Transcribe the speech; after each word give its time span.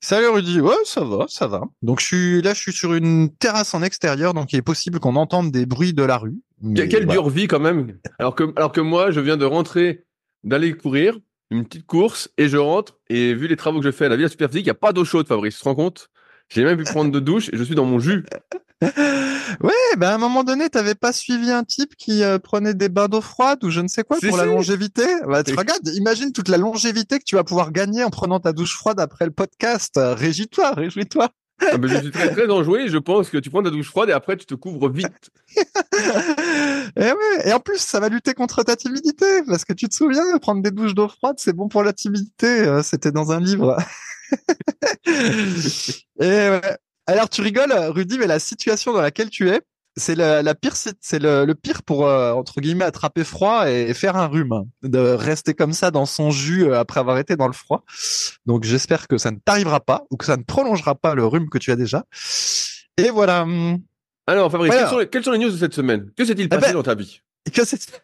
Salut 0.00 0.28
Rudy, 0.28 0.60
ouais 0.60 0.74
ça 0.84 1.02
va, 1.02 1.26
ça 1.28 1.48
va. 1.48 1.62
Donc 1.82 2.00
je 2.00 2.06
suis 2.06 2.42
là, 2.42 2.54
je 2.54 2.60
suis 2.60 2.72
sur 2.72 2.94
une 2.94 3.34
terrasse 3.34 3.74
en 3.74 3.82
extérieur, 3.82 4.32
donc 4.32 4.52
il 4.52 4.56
est 4.56 4.62
possible 4.62 5.00
qu'on 5.00 5.16
entende 5.16 5.50
des 5.50 5.66
bruits 5.66 5.92
de 5.92 6.04
la 6.04 6.18
rue. 6.18 6.38
Mais 6.60 6.88
Quelle 6.88 7.06
dure 7.06 7.28
vie 7.28 7.48
quand 7.48 7.60
même. 7.60 7.98
Alors 8.18 8.34
que, 8.34 8.44
alors 8.56 8.72
que 8.72 8.80
moi, 8.80 9.10
je 9.10 9.20
viens 9.20 9.36
de 9.36 9.44
rentrer, 9.44 10.04
d'aller 10.44 10.72
courir, 10.72 11.18
une 11.50 11.64
petite 11.64 11.86
course, 11.86 12.30
et 12.36 12.48
je 12.48 12.56
rentre, 12.56 12.98
et 13.08 13.34
vu 13.34 13.48
les 13.48 13.56
travaux 13.56 13.80
que 13.80 13.86
je 13.86 13.90
fais 13.90 14.06
à 14.06 14.08
la 14.08 14.16
Villa 14.16 14.28
Superphysique, 14.28 14.64
il 14.64 14.68
n'y 14.68 14.70
a 14.70 14.74
pas 14.74 14.92
d'eau 14.92 15.04
chaude, 15.04 15.26
Fabrice, 15.26 15.56
tu 15.56 15.62
te 15.62 15.68
rends 15.68 15.74
compte? 15.74 16.10
J'ai 16.48 16.64
même 16.64 16.76
pu 16.76 16.84
prendre 16.84 17.10
de 17.10 17.20
douche, 17.20 17.50
et 17.52 17.56
je 17.56 17.62
suis 17.62 17.74
dans 17.74 17.84
mon 17.84 17.98
jus. 17.98 18.24
ouais, 19.60 19.96
ben 19.96 20.08
à 20.08 20.14
un 20.14 20.18
moment 20.18 20.44
donné, 20.44 20.68
t'avais 20.68 20.94
pas 20.94 21.12
suivi 21.12 21.50
un 21.50 21.64
type 21.64 21.96
qui 21.96 22.22
euh, 22.22 22.38
prenait 22.38 22.74
des 22.74 22.88
bains 22.88 23.08
d'eau 23.08 23.20
froide 23.20 23.64
ou 23.64 23.70
je 23.70 23.80
ne 23.80 23.88
sais 23.88 24.04
quoi 24.04 24.18
pour 24.20 24.36
la 24.36 24.44
longévité? 24.44 25.04
Bah, 25.26 25.42
tu 25.42 25.54
regardes, 25.54 25.88
imagine 25.88 26.32
toute 26.32 26.48
la 26.48 26.58
longévité 26.58 27.18
que 27.18 27.24
tu 27.24 27.34
vas 27.34 27.44
pouvoir 27.44 27.72
gagner 27.72 28.04
en 28.04 28.10
prenant 28.10 28.38
ta 28.38 28.52
douche 28.52 28.76
froide 28.76 29.00
après 29.00 29.24
le 29.24 29.32
podcast. 29.32 29.94
Régis-toi, 29.96 30.72
réjouis-toi. 30.74 31.30
Ah 31.60 31.76
ben, 31.76 31.88
je 31.88 31.96
suis 31.96 32.10
très 32.10 32.30
très 32.30 32.48
enjoué. 32.48 32.88
Je 32.88 32.98
pense 32.98 33.30
que 33.30 33.38
tu 33.38 33.50
prends 33.50 33.62
ta 33.62 33.70
douche 33.70 33.88
froide 33.88 34.10
et 34.10 34.12
après 34.12 34.36
tu 34.36 34.46
te 34.46 34.54
couvres 34.54 34.88
vite. 34.88 35.30
et 35.56 37.00
ouais. 37.00 37.48
Et 37.48 37.52
en 37.52 37.60
plus, 37.60 37.78
ça 37.78 37.98
va 38.00 38.08
lutter 38.08 38.34
contre 38.34 38.62
ta 38.62 38.76
timidité 38.76 39.42
parce 39.46 39.64
que 39.64 39.72
tu 39.72 39.88
te 39.88 39.94
souviens, 39.94 40.22
prendre 40.38 40.62
des 40.62 40.70
douches 40.70 40.94
d'eau 40.94 41.08
froide, 41.08 41.36
c'est 41.38 41.52
bon 41.52 41.68
pour 41.68 41.82
la 41.82 41.92
timidité. 41.92 42.46
Euh, 42.46 42.82
c'était 42.82 43.10
dans 43.10 43.32
un 43.32 43.40
livre. 43.40 43.76
et 45.06 46.20
ouais. 46.20 46.78
Alors 47.08 47.30
tu 47.30 47.40
rigoles, 47.40 47.72
Rudy, 47.72 48.18
mais 48.18 48.26
la 48.26 48.38
situation 48.38 48.92
dans 48.92 49.00
laquelle 49.00 49.30
tu 49.30 49.48
es, 49.48 49.62
c'est 49.96 50.14
la, 50.14 50.54
pire, 50.54 50.74
c'est 50.76 51.18
le, 51.18 51.52
pire 51.54 51.82
pour 51.82 52.06
euh, 52.06 52.32
entre 52.32 52.60
guillemets 52.60 52.84
attraper 52.84 53.24
froid 53.24 53.66
et, 53.66 53.94
faire 53.94 54.14
un 54.14 54.26
rhume, 54.26 54.66
de 54.82 54.98
rester 54.98 55.54
comme 55.54 55.72
ça 55.72 55.90
dans 55.90 56.04
son 56.04 56.30
jus 56.30 56.66
euh, 56.66 56.78
après 56.78 57.00
avoir 57.00 57.16
été 57.16 57.34
dans 57.34 57.46
le 57.46 57.54
froid. 57.54 57.82
Donc 58.44 58.64
j'espère 58.64 59.08
que 59.08 59.16
ça 59.16 59.30
ne 59.30 59.38
t'arrivera 59.38 59.80
pas 59.80 60.04
ou 60.10 60.18
que 60.18 60.26
ça 60.26 60.36
ne 60.36 60.42
prolongera 60.42 60.94
pas 60.94 61.14
le 61.14 61.24
rhume 61.24 61.48
que 61.48 61.56
tu 61.56 61.72
as 61.72 61.76
déjà. 61.76 62.04
Et 62.98 63.08
voilà. 63.08 63.46
Alors 64.26 64.52
Fabrice, 64.52 64.74
Quelles, 65.10 65.24
sont 65.24 65.32
les, 65.32 65.38
news 65.38 65.50
de 65.50 65.56
cette 65.56 65.72
semaine? 65.72 66.10
Que 66.14 66.26
s'est-il 66.26 66.42
eh 66.42 66.48
passé 66.48 66.66
ben, 66.66 66.72
dans 66.74 66.82
ta 66.82 66.94
vie? 66.94 67.22
Que 67.54 67.64
c'est 67.64 68.02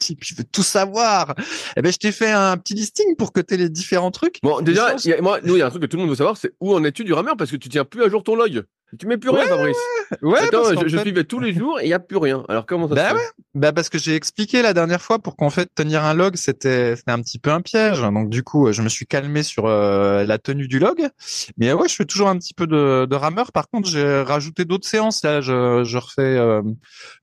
je 0.00 0.34
veux 0.34 0.44
tout 0.44 0.62
savoir. 0.62 1.34
Eh 1.76 1.82
ben, 1.82 1.92
je 1.92 1.98
t'ai 1.98 2.12
fait 2.12 2.30
un 2.30 2.56
petit 2.56 2.74
listing 2.74 3.16
pour 3.16 3.32
que 3.32 3.40
tu 3.40 3.54
aies 3.54 3.58
les 3.58 3.68
différents 3.68 4.10
trucs. 4.10 4.38
Bon, 4.42 4.60
déjà, 4.60 4.96
moi, 5.20 5.40
nous, 5.42 5.56
il 5.56 5.58
y 5.58 5.62
a 5.62 5.66
un 5.66 5.70
truc 5.70 5.82
que 5.82 5.86
tout 5.86 5.96
le 5.96 6.02
monde 6.02 6.10
veut 6.10 6.16
savoir, 6.16 6.36
c'est 6.36 6.52
où 6.60 6.74
en 6.74 6.84
es-tu 6.84 7.04
du 7.04 7.12
rameur? 7.12 7.36
Parce 7.36 7.50
que 7.50 7.56
tu 7.56 7.68
tiens 7.68 7.84
plus 7.84 8.02
à 8.02 8.08
jour 8.08 8.22
ton 8.22 8.34
log. 8.34 8.64
Tu 8.98 9.06
mets 9.06 9.18
plus 9.18 9.30
rien, 9.30 9.46
Fabrice. 9.46 9.76
Ouais, 10.22 10.38
Attends, 10.38 10.80
je, 10.86 10.98
suivais 10.98 11.24
tous 11.24 11.40
les 11.40 11.52
jours 11.52 11.80
et 11.80 11.84
il 11.86 11.88
y 11.88 11.92
a 11.92 11.98
plus 11.98 12.16
rien. 12.16 12.44
Alors 12.48 12.66
comment 12.66 12.88
ça 12.88 12.94
bah 12.94 13.10
se 13.10 13.14
ouais. 13.14 13.28
Bah 13.54 13.72
parce 13.72 13.88
que 13.88 13.98
j'ai 13.98 14.14
expliqué 14.14 14.62
la 14.62 14.72
dernière 14.72 15.02
fois 15.02 15.18
pour 15.18 15.34
qu'en 15.34 15.50
fait 15.50 15.68
tenir 15.74 16.04
un 16.04 16.14
log 16.14 16.36
c'était 16.36 16.94
c'était 16.94 17.10
un 17.10 17.20
petit 17.20 17.40
peu 17.40 17.50
un 17.50 17.60
piège. 17.60 18.00
Donc 18.00 18.30
du 18.30 18.44
coup, 18.44 18.70
je 18.70 18.82
me 18.82 18.88
suis 18.88 19.06
calmé 19.06 19.42
sur 19.42 19.66
euh, 19.66 20.24
la 20.24 20.38
tenue 20.38 20.68
du 20.68 20.78
log. 20.78 21.08
Mais 21.56 21.72
ouais, 21.72 21.88
je 21.88 21.96
fais 21.96 22.04
toujours 22.04 22.28
un 22.28 22.38
petit 22.38 22.54
peu 22.54 22.68
de, 22.68 23.06
de 23.10 23.16
rameur. 23.16 23.50
Par 23.50 23.68
contre, 23.68 23.88
j'ai 23.88 24.20
rajouté 24.22 24.64
d'autres 24.64 24.86
séances 24.86 25.24
là. 25.24 25.40
Je, 25.40 25.82
je 25.82 25.98
refais 25.98 26.22
euh, 26.22 26.62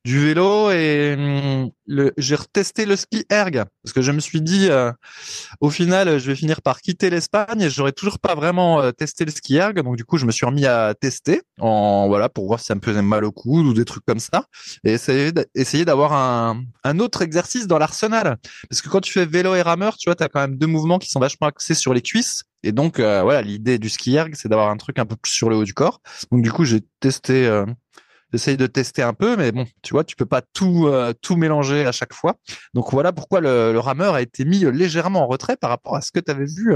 du 0.04 0.20
vélo 0.20 0.70
et 0.72 1.16
hum, 1.18 1.70
le, 1.88 2.12
j'ai 2.18 2.36
retesté 2.36 2.86
le 2.86 2.98
ski 2.98 3.26
erg 3.30 3.64
parce 3.84 3.94
que 3.94 4.02
je 4.02 4.12
me 4.12 4.20
suis 4.20 4.42
dit 4.42 4.68
euh, 4.70 4.92
au 5.62 5.70
final, 5.70 6.20
je 6.20 6.28
vais 6.28 6.36
finir 6.36 6.62
par 6.62 6.82
quitter 6.82 7.10
l'Espagne 7.10 7.62
et 7.62 7.70
j'aurais 7.70 7.94
toujours 7.94 8.20
pas 8.20 8.36
vraiment 8.36 8.92
testé 8.92 9.24
le 9.24 9.32
ski 9.32 9.56
erg. 9.56 9.82
Donc 9.82 9.96
du 9.96 10.04
coup, 10.04 10.18
je 10.18 10.26
me 10.26 10.32
suis 10.32 10.46
remis 10.46 10.66
à 10.66 10.94
tester 10.94 11.44
en 11.60 12.08
voilà 12.08 12.30
pour 12.30 12.48
voir 12.48 12.60
si 12.60 12.66
ça 12.66 12.76
me 12.76 12.82
faisait 12.82 13.02
mal 13.02 13.24
au 13.26 13.32
coude 13.32 13.66
ou 13.66 13.74
des 13.74 13.86
trucs 13.86 14.06
comme 14.06 14.20
ça. 14.20 14.46
Et 14.84 14.94
essayer 14.94 15.86
d'avoir 15.86 16.14
un, 16.14 16.64
un 16.84 17.00
autre 17.00 17.22
exercice 17.22 17.68
dans 17.68 17.78
l'arsenal. 17.78 18.38
Parce 18.70 18.82
que 18.82 18.90
quand 18.90 19.02
tu 19.02 19.14
fais 19.14 19.26
vélo 19.26 19.56
et 19.56 19.62
rameur 19.62 19.98
tu 19.98 20.10
vois 20.10 20.16
tu 20.16 20.24
as 20.24 20.30
quand 20.30 20.42
même 20.42 20.58
deux 20.58 20.68
mouvements 20.68 21.00
qui 21.00 21.10
sont 21.10 21.20
vachement 21.20 21.48
axés 21.48 21.76
sur 21.76 21.94
les 21.94 22.02
cuisses. 22.02 22.44
Et 22.64 22.72
donc 22.72 23.00
euh, 23.00 23.22
voilà 23.24 23.42
l'idée 23.42 23.78
du 23.78 23.90
ski 23.90 24.16
erg 24.16 24.32
c'est 24.36 24.50
d'avoir 24.50 24.70
un 24.70 24.78
truc 24.78 25.00
un 25.00 25.06
peu 25.06 25.16
plus 25.16 25.32
sur 25.32 25.50
le 25.50 25.56
haut 25.56 25.66
du 25.66 25.74
corps. 25.74 26.02
Donc 26.32 26.42
du 26.42 26.52
coup 26.52 26.66
j'ai 26.66 26.82
testé 27.00 27.46
euh, 27.46 27.66
j'essaye 28.32 28.58
de 28.58 28.66
tester 28.66 29.04
un 29.04 29.14
peu 29.14 29.36
mais 29.36 29.52
bon 29.52 29.66
tu 29.84 29.94
vois 29.94 30.04
tu 30.04 30.16
peux 30.16 30.26
pas 30.26 30.42
tout 30.42 30.88
euh, 30.88 31.14
tout 31.22 31.36
mélanger 31.36 31.86
à 31.86 31.92
chaque 31.92 32.14
fois. 32.14 32.36
Donc 32.74 32.92
voilà 32.92 33.12
pourquoi 33.12 33.42
le, 33.42 33.74
le 33.74 33.80
rameur 33.80 34.16
a 34.16 34.22
été 34.22 34.44
mis 34.46 34.60
légèrement 34.60 35.24
en 35.24 35.28
retrait 35.28 35.58
par 35.58 35.70
rapport 35.70 35.96
à 35.96 36.02
ce 36.02 36.12
que 36.12 36.20
tu 36.20 36.32
avais 36.32 36.46
vu 36.46 36.76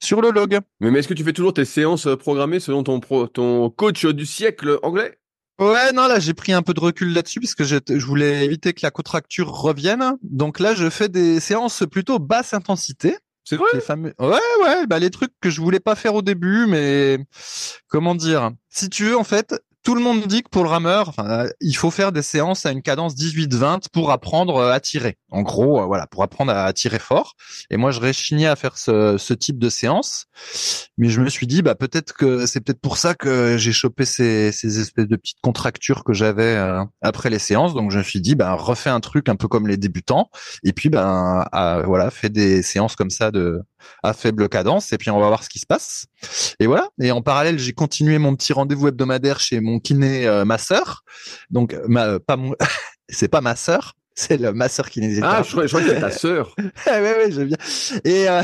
sur 0.00 0.20
le 0.20 0.30
log. 0.30 0.58
Mais, 0.80 0.96
est-ce 0.98 1.08
que 1.08 1.14
tu 1.14 1.24
fais 1.24 1.32
toujours 1.32 1.54
tes 1.54 1.64
séances 1.64 2.06
euh, 2.06 2.16
programmées 2.16 2.60
selon 2.60 2.82
ton, 2.82 3.00
ton 3.00 3.70
coach 3.70 4.06
du 4.06 4.26
siècle 4.26 4.78
anglais? 4.82 5.18
Ouais, 5.58 5.92
non, 5.92 6.06
là, 6.06 6.20
j'ai 6.20 6.34
pris 6.34 6.52
un 6.52 6.62
peu 6.62 6.72
de 6.72 6.80
recul 6.80 7.12
là-dessus 7.12 7.40
parce 7.40 7.56
que 7.56 7.64
je, 7.64 7.78
je, 7.88 8.06
voulais 8.06 8.44
éviter 8.44 8.72
que 8.72 8.80
la 8.82 8.92
contracture 8.92 9.50
revienne. 9.50 10.16
Donc 10.22 10.60
là, 10.60 10.74
je 10.74 10.88
fais 10.88 11.08
des 11.08 11.40
séances 11.40 11.82
plutôt 11.90 12.20
basse 12.20 12.54
intensité. 12.54 13.16
C'est 13.42 13.56
vrai? 13.56 13.66
Les 13.72 13.80
fameux... 13.80 14.14
Ouais, 14.20 14.38
ouais, 14.62 14.86
bah 14.86 14.98
les 14.98 15.10
trucs 15.10 15.32
que 15.40 15.50
je 15.50 15.60
voulais 15.60 15.80
pas 15.80 15.94
faire 15.94 16.14
au 16.14 16.22
début, 16.22 16.66
mais 16.66 17.18
comment 17.88 18.14
dire? 18.14 18.50
Si 18.68 18.90
tu 18.90 19.04
veux, 19.04 19.16
en 19.16 19.24
fait, 19.24 19.54
tout 19.88 19.94
le 19.94 20.02
monde 20.02 20.26
dit 20.26 20.42
que 20.42 20.50
pour 20.50 20.64
le 20.64 20.68
rameur, 20.68 21.14
il 21.62 21.72
faut 21.72 21.90
faire 21.90 22.12
des 22.12 22.20
séances 22.20 22.66
à 22.66 22.72
une 22.72 22.82
cadence 22.82 23.14
18-20 23.14 23.88
pour 23.90 24.10
apprendre 24.10 24.56
euh, 24.56 24.70
à 24.70 24.80
tirer. 24.80 25.16
En 25.30 25.40
gros, 25.40 25.80
euh, 25.80 25.86
voilà, 25.86 26.06
pour 26.06 26.22
apprendre 26.22 26.52
à 26.52 26.70
tirer 26.74 26.98
fort. 26.98 27.36
Et 27.70 27.78
moi, 27.78 27.90
je 27.90 27.98
réchignais 27.98 28.48
à 28.48 28.54
faire 28.54 28.76
ce, 28.76 29.32
type 29.32 29.58
de 29.58 29.70
séance. 29.70 30.26
Mais 30.98 31.08
je 31.08 31.22
me 31.22 31.30
suis 31.30 31.46
dit, 31.46 31.62
bah 31.62 31.74
peut-être 31.74 32.12
que 32.12 32.44
c'est 32.44 32.60
peut-être 32.60 32.82
pour 32.82 32.98
ça 32.98 33.14
que 33.14 33.56
j'ai 33.56 33.72
chopé 33.72 34.04
ces, 34.04 34.52
ces, 34.52 34.78
espèces 34.78 35.08
de 35.08 35.16
petites 35.16 35.40
contractures 35.40 36.04
que 36.04 36.12
j'avais 36.12 36.56
euh, 36.56 36.84
après 37.00 37.30
les 37.30 37.38
séances. 37.38 37.72
Donc 37.72 37.90
je 37.90 37.96
me 37.96 38.02
suis 38.02 38.20
dit, 38.20 38.34
bah 38.34 38.52
refais 38.52 38.90
un 38.90 39.00
truc 39.00 39.30
un 39.30 39.36
peu 39.36 39.48
comme 39.48 39.66
les 39.66 39.78
débutants. 39.78 40.28
Et 40.64 40.74
puis, 40.74 40.90
ben 40.90 41.46
voilà, 41.86 42.10
fais 42.10 42.28
des 42.28 42.60
séances 42.62 42.94
comme 42.94 43.08
ça 43.08 43.30
de 43.30 43.62
à 44.02 44.12
faible 44.12 44.48
cadence. 44.48 44.92
Et 44.92 44.98
puis 44.98 45.10
on 45.10 45.18
va 45.18 45.28
voir 45.28 45.42
ce 45.44 45.48
qui 45.48 45.58
se 45.58 45.66
passe. 45.66 46.06
Et 46.60 46.66
voilà. 46.66 46.88
Et 47.00 47.10
en 47.10 47.22
parallèle, 47.22 47.58
j'ai 47.58 47.72
continué 47.72 48.18
mon 48.18 48.34
petit 48.36 48.52
rendez-vous 48.52 48.88
hebdomadaire 48.88 49.40
chez 49.40 49.60
mon 49.60 49.78
kiné 49.80 50.26
euh, 50.26 50.44
ma 50.44 50.58
sœur. 50.58 51.02
Donc 51.50 51.76
ma 51.86 52.06
euh, 52.06 52.18
pas 52.18 52.36
mon 52.36 52.54
c'est 53.08 53.28
pas 53.28 53.40
ma 53.40 53.56
sœur, 53.56 53.94
c'est 54.14 54.36
le 54.36 54.52
ma 54.52 54.68
sœur 54.68 54.90
kinésithérapeute. 54.90 55.38
Ah, 55.40 55.42
je 55.42 55.68
crois, 55.68 55.80
que 55.80 55.88
c'était 55.88 56.00
ta 56.00 56.10
sœur. 56.10 56.54
ouais 56.86 57.00
ouais, 57.00 57.30
j'aime 57.30 57.48
bien. 57.48 57.58
Et 58.04 58.28
euh, 58.28 58.42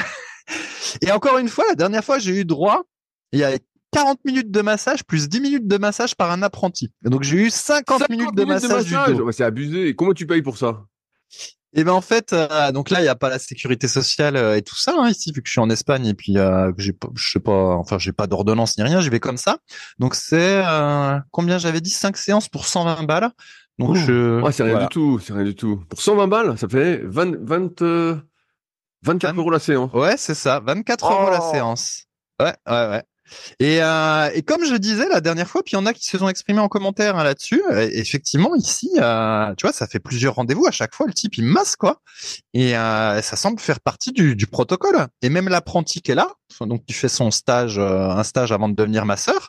et 1.02 1.10
encore 1.10 1.38
une 1.38 1.48
fois, 1.48 1.64
la 1.69 1.75
dernière 1.75 2.04
fois, 2.04 2.19
j'ai 2.19 2.32
eu 2.32 2.44
droit 2.44 2.82
il 3.32 3.40
y 3.40 3.44
a 3.44 3.58
40 3.92 4.25
minutes 4.25 4.50
de 4.50 4.60
massage 4.60 5.04
plus 5.04 5.28
10 5.28 5.40
minutes 5.40 5.66
de 5.69 5.76
massage 5.76 6.14
par 6.16 6.31
un 6.31 6.42
apprenti. 6.42 6.90
Donc 7.02 7.22
j'ai 7.22 7.36
eu 7.36 7.50
50, 7.50 8.08
minutes, 8.08 8.34
de 8.34 8.44
massage, 8.44 8.86
C'est 9.32 9.44
abusé. 9.44 9.94
Comment 9.94 10.14
tu 10.14 10.26
payes 10.26 10.42
pour 10.42 10.58
ça? 10.58 10.84
Et 11.75 11.85
ben 11.85 11.93
en 11.93 12.00
fait, 12.00 12.32
euh, 12.32 12.73
donc 12.73 12.91
là 12.91 13.00
il 13.03 13.05
y 13.05 13.09
a 13.09 13.15
pas 13.17 13.29
la 13.29 13.38
sécurité 13.38 13.88
sociale 13.88 14.37
euh, 14.37 14.56
et 14.56 14.62
tout 14.62 14.76
ça 14.76 14.94
hein, 14.99 15.09
ici 15.09 15.32
vu 15.32 15.43
que 15.43 15.49
je 15.49 15.53
suis 15.53 15.61
en 15.61 15.69
Espagne 15.71 16.06
et 16.06 16.15
puis 16.15 16.38
euh, 16.38 16.73
que 16.73 16.81
j'ai 16.82 16.93
je 17.15 17.31
sais 17.32 17.41
pas, 17.41 17.75
enfin 17.76 17.99
j'ai 17.99 18.12
pas 18.12 18.26
d'ordonnance 18.26 18.79
ni 18.79 18.85
rien, 18.85 19.00
j'y 19.00 19.09
vais 19.11 19.21
comme 19.21 19.37
ça. 19.37 19.59
Donc 19.99 20.15
c'est 20.15 20.62
combien 21.31 21.59
j'avais 21.59 21.81
dit? 21.81 21.91
5 21.91 22.17
séances 22.17 22.49
pour 22.49 22.67
120 22.67 23.03
balles. 23.05 23.31
Donc 23.79 23.97
je. 23.97 24.41
Ouais, 24.41 24.53
c'est 24.53 24.62
rien 24.62 24.73
voilà. 24.75 24.87
du 24.87 24.93
tout, 24.93 25.19
c'est 25.19 25.32
rien 25.32 25.44
du 25.44 25.56
tout. 25.56 25.82
Pour 25.88 26.00
120 26.00 26.29
balles, 26.29 26.56
ça 26.59 26.69
fait 26.69 26.99
20, 27.05 27.37
20, 27.44 27.82
euh, 27.82 28.17
24 29.03 29.32
Vingt- 29.35 29.38
euros 29.41 29.50
la 29.50 29.59
séance. 29.59 29.91
Ouais, 29.93 30.15
c'est 30.17 30.35
ça. 30.35 30.61
24 30.61 31.11
euros 31.12 31.31
la 31.31 31.41
Oh. 31.43 31.50
séance. 31.53 32.05
Ouais, 32.41 32.55
ouais, 32.69 32.88
ouais. 32.88 33.03
Et, 33.61 33.82
euh, 33.82 34.31
et 34.35 34.43
comme 34.43 34.65
je 34.65 34.75
disais 34.75 35.09
la 35.09 35.21
dernière 35.21 35.49
fois, 35.49 35.62
puis 35.62 35.73
il 35.73 35.76
y 35.76 35.79
en 35.79 35.87
a 35.87 35.93
qui 35.93 36.06
se 36.06 36.19
sont 36.19 36.29
exprimés 36.29 36.61
en 36.61 36.69
commentaire 36.69 37.17
hein, 37.17 37.25
là-dessus. 37.25 37.62
euh, 37.71 37.88
effectivement, 37.93 38.55
ici, 38.55 38.91
euh, 38.99 39.55
tu 39.56 39.67
vois, 39.67 39.73
ça 39.73 39.87
fait 39.87 39.99
plusieurs 40.00 40.35
rendez-vous 40.35 40.67
à 40.67 40.71
chaque 40.71 40.94
fois. 40.94 41.06
Le 41.06 41.12
type, 41.15 41.37
il 41.38 41.44
masse 41.44 41.76
quoi. 41.76 42.00
Et 42.53 42.73
ça 42.73 43.37
semble 43.37 43.59
faire 43.61 43.81
partie 43.81 44.12
du, 44.12 44.47
protocole. 44.47 45.06
Et 45.23 45.29
même 45.29 45.49
l'apprenti 45.49 46.03
qui 46.03 46.12
est 46.12 46.15
là, 46.15 46.29
donc 46.61 46.85
qui 46.85 46.93
fait 46.93 47.09
son 47.09 47.31
stage, 47.31 47.79
un 47.79 48.23
stage 48.23 48.53
avant 48.53 48.69
de 48.69 48.75
devenir 48.75 49.05
masseur, 49.06 49.49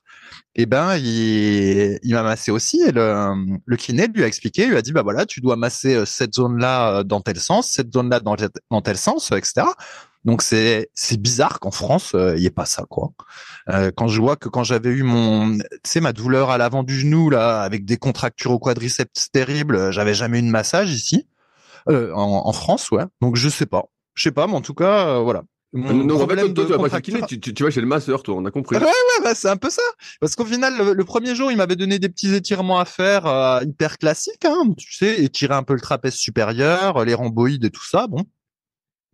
eh 0.56 0.66
ben, 0.66 0.96
il, 0.98 2.00
il 2.02 2.14
m'a 2.14 2.24
massé 2.24 2.52
aussi. 2.52 2.82
Et 2.82 2.92
le, 2.92 3.34
le 3.66 3.78
kiné 3.78 4.08
lui 4.08 4.24
a 4.24 4.28
expliqué, 4.28 4.66
lui 4.68 4.78
a 4.78 4.82
dit, 4.82 4.92
bah 4.94 5.04
voilà, 5.04 5.26
tu 5.26 5.42
dois 5.42 5.56
masser 5.56 6.06
cette 6.06 6.34
zone-là 6.34 7.04
dans 7.04 7.22
tel 7.22 7.40
sens, 7.40 7.70
cette 7.70 7.94
zone-là 7.94 8.20
dans, 8.22 8.36
tel- 8.36 8.98
sens, 8.98 9.32
etc. 9.32 9.68
Donc 10.26 10.42
c'est 10.42 10.90
c'est 10.94 11.22
bizarre 11.22 11.60
qu'en 11.60 11.72
France 11.72 12.14
euh, 12.16 12.36
il 12.36 12.44
y 12.44 12.48
ait 12.48 12.52
pas 12.52 12.66
ça 12.66 12.84
quoi. 12.90 13.12
Euh, 13.70 13.92
quand 13.96 14.08
je 14.08 14.20
vois 14.20 14.36
que 14.36 14.50
quand 14.50 14.64
j'avais 14.64 14.90
eu 14.90 15.04
mon, 15.04 15.58
tu 15.58 15.64
sais 15.86 16.02
ma 16.02 16.14
douleur 16.14 16.50
à 16.50 16.58
l'avant 16.58 16.84
du 16.84 17.00
genou 17.00 17.30
là 17.30 17.62
avec 17.62 17.86
des 17.86 17.98
contractures 17.98 18.52
au 18.52 18.60
quadriceps 18.60 19.32
terribles, 19.32 19.76
euh, 19.76 19.92
j'avais 19.92 20.16
jamais 20.16 20.40
eu 20.40 20.42
de 20.42 20.48
massage 20.50 20.92
ici 20.92 21.28
euh, 21.90 22.12
en, 22.14 22.48
en 22.48 22.54
France 22.54 22.90
ouais. 22.92 23.04
Donc 23.22 23.36
je 23.36 23.48
sais 23.48 23.68
pas, 23.68 23.86
je 24.16 24.24
sais 24.24 24.32
pas 24.32 24.48
mais 24.48 24.56
en 24.56 24.62
tout 24.62 24.74
cas 24.74 25.08
euh, 25.08 25.20
voilà. 25.20 25.44
Mon 25.74 26.06
Donc 26.06 26.22
en 26.22 26.28
fait, 26.28 26.54
toi, 26.54 26.66
tu 26.66 26.72
vas 26.72 26.90
pas 26.90 27.02
tu, 27.02 27.40
tu, 27.40 27.54
tu 27.54 27.64
vas 27.64 27.70
chez 27.70 27.82
le 27.82 27.88
masseur, 27.88 28.24
toi, 28.24 28.36
on 28.36 28.46
a 28.46 28.52
compris. 28.52 28.78
Ouais, 28.78 28.84
Ouais, 28.84 29.24
bah, 29.24 29.36
c'est 29.36 29.50
un 29.50 29.58
peu 29.58 29.70
ça. 29.70 29.82
Parce 30.22 30.34
qu'au 30.36 30.46
final, 30.46 30.74
le, 30.78 30.94
le 30.94 31.04
premier 31.04 31.36
jour, 31.36 31.52
il 31.52 31.58
m'avait 31.58 31.76
donné 31.76 32.00
des 32.00 32.08
petits 32.08 32.34
étirements 32.34 32.80
à 32.80 32.86
faire 32.86 33.26
euh, 33.26 33.62
hyper 33.62 33.98
classiques, 33.98 34.46
hein, 34.46 34.72
tu 34.78 34.94
sais, 34.94 35.22
étirer 35.22 35.54
un 35.54 35.64
peu 35.64 35.74
le 35.74 35.82
trapèze 35.82 36.14
supérieur, 36.14 37.04
les 37.04 37.14
rhomboïdes 37.14 37.66
et 37.66 37.72
tout 37.72 37.84
ça, 37.86 38.08
bon. 38.08 38.24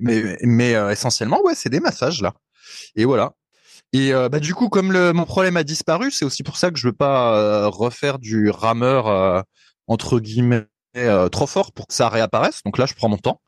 Mais, 0.01 0.37
mais 0.41 0.75
euh, 0.75 0.91
essentiellement, 0.91 1.41
ouais, 1.43 1.55
c'est 1.55 1.69
des 1.69 1.79
massages 1.79 2.21
là. 2.21 2.33
Et 2.95 3.05
voilà. 3.05 3.33
Et 3.93 4.13
euh, 4.13 4.29
bah 4.29 4.39
du 4.39 4.53
coup, 4.53 4.69
comme 4.69 4.91
le, 4.91 5.13
mon 5.13 5.25
problème 5.25 5.57
a 5.57 5.63
disparu, 5.63 6.11
c'est 6.11 6.25
aussi 6.25 6.43
pour 6.43 6.57
ça 6.57 6.71
que 6.71 6.77
je 6.79 6.87
veux 6.87 6.93
pas 6.93 7.37
euh, 7.37 7.67
refaire 7.67 8.19
du 8.19 8.49
rameur 8.49 9.07
euh, 9.07 9.41
entre 9.87 10.19
guillemets 10.19 10.65
euh, 10.97 11.29
trop 11.29 11.47
fort 11.47 11.71
pour 11.73 11.87
que 11.87 11.93
ça 11.93 12.07
réapparaisse. 12.09 12.61
Donc 12.65 12.77
là, 12.77 12.85
je 12.85 12.93
prends 12.93 13.09
mon 13.09 13.17
temps. 13.17 13.41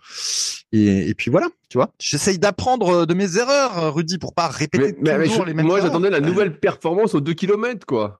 Et, 0.71 1.09
et 1.09 1.13
puis 1.13 1.29
voilà, 1.31 1.47
tu 1.69 1.77
vois. 1.77 1.91
J'essaye 1.99 2.39
d'apprendre 2.39 3.05
de 3.05 3.13
mes 3.13 3.37
erreurs, 3.37 3.93
Rudy, 3.93 4.17
pour 4.17 4.33
pas 4.33 4.47
répéter 4.47 4.95
Mais, 4.99 5.23
toujours 5.25 5.43
je- 5.43 5.47
les 5.47 5.53
mêmes 5.53 5.65
moi, 5.65 5.79
j'attendais 5.81 6.09
la 6.09 6.19
nouvelle 6.19 6.59
performance 6.59 7.13
aux 7.15 7.21
2 7.21 7.33
km, 7.33 7.85
quoi. 7.85 8.19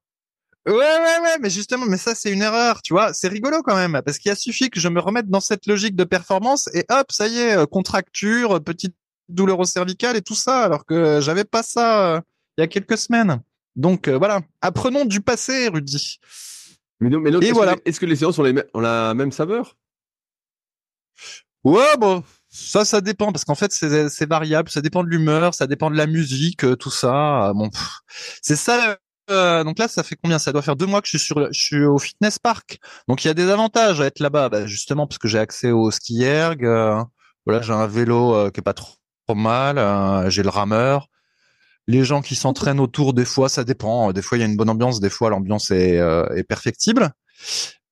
Ouais, 0.66 0.74
ouais, 0.74 1.20
ouais, 1.22 1.38
mais 1.42 1.50
justement, 1.50 1.86
mais 1.86 1.98
ça, 1.98 2.16
c'est 2.16 2.32
une 2.32 2.42
erreur, 2.42 2.82
tu 2.82 2.94
vois. 2.94 3.14
C'est 3.14 3.28
rigolo 3.28 3.62
quand 3.64 3.76
même, 3.76 4.02
parce 4.06 4.18
qu'il 4.18 4.32
a 4.32 4.36
suffi 4.36 4.70
que 4.70 4.80
je 4.80 4.88
me 4.88 5.02
remette 5.02 5.28
dans 5.30 5.42
cette 5.42 5.66
logique 5.68 5.96
de 5.98 6.06
performance 6.06 6.70
et 6.74 6.86
hop, 6.90 7.12
ça 7.12 7.28
y 7.28 7.38
est, 7.38 7.58
euh, 7.58 7.66
contracture, 7.66 8.56
euh, 8.56 8.60
petite 8.62 8.96
douleur 9.28 9.60
au 9.60 9.66
cervical 9.66 10.16
et 10.16 10.22
tout 10.22 10.36
ça, 10.36 10.64
alors 10.64 10.86
que 10.86 11.20
j'avais 11.22 11.44
pas 11.44 11.64
ça 11.64 12.16
euh, 12.16 12.22
il 12.58 12.62
y 12.62 12.64
a 12.64 12.68
quelques 12.68 12.98
semaines. 12.98 13.42
Donc 13.76 14.08
euh, 14.08 14.18
voilà, 14.18 14.40
apprenons 14.62 15.04
du 15.04 15.20
passé, 15.20 15.68
Rudy. 15.68 16.20
Mais, 17.02 17.10
donc- 17.10 17.24
mais 17.24 17.32
donc, 17.32 17.44
Et 17.44 17.48
est-ce 17.48 17.54
voilà. 17.56 17.76
est-ce 17.84 18.00
que 18.00 18.06
les 18.06 18.16
séances 18.16 18.40
ont, 18.40 18.44
les, 18.44 18.54
ont 18.74 18.80
la 18.80 19.14
même 19.16 19.34
saveur? 19.34 19.76
Ouais, 21.66 21.98
bon, 21.98 22.24
ça, 22.50 22.86
ça 22.86 23.02
dépend, 23.02 23.32
parce 23.32 23.46
qu'en 23.46 23.56
fait, 23.56 23.72
c'est 23.74 24.26
variable, 24.30 24.70
ça 24.70 24.82
dépend 24.82 25.04
de 25.04 25.10
l'humeur, 25.10 25.54
ça 25.54 25.66
dépend 25.68 25.90
de 25.90 25.96
la 25.98 26.08
musique, 26.08 26.64
euh, 26.66 26.76
tout 26.76 26.92
ça. 26.92 27.50
euh, 27.50 27.54
Bon, 27.54 27.70
c'est 28.42 28.56
ça. 28.58 28.98
Euh, 29.30 29.64
donc 29.64 29.80
là, 29.80 29.88
ça 29.88 30.04
fait 30.04 30.16
combien? 30.22 30.40
Ça 30.40 30.52
doit 30.52 30.62
faire 30.62 30.76
deux 30.76 30.86
mois 30.86 31.02
que 31.02 31.08
je 31.08 31.18
suis 31.18 31.26
sur, 31.26 31.52
je 31.52 31.60
suis 31.60 31.84
au 31.84 31.98
fitness 31.98 32.40
park. 32.40 32.80
Donc 33.08 33.24
il 33.24 33.28
y 33.28 33.32
a 33.32 33.34
des 33.34 33.50
avantages 33.50 34.02
à 34.02 34.06
être 34.06 34.20
là-bas, 34.20 34.50
bah, 34.50 34.68
justement 34.68 35.08
parce 35.08 35.18
que 35.18 35.28
j'ai 35.28 35.40
accès 35.40 35.72
au 35.72 35.92
ski 35.92 36.24
erg. 36.24 36.64
euh, 36.64 37.04
voilà, 37.46 37.62
j'ai 37.62 37.74
un 37.74 37.88
vélo 37.88 38.36
euh, 38.36 38.50
qui 38.52 38.60
est 38.60 38.64
pas 38.64 38.74
trop, 38.74 38.96
mal. 39.36 40.30
j'ai 40.30 40.44
le 40.44 40.50
rameur. 40.50 41.08
Les 41.88 42.04
gens 42.04 42.22
qui 42.22 42.36
s'entraînent 42.36 42.80
autour, 42.80 43.14
des 43.14 43.26
fois, 43.26 43.50
ça 43.50 43.64
dépend. 43.64 44.12
Des 44.14 44.22
fois, 44.22 44.38
il 44.38 44.42
y 44.42 44.44
a 44.44 44.48
une 44.48 44.56
bonne 44.56 44.70
ambiance, 44.70 45.00
des 45.00 45.10
fois, 45.10 45.30
l'ambiance 45.30 45.72
est, 45.72 46.00
perfectible. 46.48 47.12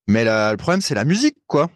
Mais 0.07 0.24
le 0.25 0.56
problème, 0.57 0.81
c'est 0.81 0.95
la 0.95 1.06
musique, 1.06 1.38
quoi 1.48 1.69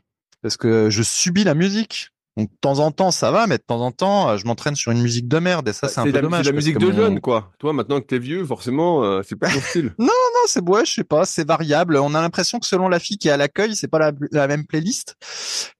parce 0.45 0.57
que 0.57 0.91
je 0.91 1.01
subis 1.01 1.43
la 1.43 1.55
musique. 1.55 2.11
Donc 2.37 2.49
de 2.49 2.57
temps 2.59 2.79
en 2.79 2.91
temps 2.91 3.11
ça 3.11 3.31
va, 3.31 3.47
mais 3.47 3.57
de 3.57 3.63
temps 3.65 3.79
en 3.79 3.91
temps 3.91 4.29
euh, 4.29 4.37
je 4.37 4.45
m'entraîne 4.45 4.75
sur 4.75 4.91
une 4.91 5.01
musique 5.01 5.27
de 5.27 5.39
merde 5.39 5.69
et 5.69 5.73
ça 5.73 5.87
c'est 5.87 6.01
un 6.01 6.03
peu 6.03 6.11
la, 6.11 6.21
dommage. 6.21 6.43
c'est 6.45 6.51
la 6.51 6.55
musique 6.55 6.75
que 6.75 6.79
de 6.81 6.87
mon- 6.87 6.93
jeune, 6.97 7.21
quoi. 7.21 7.51
Toi, 7.59 7.71
maintenant 7.71 8.01
que 8.01 8.05
t'es 8.07 8.19
vieux, 8.19 8.43
forcément, 8.45 9.03
euh, 9.03 9.21
c'est 9.25 9.37
pas 9.37 9.49
ton 9.49 9.59
style. 9.69 9.93
Non, 9.97 10.09
c'est 10.47 10.61
ouais, 10.67 10.85
je 10.85 10.93
sais 10.93 11.03
pas, 11.03 11.25
c'est 11.25 11.47
variable. 11.47 11.95
On 11.97 12.13
a 12.13 12.21
l'impression 12.21 12.59
que 12.59 12.67
selon 12.67 12.87
la 12.89 12.99
fille 12.99 13.17
qui 13.17 13.29
est 13.29 13.31
à 13.31 13.37
l'accueil, 13.37 13.75
c'est 13.75 13.87
pas 13.87 13.99
la, 13.99 14.11
la 14.31 14.47
même 14.47 14.65
playlist. 14.67 15.15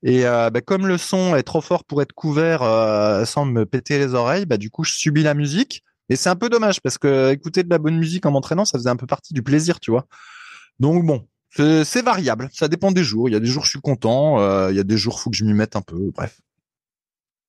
Et 0.02 0.26
euh, 0.26 0.50
bah, 0.50 0.62
comme 0.62 0.88
le 0.88 0.98
son 0.98 1.36
est 1.36 1.44
trop 1.44 1.62
fort 1.62 1.84
pour 1.84 2.02
être 2.02 2.14
couvert 2.14 2.64
euh, 2.64 3.26
sans 3.26 3.46
me 3.46 3.66
péter 3.66 4.00
les 4.00 4.14
oreilles, 4.14 4.46
bah 4.46 4.58
du 4.58 4.70
coup 4.70 4.84
je 4.84 4.94
subis 4.94 5.24
la 5.24 5.34
musique. 5.34 5.84
Et 6.10 6.16
c'est 6.16 6.30
un 6.30 6.36
peu 6.36 6.50
dommage 6.50 6.82
parce 6.82 6.98
que 6.98 7.32
écouter 7.32 7.64
de 7.64 7.70
la 7.70 7.80
bonne 7.80 7.98
musique 7.98 8.26
en 8.26 8.32
m'entraînant, 8.32 8.64
ça 8.64 8.78
faisait 8.78 8.90
un 8.90 8.96
peu 8.96 9.08
partie 9.08 9.34
du 9.34 9.44
plaisir, 9.44 9.80
tu 9.80 9.92
vois. 9.92 10.06
Donc 10.80 11.06
bon, 11.06 11.28
c'est 11.50 11.84
c'est 11.84 12.02
variable. 12.04 12.50
Ça 12.54 12.68
dépend 12.68 12.92
des 12.92 13.04
jours. 13.04 13.28
Il 13.30 13.34
y 13.34 13.36
a 13.36 13.40
des 13.40 13.48
jours 13.48 13.66
je 13.66 13.70
suis 13.72 13.82
content, 13.82 14.40
euh, 14.40 14.72
il 14.72 14.78
y 14.78 14.80
a 14.80 14.84
des 14.84 14.98
jours 14.98 15.20
faut 15.20 15.30
que 15.30 15.36
je 15.36 15.44
m'y 15.46 15.54
mette 15.54 15.76
un 15.76 15.82
peu. 15.82 16.12
Bref. 16.16 16.40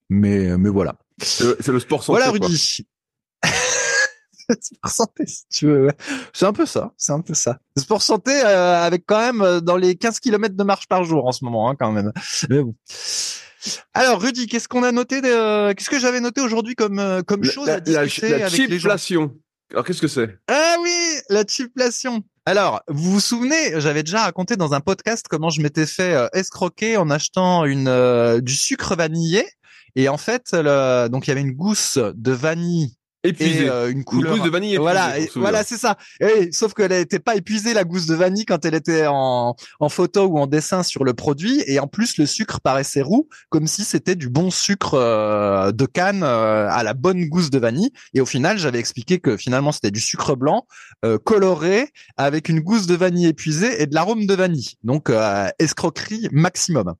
Mais 0.08 0.56
mais 0.58 0.68
voilà. 0.70 0.96
C'est 1.22 1.66
le- 1.68 1.80
sport 1.80 2.02
santé, 2.02 2.18
Voilà. 2.20 2.30
Rudy. 2.30 2.86
sport 4.60 4.90
santé 4.90 5.26
si 5.26 5.44
tu 5.50 5.66
veux. 5.66 5.88
C'est 6.32 6.46
un 6.46 6.52
peu 6.52 6.66
ça, 6.66 6.92
c'est 6.96 7.12
un 7.12 7.20
peu 7.20 7.34
ça. 7.34 7.58
Sport 7.76 8.02
santé 8.02 8.30
euh, 8.44 8.80
avec 8.80 9.04
quand 9.06 9.18
même 9.18 9.42
euh, 9.42 9.60
dans 9.60 9.76
les 9.76 9.96
15 9.96 10.20
km 10.20 10.54
de 10.54 10.64
marche 10.64 10.86
par 10.86 11.04
jour 11.04 11.26
en 11.26 11.32
ce 11.32 11.44
moment 11.44 11.68
hein, 11.70 11.74
quand 11.78 11.90
même. 11.92 12.12
Mais 12.48 12.62
bon. 12.62 12.74
Alors 13.94 14.20
Rudy, 14.22 14.46
qu'est-ce 14.46 14.68
qu'on 14.68 14.84
a 14.84 14.92
noté 14.92 15.20
de... 15.20 15.26
euh, 15.28 15.74
qu'est-ce 15.74 15.90
que 15.90 15.98
j'avais 15.98 16.20
noté 16.20 16.40
aujourd'hui 16.40 16.76
comme 16.76 17.00
euh, 17.00 17.22
comme 17.22 17.42
La, 17.42 17.50
chose 17.50 17.66
la, 17.66 17.74
à 17.74 17.80
la, 17.80 18.04
discuter 18.04 18.28
la 18.38 18.46
avec 18.46 18.68
les 18.68 18.78
gens? 18.78 18.96
Alors, 19.72 19.84
qu'est-ce 19.84 20.00
que 20.00 20.06
c'est? 20.06 20.38
Ah 20.46 20.76
oui, 20.80 20.94
la 21.28 21.42
chipflation. 21.44 22.22
Alors, 22.44 22.82
vous 22.86 23.10
vous 23.14 23.20
souvenez, 23.20 23.80
j'avais 23.80 24.04
déjà 24.04 24.22
raconté 24.22 24.54
dans 24.54 24.74
un 24.74 24.80
podcast 24.80 25.26
comment 25.28 25.50
je 25.50 25.60
m'étais 25.60 25.86
fait 25.86 26.14
euh, 26.14 26.28
escroquer 26.32 26.96
en 26.96 27.10
achetant 27.10 27.64
une 27.64 27.88
euh, 27.88 28.40
du 28.40 28.54
sucre 28.54 28.94
vanillé 28.94 29.44
et 29.96 30.08
en 30.08 30.19
fait, 30.19 30.50
le, 30.52 31.08
donc 31.08 31.26
il 31.26 31.31
y 31.31 31.32
avait 31.32 31.40
une 31.40 31.52
gousse 31.52 31.98
de 32.14 32.32
vanille 32.32 32.94
Épuisé. 33.25 33.64
et 33.64 33.69
euh, 33.69 33.90
une 33.90 34.04
couleur. 34.04 34.34
gousse 34.37 34.44
de 34.44 34.50
vanille 34.50 34.75
épuisée, 34.75 34.82
Voilà, 34.82 35.19
et- 35.19 35.28
voilà, 35.34 35.64
c'est 35.64 35.78
ça. 35.78 35.96
Et, 36.20 36.52
sauf 36.52 36.75
qu'elle 36.75 36.93
n'était 36.93 37.19
pas 37.19 37.34
épuisée 37.34 37.75
la 37.75 37.82
gousse 37.82 38.06
de 38.06 38.14
vanille 38.14 38.44
quand 38.44 38.64
elle 38.64 38.75
était 38.76 39.06
en, 39.08 39.56
en 39.81 39.88
photo 39.88 40.26
ou 40.26 40.38
en 40.38 40.46
dessin 40.46 40.84
sur 40.84 41.02
le 41.02 41.12
produit, 41.12 41.60
et 41.66 41.81
en 41.81 41.88
plus 41.88 42.19
le 42.19 42.26
sucre 42.26 42.60
paraissait 42.60 43.02
roux, 43.02 43.28
comme 43.48 43.66
si 43.66 43.82
c'était 43.82 44.14
du 44.14 44.28
bon 44.28 44.52
sucre 44.52 44.94
euh, 44.94 45.73
de 45.73 45.87
canne 45.87 46.23
euh, 46.23 46.68
à 46.70 46.85
la 46.85 46.94
bonne 46.94 47.25
gousse 47.26 47.50
de 47.50 47.59
vanille. 47.59 47.90
Et 48.14 48.20
au 48.20 48.26
final, 48.26 48.59
j'avais 48.59 48.78
expliqué 48.78 49.18
que 49.18 49.37
finalement 49.37 49.73
c'était 49.73 49.90
du 49.90 50.00
sucre 50.00 50.37
blanc 50.37 50.64
coloré 51.25 51.88
avec 52.16 52.49
une 52.49 52.61
gousse 52.61 52.87
de 52.87 52.94
vanille 52.94 53.26
épuisée 53.26 53.82
et 53.82 53.87
de 53.87 53.94
l'arôme 53.94 54.26
de 54.26 54.35
vanille. 54.35 54.75
Donc 54.85 55.11
escroquerie 55.59 56.28
maximum. 56.32 56.94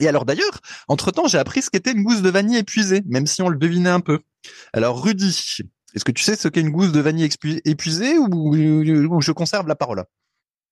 Et 0.00 0.08
alors 0.08 0.24
d'ailleurs, 0.24 0.60
entre-temps, 0.88 1.28
j'ai 1.28 1.38
appris 1.38 1.62
ce 1.62 1.70
qu'était 1.70 1.92
une 1.92 2.02
gousse 2.02 2.22
de 2.22 2.30
vanille 2.30 2.56
épuisée, 2.58 3.02
même 3.06 3.26
si 3.26 3.42
on 3.42 3.48
le 3.48 3.56
devinait 3.58 3.90
un 3.90 4.00
peu. 4.00 4.20
Alors 4.72 5.02
Rudy, 5.02 5.28
est-ce 5.94 6.04
que 6.04 6.12
tu 6.12 6.22
sais 6.22 6.36
ce 6.36 6.48
qu'est 6.48 6.60
une 6.60 6.70
gousse 6.70 6.92
de 6.92 7.00
vanille 7.00 7.28
épuisée 7.64 8.18
ou, 8.18 8.26
ou- 8.32 9.14
ou 9.16 9.20
je 9.20 9.32
conserve 9.32 9.68
la 9.68 9.76
parole? 9.76 10.04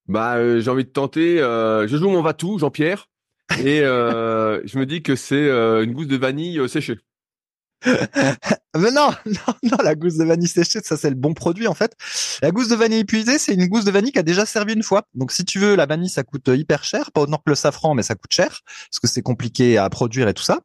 Bah, 0.07 0.35
euh, 0.37 0.59
j'ai 0.59 0.69
envie 0.71 0.83
de 0.83 0.89
tenter. 0.89 1.39
euh, 1.39 1.87
je 1.87 1.95
joue 1.95 2.09
mon 2.09 2.21
Vatou, 2.21 2.57
Jean-Pierre, 2.59 3.07
et 3.59 3.81
euh, 3.81 4.61
je 4.65 4.77
me 4.79 4.85
dis 4.85 5.03
que 5.03 5.15
c'est 5.15 5.49
une 5.49 5.93
gousse 5.93 6.07
de 6.07 6.17
vanille 6.17 6.67
séchée. 6.67 6.97
Mais 8.77 8.91
non, 8.91 9.09
non, 9.25 9.53
non, 9.63 9.77
la 9.83 9.95
gousse 9.95 10.15
de 10.15 10.23
vanille 10.23 10.47
séchée, 10.47 10.79
ça 10.83 10.95
c'est 10.95 11.09
le 11.09 11.15
bon 11.15 11.33
produit 11.33 11.67
en 11.67 11.73
fait. 11.73 11.93
La 12.41 12.51
gousse 12.51 12.69
de 12.69 12.75
vanille 12.75 12.99
épuisée, 12.99 13.37
c'est 13.37 13.53
une 13.53 13.67
gousse 13.67 13.83
de 13.83 13.91
vanille 13.91 14.11
qui 14.11 14.19
a 14.19 14.23
déjà 14.23 14.45
servi 14.45 14.73
une 14.73 14.83
fois. 14.83 15.03
Donc 15.13 15.31
si 15.31 15.43
tu 15.43 15.59
veux, 15.59 15.75
la 15.75 15.85
vanille 15.85 16.09
ça 16.09 16.23
coûte 16.23 16.49
hyper 16.53 16.83
cher, 16.83 17.11
pas 17.11 17.21
autant 17.21 17.37
que 17.37 17.49
le 17.49 17.55
safran, 17.55 17.95
mais 17.95 18.03
ça 18.03 18.15
coûte 18.15 18.31
cher 18.31 18.61
parce 18.65 18.99
que 19.01 19.07
c'est 19.07 19.21
compliqué 19.21 19.77
à 19.77 19.89
produire 19.89 20.27
et 20.29 20.33
tout 20.33 20.43
ça. 20.43 20.59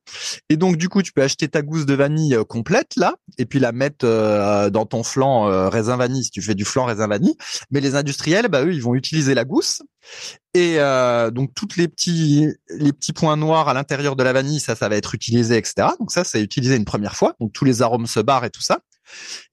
Et 0.49 0.57
donc 0.57 0.77
du 0.77 0.89
coup, 0.89 1.03
tu 1.03 1.13
peux 1.13 1.23
acheter 1.23 1.49
ta 1.49 1.63
gousse 1.63 1.87
de 1.87 1.95
vanille 1.95 2.35
euh, 2.35 2.45
complète 2.45 2.95
là, 2.97 3.15
et 3.39 3.47
puis 3.47 3.59
la 3.59 3.73
mettre 3.73 4.05
euh, 4.05 4.71
dans 4.71 4.87
ton 4.87 5.03
flan 5.03 5.49
euh, 5.49 5.69
raisin 5.69 5.97
vanille 5.97 6.25
si 6.25 6.31
tu 6.31 6.43
fais 6.43 6.55
du 6.55 6.65
flan 6.65 6.85
raisin 6.85 7.09
vanille. 7.09 7.37
Mais 7.71 7.81
les 7.81 7.97
industriels, 7.97 8.49
bah 8.49 8.65
eux, 8.65 8.73
ils 8.73 8.83
vont 8.83 8.95
utiliser 8.95 9.35
la 9.35 9.45
gousse. 9.45 9.83
Et 10.55 10.77
euh, 10.79 11.31
donc 11.31 11.51
toutes 11.55 11.77
les 11.77 11.87
petits 11.87 12.49
les 12.71 12.93
petits 12.93 13.13
points 13.13 13.37
noirs 13.37 13.69
à 13.69 13.75
l'intérieur 13.75 14.17
de 14.17 14.23
la 14.23 14.33
vanille, 14.33 14.61
ça, 14.61 14.75
ça 14.75 14.89
va 14.89 14.97
être 14.97 15.15
utilisé, 15.15 15.57
etc. 15.59 15.89
Donc 16.01 16.11
ça, 16.11 16.25
c'est 16.25 16.41
utilisé 16.41 16.77
une 16.77 16.85
première 16.87 17.15
fois. 17.15 17.35
Donc 17.41 17.53
tous 17.53 17.65
les 17.65 17.83
arômes 17.83 17.96
se 18.05 18.21
barrent 18.21 18.45
et 18.45 18.51
tout 18.51 18.61
ça. 18.61 18.81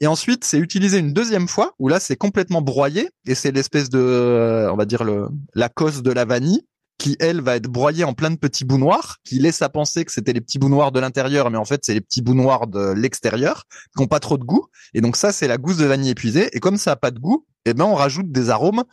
Et 0.02 0.08
ensuite, 0.08 0.44
c'est 0.44 0.58
utilisé 0.58 0.98
une 0.98 1.14
deuxième 1.14 1.48
fois 1.48 1.74
où 1.80 1.88
là, 1.88 2.00
c'est 2.00 2.16
complètement 2.16 2.62
broyé 2.62 3.10
et 3.26 3.36
c'est 3.36 3.52
l'espèce 3.52 3.90
de, 3.90 4.00
euh, 4.00 4.74
on 4.74 4.76
va 4.76 4.86
dire 4.86 5.04
le 5.04 5.30
la 5.54 5.70
cause 5.70 6.04
de 6.04 6.12
la 6.12 6.26
vanille 6.26 6.66
qui 6.98 7.18
elle 7.20 7.42
va 7.42 7.56
être 7.56 7.68
broyée 7.68 8.04
en 8.04 8.14
plein 8.14 8.30
de 8.30 8.38
petits 8.38 8.66
bouts 8.66 8.78
noirs, 8.78 9.18
qui 9.24 9.40
laisse 9.40 9.62
à 9.62 9.70
penser 9.70 10.06
que 10.06 10.12
c'était 10.12 10.32
les 10.32 10.42
petits 10.42 10.60
bouts 10.60 10.70
noirs 10.70 10.92
de 10.92 11.00
l'intérieur, 11.00 11.50
mais 11.50 11.58
en 11.58 11.66
fait 11.66 11.82
c'est 11.84 11.94
les 11.94 12.02
petits 12.02 12.22
bouts 12.22 12.36
noirs 12.36 12.68
de 12.68 12.92
l'extérieur 12.92 13.66
qui 13.96 14.04
ont 14.04 14.08
pas 14.08 14.20
trop 14.20 14.38
de 14.38 14.44
goût. 14.44 14.68
Et 14.94 15.02
donc 15.02 15.18
ça, 15.18 15.32
c'est 15.32 15.48
la 15.48 15.58
gousse 15.58 15.78
de 15.78 15.86
vanille 15.86 16.12
épuisée. 16.12 16.50
Et 16.56 16.60
comme 16.60 16.78
ça 16.78 16.92
a 16.92 16.96
pas 16.96 17.12
de 17.12 17.20
goût, 17.20 17.46
eh 17.66 17.74
ben 17.74 17.86
on 17.86 17.96
rajoute 17.96 18.32
des 18.32 18.50
arômes 18.50 18.84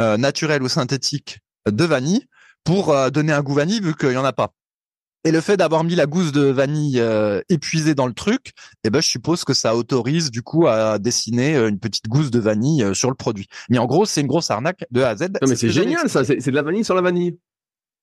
euh, 0.00 0.16
naturels 0.16 0.62
ou 0.62 0.68
synthétiques 0.68 1.40
de 1.68 1.84
vanille 1.84 2.26
pour 2.62 2.90
euh, 2.90 3.10
donner 3.10 3.32
un 3.32 3.42
goût 3.42 3.54
vanille 3.54 3.80
vu 3.80 3.94
qu'il 3.94 4.12
y 4.12 4.16
en 4.16 4.24
a 4.24 4.32
pas. 4.32 4.52
Et 5.26 5.32
le 5.32 5.40
fait 5.40 5.56
d'avoir 5.56 5.82
mis 5.84 5.96
la 5.96 6.06
gousse 6.06 6.32
de 6.32 6.42
vanille 6.42 7.00
euh, 7.00 7.40
épuisée 7.48 7.94
dans 7.94 8.06
le 8.06 8.14
truc, 8.14 8.52
eh 8.84 8.90
ben 8.90 9.02
je 9.02 9.08
suppose 9.08 9.44
que 9.44 9.54
ça 9.54 9.74
autorise 9.74 10.30
du 10.30 10.42
coup 10.42 10.68
à 10.68 10.98
dessiner 10.98 11.56
une 11.56 11.80
petite 11.80 12.08
gousse 12.08 12.30
de 12.30 12.38
vanille 12.38 12.94
sur 12.94 13.10
le 13.10 13.16
produit. 13.16 13.48
Mais 13.68 13.78
en 13.78 13.86
gros, 13.86 14.06
c'est 14.06 14.20
une 14.20 14.28
grosse 14.28 14.50
arnaque 14.50 14.84
de 14.90 15.02
A 15.02 15.10
à 15.10 15.16
Z. 15.16 15.22
Non 15.42 15.48
mais 15.48 15.56
c'est 15.56 15.70
génial 15.70 16.08
ça, 16.08 16.24
c'est 16.24 16.46
de 16.46 16.50
la 16.52 16.62
vanille 16.62 16.84
sur 16.84 16.94
la 16.94 17.02
vanille. 17.02 17.36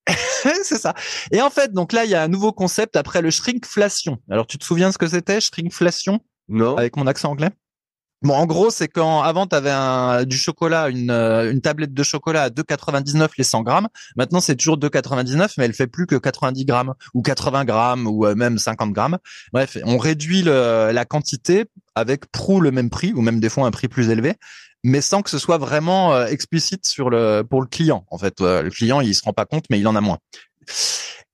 c'est 0.63 0.77
ça. 0.77 0.93
Et 1.31 1.41
en 1.41 1.49
fait, 1.49 1.71
donc 1.71 1.93
là, 1.93 2.05
il 2.05 2.11
y 2.11 2.15
a 2.15 2.21
un 2.21 2.27
nouveau 2.27 2.51
concept 2.51 2.95
après 2.95 3.21
le 3.21 3.31
shrinkflation. 3.31 4.17
Alors, 4.29 4.47
tu 4.47 4.57
te 4.57 4.65
souviens 4.65 4.91
ce 4.91 4.97
que 4.97 5.07
c'était, 5.07 5.39
shrinkflation? 5.39 6.19
Non. 6.49 6.75
Avec 6.75 6.97
mon 6.97 7.07
accent 7.07 7.31
anglais? 7.31 7.51
Bon, 8.23 8.35
en 8.35 8.45
gros, 8.45 8.69
c'est 8.69 8.87
quand 8.87 9.21
avant 9.21 9.47
tu 9.47 9.55
avais 9.55 10.25
du 10.25 10.37
chocolat, 10.37 10.87
une, 10.87 11.11
euh, 11.11 11.51
une 11.51 11.59
tablette 11.59 11.93
de 11.93 12.03
chocolat 12.03 12.43
à 12.43 12.49
2,99 12.49 13.31
les 13.37 13.43
100 13.43 13.63
grammes. 13.63 13.89
Maintenant, 14.15 14.39
c'est 14.39 14.55
toujours 14.55 14.77
2,99, 14.77 15.55
mais 15.57 15.65
elle 15.65 15.73
fait 15.73 15.87
plus 15.87 16.07
que 16.07 16.15
90 16.15 16.63
grammes 16.63 16.93
ou 17.13 17.21
80 17.21 17.65
grammes 17.65 18.07
ou 18.07 18.25
euh, 18.25 18.33
même 18.33 18.57
50 18.57 18.93
grammes. 18.93 19.17
Bref, 19.51 19.77
on 19.83 19.97
réduit 19.97 20.41
la 20.43 21.05
quantité 21.05 21.65
avec 21.95 22.31
prou 22.31 22.61
le 22.61 22.71
même 22.71 22.89
prix 22.89 23.11
ou 23.13 23.21
même 23.21 23.41
des 23.41 23.49
fois 23.49 23.67
un 23.67 23.71
prix 23.71 23.89
plus 23.89 24.09
élevé, 24.09 24.35
mais 24.85 25.01
sans 25.01 25.21
que 25.21 25.29
ce 25.29 25.37
soit 25.37 25.57
vraiment 25.57 26.13
euh, 26.13 26.27
explicite 26.27 26.87
sur 26.87 27.09
le 27.09 27.43
pour 27.43 27.61
le 27.61 27.67
client. 27.67 28.05
En 28.09 28.17
fait, 28.17 28.39
le 28.39 28.69
client 28.69 29.01
il 29.01 29.13
se 29.13 29.23
rend 29.23 29.33
pas 29.33 29.45
compte, 29.45 29.65
mais 29.69 29.81
il 29.81 29.87
en 29.87 29.97
a 29.97 30.01
moins. 30.01 30.19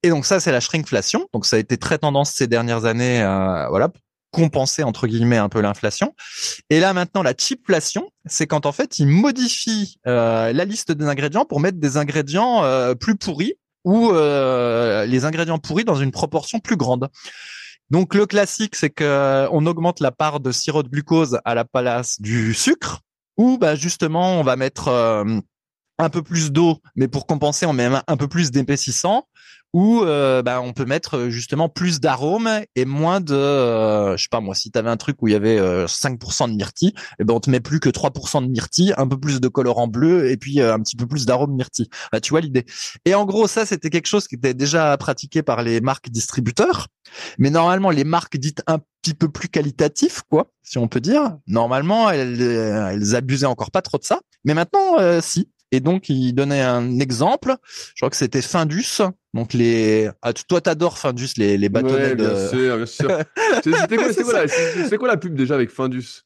Et 0.02 0.08
donc 0.08 0.26
ça, 0.26 0.40
c'est 0.40 0.50
la 0.50 0.60
shrinkflation. 0.60 1.28
Donc 1.32 1.46
ça 1.46 1.54
a 1.54 1.58
été 1.60 1.76
très 1.76 1.98
tendance 1.98 2.32
ces 2.32 2.48
dernières 2.48 2.84
années, 2.84 3.22
voilà, 3.68 3.90
compenser 4.30 4.82
entre 4.82 5.06
guillemets 5.06 5.36
un 5.36 5.48
peu 5.48 5.60
l'inflation. 5.60 6.14
Et 6.70 6.80
là 6.80 6.92
maintenant 6.92 7.22
la 7.22 7.34
cheapflation, 7.36 8.10
c'est 8.26 8.46
quand 8.46 8.66
en 8.66 8.72
fait 8.72 8.98
ils 8.98 9.06
modifient 9.06 9.96
euh, 10.06 10.52
la 10.52 10.64
liste 10.64 10.92
des 10.92 11.06
ingrédients 11.06 11.44
pour 11.44 11.60
mettre 11.60 11.78
des 11.78 11.96
ingrédients 11.96 12.64
euh, 12.64 12.94
plus 12.94 13.16
pourris 13.16 13.54
ou 13.84 14.10
euh, 14.10 15.06
les 15.06 15.24
ingrédients 15.24 15.58
pourris 15.58 15.84
dans 15.84 15.96
une 15.96 16.10
proportion 16.10 16.60
plus 16.60 16.76
grande. 16.76 17.08
Donc 17.90 18.14
le 18.14 18.26
classique 18.26 18.76
c'est 18.76 18.90
que 18.90 19.48
on 19.50 19.66
augmente 19.66 20.00
la 20.00 20.12
part 20.12 20.40
de 20.40 20.52
sirop 20.52 20.82
de 20.82 20.88
glucose 20.88 21.38
à 21.44 21.54
la 21.54 21.64
place 21.64 22.20
du 22.20 22.54
sucre 22.54 23.00
ou 23.36 23.58
bah 23.58 23.74
justement 23.74 24.38
on 24.38 24.44
va 24.44 24.56
mettre 24.56 24.88
un 25.98 26.08
peu 26.08 26.22
plus 26.22 26.52
d'eau 26.52 26.78
mais 26.94 27.08
pour 27.08 27.26
compenser 27.26 27.66
on 27.66 27.72
met 27.72 27.88
un 28.06 28.16
peu 28.16 28.28
plus 28.28 28.52
d'épaississant 28.52 29.26
où 29.72 30.02
euh, 30.02 30.42
bah, 30.42 30.60
on 30.60 30.72
peut 30.72 30.84
mettre 30.84 31.16
euh, 31.16 31.30
justement 31.30 31.68
plus 31.68 32.00
d'arômes 32.00 32.50
et 32.74 32.84
moins 32.84 33.20
de, 33.20 33.34
euh, 33.34 34.16
je 34.16 34.22
sais 34.22 34.28
pas 34.30 34.40
moi, 34.40 34.54
si 34.54 34.70
tu 34.70 34.78
avais 34.78 34.90
un 34.90 34.96
truc 34.96 35.22
où 35.22 35.28
il 35.28 35.32
y 35.32 35.36
avait 35.36 35.58
5% 35.58 36.50
de 36.50 36.54
myrtille, 36.54 36.88
et 36.88 37.20
eh 37.20 37.24
ben 37.24 37.34
on 37.34 37.40
te 37.40 37.50
met 37.50 37.60
plus 37.60 37.80
que 37.80 37.88
3% 37.88 38.42
de 38.42 38.48
myrtille, 38.50 38.92
un 38.96 39.06
peu 39.06 39.18
plus 39.18 39.40
de 39.40 39.48
colorant 39.48 39.86
bleu 39.86 40.30
et 40.30 40.36
puis 40.36 40.60
un 40.60 40.80
petit 40.80 40.96
peu 40.96 41.06
plus 41.06 41.26
d'arômes 41.26 41.54
myrtille. 41.54 41.88
Bah, 42.12 42.20
tu 42.20 42.30
vois 42.30 42.40
l'idée. 42.40 42.64
Et 43.04 43.14
en 43.14 43.24
gros, 43.24 43.46
ça 43.46 43.66
c'était 43.66 43.90
quelque 43.90 44.06
chose 44.06 44.26
qui 44.26 44.34
était 44.34 44.54
déjà 44.54 44.96
pratiqué 44.96 45.42
par 45.42 45.62
les 45.62 45.80
marques 45.80 46.10
distributeurs, 46.10 46.88
mais 47.38 47.50
normalement 47.50 47.90
les 47.90 48.04
marques 48.04 48.36
dites 48.36 48.62
un 48.66 48.78
petit 49.02 49.14
peu 49.14 49.28
plus 49.28 49.48
qualitatives, 49.48 50.22
quoi, 50.28 50.50
si 50.62 50.78
on 50.78 50.88
peut 50.88 51.00
dire. 51.00 51.36
Normalement, 51.46 52.10
elles, 52.10 52.40
elles 52.42 53.14
abusaient 53.14 53.46
encore 53.46 53.70
pas 53.70 53.82
trop 53.82 53.98
de 53.98 54.04
ça, 54.04 54.20
mais 54.44 54.54
maintenant, 54.54 54.96
si. 55.20 55.48
Et 55.72 55.78
donc, 55.78 56.08
il 56.08 56.32
donnait 56.32 56.62
un 56.62 56.98
exemple. 56.98 57.54
Je 57.94 58.00
crois 58.00 58.10
que 58.10 58.16
c'était 58.16 58.42
Findus. 58.42 59.02
Donc 59.32 59.52
les, 59.52 60.08
ah, 60.22 60.32
toi 60.32 60.60
t'adores 60.60 60.98
Findus, 60.98 61.28
les 61.36 61.56
les 61.56 61.68
bâtonnets 61.68 61.94
ouais, 61.94 62.14
bien 62.16 62.48
sûr, 62.48 62.76
bien 62.76 62.86
sûr. 62.86 63.10
C'était 63.62 63.96
quoi, 63.96 64.12
c'est 64.12 64.22
quoi, 64.22 64.44
la, 64.44 64.98
quoi 64.98 65.08
la 65.08 65.16
pub 65.16 65.34
déjà 65.34 65.54
avec 65.54 65.70
Findus? 65.70 66.22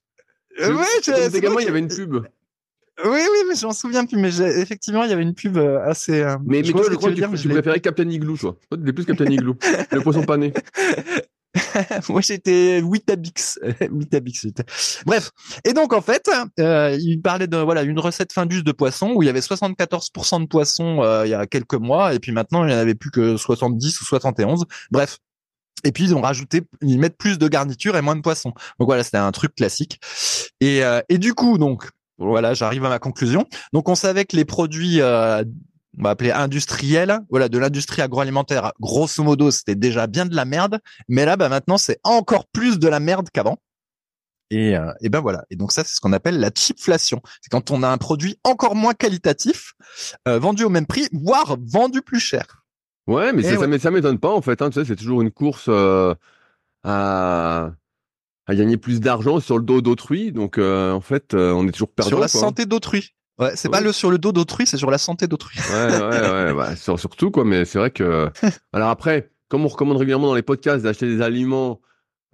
Euh, 0.60 0.74
Ouais, 0.74 0.84
c'est 1.02 1.12
il 1.36 1.64
y 1.64 1.68
avait 1.68 1.78
une 1.80 1.88
pub. 1.88 2.24
Oui, 3.04 3.20
oui, 3.20 3.38
mais 3.48 3.56
je 3.56 3.66
m'en 3.66 3.72
souviens 3.72 4.06
plus. 4.06 4.16
Mais 4.16 4.34
effectivement, 4.60 5.02
il 5.02 5.10
y 5.10 5.12
avait 5.12 5.22
une 5.22 5.34
pub 5.34 5.56
euh, 5.56 5.80
assez. 5.84 6.22
Euh, 6.22 6.36
mais, 6.46 6.62
mais 6.62 6.70
toi, 6.70 6.82
je 6.88 6.94
crois 6.94 7.10
que, 7.10 7.16
tu, 7.16 7.42
tu 7.42 7.48
préférais 7.48 7.80
Captain 7.80 8.08
Igloo, 8.08 8.36
toi. 8.36 8.56
Toi, 8.70 8.78
tu 8.84 8.92
plus 8.92 9.04
Captain 9.04 9.26
Igloo, 9.26 9.56
le 9.90 10.00
poisson 10.00 10.22
pané. 10.22 10.52
Moi, 12.08 12.20
j'étais 12.20 12.80
Witabix. 12.82 13.58
Witabix. 13.90 14.46
Bref. 15.06 15.30
Et 15.64 15.72
donc, 15.72 15.92
en 15.92 16.00
fait, 16.00 16.28
euh, 16.58 16.96
il 17.00 17.20
parlait 17.22 17.46
de 17.46 17.56
voilà 17.56 17.82
une 17.82 17.98
recette 17.98 18.32
Findus 18.32 18.62
de 18.62 18.72
poisson 18.72 19.12
où 19.14 19.22
il 19.22 19.26
y 19.26 19.28
avait 19.28 19.40
74% 19.40 20.42
de 20.42 20.46
poisson 20.46 21.02
euh, 21.02 21.26
il 21.26 21.30
y 21.30 21.34
a 21.34 21.46
quelques 21.46 21.74
mois 21.74 22.14
et 22.14 22.18
puis 22.18 22.32
maintenant 22.32 22.64
il 22.64 22.68
n'y 22.68 22.74
en 22.74 22.78
avait 22.78 22.94
plus 22.94 23.10
que 23.10 23.36
70 23.36 24.00
ou 24.00 24.04
71. 24.04 24.64
Bref. 24.90 25.18
Et 25.86 25.92
puis 25.92 26.04
ils 26.04 26.14
ont 26.14 26.22
rajouté, 26.22 26.62
ils 26.80 26.98
mettent 26.98 27.18
plus 27.18 27.38
de 27.38 27.46
garniture 27.46 27.96
et 27.96 28.00
moins 28.00 28.16
de 28.16 28.22
poisson. 28.22 28.54
Donc 28.78 28.88
voilà, 28.88 29.04
c'était 29.04 29.18
un 29.18 29.32
truc 29.32 29.54
classique. 29.54 30.00
Et, 30.60 30.82
euh, 30.82 31.02
et 31.10 31.18
du 31.18 31.34
coup, 31.34 31.58
donc 31.58 31.90
voilà, 32.18 32.54
j'arrive 32.54 32.84
à 32.84 32.88
ma 32.88 32.98
conclusion. 32.98 33.46
Donc 33.72 33.88
on 33.88 33.94
savait 33.94 34.24
que 34.24 34.36
les 34.36 34.44
produits 34.44 35.00
euh, 35.00 35.44
on 35.98 36.02
va 36.02 36.10
appeler 36.10 36.30
industriel, 36.30 37.20
voilà, 37.30 37.48
de 37.48 37.58
l'industrie 37.58 38.02
agroalimentaire, 38.02 38.72
grosso 38.80 39.22
modo, 39.22 39.50
c'était 39.50 39.74
déjà 39.74 40.06
bien 40.06 40.26
de 40.26 40.34
la 40.34 40.44
merde, 40.44 40.80
mais 41.08 41.24
là, 41.24 41.36
bah, 41.36 41.48
maintenant, 41.48 41.78
c'est 41.78 41.98
encore 42.02 42.46
plus 42.46 42.78
de 42.78 42.88
la 42.88 43.00
merde 43.00 43.28
qu'avant. 43.32 43.58
Et, 44.50 44.76
euh, 44.76 44.92
et 45.00 45.08
ben 45.08 45.20
voilà. 45.20 45.44
Et 45.50 45.56
donc 45.56 45.72
ça, 45.72 45.82
c'est 45.84 45.94
ce 45.94 46.00
qu'on 46.00 46.12
appelle 46.12 46.38
la 46.38 46.50
cheapflation. 46.54 47.22
C'est 47.40 47.50
quand 47.50 47.70
on 47.70 47.82
a 47.82 47.88
un 47.88 47.98
produit 47.98 48.38
encore 48.44 48.76
moins 48.76 48.92
qualitatif, 48.92 49.72
euh, 50.28 50.38
vendu 50.38 50.64
au 50.64 50.68
même 50.68 50.86
prix, 50.86 51.08
voire 51.12 51.56
vendu 51.60 52.02
plus 52.02 52.20
cher. 52.20 52.64
Ouais, 53.06 53.32
mais 53.32 53.42
ça, 53.42 53.56
ça 53.78 53.90
m'étonne 53.90 54.18
pas 54.18 54.32
en 54.32 54.42
fait. 54.42 54.62
Hein, 54.62 54.70
tu 54.70 54.74
sais, 54.74 54.84
c'est 54.84 54.96
toujours 54.96 55.22
une 55.22 55.30
course 55.30 55.66
euh, 55.68 56.14
à, 56.84 57.70
à 58.46 58.54
gagner 58.54 58.76
plus 58.76 59.00
d'argent 59.00 59.40
sur 59.40 59.58
le 59.58 59.64
dos 59.64 59.80
d'autrui. 59.80 60.30
Donc 60.30 60.58
en 60.58 61.00
fait, 61.00 61.34
on 61.34 61.66
est 61.66 61.72
toujours 61.72 61.92
perdu. 61.92 62.10
Sur 62.10 62.20
la 62.20 62.28
santé 62.28 62.66
d'autrui. 62.66 63.14
Ouais, 63.38 63.56
c'est 63.56 63.68
pas 63.68 63.80
le 63.80 63.92
sur 63.92 64.10
le 64.10 64.18
dos 64.18 64.32
d'autrui, 64.32 64.66
c'est 64.66 64.76
sur 64.76 64.90
la 64.90 64.98
santé 64.98 65.26
d'autrui. 65.26 65.58
Ouais, 65.70 65.86
ouais, 65.86 66.30
ouais, 66.30 66.54
bah, 66.54 66.76
surtout 66.76 67.30
quoi. 67.30 67.44
Mais 67.44 67.64
c'est 67.64 67.78
vrai 67.78 67.90
que. 67.90 68.30
Alors 68.72 68.90
après, 68.90 69.30
comme 69.48 69.64
on 69.64 69.68
recommande 69.68 69.96
régulièrement 69.96 70.28
dans 70.28 70.34
les 70.34 70.42
podcasts 70.42 70.84
d'acheter 70.84 71.06
des 71.06 71.20
aliments 71.20 71.80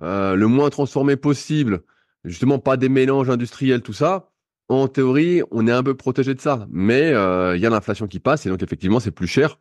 euh, 0.02 0.34
le 0.34 0.46
moins 0.46 0.70
transformés 0.70 1.16
possible, 1.16 1.82
justement 2.24 2.58
pas 2.58 2.76
des 2.76 2.88
mélanges 2.88 3.30
industriels, 3.30 3.82
tout 3.82 3.92
ça. 3.92 4.30
En 4.68 4.88
théorie, 4.88 5.42
on 5.50 5.66
est 5.66 5.72
un 5.72 5.82
peu 5.82 5.94
protégé 5.94 6.34
de 6.34 6.40
ça, 6.40 6.66
mais 6.70 7.10
euh, 7.12 7.56
il 7.56 7.62
y 7.62 7.66
a 7.66 7.70
l'inflation 7.70 8.06
qui 8.06 8.20
passe 8.20 8.46
et 8.46 8.50
donc 8.50 8.62
effectivement 8.62 9.00
c'est 9.00 9.10
plus 9.10 9.26
cher. 9.26 9.58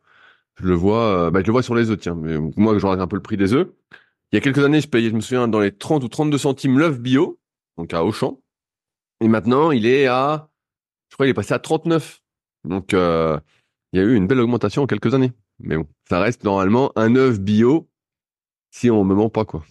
Je 0.60 0.66
le 0.66 0.74
vois, 0.74 1.26
euh, 1.26 1.30
bah, 1.30 1.40
je 1.40 1.46
le 1.46 1.52
vois 1.52 1.62
sur 1.62 1.74
les 1.74 1.90
œufs. 1.90 1.98
Tiens, 1.98 2.14
mais 2.14 2.36
moi 2.56 2.78
je 2.78 2.84
regarde 2.84 3.00
un 3.00 3.06
peu 3.06 3.16
le 3.16 3.22
prix 3.22 3.36
des 3.36 3.54
œufs. 3.54 3.68
Il 4.30 4.36
y 4.36 4.38
a 4.38 4.40
quelques 4.40 4.62
années, 4.62 4.80
je 4.80 4.88
payais, 4.88 5.10
je 5.10 5.14
me 5.14 5.20
souviens, 5.20 5.48
dans 5.48 5.58
les 5.58 5.72
30 5.72 6.04
ou 6.04 6.08
32 6.08 6.38
centimes 6.38 6.78
l'œuf 6.78 7.00
bio, 7.00 7.40
donc 7.78 7.92
à 7.94 8.04
Auchan. 8.04 8.40
Et 9.20 9.28
maintenant, 9.28 9.72
il 9.72 9.86
est 9.86 10.06
à 10.06 10.49
je 11.10 11.16
crois 11.16 11.26
qu'il 11.26 11.30
est 11.30 11.34
passé 11.34 11.52
à 11.54 11.58
39. 11.58 12.22
Donc, 12.64 12.94
euh, 12.94 13.38
il 13.92 14.00
y 14.00 14.02
a 14.02 14.06
eu 14.06 14.14
une 14.14 14.26
belle 14.26 14.40
augmentation 14.40 14.82
en 14.82 14.86
quelques 14.86 15.14
années. 15.14 15.32
Mais 15.58 15.76
bon, 15.76 15.86
ça 16.08 16.20
reste 16.20 16.44
normalement 16.44 16.92
un 16.96 17.16
œuf 17.16 17.38
bio 17.38 17.90
si 18.70 18.90
on 18.90 19.04
me 19.04 19.14
ment 19.14 19.28
pas, 19.28 19.44
quoi. 19.44 19.64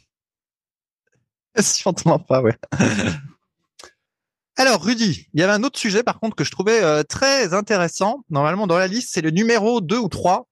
si 1.58 1.88
on 1.88 1.93
te 1.93 2.08
ment 2.08 2.19
pas, 2.19 2.41
ouais. 2.41 2.55
Alors, 4.58 4.84
Rudy, 4.84 5.27
il 5.34 5.39
y 5.39 5.43
avait 5.43 5.53
un 5.53 5.63
autre 5.63 5.79
sujet, 5.79 6.03
par 6.03 6.19
contre, 6.19 6.36
que 6.36 6.43
je 6.43 6.51
trouvais 6.51 6.84
euh, 6.84 7.03
très 7.03 7.53
intéressant. 7.53 8.25
Normalement, 8.29 8.67
dans 8.67 8.77
la 8.77 8.88
liste, 8.88 9.10
c'est 9.13 9.22
le 9.22 9.31
numéro 9.31 9.79
2 9.79 9.98
ou 9.98 10.10
3. 10.10 10.50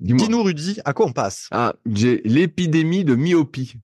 Dis-nous, 0.00 0.42
Rudy, 0.42 0.78
à 0.84 0.92
quoi 0.92 1.06
on 1.06 1.12
passe? 1.12 1.46
Ah, 1.50 1.74
j'ai 1.86 2.20
l'épidémie 2.24 3.04
de 3.04 3.14
myopie. 3.14 3.74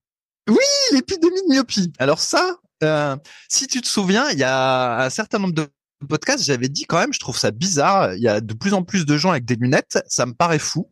Oui, 0.48 0.56
l'épidémie 0.92 1.42
de 1.48 1.54
myopie. 1.54 1.92
Alors 1.98 2.20
ça, 2.20 2.58
euh, 2.82 3.16
si 3.48 3.66
tu 3.66 3.80
te 3.80 3.86
souviens, 3.86 4.30
il 4.30 4.38
y 4.38 4.44
a 4.44 5.04
un 5.04 5.10
certain 5.10 5.38
nombre 5.38 5.54
de 5.54 5.68
podcast, 6.04 6.44
j'avais 6.44 6.68
dit 6.68 6.84
quand 6.84 6.98
même, 6.98 7.12
je 7.12 7.18
trouve 7.18 7.38
ça 7.38 7.50
bizarre. 7.50 8.14
Il 8.14 8.22
y 8.22 8.28
a 8.28 8.40
de 8.40 8.54
plus 8.54 8.74
en 8.74 8.82
plus 8.82 9.06
de 9.06 9.16
gens 9.16 9.30
avec 9.30 9.44
des 9.44 9.56
lunettes, 9.56 9.98
ça 10.08 10.26
me 10.26 10.32
paraît 10.32 10.58
fou. 10.58 10.90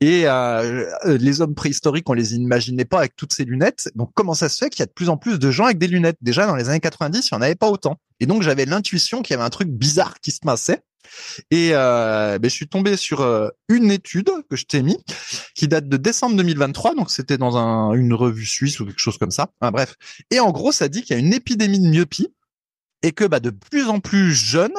Et 0.00 0.22
euh, 0.26 0.90
les 1.04 1.40
hommes 1.40 1.54
préhistoriques, 1.54 2.08
on 2.08 2.14
les 2.14 2.34
imaginait 2.34 2.84
pas 2.84 2.98
avec 2.98 3.16
toutes 3.16 3.32
ces 3.32 3.44
lunettes. 3.44 3.90
Donc 3.94 4.10
comment 4.14 4.34
ça 4.34 4.48
se 4.48 4.58
fait 4.58 4.70
qu'il 4.70 4.80
y 4.80 4.82
a 4.84 4.86
de 4.86 4.92
plus 4.92 5.08
en 5.08 5.16
plus 5.16 5.38
de 5.38 5.50
gens 5.50 5.64
avec 5.64 5.78
des 5.78 5.88
lunettes? 5.88 6.18
Déjà 6.20 6.46
dans 6.46 6.56
les 6.56 6.68
années 6.68 6.80
90, 6.80 7.28
il 7.28 7.34
y 7.34 7.36
en 7.36 7.42
avait 7.42 7.54
pas 7.54 7.68
autant. 7.68 7.98
Et 8.20 8.26
donc 8.26 8.42
j'avais 8.42 8.64
l'intuition 8.64 9.22
qu'il 9.22 9.34
y 9.34 9.36
avait 9.36 9.46
un 9.46 9.50
truc 9.50 9.68
bizarre 9.68 10.20
qui 10.20 10.30
se 10.30 10.40
passait. 10.40 10.82
Et 11.50 11.70
euh, 11.72 12.38
ben, 12.38 12.48
je 12.48 12.54
suis 12.54 12.68
tombé 12.68 12.96
sur 12.96 13.20
euh, 13.20 13.48
une 13.68 13.90
étude 13.90 14.30
que 14.50 14.56
je 14.56 14.64
t'ai 14.64 14.82
mis, 14.82 14.98
qui 15.54 15.68
date 15.68 15.88
de 15.88 15.96
décembre 15.96 16.36
2023, 16.36 16.94
donc 16.94 17.10
c'était 17.10 17.38
dans 17.38 17.56
un, 17.56 17.92
une 17.92 18.12
revue 18.12 18.46
suisse 18.46 18.80
ou 18.80 18.86
quelque 18.86 18.98
chose 18.98 19.18
comme 19.18 19.30
ça. 19.30 19.50
bref. 19.60 19.94
Et 20.30 20.40
en 20.40 20.50
gros, 20.50 20.72
ça 20.72 20.88
dit 20.88 21.02
qu'il 21.02 21.16
y 21.16 21.18
a 21.18 21.22
une 21.22 21.32
épidémie 21.32 21.80
de 21.80 21.88
myopie 21.88 22.28
et 23.02 23.12
que 23.12 23.24
bah, 23.24 23.40
de 23.40 23.50
plus 23.50 23.88
en 23.88 24.00
plus 24.00 24.32
jeunes, 24.32 24.76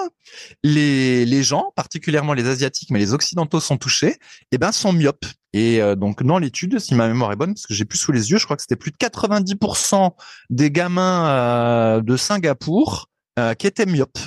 les, 0.63 1.25
les 1.25 1.43
gens, 1.43 1.71
particulièrement 1.75 2.33
les 2.33 2.47
asiatiques, 2.47 2.89
mais 2.91 3.00
les 3.00 3.13
occidentaux 3.13 3.59
sont 3.59 3.77
touchés, 3.77 4.12
et 4.12 4.17
eh 4.53 4.57
ben 4.57 4.71
sont 4.71 4.93
myopes. 4.93 5.25
Et 5.53 5.81
euh, 5.81 5.95
donc 5.95 6.24
dans 6.24 6.38
l'étude, 6.38 6.79
si 6.79 6.95
ma 6.95 7.07
mémoire 7.07 7.31
est 7.31 7.36
bonne, 7.36 7.53
parce 7.53 7.65
que 7.65 7.74
j'ai 7.74 7.86
plus 7.86 7.97
sous 7.97 8.12
les 8.12 8.31
yeux, 8.31 8.38
je 8.38 8.45
crois 8.45 8.57
que 8.57 8.62
c'était 8.62 8.75
plus 8.75 8.91
de 8.91 8.97
90% 8.97 10.12
des 10.50 10.71
gamins 10.71 11.29
euh, 11.29 12.01
de 12.01 12.17
Singapour 12.17 13.07
euh, 13.39 13.53
qui 13.53 13.67
étaient 13.67 13.86
myopes. 13.86 14.19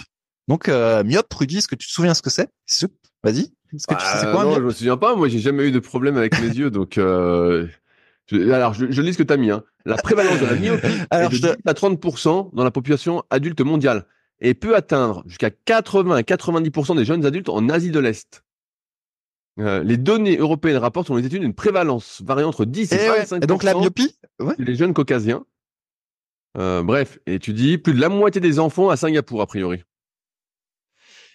Donc 0.49 0.69
myope, 0.69 1.33
Rudy, 1.33 1.59
est-ce 1.59 1.69
que 1.69 1.77
tu 1.77 1.87
te 1.87 1.93
souviens 1.93 2.15
ce 2.15 2.23
que 2.23 2.31
c'est? 2.31 2.49
Vas-y. 3.23 3.53
Est-ce 3.73 3.87
que 3.87 3.95
tu 3.95 4.05
sais 4.05 4.25
bah, 4.25 4.33
quoi 4.33 4.45
Non, 4.45 4.57
je 4.57 4.61
me 4.61 4.71
souviens 4.73 4.97
pas. 4.97 5.15
Moi, 5.15 5.29
j'ai 5.29 5.39
jamais 5.39 5.69
eu 5.69 5.71
de 5.71 5.79
problème 5.79 6.17
avec 6.17 6.41
mes 6.41 6.49
yeux, 6.49 6.71
donc 6.71 6.99
alors, 8.33 8.75
je, 8.75 8.87
je 8.91 9.03
lis 9.03 9.13
ce 9.15 9.19
que 9.19 9.23
tu 9.23 9.33
as 9.33 9.37
mis. 9.37 9.51
Hein. 9.51 9.63
La 9.85 9.97
prévalence 9.97 10.41
de 10.41 10.47
la 10.47 10.55
myopie 10.57 10.87
est 11.13 11.29
de 11.29 11.37
10 11.37 11.47
à 11.67 11.73
30% 11.73 12.55
dans 12.55 12.65
la 12.65 12.71
population 12.71 13.23
adulte 13.31 13.61
mondiale 13.61 14.07
et 14.41 14.55
peut 14.55 14.75
atteindre 14.77 15.23
jusqu'à 15.27 15.51
80 15.51 16.17
à 16.17 16.21
90% 16.23 16.97
des 16.97 17.05
jeunes 17.05 17.27
adultes 17.27 17.49
en 17.49 17.69
Asie 17.69 17.91
de 17.91 17.99
l'Est. 18.01 18.43
euh, 19.59 19.83
les 19.83 19.97
données 19.97 20.37
européennes 20.39 20.79
rapportent 20.79 21.07
sur 21.07 21.17
les 21.17 21.27
études 21.27 21.43
une 21.43 21.55
prévalence 21.55 22.23
variant 22.25 22.49
entre 22.49 22.65
10 22.65 22.93
et, 22.93 22.97
Et, 22.97 23.11
ouais. 23.11 23.19
25 23.21 23.43
Et 23.45 23.47
donc 23.47 23.63
la 23.63 23.75
myopie, 23.75 24.17
ouais. 24.41 24.55
les 24.59 24.75
jeunes 24.75 24.95
caucasiens. 24.95 25.45
Euh, 26.59 26.83
bref, 26.83 27.19
et 27.27 27.39
tu 27.39 27.53
dis 27.53 27.79
plus 27.79 27.95
de 27.95 28.01
la 28.01 28.09
moitié 28.09 28.41
des 28.41 28.59
enfants 28.59 28.89
à 28.91 28.97
Singapour, 28.97 29.41
a 29.43 29.47
priori. 29.47 29.83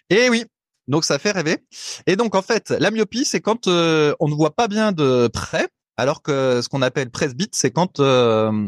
Et 0.10 0.30
oui. 0.30 0.46
Donc 0.88 1.04
ça 1.04 1.18
fait 1.20 1.32
rêver. 1.32 1.58
Et 2.06 2.16
donc 2.16 2.36
en 2.36 2.42
fait, 2.42 2.70
la 2.70 2.92
myopie, 2.92 3.26
c'est 3.26 3.42
quand 3.42 3.68
euh, 3.68 4.14
on 4.20 4.28
ne 4.28 4.36
voit 4.36 4.56
pas 4.56 4.68
bien 4.68 4.92
de 4.92 5.28
près, 5.28 5.68
alors 5.98 6.22
que 6.22 6.62
ce 6.62 6.70
qu'on 6.70 6.82
appelle 6.82 7.10
presbyte, 7.10 7.56
c'est 7.56 7.72
quand 7.72 8.00
euh, 8.00 8.68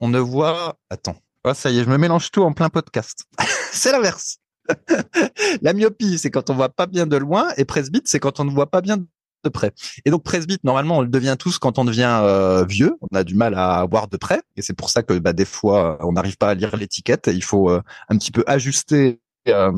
on 0.00 0.08
ne 0.08 0.18
voit. 0.18 0.78
Attends. 0.90 1.16
Oh, 1.44 1.54
ça 1.54 1.70
y 1.70 1.78
est, 1.78 1.84
je 1.84 1.90
me 1.90 1.98
mélange 1.98 2.30
tout 2.30 2.42
en 2.42 2.52
plein 2.52 2.68
podcast. 2.68 3.26
c'est 3.72 3.92
l'inverse. 3.92 4.38
la 5.62 5.72
myopie, 5.72 6.18
c'est 6.18 6.30
quand 6.30 6.50
on 6.50 6.54
voit 6.54 6.68
pas 6.68 6.86
bien 6.86 7.06
de 7.06 7.16
loin, 7.16 7.48
et 7.56 7.64
presbyte, 7.64 8.06
c'est 8.06 8.20
quand 8.20 8.38
on 8.38 8.44
ne 8.44 8.50
voit 8.50 8.70
pas 8.70 8.80
bien 8.80 8.98
de 8.98 9.48
près. 9.48 9.72
Et 10.04 10.10
donc 10.10 10.22
presbyte, 10.22 10.62
normalement, 10.62 10.98
on 10.98 11.00
le 11.02 11.08
devient 11.08 11.36
tous 11.38 11.58
quand 11.58 11.78
on 11.78 11.84
devient 11.84 12.20
euh, 12.22 12.64
vieux. 12.64 12.96
On 13.00 13.16
a 13.16 13.24
du 13.24 13.34
mal 13.34 13.54
à 13.54 13.84
voir 13.90 14.06
de 14.06 14.16
près, 14.16 14.40
et 14.56 14.62
c'est 14.62 14.74
pour 14.74 14.90
ça 14.90 15.02
que 15.02 15.18
bah, 15.18 15.32
des 15.32 15.44
fois, 15.44 15.98
on 16.06 16.12
n'arrive 16.12 16.36
pas 16.36 16.50
à 16.50 16.54
lire 16.54 16.76
l'étiquette. 16.76 17.28
Il 17.32 17.42
faut 17.42 17.70
euh, 17.70 17.82
un 18.08 18.16
petit 18.16 18.30
peu 18.30 18.44
ajuster. 18.46 19.20
euh, 19.48 19.72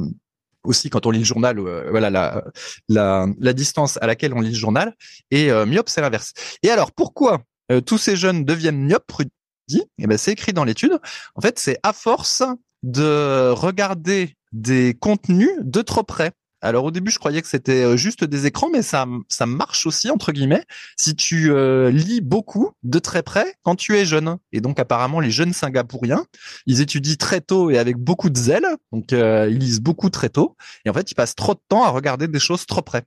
aussi 0.65 0.91
quand 0.91 1.07
on 1.07 1.11
lit 1.11 1.21
le 1.21 1.25
journal, 1.25 1.59
euh, 1.59 1.89
voilà 1.91 2.11
la, 2.11 2.43
la, 2.89 3.53
distance 3.53 3.99
à 4.01 4.07
laquelle 4.07 4.35
on 4.35 4.41
lit 4.41 4.51
le 4.51 4.57
journal. 4.57 4.95
Et 5.31 5.51
euh, 5.51 5.67
myope, 5.67 5.89
c'est 5.89 6.01
l'inverse. 6.01 6.33
Et 6.63 6.71
alors, 6.71 6.93
pourquoi 6.93 7.43
euh, 7.71 7.81
tous 7.81 7.99
ces 7.99 8.17
jeunes 8.17 8.45
deviennent 8.45 8.85
myopes, 8.85 9.11
Rudy? 9.11 9.83
Eh 9.99 10.07
ben, 10.07 10.19
c'est 10.19 10.33
écrit 10.33 10.53
dans 10.53 10.65
l'étude. 10.65 10.99
En 11.35 11.41
fait, 11.41 11.59
c'est 11.59 11.79
à 11.83 11.93
force 11.93 12.43
de 12.83 13.51
regarder 13.51 14.35
des 14.53 14.95
contenus 14.95 15.51
de 15.61 15.83
trop 15.83 16.03
près. 16.03 16.33
Alors 16.65 16.87
au 16.87 16.91
début, 16.91 17.11
je 17.11 17.19
croyais 17.19 17.43
que 17.43 17.47
c'était 17.47 17.85
euh, 17.85 17.97
juste 17.99 18.25
des 18.25 18.47
écrans, 18.47 18.71
mais 18.71 18.81
ça, 18.81 19.07
ça 19.29 19.45
marche 19.45 19.85
aussi 19.85 20.11
entre 20.11 20.33
guillemets 20.33 20.65
si 20.97 21.15
tu 21.15 21.53
euh, 21.53 21.91
lis 21.91 22.23
beaucoup 22.23 22.73
de 22.83 22.99
très 22.99 23.23
près 23.23 23.55
quand 23.65 23.77
tu 23.77 23.99
es 23.99 24.07
jeune. 24.07 24.39
Et 24.51 24.63
donc 24.63 24.81
apparemment, 24.81 25.21
les 25.21 25.31
jeunes 25.31 25.53
Singapouriens, 25.53 26.25
ils 26.65 26.81
étudient 26.81 27.17
très 27.17 27.43
tôt 27.43 27.71
et 27.71 27.77
avec 27.77 27.99
beaucoup 27.99 28.31
de 28.31 28.39
zèle. 28.39 28.67
Donc 28.93 29.13
euh, 29.13 29.47
ils 29.51 29.59
lisent 29.59 29.83
beaucoup 29.83 30.09
très 30.09 30.31
tôt. 30.31 30.57
Et 30.87 30.91
en 30.91 30.95
fait, 30.95 31.11
ils 31.11 31.15
passent 31.15 31.35
trop 31.35 31.53
de 31.53 31.61
temps 31.69 31.85
à 31.85 31.91
regarder 31.91 32.29
des 32.29 32.41
choses 32.41 32.65
trop 32.65 32.81
près. 32.81 33.05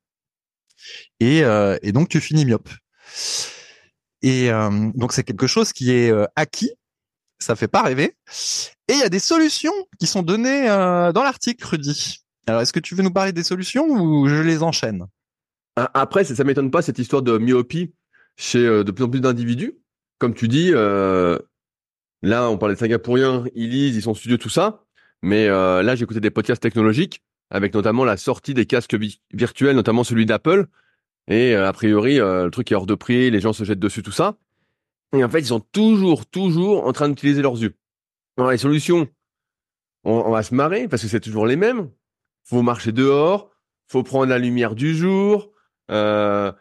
Et, 1.20 1.42
donc 1.92 2.10
tu 2.10 2.22
finis 2.22 2.46
myope. 2.46 2.70
Et 4.22 4.50
donc 4.94 5.14
c'est 5.14 5.24
quelque 5.24 5.48
chose 5.48 5.74
qui 5.74 5.92
est 5.92 6.14
acquis. 6.36 6.72
Ça 7.40 7.56
fait 7.56 7.68
pas 7.68 7.82
rêver. 7.82 8.16
Et 8.88 8.94
il 8.94 9.00
y 9.00 9.04
a 9.04 9.10
des 9.10 9.20
solutions 9.20 9.74
qui 10.00 10.06
sont 10.06 10.22
données 10.22 10.68
dans 10.68 11.24
l'article, 11.24 11.66
Rudy. 11.66 12.27
Alors, 12.48 12.62
est-ce 12.62 12.74
que 12.74 12.80
tu 12.80 12.96
veux 12.96 13.04
nous 13.04 13.12
parler 13.12 13.34
des 13.34 13.44
solutions 13.44 13.86
ou 13.88 14.28
je 14.28 14.36
les 14.42 14.64
enchaîne? 14.64 15.06
A- 15.76 15.92
Après, 15.94 16.24
ça, 16.24 16.36
ça 16.36 16.44
m'étonne 16.44 16.72
pas 16.72 16.82
cette 16.82 16.98
histoire 17.00 17.22
de 17.22 17.38
myopie 17.38 17.94
chez 18.38 18.66
euh, 18.66 18.84
de 18.84 18.92
plus 18.92 19.04
en 19.04 19.10
plus 19.10 19.22
d'individus. 19.22 19.74
Comme 20.18 20.34
tu 20.34 20.48
dis, 20.48 20.72
euh, 20.74 21.38
là, 22.24 22.50
on 22.50 22.58
parlait 22.58 22.76
de 22.76 22.80
Singapouriens, 22.80 23.46
ils 23.54 23.70
lisent, 23.70 23.96
ils 23.98 24.02
sont 24.02 24.14
studieux, 24.14 24.38
tout 24.38 24.50
ça. 24.50 24.84
Mais 25.22 25.48
euh, 25.48 25.84
là, 25.84 25.96
j'ai 25.96 26.04
écouté 26.04 26.20
des 26.20 26.32
podcasts 26.32 26.62
technologiques 26.62 27.22
avec 27.50 27.74
notamment 27.74 28.06
la 28.06 28.18
sortie 28.18 28.54
des 28.54 28.66
casques 28.66 28.96
vi- 28.96 29.22
virtuels, 29.34 29.76
notamment 29.76 30.04
celui 30.04 30.26
d'Apple. 30.26 30.68
Et 31.30 31.56
a 31.56 31.74
priori, 31.74 32.18
le 32.18 32.50
truc 32.50 32.72
est 32.72 32.76
hors 32.76 32.86
de 32.86 32.96
prix, 32.96 33.30
les 33.30 33.42
gens 33.42 33.52
se 33.52 33.66
jettent 33.66 33.80
dessus, 33.80 34.02
tout 34.02 34.12
ça. 34.14 34.38
Et 35.14 35.24
en 35.24 35.30
fait, 35.30 35.40
ils 35.40 35.48
sont 35.48 35.60
toujours, 35.60 36.26
toujours 36.26 36.86
en 36.88 36.94
train 36.94 37.10
d'utiliser 37.10 37.42
leurs 37.42 37.62
yeux. 37.62 37.76
Alors, 38.38 38.52
les 38.52 38.58
solutions, 38.58 39.08
on, 40.06 40.14
on 40.14 40.32
va 40.32 40.44
se 40.44 40.56
marrer 40.56 40.88
parce 40.88 41.02
que 41.02 41.08
c'est 41.10 41.20
toujours 41.20 41.46
les 41.46 41.58
mêmes. 41.58 41.90
Faut 42.50 42.62
marcher 42.62 42.94
dehors, 42.94 43.52
faut 43.90 44.04
prendre 44.04 44.28
la 44.28 44.40
lumière 44.40 44.74
du 44.74 44.96
jour. 44.96 45.52
Euh, 45.92 46.52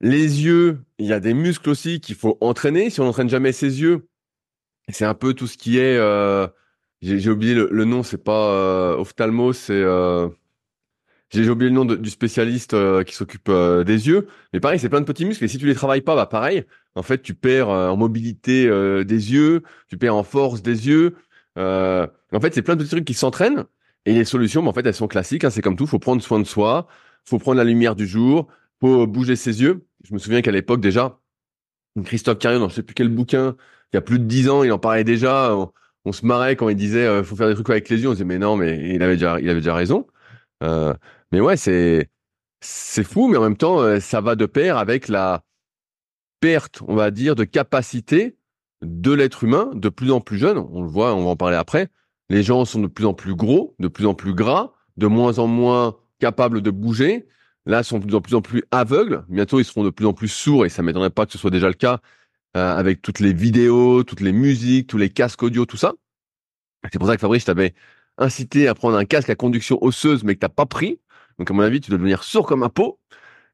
les 0.00 0.44
yeux, 0.44 0.80
il 0.98 1.06
y 1.06 1.12
a 1.12 1.20
des 1.20 1.34
muscles 1.34 1.68
aussi 1.68 2.00
qu'il 2.00 2.14
faut 2.14 2.38
entraîner. 2.40 2.88
Si 2.88 3.00
on 3.00 3.04
n'entraîne 3.04 3.28
jamais 3.28 3.52
ses 3.52 3.82
yeux, 3.82 4.08
c'est 4.88 5.04
un 5.04 5.14
peu 5.14 5.34
tout 5.34 5.46
ce 5.46 5.58
qui 5.58 5.78
est. 5.78 5.98
euh, 5.98 6.46
j'ai 7.02 7.30
oublié 7.30 7.54
le, 7.54 7.68
le 7.70 7.84
nom, 7.84 8.02
c'est 8.02 8.22
pas 8.24 8.50
euh, 8.52 8.96
ophtalmo, 8.96 9.52
c'est. 9.52 9.72
euh, 9.74 10.28
j'ai 11.30 11.48
oublié 11.48 11.70
le 11.70 11.76
nom 11.76 11.84
du 11.84 12.10
spécialiste 12.10 12.74
euh, 12.74 13.04
qui 13.04 13.14
s'occupe 13.14 13.48
euh, 13.50 13.84
des 13.84 14.08
yeux. 14.08 14.26
Mais 14.52 14.60
pareil, 14.60 14.78
c'est 14.80 14.88
plein 14.88 15.00
de 15.00 15.06
petits 15.06 15.26
muscles. 15.26 15.44
Et 15.44 15.48
si 15.48 15.58
tu 15.58 15.66
les 15.66 15.74
travailles 15.74 16.00
pas, 16.00 16.16
bah 16.16 16.26
pareil. 16.26 16.64
En 16.96 17.02
fait, 17.02 17.22
tu 17.22 17.34
perds 17.34 17.68
en 17.68 17.96
mobilité 17.96 18.66
des 19.04 19.32
yeux, 19.32 19.62
tu 19.86 19.96
perds 19.96 20.16
en 20.16 20.24
force 20.24 20.60
des 20.60 20.88
yeux. 20.88 21.14
En 21.56 22.40
fait, 22.40 22.52
c'est 22.52 22.62
plein 22.62 22.74
de 22.74 22.80
petits 22.82 22.90
trucs 22.90 23.04
qui 23.04 23.14
s'entraînent. 23.14 23.64
Et 24.06 24.14
les 24.14 24.24
solutions, 24.24 24.62
bah, 24.62 24.70
en 24.70 24.72
fait, 24.72 24.86
elles 24.86 24.94
sont 24.94 25.08
classiques. 25.08 25.44
hein, 25.44 25.50
c'est 25.50 25.62
comme 25.62 25.76
tout. 25.76 25.86
Faut 25.86 25.98
prendre 25.98 26.22
soin 26.22 26.38
de 26.38 26.44
soi. 26.44 26.86
Faut 27.24 27.38
prendre 27.38 27.58
la 27.58 27.64
lumière 27.64 27.96
du 27.96 28.06
jour. 28.06 28.48
Faut 28.80 29.06
bouger 29.06 29.36
ses 29.36 29.62
yeux. 29.62 29.86
Je 30.04 30.14
me 30.14 30.18
souviens 30.18 30.42
qu'à 30.42 30.52
l'époque 30.52 30.80
déjà, 30.80 31.20
Christophe 32.04 32.38
Carion, 32.38 32.60
dans 32.60 32.68
je 32.68 32.76
sais 32.76 32.82
plus 32.82 32.94
quel 32.94 33.08
bouquin, 33.08 33.56
il 33.92 33.96
y 33.96 33.98
a 33.98 34.00
plus 34.00 34.18
de 34.18 34.24
dix 34.24 34.48
ans, 34.48 34.62
il 34.62 34.72
en 34.72 34.78
parlait 34.78 35.04
déjà. 35.04 35.54
On, 36.04 36.12
se 36.12 36.24
marrait 36.24 36.56
quand 36.56 36.68
il 36.68 36.76
disait 36.76 37.06
euh, 37.06 37.22
faut 37.22 37.36
faire 37.36 37.48
des 37.48 37.54
trucs 37.54 37.70
avec 37.70 37.88
les 37.88 38.00
yeux. 38.00 38.08
On 38.08 38.12
disait 38.12 38.24
mais 38.24 38.38
non, 38.38 38.56
mais 38.56 38.94
il 38.94 39.02
avait 39.02 39.14
déjà, 39.14 39.38
il 39.40 39.48
avait 39.50 39.60
déjà 39.60 39.74
raison. 39.74 40.06
Euh, 40.62 40.94
mais 41.32 41.40
ouais, 41.40 41.56
c'est 41.56 42.10
c'est 42.60 43.04
fou, 43.04 43.28
mais 43.28 43.36
en 43.38 43.42
même 43.42 43.56
temps, 43.56 43.80
euh, 43.80 44.00
ça 44.00 44.20
va 44.20 44.36
de 44.36 44.46
pair 44.46 44.78
avec 44.78 45.08
la 45.08 45.44
perte, 46.40 46.82
on 46.88 46.94
va 46.96 47.10
dire, 47.10 47.34
de 47.34 47.44
capacité 47.44 48.36
de 48.82 49.12
l'être 49.12 49.44
humain 49.44 49.70
de 49.74 49.88
plus 49.88 50.10
en 50.12 50.20
plus 50.20 50.38
jeune. 50.38 50.58
On 50.58 50.82
le 50.82 50.88
voit, 50.88 51.14
on 51.14 51.24
va 51.24 51.30
en 51.30 51.36
parler 51.36 51.56
après. 51.56 51.88
Les 52.30 52.42
gens 52.42 52.64
sont 52.64 52.80
de 52.80 52.86
plus 52.86 53.04
en 53.04 53.12
plus 53.14 53.34
gros, 53.34 53.74
de 53.78 53.88
plus 53.88 54.06
en 54.06 54.14
plus 54.14 54.32
gras, 54.34 54.72
de 54.96 55.06
moins 55.06 55.38
en 55.38 55.46
moins 55.46 55.96
capables 56.18 56.62
de 56.62 56.70
bouger. 56.70 57.26
Là, 57.66 57.82
sont 57.82 57.98
de 57.98 58.18
plus 58.18 58.34
en 58.34 58.40
plus 58.40 58.64
aveugles. 58.70 59.24
Bientôt, 59.28 59.60
ils 59.60 59.64
seront 59.64 59.84
de 59.84 59.90
plus 59.90 60.06
en 60.06 60.14
plus 60.14 60.28
sourds 60.28 60.64
et 60.64 60.70
ça 60.70 60.82
m'étonnerait 60.82 61.10
pas 61.10 61.26
que 61.26 61.32
ce 61.32 61.38
soit 61.38 61.50
déjà 61.50 61.68
le 61.68 61.74
cas 61.74 62.00
euh, 62.56 62.74
avec 62.76 63.02
toutes 63.02 63.20
les 63.20 63.34
vidéos, 63.34 64.02
toutes 64.02 64.22
les 64.22 64.32
musiques, 64.32 64.86
tous 64.88 64.96
les 64.96 65.10
casques 65.10 65.42
audio, 65.42 65.66
tout 65.66 65.76
ça. 65.76 65.92
C'est 66.90 66.98
pour 66.98 67.06
ça 67.06 67.16
que 67.16 67.20
Fabrice 67.20 67.44
t'avait 67.44 67.74
incité 68.16 68.66
à 68.68 68.74
prendre 68.74 68.96
un 68.96 69.04
casque 69.04 69.28
à 69.30 69.34
conduction 69.34 69.78
osseuse, 69.84 70.24
mais 70.24 70.34
que 70.34 70.40
t'as 70.40 70.48
pas 70.48 70.66
pris. 70.66 71.00
Donc, 71.38 71.50
à 71.50 71.54
mon 71.54 71.62
avis, 71.62 71.80
tu 71.80 71.90
dois 71.90 71.98
devenir 71.98 72.22
sourd 72.24 72.46
comme 72.46 72.62
un 72.62 72.68
pot. 72.70 72.98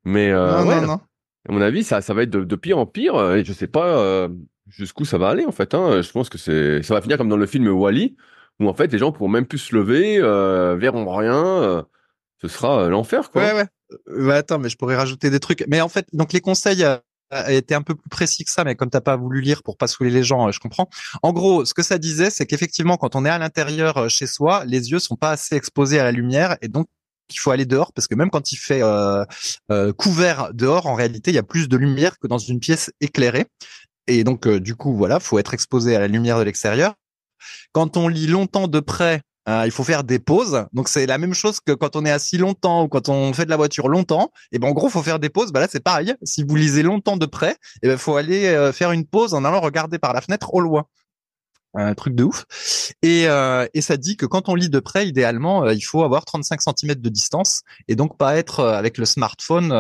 Mais 0.05 0.31
euh, 0.31 0.63
Non, 0.63 0.69
ouais, 0.69 0.81
non, 0.81 0.87
non. 0.87 1.01
à 1.49 1.53
mon 1.53 1.61
avis, 1.61 1.83
ça, 1.83 2.01
ça 2.01 2.15
va 2.15 2.23
être 2.23 2.31
de, 2.31 2.45
de 2.45 2.57
pire 2.57 2.79
en 2.79 2.87
pire. 2.87 3.17
euh, 3.17 3.37
Et 3.37 3.45
je 3.45 3.53
sais 3.53 3.67
pas 3.67 3.99
euh, 3.99 4.29
jusqu'où 4.69 5.05
ça 5.05 5.19
va 5.19 5.29
aller 5.29 5.45
en 5.45 5.53
fait. 5.53 5.75
Hein. 5.75 6.01
Je 6.03 6.11
pense 6.13 6.29
que 6.29 6.39
c'est, 6.39 6.83
ça 6.83 6.95
va 6.95 7.01
finir 7.03 7.19
comme 7.19 7.29
dans 7.29 7.37
le 7.37 7.47
film 7.47 7.67
Wally, 7.69 8.17
où 8.61 8.69
en 8.69 8.75
fait 8.75 8.93
les 8.93 8.99
gens 8.99 9.13
pourront 9.13 9.29
même 9.29 9.47
plus 9.47 9.59
se 9.59 9.75
lever, 9.75 10.19
euh, 10.19 10.77
verront 10.77 11.15
rien. 11.15 11.45
euh, 11.45 11.83
ce 12.41 12.49
sera 12.49 12.83
euh, 12.83 12.89
l'enfer 12.89 13.31
quoi. 13.31 13.43
Ouais, 13.43 13.53
ouais. 13.55 13.67
Euh, 14.09 14.27
ouais, 14.27 14.35
attends, 14.35 14.59
mais 14.59 14.69
je 14.69 14.77
pourrais 14.77 14.97
rajouter 14.97 15.31
des 15.31 15.41
trucs. 15.41 15.65
Mais 15.69 15.81
en 15.81 15.89
fait, 15.89 16.07
donc 16.13 16.33
les 16.33 16.41
conseils 16.41 16.85
étaient 17.49 17.75
un 17.75 17.83
peu 17.83 17.95
plus 17.95 18.09
précis 18.09 18.45
que 18.45 18.51
ça, 18.51 18.63
mais 18.65 18.75
comme 18.77 18.91
t'as 18.91 19.01
pas 19.01 19.17
voulu 19.17 19.41
lire 19.41 19.63
pour 19.63 19.77
pas 19.77 19.87
saouler 19.87 20.11
les 20.11 20.23
gens, 20.23 20.51
je 20.51 20.61
comprends. 20.61 20.89
En 21.23 21.33
gros, 21.33 21.65
ce 21.65 21.75
que 21.75 21.83
ça 21.83 21.99
disait, 21.99 22.31
c'est 22.31 22.47
qu'effectivement, 22.47 22.97
quand 22.97 23.17
on 23.17 23.25
est 23.25 23.31
à 23.31 23.39
l'intérieur 23.39 24.09
chez 24.09 24.27
soi, 24.27 24.65
les 24.65 24.91
yeux 24.91 24.99
sont 24.99 25.17
pas 25.17 25.31
assez 25.31 25.57
exposés 25.57 25.99
à 25.99 26.05
la 26.05 26.13
lumière, 26.13 26.57
et 26.63 26.69
donc 26.69 26.87
il 27.29 27.39
faut 27.41 27.51
aller 27.51 27.67
dehors 27.67 27.93
parce 27.93 28.07
que 28.07 28.15
même 28.15 28.31
quand 28.31 28.53
il 28.53 28.57
fait 28.57 28.81
couvert 29.97 30.51
dehors, 30.55 30.87
en 30.87 30.95
réalité, 30.95 31.31
il 31.33 31.35
y 31.35 31.39
a 31.39 31.43
plus 31.43 31.69
de 31.69 31.77
lumière 31.77 32.19
que 32.19 32.27
dans 32.27 32.39
une 32.39 32.61
pièce 32.61 32.93
éclairée. 33.01 33.47
Et 34.07 34.23
donc, 34.23 34.47
du 34.47 34.77
coup, 34.77 34.97
voilà, 34.97 35.19
faut 35.19 35.39
être 35.41 35.53
exposé 35.53 35.97
à 35.97 35.99
la 35.99 36.07
lumière 36.07 36.39
de 36.39 36.45
l'extérieur. 36.45 36.95
Quand 37.73 37.97
on 37.97 38.09
lit 38.09 38.27
longtemps 38.27 38.69
de 38.69 38.81
près, 38.81 39.23
euh, 39.49 39.63
il 39.65 39.71
faut 39.71 39.85
faire 39.85 40.05
des 40.05 40.19
pauses. 40.19 40.65
Donc 40.73 40.89
c'est 40.89 41.07
la 41.07 41.19
même 41.19 41.35
chose 41.35 41.61
que 41.61 41.73
quand 41.73 41.95
on 41.97 42.05
est 42.05 42.11
assis 42.11 42.37
longtemps 42.37 42.85
ou 42.85 42.89
quand 42.89 43.09
on 43.09 43.33
fait 43.33 43.45
de 43.45 43.51
la 43.51 43.57
voiture 43.57 43.89
longtemps. 43.89 44.33
Et 44.53 44.59
ben 44.59 44.69
en 44.69 44.73
gros, 44.73 44.89
faut 44.89 45.03
faire 45.03 45.19
des 45.19 45.31
pauses. 45.31 45.53
Bah 45.53 45.61
là, 45.61 45.69
c'est 45.71 45.83
pareil. 45.83 46.15
Si 46.23 46.43
vous 46.43 46.57
lisez 46.57 46.83
longtemps 46.83 47.17
de 47.17 47.27
près, 47.27 47.57
et 47.83 47.89
ben 47.89 47.97
faut 47.97 48.17
aller 48.17 48.47
euh, 48.47 48.73
faire 48.73 48.93
une 48.93 49.07
pause 49.07 49.35
en 49.35 49.45
allant 49.45 49.61
regarder 49.61 49.99
par 49.99 50.13
la 50.13 50.21
fenêtre 50.21 50.53
au 50.55 50.61
loin. 50.61 50.87
Un 51.75 51.95
truc 51.95 52.15
de 52.15 52.25
ouf. 52.25 52.47
Et, 53.03 53.29
euh, 53.29 53.67
et 53.75 53.83
ça 53.83 53.99
dit 53.99 54.17
que 54.17 54.25
quand 54.25 54.49
on 54.49 54.55
lit 54.55 54.71
de 54.71 54.81
près, 54.81 55.07
idéalement, 55.07 55.69
il 55.69 55.83
faut 55.83 56.03
avoir 56.05 56.25
35 56.25 56.61
cm 56.63 56.95
de 56.95 57.09
distance 57.11 57.61
et 57.87 57.97
donc 57.97 58.17
pas 58.17 58.37
être 58.37 58.65
avec 58.65 58.97
le 58.97 59.05
smartphone 59.05 59.73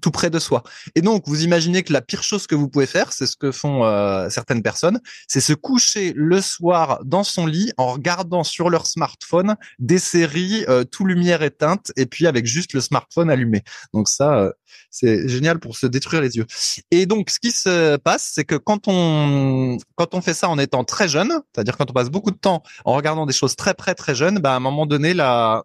tout 0.00 0.10
près 0.10 0.30
de 0.30 0.38
soi. 0.38 0.62
Et 0.94 1.02
donc, 1.02 1.24
vous 1.26 1.44
imaginez 1.44 1.82
que 1.82 1.92
la 1.92 2.00
pire 2.00 2.22
chose 2.22 2.46
que 2.46 2.54
vous 2.54 2.68
pouvez 2.68 2.86
faire, 2.86 3.12
c'est 3.12 3.26
ce 3.26 3.36
que 3.36 3.52
font 3.52 3.84
euh, 3.84 4.28
certaines 4.28 4.62
personnes, 4.62 5.00
c'est 5.26 5.40
se 5.40 5.52
coucher 5.52 6.12
le 6.16 6.40
soir 6.40 7.00
dans 7.04 7.24
son 7.24 7.46
lit 7.46 7.72
en 7.76 7.92
regardant 7.92 8.44
sur 8.44 8.70
leur 8.70 8.86
smartphone 8.86 9.56
des 9.78 9.98
séries 9.98 10.64
euh, 10.68 10.84
tout 10.84 11.04
lumière 11.04 11.42
éteinte 11.42 11.92
et 11.96 12.06
puis 12.06 12.26
avec 12.26 12.46
juste 12.46 12.72
le 12.72 12.80
smartphone 12.80 13.30
allumé. 13.30 13.62
Donc 13.92 14.08
ça, 14.08 14.38
euh, 14.38 14.52
c'est 14.90 15.28
génial 15.28 15.58
pour 15.58 15.76
se 15.76 15.86
détruire 15.86 16.20
les 16.22 16.36
yeux. 16.36 16.46
Et 16.90 17.06
donc, 17.06 17.30
ce 17.30 17.38
qui 17.38 17.52
se 17.52 17.96
passe, 17.96 18.32
c'est 18.34 18.44
que 18.44 18.54
quand 18.54 18.88
on 18.88 19.78
quand 19.96 20.14
on 20.14 20.20
fait 20.20 20.34
ça 20.34 20.48
en 20.48 20.58
étant 20.58 20.84
très 20.84 21.08
jeune, 21.08 21.32
c'est-à-dire 21.54 21.76
quand 21.76 21.90
on 21.90 21.92
passe 21.92 22.10
beaucoup 22.10 22.30
de 22.30 22.38
temps 22.38 22.62
en 22.84 22.94
regardant 22.94 23.26
des 23.26 23.32
choses 23.32 23.56
très 23.56 23.74
près 23.74 23.94
très 23.94 24.14
jeunes, 24.14 24.38
bah 24.38 24.52
à 24.52 24.56
un 24.56 24.60
moment 24.60 24.86
donné, 24.86 25.14
la 25.14 25.64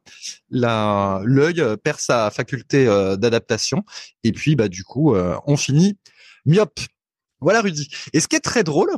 la 0.49 1.21
l'œil 1.23 1.63
perd 1.83 1.99
sa 1.99 2.31
faculté 2.31 2.87
euh, 2.87 3.15
d'adaptation 3.15 3.83
et 4.23 4.31
puis 4.31 4.55
bah 4.55 4.67
du 4.67 4.83
coup, 4.83 5.15
euh, 5.15 5.37
on 5.45 5.57
finit 5.57 5.97
myope. 6.45 6.79
Voilà 7.41 7.61
Rudy. 7.61 7.89
Et 8.13 8.19
ce 8.19 8.27
qui 8.27 8.35
est 8.35 8.39
très 8.39 8.63
drôle, 8.63 8.91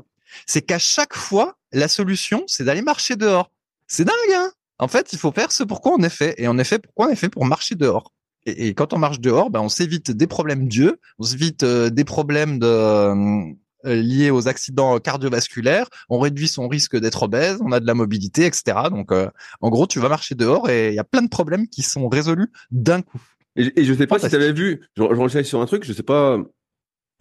c'est 0.46 0.62
qu'à 0.62 0.80
chaque 0.80 1.16
fois, 1.16 1.58
la 1.72 1.88
solution, 1.88 2.44
c'est 2.48 2.64
d'aller 2.64 2.82
marcher 2.82 3.16
dehors. 3.16 3.52
C'est 3.88 4.06
dingue, 4.06 4.34
hein? 4.34 4.52
En 4.78 4.88
fait, 4.88 5.14
il 5.14 5.20
faut 5.20 5.32
faire 5.32 5.52
ce 5.52 5.64
pourquoi 5.64 5.94
on 5.94 6.04
est 6.04 6.10
fait. 6.10 6.36
Et 6.38 6.48
en 6.48 6.58
effet, 6.58 6.80
pourquoi 6.80 7.08
on 7.08 7.10
est 7.10 7.16
fait? 7.16 7.30
Pour 7.30 7.46
marcher 7.46 7.76
dehors. 7.76 8.14
Et, 8.46 8.74
quand 8.74 8.94
on 8.94 8.98
marche 8.98 9.20
dehors, 9.20 9.50
ben 9.50 9.62
on 9.62 9.70
s'évite 9.70 10.12
des 10.12 10.28
problèmes 10.28 10.68
d'yeux, 10.68 11.00
on 11.20 11.24
s'évite 11.24 11.66
des 11.66 12.04
problèmes 12.04 12.60
de 12.60 13.54
liés 13.84 14.32
aux 14.32 14.48
accidents 14.48 15.00
cardiovasculaires, 15.00 15.88
on 16.10 16.20
réduit 16.20 16.48
son 16.48 16.68
risque 16.68 16.98
d'être 16.98 17.24
obèse, 17.24 17.60
on 17.64 17.72
a 17.72 17.80
de 17.80 17.86
la 17.86 17.94
mobilité, 17.94 18.46
etc. 18.46 18.90
Donc, 18.90 19.12
en 19.12 19.70
gros, 19.70 19.88
tu 19.88 20.00
vas 20.00 20.10
marcher 20.10 20.36
dehors 20.36 20.70
et 20.70 20.90
il 20.90 20.96
y 20.96 21.00
a 21.00 21.04
plein 21.04 21.22
de 21.22 21.30
problèmes 21.30 21.68
qui 21.68 21.82
sont 21.82 22.08
résolus 22.08 22.52
d'un 22.72 23.02
coup. 23.02 23.22
Et, 23.56 23.84
je 23.84 23.94
sais 23.94 24.08
pas 24.08 24.20
si 24.20 24.28
tu 24.28 24.36
avais 24.36 24.52
vu, 24.52 24.82
je, 24.98 25.04
je 25.04 25.44
sur 25.44 25.62
un 25.62 25.66
truc, 25.66 25.86
je 25.86 25.94
sais 25.94 26.04
pas 26.04 26.40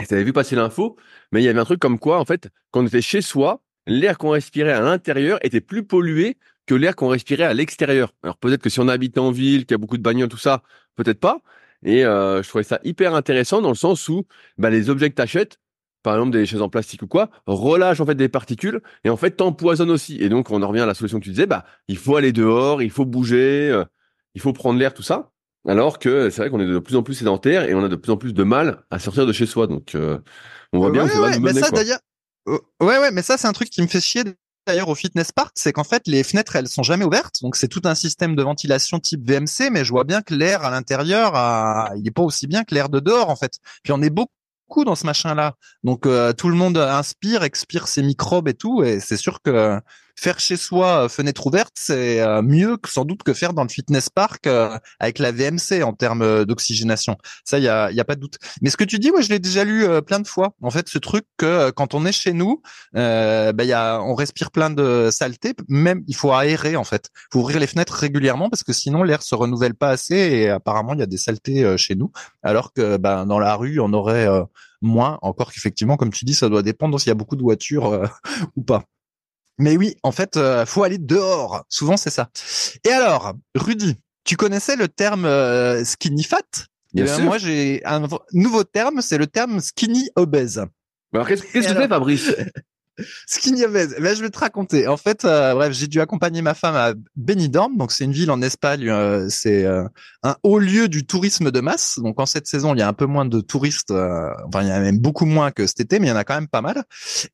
si 0.00 0.08
tu 0.08 0.14
avais 0.14 0.24
vu 0.24 0.32
passer 0.32 0.56
l'info, 0.56 0.96
mais 1.32 1.40
il 1.40 1.44
y 1.44 1.48
avait 1.48 1.60
un 1.60 1.64
truc 1.64 1.80
comme 1.80 1.98
quoi, 1.98 2.18
en 2.18 2.24
fait, 2.24 2.48
quand 2.70 2.82
on 2.82 2.86
était 2.86 3.02
chez 3.02 3.22
soi, 3.22 3.62
l'air 3.86 4.18
qu'on 4.18 4.30
respirait 4.30 4.72
à 4.72 4.80
l'intérieur 4.80 5.38
était 5.42 5.60
plus 5.60 5.84
pollué 5.84 6.36
que 6.66 6.74
l'air 6.74 6.96
qu'on 6.96 7.08
respirait 7.08 7.44
à 7.44 7.54
l'extérieur. 7.54 8.12
Alors 8.22 8.36
peut-être 8.36 8.62
que 8.62 8.70
si 8.70 8.80
on 8.80 8.88
habite 8.88 9.18
en 9.18 9.30
ville, 9.30 9.66
qu'il 9.66 9.72
y 9.72 9.74
a 9.74 9.78
beaucoup 9.78 9.98
de 9.98 10.02
bagnoles, 10.02 10.28
tout 10.28 10.38
ça, 10.38 10.62
peut-être 10.96 11.20
pas. 11.20 11.40
Et 11.84 12.04
euh, 12.04 12.42
je 12.42 12.48
trouvais 12.48 12.64
ça 12.64 12.80
hyper 12.84 13.14
intéressant 13.14 13.60
dans 13.60 13.68
le 13.68 13.74
sens 13.74 14.08
où 14.08 14.24
bah, 14.56 14.70
les 14.70 14.88
objets 14.88 15.10
que 15.10 15.14
t'achètes, 15.14 15.58
par 16.02 16.14
exemple 16.14 16.32
des 16.32 16.46
chaises 16.46 16.62
en 16.62 16.68
plastique 16.68 17.02
ou 17.02 17.06
quoi, 17.06 17.30
relâchent 17.46 18.00
en 18.00 18.06
fait 18.06 18.14
des 18.14 18.28
particules 18.28 18.80
et 19.04 19.10
en 19.10 19.16
fait 19.16 19.32
t'empoisonnent 19.32 19.90
aussi. 19.90 20.16
Et 20.22 20.28
donc 20.28 20.50
on 20.50 20.62
en 20.62 20.68
revient 20.68 20.80
à 20.80 20.86
la 20.86 20.94
solution 20.94 21.18
que 21.18 21.24
tu 21.24 21.30
disais, 21.30 21.46
bah 21.46 21.64
il 21.88 21.98
faut 21.98 22.16
aller 22.16 22.32
dehors, 22.32 22.82
il 22.82 22.90
faut 22.90 23.04
bouger, 23.04 23.70
euh, 23.70 23.84
il 24.34 24.40
faut 24.40 24.52
prendre 24.52 24.78
l'air, 24.78 24.94
tout 24.94 25.02
ça. 25.02 25.30
Alors 25.66 25.98
que 25.98 26.28
c'est 26.30 26.42
vrai 26.42 26.50
qu'on 26.50 26.60
est 26.60 26.66
de 26.66 26.78
plus 26.78 26.96
en 26.96 27.02
plus 27.02 27.14
sédentaire 27.14 27.64
et 27.64 27.74
on 27.74 27.82
a 27.82 27.88
de 27.88 27.96
plus 27.96 28.12
en 28.12 28.18
plus 28.18 28.34
de 28.34 28.42
mal 28.42 28.82
à 28.90 28.98
sortir 28.98 29.26
de 29.26 29.32
chez 29.32 29.46
soi. 29.46 29.66
Donc 29.66 29.94
euh, 29.94 30.18
on 30.72 30.78
voit 30.78 30.90
bien 30.90 31.06
que 31.06 31.12
ça 31.12 31.20
va 31.20 31.36
nous 31.36 31.40
mener. 31.40 31.60
Ça, 31.60 31.70
ouais 32.46 32.58
ouais, 32.98 33.10
mais 33.10 33.22
ça 33.22 33.38
c'est 33.38 33.46
un 33.46 33.52
truc 33.52 33.70
qui 33.70 33.80
me 33.82 33.86
fait 33.86 34.00
chier 34.00 34.24
d'ailleurs 34.66 34.88
au 34.88 34.94
fitness 34.94 35.32
park, 35.32 35.52
c'est 35.54 35.72
qu'en 35.72 35.84
fait 35.84 36.06
les 36.06 36.22
fenêtres 36.22 36.56
elles 36.56 36.68
sont 36.68 36.82
jamais 36.82 37.04
ouvertes, 37.04 37.42
donc 37.42 37.56
c'est 37.56 37.68
tout 37.68 37.82
un 37.84 37.94
système 37.94 38.34
de 38.36 38.42
ventilation 38.42 38.98
type 38.98 39.28
VMC, 39.28 39.70
mais 39.70 39.84
je 39.84 39.90
vois 39.90 40.04
bien 40.04 40.22
que 40.22 40.34
l'air 40.34 40.64
à 40.64 40.70
l'intérieur, 40.70 41.34
il 41.96 42.06
est 42.06 42.10
pas 42.10 42.22
aussi 42.22 42.46
bien 42.46 42.64
que 42.64 42.74
l'air 42.74 42.88
de 42.88 43.00
dehors 43.00 43.30
en 43.30 43.36
fait. 43.36 43.58
Puis 43.82 43.92
on 43.92 44.02
est 44.02 44.10
beaucoup 44.10 44.30
dans 44.84 44.94
ce 44.94 45.06
machin-là. 45.06 45.54
Donc 45.84 46.06
euh, 46.06 46.32
tout 46.32 46.48
le 46.48 46.56
monde 46.56 46.78
inspire, 46.78 47.42
expire 47.44 47.88
ses 47.88 48.02
microbes 48.02 48.48
et 48.48 48.54
tout, 48.54 48.82
et 48.82 49.00
c'est 49.00 49.16
sûr 49.16 49.40
que 49.42 49.80
faire 50.16 50.38
chez 50.40 50.56
soi 50.56 51.04
euh, 51.04 51.08
fenêtre 51.08 51.46
ouverte, 51.46 51.72
c'est 51.74 52.20
euh, 52.20 52.42
mieux 52.42 52.76
que 52.76 52.88
sans 52.88 53.04
doute 53.04 53.22
que 53.22 53.32
faire 53.32 53.52
dans 53.52 53.62
le 53.62 53.68
fitness 53.68 54.08
park 54.08 54.48
avec 54.98 55.18
la 55.18 55.32
VMC 55.32 55.82
en 55.82 55.92
termes 55.92 56.44
d'oxygénation. 56.44 57.16
Ça, 57.44 57.58
il 57.58 57.64
y 57.64 57.68
a, 57.68 57.90
y 57.90 58.00
a 58.00 58.04
pas 58.04 58.14
de 58.14 58.20
doute. 58.20 58.38
Mais 58.62 58.70
ce 58.70 58.76
que 58.76 58.84
tu 58.84 58.98
dis, 58.98 59.10
moi, 59.10 59.20
je 59.20 59.28
l'ai 59.28 59.38
déjà 59.38 59.64
lu 59.64 59.86
plein 60.06 60.20
de 60.20 60.26
fois. 60.26 60.54
En 60.62 60.70
fait, 60.70 60.88
ce 60.88 60.98
truc 60.98 61.24
que 61.36 61.70
quand 61.70 61.94
on 61.94 62.06
est 62.06 62.12
chez 62.12 62.32
nous, 62.32 62.62
euh, 62.96 63.52
bah, 63.52 63.64
y 63.64 63.72
a, 63.72 64.00
on 64.00 64.14
respire 64.14 64.50
plein 64.50 64.70
de 64.70 65.08
saleté. 65.10 65.54
Même, 65.68 66.02
il 66.06 66.16
faut 66.16 66.32
aérer 66.32 66.76
en 66.76 66.84
fait. 66.84 67.10
Faut 67.32 67.40
ouvrir 67.40 67.58
les 67.58 67.66
fenêtres 67.66 67.94
régulièrement 67.94 68.50
parce 68.50 68.62
que 68.62 68.72
sinon 68.72 69.02
l'air 69.02 69.22
se 69.22 69.34
renouvelle 69.34 69.74
pas 69.74 69.90
assez 69.90 70.16
et 70.16 70.48
apparemment 70.48 70.94
il 70.94 71.00
y 71.00 71.02
a 71.02 71.06
des 71.06 71.16
saletés 71.16 71.76
chez 71.76 71.94
nous. 71.94 72.12
Alors 72.42 72.72
que 72.72 72.96
bah, 72.96 73.24
dans 73.24 73.38
la 73.38 73.54
rue, 73.54 73.80
on 73.80 73.92
aurait 73.92 74.28
moins. 74.84 75.18
Encore 75.22 75.52
qu'effectivement, 75.52 75.96
comme 75.96 76.12
tu 76.12 76.24
dis, 76.24 76.34
ça 76.34 76.48
doit 76.48 76.62
dépendre 76.62 77.00
s'il 77.00 77.08
y 77.08 77.10
a 77.10 77.16
beaucoup 77.16 77.36
de 77.36 77.42
voitures 77.42 77.86
euh, 77.86 78.06
ou 78.56 78.62
pas. 78.62 78.84
Mais 79.58 79.76
oui, 79.76 79.96
en 80.02 80.12
fait, 80.12 80.36
euh, 80.36 80.66
faut 80.66 80.82
aller 80.82 80.98
dehors. 80.98 81.64
Souvent, 81.68 81.96
c'est 81.96 82.10
ça. 82.10 82.30
Et 82.84 82.90
alors, 82.90 83.34
Rudy, 83.54 83.96
tu 84.24 84.36
connaissais 84.36 84.76
le 84.76 84.88
terme 84.88 85.24
euh, 85.24 85.84
skinny 85.84 86.24
fat? 86.24 86.40
Eh 86.96 87.02
Bien 87.02 87.14
sûr. 87.14 87.24
Moi, 87.24 87.38
j'ai 87.38 87.82
un 87.84 88.06
nouveau 88.32 88.64
terme, 88.64 89.00
c'est 89.00 89.18
le 89.18 89.26
terme 89.26 89.60
skinny 89.60 90.10
obèse. 90.16 90.64
Alors, 91.12 91.28
qu'est-ce 91.28 91.42
que 91.42 91.58
tu 91.58 91.62
fais, 91.62 91.88
Fabrice? 91.88 92.34
Skinny 93.26 93.64
obèse. 93.64 93.96
Ben, 94.00 94.16
je 94.16 94.22
vais 94.22 94.30
te 94.30 94.38
raconter. 94.38 94.86
En 94.86 94.96
fait, 94.96 95.24
euh, 95.24 95.54
bref, 95.54 95.72
j'ai 95.72 95.86
dû 95.86 96.00
accompagner 96.00 96.42
ma 96.42 96.54
femme 96.54 96.76
à 96.76 96.92
Benidorm. 97.16 97.76
Donc, 97.76 97.92
c'est 97.92 98.04
une 98.04 98.12
ville 98.12 98.30
en 98.30 98.40
Espagne. 98.42 98.88
Euh, 98.88 99.26
c'est 99.28 99.64
euh, 99.64 99.84
un 100.22 100.36
haut 100.42 100.58
lieu 100.58 100.88
du 100.88 101.06
tourisme 101.06 101.50
de 101.50 101.60
masse. 101.60 101.98
Donc, 101.98 102.20
en 102.20 102.26
cette 102.26 102.46
saison, 102.46 102.74
il 102.74 102.78
y 102.78 102.82
a 102.82 102.88
un 102.88 102.92
peu 102.92 103.06
moins 103.06 103.24
de 103.24 103.40
touristes. 103.40 103.90
enfin, 103.90 104.62
il 104.62 104.68
y 104.68 104.72
en 104.72 104.76
a 104.76 104.80
même 104.80 104.98
beaucoup 104.98 105.26
moins 105.26 105.50
que 105.50 105.66
cet 105.66 105.80
été, 105.80 105.98
mais 105.98 106.06
il 106.06 106.10
y 106.10 106.12
en 106.12 106.16
a 106.16 106.24
quand 106.24 106.34
même 106.34 106.48
pas 106.48 106.62
mal. 106.62 106.84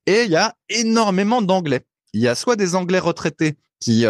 Et 0.06 0.22
il 0.24 0.30
y 0.30 0.36
a 0.36 0.54
énormément 0.68 1.42
d'anglais. 1.42 1.84
Il 2.12 2.20
y 2.20 2.28
a 2.28 2.34
soit 2.34 2.56
des 2.56 2.74
anglais 2.74 2.98
retraités 2.98 3.56
qui 3.80 4.04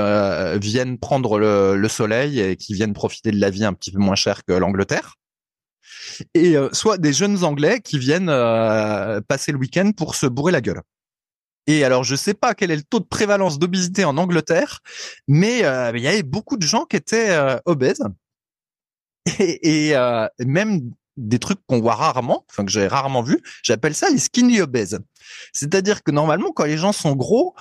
viennent 0.60 0.98
prendre 0.98 1.38
le, 1.38 1.76
le, 1.76 1.88
soleil 1.88 2.40
et 2.40 2.56
qui 2.56 2.74
viennent 2.74 2.92
profiter 2.92 3.30
de 3.30 3.40
la 3.40 3.50
vie 3.50 3.64
un 3.64 3.72
petit 3.72 3.92
peu 3.92 3.98
moins 3.98 4.16
chère 4.16 4.44
que 4.44 4.52
l'Angleterre. 4.52 5.16
Et 6.34 6.56
soit 6.72 6.98
des 6.98 7.12
jeunes 7.12 7.44
anglais 7.44 7.80
qui 7.80 7.98
viennent 7.98 8.26
passer 9.28 9.52
le 9.52 9.58
week-end 9.58 9.92
pour 9.96 10.16
se 10.16 10.26
bourrer 10.26 10.50
la 10.50 10.60
gueule. 10.60 10.82
Et 11.66 11.84
alors, 11.84 12.04
je 12.04 12.16
sais 12.16 12.34
pas 12.34 12.54
quel 12.54 12.70
est 12.70 12.76
le 12.76 12.82
taux 12.82 13.00
de 13.00 13.04
prévalence 13.04 13.58
d'obésité 13.58 14.04
en 14.04 14.16
Angleterre, 14.16 14.80
mais 15.28 15.64
euh, 15.64 15.92
il 15.94 16.02
y 16.02 16.08
avait 16.08 16.22
beaucoup 16.22 16.56
de 16.56 16.66
gens 16.66 16.84
qui 16.84 16.96
étaient 16.96 17.30
euh, 17.30 17.58
obèses 17.64 18.02
et, 19.38 19.96
euh, 19.96 20.26
même 20.40 20.90
des 21.16 21.38
trucs 21.38 21.60
qu'on 21.66 21.80
voit 21.80 21.94
rarement, 21.94 22.44
enfin 22.50 22.64
que 22.64 22.72
j'ai 22.72 22.88
rarement 22.88 23.22
vu. 23.22 23.40
J'appelle 23.62 23.94
ça 23.94 24.08
les 24.10 24.18
skinny 24.18 24.60
obèses. 24.60 24.98
C'est-à-dire 25.52 26.02
que 26.02 26.10
normalement, 26.10 26.50
quand 26.50 26.64
les 26.64 26.78
gens 26.78 26.92
sont 26.92 27.14
gros, 27.14 27.54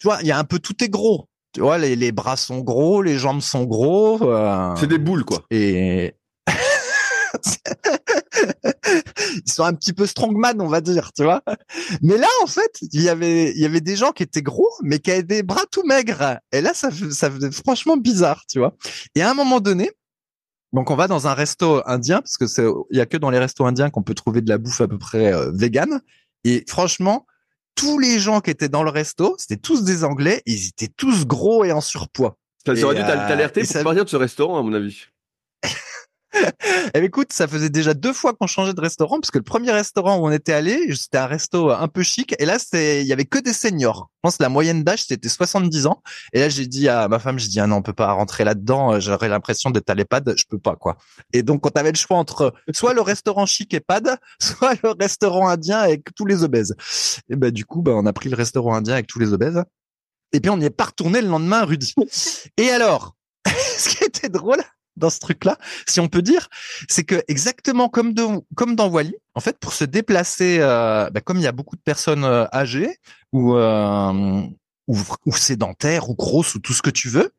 tu 0.00 0.08
vois, 0.08 0.18
il 0.22 0.26
y 0.26 0.32
a 0.32 0.38
un 0.38 0.44
peu 0.44 0.58
tout 0.58 0.82
est 0.82 0.88
gros. 0.88 1.28
Tu 1.52 1.60
vois, 1.60 1.78
les, 1.78 1.94
les 1.94 2.10
bras 2.10 2.36
sont 2.36 2.60
gros, 2.60 3.02
les 3.02 3.18
jambes 3.18 3.40
sont 3.40 3.64
gros. 3.64 4.18
C'est 4.76 4.86
des 4.86 4.98
boules, 4.98 5.24
quoi. 5.24 5.42
Et 5.50 6.14
ils 9.46 9.50
sont 9.50 9.64
un 9.64 9.74
petit 9.74 9.92
peu 9.92 10.06
strongman, 10.06 10.60
on 10.60 10.68
va 10.68 10.80
dire, 10.80 11.12
tu 11.12 11.22
vois. 11.22 11.42
Mais 12.02 12.16
là, 12.16 12.28
en 12.42 12.46
fait, 12.46 12.78
il 12.92 13.02
y 13.02 13.08
avait, 13.08 13.52
il 13.52 13.58
y 13.58 13.64
avait 13.64 13.80
des 13.80 13.96
gens 13.96 14.12
qui 14.12 14.22
étaient 14.22 14.42
gros, 14.42 14.70
mais 14.82 14.98
qui 14.98 15.10
avaient 15.10 15.22
des 15.22 15.42
bras 15.42 15.64
tout 15.70 15.82
maigres. 15.84 16.38
Et 16.52 16.60
là, 16.60 16.74
ça, 16.74 16.90
ça 17.10 17.30
faisait 17.30 17.50
franchement 17.50 17.96
bizarre, 17.96 18.44
tu 18.48 18.58
vois. 18.58 18.74
Et 19.14 19.22
à 19.22 19.30
un 19.30 19.34
moment 19.34 19.60
donné, 19.60 19.90
donc 20.72 20.90
on 20.90 20.96
va 20.96 21.08
dans 21.08 21.26
un 21.26 21.34
resto 21.34 21.82
indien 21.86 22.20
parce 22.20 22.36
que 22.36 22.46
c'est, 22.46 22.66
il 22.90 22.96
y 22.96 23.00
a 23.00 23.06
que 23.06 23.16
dans 23.16 23.30
les 23.30 23.38
restos 23.38 23.64
indiens 23.64 23.90
qu'on 23.90 24.02
peut 24.02 24.14
trouver 24.14 24.40
de 24.40 24.48
la 24.48 24.58
bouffe 24.58 24.80
à 24.80 24.88
peu 24.88 24.98
près 24.98 25.32
euh, 25.32 25.50
vegan. 25.52 26.00
Et 26.44 26.64
franchement, 26.68 27.26
tous 27.74 27.98
les 27.98 28.18
gens 28.18 28.40
qui 28.40 28.50
étaient 28.50 28.68
dans 28.68 28.82
le 28.82 28.90
resto, 28.90 29.34
c'était 29.38 29.60
tous 29.60 29.84
des 29.84 30.04
Anglais, 30.04 30.42
ils 30.46 30.68
étaient 30.68 30.90
tous 30.94 31.26
gros 31.26 31.64
et 31.64 31.72
en 31.72 31.80
surpoids. 31.80 32.36
Ça 32.66 32.72
aurait 32.84 32.94
dû 32.94 33.00
t'alerter 33.00 33.62
pour 33.62 33.82
partir 33.84 34.04
de 34.04 34.10
ce 34.10 34.16
restaurant, 34.16 34.58
à 34.58 34.62
mon 34.62 34.72
avis. 34.74 35.06
Eh 36.94 36.98
écoute, 37.04 37.32
ça 37.32 37.48
faisait 37.48 37.70
déjà 37.70 37.94
deux 37.94 38.12
fois 38.12 38.34
qu'on 38.34 38.46
changeait 38.46 38.74
de 38.74 38.80
restaurant 38.80 39.20
parce 39.20 39.30
que 39.30 39.38
le 39.38 39.44
premier 39.44 39.70
restaurant 39.72 40.18
où 40.18 40.26
on 40.26 40.30
était 40.30 40.52
allé, 40.52 40.94
c'était 40.94 41.18
un 41.18 41.26
resto 41.26 41.70
un 41.70 41.88
peu 41.88 42.02
chic 42.02 42.34
et 42.38 42.46
là 42.46 42.58
c'était 42.58 43.02
il 43.02 43.06
y 43.06 43.12
avait 43.12 43.24
que 43.24 43.38
des 43.38 43.52
seniors. 43.52 44.10
Je 44.16 44.20
pense 44.22 44.36
que 44.36 44.42
la 44.42 44.48
moyenne 44.48 44.84
d'âge 44.84 45.04
c'était 45.04 45.28
70 45.28 45.86
ans 45.86 46.02
et 46.32 46.40
là 46.40 46.48
j'ai 46.48 46.66
dit 46.66 46.88
à 46.88 47.08
ma 47.08 47.18
femme, 47.18 47.38
je 47.38 47.48
dis 47.48 47.60
ah 47.60 47.66
non, 47.66 47.76
on 47.76 47.82
peut 47.82 47.92
pas 47.92 48.12
rentrer 48.12 48.44
là-dedans, 48.44 49.00
j'aurais 49.00 49.28
l'impression 49.28 49.70
d'être 49.70 49.90
à 49.90 49.94
l'EHPAD, 49.94 50.34
je 50.36 50.44
peux 50.48 50.58
pas 50.58 50.76
quoi. 50.76 50.96
Et 51.32 51.42
donc 51.42 51.66
on 51.66 51.70
avait 51.70 51.92
le 51.92 51.96
choix 51.96 52.16
entre 52.16 52.54
soit 52.72 52.94
le 52.94 53.00
restaurant 53.00 53.46
chic 53.46 53.74
EHPAD, 53.74 54.16
soit 54.40 54.74
le 54.82 54.90
restaurant 54.98 55.48
indien 55.48 55.78
avec 55.78 56.14
tous 56.14 56.26
les 56.26 56.42
obèses. 56.42 56.74
Et 57.28 57.36
ben 57.36 57.50
du 57.50 57.64
coup, 57.64 57.82
ben 57.82 57.92
on 57.92 58.06
a 58.06 58.12
pris 58.12 58.28
le 58.28 58.36
restaurant 58.36 58.74
indien 58.74 58.94
avec 58.94 59.06
tous 59.06 59.18
les 59.18 59.32
obèses. 59.32 59.62
Et 60.32 60.40
puis 60.40 60.50
on 60.50 60.56
n'y 60.56 60.66
est 60.66 60.70
pas 60.70 60.84
retourné 60.84 61.20
le 61.20 61.28
lendemain, 61.28 61.64
Rudy. 61.64 61.94
Et 62.56 62.70
alors, 62.70 63.16
ce 63.46 63.88
qui 63.88 64.04
était 64.04 64.28
drôle, 64.28 64.62
dans 65.00 65.10
ce 65.10 65.18
truc-là, 65.18 65.58
si 65.88 65.98
on 65.98 66.08
peut 66.08 66.22
dire, 66.22 66.48
c'est 66.88 67.02
que 67.02 67.22
exactement 67.26 67.88
comme 67.88 68.14
de, 68.14 68.24
comme 68.54 68.76
dans 68.76 68.88
Wally, 68.88 69.16
en 69.34 69.40
fait, 69.40 69.58
pour 69.58 69.72
se 69.72 69.84
déplacer, 69.84 70.58
euh, 70.60 71.10
bah, 71.10 71.20
comme 71.20 71.38
il 71.38 71.42
y 71.42 71.48
a 71.48 71.52
beaucoup 71.52 71.76
de 71.76 71.82
personnes 71.82 72.24
euh, 72.24 72.46
âgées 72.52 72.98
ou, 73.32 73.56
euh, 73.56 74.42
ou, 74.86 74.98
ou 75.26 75.32
sédentaires 75.34 76.08
ou 76.10 76.14
grosses 76.14 76.54
ou 76.54 76.60
tout 76.60 76.72
ce 76.72 76.82
que 76.82 76.90
tu 76.90 77.08
veux, 77.08 77.32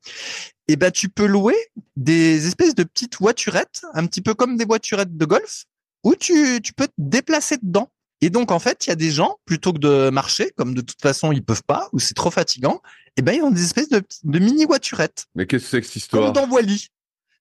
et 0.67 0.74
eh 0.74 0.76
ben 0.78 0.91
tu 0.91 1.10
peux 1.10 1.26
louer 1.26 1.56
des 1.97 2.47
espèces 2.47 2.76
de 2.76 2.84
petites 2.84 3.17
voiturettes, 3.17 3.82
un 3.93 4.06
petit 4.06 4.21
peu 4.21 4.34
comme 4.34 4.56
des 4.56 4.65
voiturettes 4.65 5.17
de 5.17 5.26
golf, 5.26 5.65
où 6.04 6.15
tu, 6.15 6.62
tu 6.63 6.74
peux 6.74 6.88
te 6.88 6.93
déplacer 6.97 7.58
dedans. 7.62 7.91
Et 8.21 8.30
donc 8.30 8.52
en 8.52 8.60
fait, 8.60 8.86
il 8.86 8.89
y 8.89 8.93
a 8.93 8.95
des 8.95 9.12
gens 9.12 9.38
plutôt 9.45 9.74
que 9.74 9.80
de 9.80 10.10
marcher, 10.12 10.52
comme 10.56 10.74
de 10.74 10.82
toute 10.82 11.02
façon 11.02 11.32
ils 11.32 11.43
peuvent 11.43 11.63
pas 11.63 11.89
ou 11.91 12.00
c'est 12.00 12.13
trop 12.13 12.32
fatigant, 12.32 12.82
et 13.08 13.12
eh 13.17 13.21
ben 13.21 13.34
ils 13.34 13.41
ont 13.41 13.52
des 13.52 13.63
espèces 13.63 13.89
de, 13.89 14.02
de 14.24 14.39
mini 14.39 14.63
voiturettes. 14.63 15.26
Mais 15.36 15.45
qu'est-ce 15.45 15.65
que 15.65 15.69
c'est 15.71 15.82
que 15.82 15.88
cette 15.88 15.95
histoire? 15.97 16.24
Comme 16.24 16.34
dans 16.34 16.50
Wally. 16.50 16.88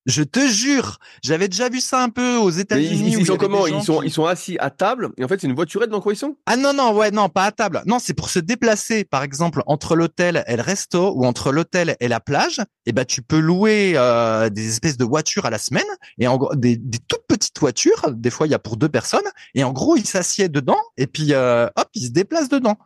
Je 0.07 0.23
te 0.23 0.39
jure, 0.47 0.97
j'avais 1.23 1.47
déjà 1.47 1.69
vu 1.69 1.79
ça 1.79 2.01
un 2.01 2.09
peu 2.09 2.37
aux 2.37 2.49
États-Unis. 2.49 3.17
Ils, 3.19 3.25
sont 3.25 3.37
comment? 3.37 3.67
Ils 3.67 3.83
sont 3.83 4.01
ils 4.01 4.11
sont 4.11 4.25
assis 4.25 4.57
à 4.59 4.71
table 4.71 5.11
et 5.17 5.23
en 5.23 5.27
fait 5.27 5.39
c'est 5.39 5.47
une 5.47 5.53
voiturette 5.53 5.91
dans 5.91 6.01
quoi 6.01 6.13
ils 6.13 6.17
sont? 6.17 6.37
Ah 6.47 6.57
non 6.57 6.73
non 6.73 6.93
ouais 6.93 7.11
non 7.11 7.29
pas 7.29 7.45
à 7.45 7.51
table. 7.51 7.83
Non 7.85 7.99
c'est 7.99 8.15
pour 8.15 8.29
se 8.29 8.39
déplacer 8.39 9.03
par 9.03 9.21
exemple 9.21 9.61
entre 9.67 9.95
l'hôtel 9.95 10.43
et 10.47 10.55
le 10.55 10.63
resto 10.63 11.13
ou 11.15 11.25
entre 11.25 11.51
l'hôtel 11.51 11.95
et 11.99 12.07
la 12.07 12.19
plage. 12.19 12.59
Et 12.59 12.89
eh 12.89 12.91
ben 12.93 13.05
tu 13.05 13.21
peux 13.21 13.39
louer 13.39 13.93
euh, 13.95 14.49
des 14.49 14.69
espèces 14.69 14.97
de 14.97 15.05
voitures 15.05 15.45
à 15.45 15.51
la 15.51 15.59
semaine 15.59 15.83
et 16.17 16.27
en 16.27 16.37
gros 16.37 16.55
des, 16.55 16.77
des 16.77 16.97
toutes 17.07 17.27
petites 17.27 17.59
voitures. 17.59 18.11
Des 18.11 18.31
fois 18.31 18.47
il 18.47 18.49
y 18.49 18.55
a 18.55 18.59
pour 18.59 18.77
deux 18.77 18.89
personnes 18.89 19.29
et 19.53 19.63
en 19.63 19.71
gros 19.71 19.97
ils 19.97 20.07
s'assiedent 20.07 20.51
dedans 20.51 20.79
et 20.97 21.05
puis 21.05 21.33
euh, 21.33 21.67
hop 21.75 21.89
ils 21.93 22.07
se 22.07 22.11
déplacent 22.11 22.49
dedans 22.49 22.77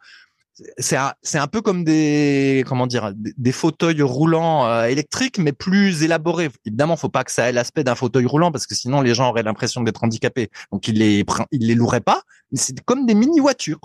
c'est 0.77 0.95
un, 0.95 1.13
c'est 1.21 1.37
un 1.37 1.47
peu 1.47 1.61
comme 1.61 1.83
des 1.83 2.63
comment 2.67 2.87
dire 2.87 3.11
des, 3.15 3.51
fauteuils 3.51 4.01
roulants 4.01 4.67
euh, 4.67 4.85
électriques 4.85 5.37
mais 5.37 5.51
plus 5.51 6.03
élaborés. 6.03 6.49
Évidemment, 6.65 6.95
faut 6.95 7.09
pas 7.09 7.23
que 7.23 7.31
ça 7.31 7.49
ait 7.49 7.51
l'aspect 7.51 7.83
d'un 7.83 7.95
fauteuil 7.95 8.25
roulant 8.25 8.51
parce 8.51 8.65
que 8.65 8.75
sinon 8.75 9.01
les 9.01 9.13
gens 9.13 9.29
auraient 9.29 9.43
l'impression 9.43 9.81
d'être 9.83 10.03
handicapés. 10.03 10.49
Donc 10.71 10.87
ils 10.87 10.97
les 10.97 11.25
ils 11.51 11.67
les 11.67 11.75
loueraient 11.75 12.01
pas. 12.01 12.23
C'est 12.53 12.79
comme 12.81 13.05
des 13.05 13.15
mini 13.15 13.39
voitures. 13.39 13.81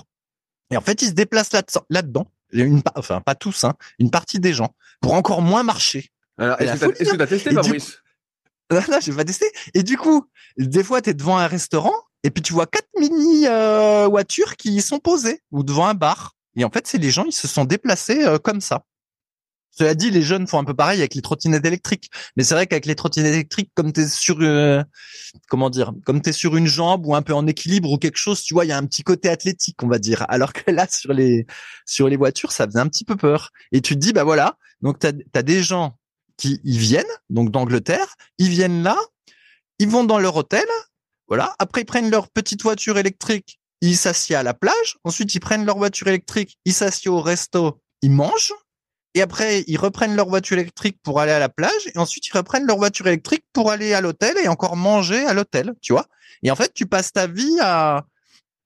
Et 0.70 0.76
en 0.76 0.80
fait, 0.80 1.02
ils 1.02 1.08
se 1.08 1.12
déplacent 1.12 1.52
là 1.52 1.62
là-dedans. 1.88 2.26
Une 2.52 2.82
enfin 2.94 3.20
pas 3.20 3.34
tous 3.34 3.64
hein, 3.64 3.74
une 3.98 4.10
partie 4.10 4.40
des 4.40 4.52
gens 4.52 4.74
pour 5.00 5.14
encore 5.14 5.42
moins 5.42 5.62
marcher. 5.62 6.10
Alors 6.38 6.60
est-ce 6.60 6.84
que 6.84 7.16
tu 7.16 7.22
as 7.22 7.26
testé 7.26 7.50
Fabrice? 7.52 7.98
non, 8.70 8.98
j'ai 9.00 9.12
pas 9.12 9.24
testé. 9.24 9.46
Et 9.74 9.82
du 9.82 9.96
coup, 9.96 10.26
des 10.56 10.84
fois, 10.84 11.02
tu 11.02 11.10
es 11.10 11.14
devant 11.14 11.38
un 11.38 11.46
restaurant 11.46 11.94
et 12.22 12.30
puis 12.30 12.42
tu 12.42 12.52
vois 12.52 12.66
quatre 12.66 12.88
mini 12.98 13.46
euh, 13.46 14.06
voitures 14.08 14.56
qui 14.56 14.80
sont 14.82 14.98
posées 14.98 15.42
ou 15.50 15.62
devant 15.62 15.86
un 15.86 15.94
bar. 15.94 16.34
Et 16.56 16.64
en 16.64 16.70
fait, 16.70 16.86
c'est 16.86 16.98
les 16.98 17.10
gens, 17.10 17.24
ils 17.24 17.32
se 17.32 17.48
sont 17.48 17.64
déplacés 17.64 18.24
euh, 18.24 18.38
comme 18.38 18.60
ça. 18.60 18.84
Cela 19.72 19.94
dit, 19.94 20.10
les 20.10 20.22
jeunes 20.22 20.48
font 20.48 20.58
un 20.58 20.64
peu 20.64 20.74
pareil 20.74 20.98
avec 20.98 21.14
les 21.14 21.22
trottinettes 21.22 21.64
électriques. 21.64 22.10
Mais 22.36 22.42
c'est 22.42 22.54
vrai 22.54 22.66
qu'avec 22.66 22.86
les 22.86 22.96
trottinettes 22.96 23.34
électriques, 23.34 23.70
comme 23.74 23.92
t'es 23.92 24.08
sur, 24.08 24.38
euh, 24.40 24.82
comment 25.48 25.70
dire, 25.70 25.92
comme 26.04 26.20
t'es 26.20 26.32
sur 26.32 26.56
une 26.56 26.66
jambe 26.66 27.06
ou 27.06 27.14
un 27.14 27.22
peu 27.22 27.34
en 27.34 27.46
équilibre 27.46 27.92
ou 27.92 27.96
quelque 27.96 28.18
chose, 28.18 28.42
tu 28.42 28.52
vois, 28.52 28.64
il 28.64 28.68
y 28.68 28.72
a 28.72 28.78
un 28.78 28.86
petit 28.86 29.04
côté 29.04 29.28
athlétique, 29.28 29.82
on 29.82 29.88
va 29.88 29.98
dire. 29.98 30.24
Alors 30.28 30.52
que 30.52 30.70
là, 30.70 30.86
sur 30.90 31.12
les, 31.12 31.46
sur 31.86 32.08
les 32.08 32.16
voitures, 32.16 32.52
ça 32.52 32.66
faisait 32.66 32.80
un 32.80 32.88
petit 32.88 33.04
peu 33.04 33.16
peur. 33.16 33.50
Et 33.72 33.80
tu 33.80 33.94
te 33.94 34.00
dis, 34.00 34.12
bah 34.12 34.24
voilà, 34.24 34.56
donc 34.82 34.98
t'as 34.98 35.12
as 35.34 35.42
des 35.42 35.62
gens 35.62 35.96
qui 36.36 36.60
viennent, 36.64 37.04
donc 37.28 37.50
d'Angleterre, 37.50 38.16
ils 38.38 38.48
viennent 38.48 38.82
là, 38.82 38.96
ils 39.78 39.88
vont 39.88 40.04
dans 40.04 40.18
leur 40.18 40.36
hôtel, 40.36 40.66
voilà. 41.28 41.54
Après, 41.58 41.82
ils 41.82 41.86
prennent 41.86 42.10
leur 42.10 42.28
petite 42.28 42.62
voiture 42.62 42.98
électrique, 42.98 43.59
ils 43.80 43.96
s'assiedent 43.96 44.40
à 44.40 44.42
la 44.42 44.54
plage. 44.54 44.98
Ensuite, 45.04 45.34
ils 45.34 45.40
prennent 45.40 45.64
leur 45.64 45.78
voiture 45.78 46.08
électrique, 46.08 46.58
ils 46.64 46.72
s'assiedent 46.72 47.14
au 47.14 47.20
resto, 47.20 47.80
ils 48.02 48.10
mangent. 48.10 48.54
Et 49.14 49.22
après, 49.22 49.64
ils 49.66 49.76
reprennent 49.76 50.14
leur 50.14 50.28
voiture 50.28 50.58
électrique 50.58 50.98
pour 51.02 51.20
aller 51.20 51.32
à 51.32 51.40
la 51.40 51.48
plage. 51.48 51.88
Et 51.94 51.98
ensuite, 51.98 52.28
ils 52.28 52.36
reprennent 52.36 52.66
leur 52.66 52.76
voiture 52.76 53.08
électrique 53.08 53.44
pour 53.52 53.70
aller 53.70 53.92
à 53.92 54.00
l'hôtel 54.00 54.36
et 54.38 54.46
encore 54.46 54.76
manger 54.76 55.24
à 55.26 55.34
l'hôtel, 55.34 55.74
tu 55.80 55.92
vois. 55.92 56.06
Et 56.42 56.50
en 56.50 56.56
fait, 56.56 56.72
tu 56.72 56.86
passes 56.86 57.12
ta 57.12 57.26
vie 57.26 57.58
à, 57.60 58.06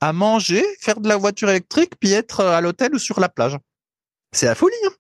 à 0.00 0.12
manger, 0.12 0.62
faire 0.80 1.00
de 1.00 1.08
la 1.08 1.16
voiture 1.16 1.48
électrique, 1.48 1.92
puis 1.98 2.12
être 2.12 2.40
à 2.40 2.60
l'hôtel 2.60 2.94
ou 2.94 2.98
sur 2.98 3.20
la 3.20 3.30
plage. 3.30 3.56
C'est 4.32 4.46
la 4.46 4.54
folie, 4.54 4.74
hein 4.86 4.92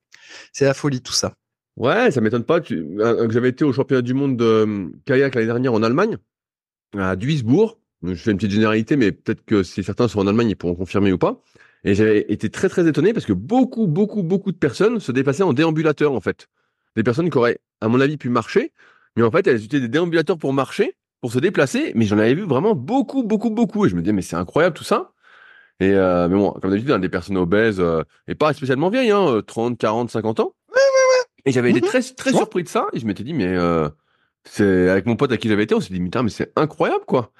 C'est 0.52 0.64
la 0.64 0.74
folie, 0.74 1.02
tout 1.02 1.12
ça. 1.12 1.34
Ouais, 1.76 2.10
ça 2.10 2.20
m'étonne 2.20 2.44
pas. 2.44 2.60
Tu... 2.60 2.86
J'avais 3.30 3.50
été 3.50 3.64
au 3.64 3.72
championnat 3.72 4.02
du 4.02 4.14
monde 4.14 4.36
de 4.36 4.44
euh, 4.44 4.88
kayak 5.04 5.34
l'année 5.34 5.46
dernière 5.46 5.74
en 5.74 5.82
Allemagne, 5.82 6.16
à 6.96 7.16
Duisbourg. 7.16 7.78
Je 8.06 8.14
fais 8.14 8.30
une 8.30 8.36
petite 8.36 8.50
généralité, 8.52 8.96
mais 8.96 9.12
peut-être 9.12 9.44
que 9.44 9.62
si 9.62 9.82
certains 9.84 10.08
sont 10.08 10.20
en 10.20 10.26
Allemagne, 10.26 10.50
ils 10.50 10.56
pourront 10.56 10.74
confirmer 10.74 11.12
ou 11.12 11.18
pas. 11.18 11.40
Et 11.84 11.94
j'avais 11.94 12.20
été 12.28 12.48
très 12.50 12.68
très 12.68 12.86
étonné 12.88 13.12
parce 13.12 13.26
que 13.26 13.32
beaucoup, 13.32 13.86
beaucoup, 13.86 14.22
beaucoup 14.22 14.52
de 14.52 14.56
personnes 14.56 15.00
se 15.00 15.12
déplaçaient 15.12 15.42
en 15.42 15.52
déambulateur 15.52 16.12
en 16.12 16.20
fait. 16.20 16.48
Des 16.96 17.02
personnes 17.02 17.28
qui 17.30 17.36
auraient, 17.38 17.58
à 17.80 17.88
mon 17.88 18.00
avis, 18.00 18.16
pu 18.16 18.28
marcher, 18.30 18.72
mais 19.16 19.22
en 19.22 19.30
fait, 19.30 19.46
elles 19.46 19.62
utilisaient 19.64 19.86
des 19.88 19.92
déambulateurs 19.92 20.38
pour 20.38 20.52
marcher, 20.52 20.96
pour 21.20 21.32
se 21.32 21.38
déplacer. 21.38 21.92
Mais 21.94 22.04
j'en 22.06 22.18
avais 22.18 22.34
vu 22.34 22.42
vraiment 22.42 22.74
beaucoup, 22.74 23.22
beaucoup, 23.22 23.50
beaucoup. 23.50 23.84
Et 23.86 23.88
je 23.88 23.96
me 23.96 24.00
disais, 24.02 24.12
mais 24.12 24.22
c'est 24.22 24.36
incroyable 24.36 24.74
tout 24.76 24.84
ça. 24.84 25.12
Et 25.80 25.90
euh, 25.92 26.28
mais 26.28 26.36
bon, 26.36 26.52
comme 26.52 26.70
d'habitude, 26.70 26.92
hein, 26.92 26.98
des 27.00 27.08
personnes 27.08 27.36
obèses 27.36 27.80
euh, 27.80 28.02
et 28.28 28.34
pas 28.34 28.52
spécialement 28.54 28.90
vieilles, 28.90 29.10
hein, 29.10 29.42
30, 29.46 29.76
40, 29.76 30.10
50 30.10 30.40
ans. 30.40 30.54
Ouais, 30.68 30.74
ouais, 30.76 30.80
ouais. 30.80 31.24
Et 31.46 31.52
j'avais 31.52 31.70
été 31.70 31.80
Mhm. 31.80 31.86
très 31.86 32.00
très 32.00 32.30
surpris 32.32 32.62
de 32.62 32.68
ça. 32.68 32.86
Et 32.92 33.00
je 33.00 33.06
m'étais 33.06 33.24
dit, 33.24 33.34
mais 33.34 33.48
euh, 33.48 33.88
c'est 34.44 34.88
avec 34.88 35.04
mon 35.06 35.16
pote 35.16 35.32
à 35.32 35.36
qui 35.36 35.48
j'avais 35.48 35.64
été, 35.64 35.74
on 35.74 35.80
s'est 35.80 35.92
dit, 35.92 36.00
putain, 36.00 36.22
mais 36.22 36.30
c'est 36.30 36.52
incroyable 36.56 37.04
quoi. 37.06 37.32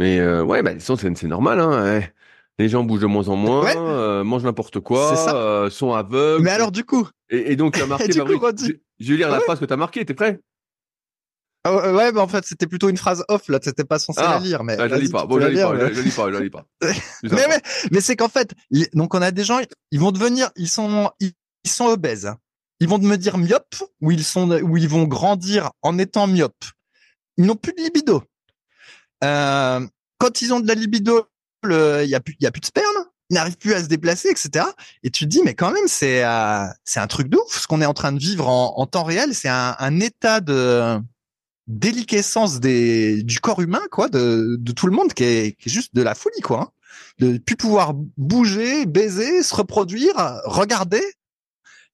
Mais 0.00 0.18
euh, 0.18 0.42
ouais, 0.42 0.62
bah, 0.62 0.72
c'est 0.78 1.22
normal. 1.24 1.60
Hein, 1.60 1.82
ouais. 1.84 2.12
Les 2.58 2.70
gens 2.70 2.82
bougent 2.84 3.02
de 3.02 3.06
moins 3.06 3.28
en 3.28 3.36
moins, 3.36 3.62
Ouais. 3.64 3.74
euh, 3.76 4.24
mangent 4.24 4.44
n'importe 4.44 4.80
quoi, 4.80 5.34
euh, 5.34 5.68
sont 5.68 5.92
aveugles. 5.92 6.42
Mais 6.42 6.50
alors, 6.50 6.72
du 6.72 6.84
coup, 6.84 7.06
Et, 7.28 7.52
et 7.52 7.56
donc, 7.56 7.74
tu 7.74 7.82
as 7.82 7.86
marqué, 7.86 8.08
du 8.08 8.18
coup, 8.20 8.26
Fabrice, 8.32 8.40
redis. 8.42 8.66
je, 8.98 9.04
je 9.04 9.10
vais 9.12 9.18
lire 9.18 9.28
la 9.28 9.38
Ouais. 9.38 9.44
phrase 9.44 9.60
que 9.60 9.66
tu 9.66 9.72
as 9.72 9.76
marquée, 9.76 10.04
t'es 10.06 10.14
prêt? 10.14 10.40
Euh, 11.66 11.94
ouais, 11.94 12.10
bah 12.12 12.22
en 12.22 12.28
fait, 12.28 12.46
c'était 12.46 12.66
plutôt 12.66 12.88
une 12.88 12.96
phrase 12.96 13.22
off, 13.28 13.48
là. 13.48 13.60
T'étais 13.60 13.84
pas 13.84 13.98
censé 13.98 14.20
Ah. 14.24 14.36
la 14.36 14.38
lire, 14.38 14.64
mais. 14.64 14.76
ah, 14.78 14.88
Je 14.88 14.94
la 14.94 14.98
lis 14.98 15.10
pas, 15.10 15.26
bon, 15.26 15.34
je 15.34 15.40
la 15.40 15.48
la 15.48 15.52
lis 15.52 15.60
pas, 15.62 15.74
lire, 15.74 15.88
je, 15.90 15.94
je 15.94 16.00
lis 16.00 16.10
pas, 16.10 16.26
je 16.28 16.32
la 16.32 16.40
lis 16.40 16.50
pas. 16.50 16.64
Mais, 16.82 16.92
mais, 17.48 17.60
mais 17.92 18.00
c'est 18.00 18.16
qu'en 18.16 18.30
fait, 18.30 18.54
les- 18.70 18.88
donc 18.94 19.14
on 19.14 19.20
a 19.20 19.30
des 19.30 19.44
gens, 19.44 19.60
ils 19.90 20.00
vont 20.00 20.10
devenir, 20.12 20.50
ils 20.56 20.68
sont, 20.68 21.10
ils, 21.20 21.32
sont 21.66 21.84
obèses. 21.86 22.32
Ils 22.80 22.88
vont 22.88 22.98
me 22.98 23.16
dire 23.16 23.36
myopes 23.36 23.82
ou 24.00 24.10
ils 24.10 24.24
sont, 24.24 24.50
ou 24.62 24.78
ils 24.78 24.88
vont 24.88 25.04
grandir 25.04 25.70
en 25.82 25.98
étant 25.98 26.26
myopes. 26.26 26.64
Ils 27.36 27.44
n'ont 27.44 27.56
plus 27.56 27.74
de 27.74 27.82
libido. 27.82 28.22
Euh, 29.24 29.86
quand 30.18 30.42
ils 30.42 30.52
ont 30.52 30.60
de 30.60 30.68
la 30.68 30.74
libido, 30.74 31.26
il 31.64 32.06
y 32.06 32.14
a 32.14 32.20
plus, 32.20 32.36
de 32.40 32.64
sperme. 32.64 32.86
Ils 33.30 33.34
n'arrivent 33.34 33.58
plus 33.58 33.74
à 33.74 33.82
se 33.82 33.86
déplacer, 33.86 34.28
etc. 34.28 34.66
Et 35.02 35.10
tu 35.10 35.24
te 35.24 35.28
dis, 35.28 35.42
mais 35.44 35.54
quand 35.54 35.70
même, 35.70 35.86
c'est, 35.86 36.24
euh, 36.24 36.64
c'est 36.84 37.00
un 37.00 37.06
truc 37.06 37.28
de 37.28 37.36
ouf. 37.36 37.60
Ce 37.60 37.66
qu'on 37.66 37.80
est 37.80 37.86
en 37.86 37.94
train 37.94 38.12
de 38.12 38.18
vivre 38.18 38.48
en, 38.48 38.86
temps 38.86 39.04
réel, 39.04 39.34
c'est 39.34 39.48
un, 39.48 40.00
état 40.00 40.40
de 40.40 40.98
déliquescence 41.68 42.58
du 42.60 43.38
corps 43.40 43.60
humain, 43.60 43.82
quoi, 43.92 44.08
de, 44.08 44.58
tout 44.74 44.86
le 44.86 44.92
monde, 44.92 45.12
qui 45.12 45.24
est, 45.24 45.56
qui 45.60 45.68
est 45.68 45.72
juste 45.72 45.94
de 45.94 46.02
la 46.02 46.14
folie, 46.14 46.40
quoi. 46.40 46.60
hein 46.62 46.70
de 47.20 47.38
plus 47.38 47.56
pouvoir 47.56 47.92
bouger, 48.16 48.86
baiser, 48.86 49.42
se 49.42 49.54
reproduire, 49.54 50.14
regarder. 50.44 51.02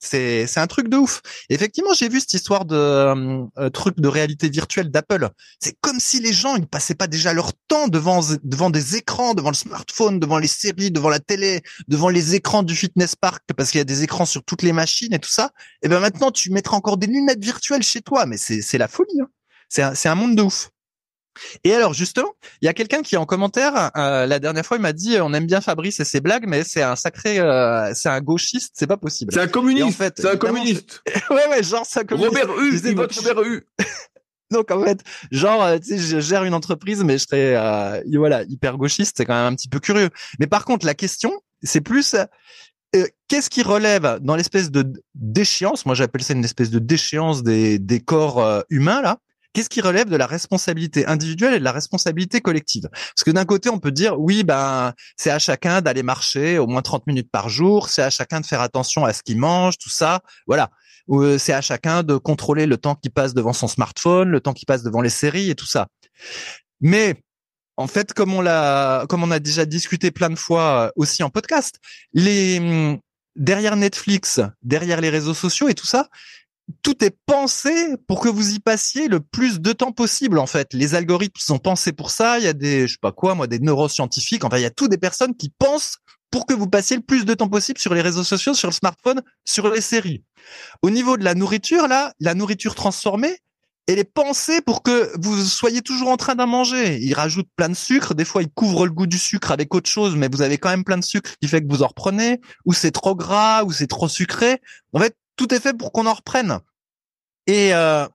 C'est 0.07 0.47
c'est 0.47 0.61
un 0.61 0.67
truc 0.67 0.89
de 0.89 0.97
ouf. 0.97 1.21
Effectivement, 1.51 1.93
j'ai 1.95 2.09
vu 2.09 2.21
cette 2.21 2.35
histoire 2.35 2.65
de 2.65 2.77
euh, 2.77 3.45
euh, 3.59 3.71
truc 3.71 3.99
de 3.99 4.09
réalité 4.09 4.49
virtuelle 4.49 4.91
d'Apple. 4.91 5.29
C'est 5.61 5.77
comme 5.81 6.01
si 6.01 6.21
les 6.21 6.33
gens 6.33 6.57
ils 6.57 6.67
passaient 6.67 6.95
pas 6.95 7.07
déjà 7.07 7.33
leur 7.33 7.53
temps 7.69 7.89
devant 7.89 8.21
devant 8.45 8.71
des 8.71 8.97
écrans, 8.97 9.35
devant 9.35 9.51
le 9.51 9.57
smartphone, 9.57 10.21
devant 10.21 10.39
les 10.39 10.49
séries, 10.49 10.91
devant 10.91 11.09
la 11.09 11.21
télé, 11.21 11.63
devant 11.89 12.09
les 12.09 12.35
écrans 12.35 12.63
du 12.63 12.77
fitness 12.77 13.17
park 13.17 13.43
parce 13.57 13.71
qu'il 13.71 13.79
y 13.79 13.83
a 13.83 13.85
des 13.85 14.03
écrans 14.03 14.27
sur 14.27 14.45
toutes 14.45 14.63
les 14.63 14.73
machines 14.73 15.13
et 15.13 15.19
tout 15.19 15.31
ça. 15.31 15.51
Et 15.83 15.89
ben 15.89 16.01
maintenant 16.01 16.31
tu 16.31 16.51
mettras 16.51 16.77
encore 16.77 16.97
des 16.97 17.07
lunettes 17.07 17.43
virtuelles 17.43 17.83
chez 17.83 18.01
toi, 18.01 18.27
mais 18.27 18.37
c'est 18.37 18.63
c'est 18.63 18.79
la 18.79 18.89
folie. 18.89 19.21
Hein. 19.21 19.29
C'est 19.69 19.83
un, 19.83 20.13
un 20.13 20.15
monde 20.15 20.37
de 20.37 20.43
ouf. 20.43 20.71
Et 21.65 21.75
alors 21.75 21.95
justement, 21.95 22.33
il 22.61 22.67
y 22.67 22.69
a 22.69 22.75
quelqu'un 22.75 23.03
qui 23.03 23.17
en 23.17 23.27
commentaire 23.27 23.91
euh, 23.97 24.27
la 24.27 24.39
dernière 24.39 24.65
fois 24.65 24.77
il 24.77 24.81
m'a 24.81 24.93
dit 24.93 25.17
on 25.21 25.33
aime 25.33 25.47
bien 25.47 25.61
Fabrice 25.61 26.01
et 26.01 26.05
ses 26.05 26.21
blagues 26.21 26.47
mais 26.47 26.65
c'est 26.65 26.83
un 26.83 26.97
sacré 26.97 27.39
euh, 27.39 27.93
c'est 27.95 28.09
un 28.09 28.21
gauchiste 28.21 28.75
c'est 28.75 28.87
pas 28.87 28.97
possible. 28.97 29.33
C'est 29.33 29.41
un 29.41 29.49
communiste, 29.49 29.87
en 29.87 29.93
fait, 29.93 30.15
c'est 30.17 30.31
un 30.31 30.37
communiste. 30.37 31.03
ouais 31.31 31.49
ouais 31.51 31.63
genre 31.63 31.87
ça 31.87 32.05
comme 32.05 32.21
Robert 32.21 32.51
U, 32.59 32.81
il 32.85 32.95
vote 32.95 33.13
Robert 33.13 33.43
U. 33.43 33.67
donc 34.51 34.71
en 34.71 34.83
fait 34.85 35.01
genre 35.31 35.63
euh, 35.63 35.79
tu 35.79 35.97
sais 35.97 35.99
je 35.99 36.21
gère 36.21 36.45
une 36.45 36.55
entreprise 36.55 37.03
mais 37.03 37.19
je 37.19 37.25
serais 37.25 37.57
euh, 37.57 38.03
voilà 38.17 38.43
hyper 38.45 38.77
gauchiste 38.77 39.17
c'est 39.17 39.25
quand 39.25 39.35
même 39.35 39.53
un 39.53 39.57
petit 39.57 39.69
peu 39.69 39.81
curieux. 39.81 40.11
Mais 40.39 40.47
par 40.47 40.65
contre 40.65 40.87
la 40.87 40.95
question 40.95 41.33
c'est 41.63 41.81
plus 41.81 42.15
euh, 42.95 43.07
qu'est-ce 43.29 43.51
qui 43.51 43.63
relève 43.63 44.19
dans 44.21 44.37
l'espèce 44.37 44.71
de 44.71 44.93
déchéance 45.15 45.87
moi 45.87 45.95
j'appelle 45.95 46.23
ça 46.23 46.35
une 46.35 46.45
espèce 46.45 46.71
de 46.71 46.79
déchéance 46.79 47.43
des 47.43 47.79
des 47.79 48.01
corps 48.01 48.41
euh, 48.43 48.63
humains 48.71 49.03
là 49.03 49.19
Qu'est-ce 49.57 49.71
qui 49.71 49.81
relève 49.81 50.11
de 50.11 50.17
la 50.17 50.27
responsabilité 50.27 51.07
individuelle 51.07 51.55
et 51.55 51.59
de 51.59 51.65
la 51.65 51.73
responsabilité 51.73 52.43
collective? 52.43 52.91
Parce 52.93 53.25
que 53.25 53.31
d'un 53.31 53.47
côté, 53.47 53.71
on 53.71 53.79
peut 53.79 53.91
dire 53.91 54.21
oui, 54.21 54.45
ben 54.45 54.93
c'est 55.17 55.31
à 55.31 55.39
chacun 55.39 55.81
d'aller 55.81 56.03
marcher 56.03 56.59
au 56.59 56.67
moins 56.67 56.83
30 56.83 57.07
minutes 57.07 57.31
par 57.31 57.49
jour, 57.49 57.89
c'est 57.89 58.03
à 58.03 58.11
chacun 58.11 58.43
de 58.43 58.45
faire 58.45 58.61
attention 58.61 59.07
à 59.07 59.15
ce 59.15 59.23
qu'il 59.23 59.39
mange, 59.39 59.79
tout 59.79 59.89
ça, 59.89 60.21
voilà. 60.47 60.69
Euh, 61.09 61.39
c'est 61.39 61.55
à 61.55 61.63
chacun 61.63 62.03
de 62.03 62.19
contrôler 62.19 62.67
le 62.67 62.77
temps 62.77 62.97
qu'il 62.97 63.13
passe 63.13 63.33
devant 63.33 63.55
son 63.55 63.67
smartphone, 63.67 64.29
le 64.29 64.43
temps 64.43 64.53
qu'il 64.53 64.67
passe 64.67 64.83
devant 64.83 65.01
les 65.01 65.09
séries 65.09 65.49
et 65.49 65.55
tout 65.55 65.65
ça. 65.65 65.87
Mais 66.83 67.23
en 67.79 67.87
fait, 67.87 68.13
comme 68.13 68.35
on 68.35 68.43
l'a, 68.43 69.07
comme 69.09 69.23
on 69.23 69.31
a 69.31 69.39
déjà 69.39 69.65
discuté 69.65 70.11
plein 70.11 70.29
de 70.29 70.37
fois 70.37 70.89
euh, 70.89 70.91
aussi 70.97 71.23
en 71.23 71.31
podcast, 71.31 71.77
les 72.13 72.59
hum, 72.59 72.99
derrière 73.37 73.77
Netflix, 73.77 74.39
derrière 74.63 75.01
les 75.01 75.09
réseaux 75.09 75.33
sociaux 75.33 75.71
et 75.71 75.75
tout 75.75 75.87
ça, 75.87 76.11
tout 76.83 77.05
est 77.05 77.17
pensé 77.27 77.97
pour 78.09 78.21
que 78.21 78.29
vous 78.29 78.55
y 78.55 78.59
passiez 78.59 79.09
le 79.09 79.21
plus 79.21 79.61
de 79.61 79.73
temps 79.73 79.93
possible 79.93 80.39
en 80.39 80.47
fait. 80.47 80.73
Les 80.73 80.95
algorithmes 80.95 81.41
sont 81.41 81.59
pensés 81.59 81.93
pour 81.93 82.11
ça. 82.11 82.39
Il 82.39 82.45
y 82.45 82.49
a 82.49 82.53
des, 82.53 82.87
je 82.87 82.95
sais 82.95 82.99
pas 83.01 83.13
quoi, 83.13 83.35
moi, 83.35 83.47
des 83.47 83.59
neuroscientifiques. 83.59 84.45
Enfin, 84.45 84.59
il 84.59 84.63
y 84.63 84.67
a 84.67 84.71
tout 84.71 84.89
des 84.89 84.99
personnes 84.99 85.35
qui 85.37 85.51
pensent 85.51 85.99
pour 86.31 86.47
que 86.47 86.55
vous 86.55 86.67
passiez 86.67 86.97
le 86.97 87.03
plus 87.03 87.25
de 87.25 87.35
temps 87.35 87.49
possible 87.49 87.79
sur 87.79 87.95
les 87.95 88.03
réseaux 88.03 88.25
sociaux, 88.25 88.55
sur 88.55 88.69
le 88.69 88.75
smartphone, 88.75 89.23
sur 89.45 89.73
les 89.73 89.81
séries. 89.81 90.23
Au 90.83 90.91
niveau 90.91 91.17
de 91.17 91.25
la 91.25 91.35
nourriture, 91.35 91.89
là, 91.89 92.13
la 92.21 92.35
nourriture 92.35 92.75
transformée, 92.75 93.39
elle 93.87 94.01
est 94.01 94.13
pensée 94.13 94.61
pour 94.61 94.83
que 94.83 95.13
vous 95.23 95.45
soyez 95.45 95.81
toujours 95.81 96.09
en 96.09 96.17
train 96.17 96.35
d'en 96.35 96.49
manger. 96.49 96.99
Ils 97.01 97.15
rajoutent 97.15 97.49
plein 97.55 97.69
de 97.69 97.75
sucre. 97.75 98.15
Des 98.15 98.25
fois, 98.25 98.43
ils 98.43 98.51
couvrent 98.51 98.85
le 98.85 98.93
goût 98.93 99.07
du 99.07 99.19
sucre 99.19 99.53
avec 99.53 99.73
autre 99.75 99.89
chose, 99.89 100.17
mais 100.17 100.29
vous 100.29 100.43
avez 100.43 100.59
quand 100.59 100.71
même 100.71 100.83
plein 100.83 100.99
de 100.99 101.05
sucre 101.05 101.31
qui 101.41 101.47
fait 101.47 101.63
que 101.63 101.69
vous 101.69 101.85
en 101.85 101.87
reprenez. 101.87 102.41
Ou 102.65 102.73
c'est 102.73 102.91
trop 102.91 103.15
gras, 103.15 103.63
ou 103.63 103.71
c'est 103.71 103.87
trop 103.87 104.09
sucré. 104.09 104.61
En 104.93 104.99
fait, 104.99 105.17
tout 105.37 105.55
est 105.55 105.61
fait 105.61 105.77
pour 105.77 105.93
qu'on 105.93 106.07
en 106.07 106.15
reprenne. 106.15 106.59
Et 107.47 107.75
euh, 107.75 108.07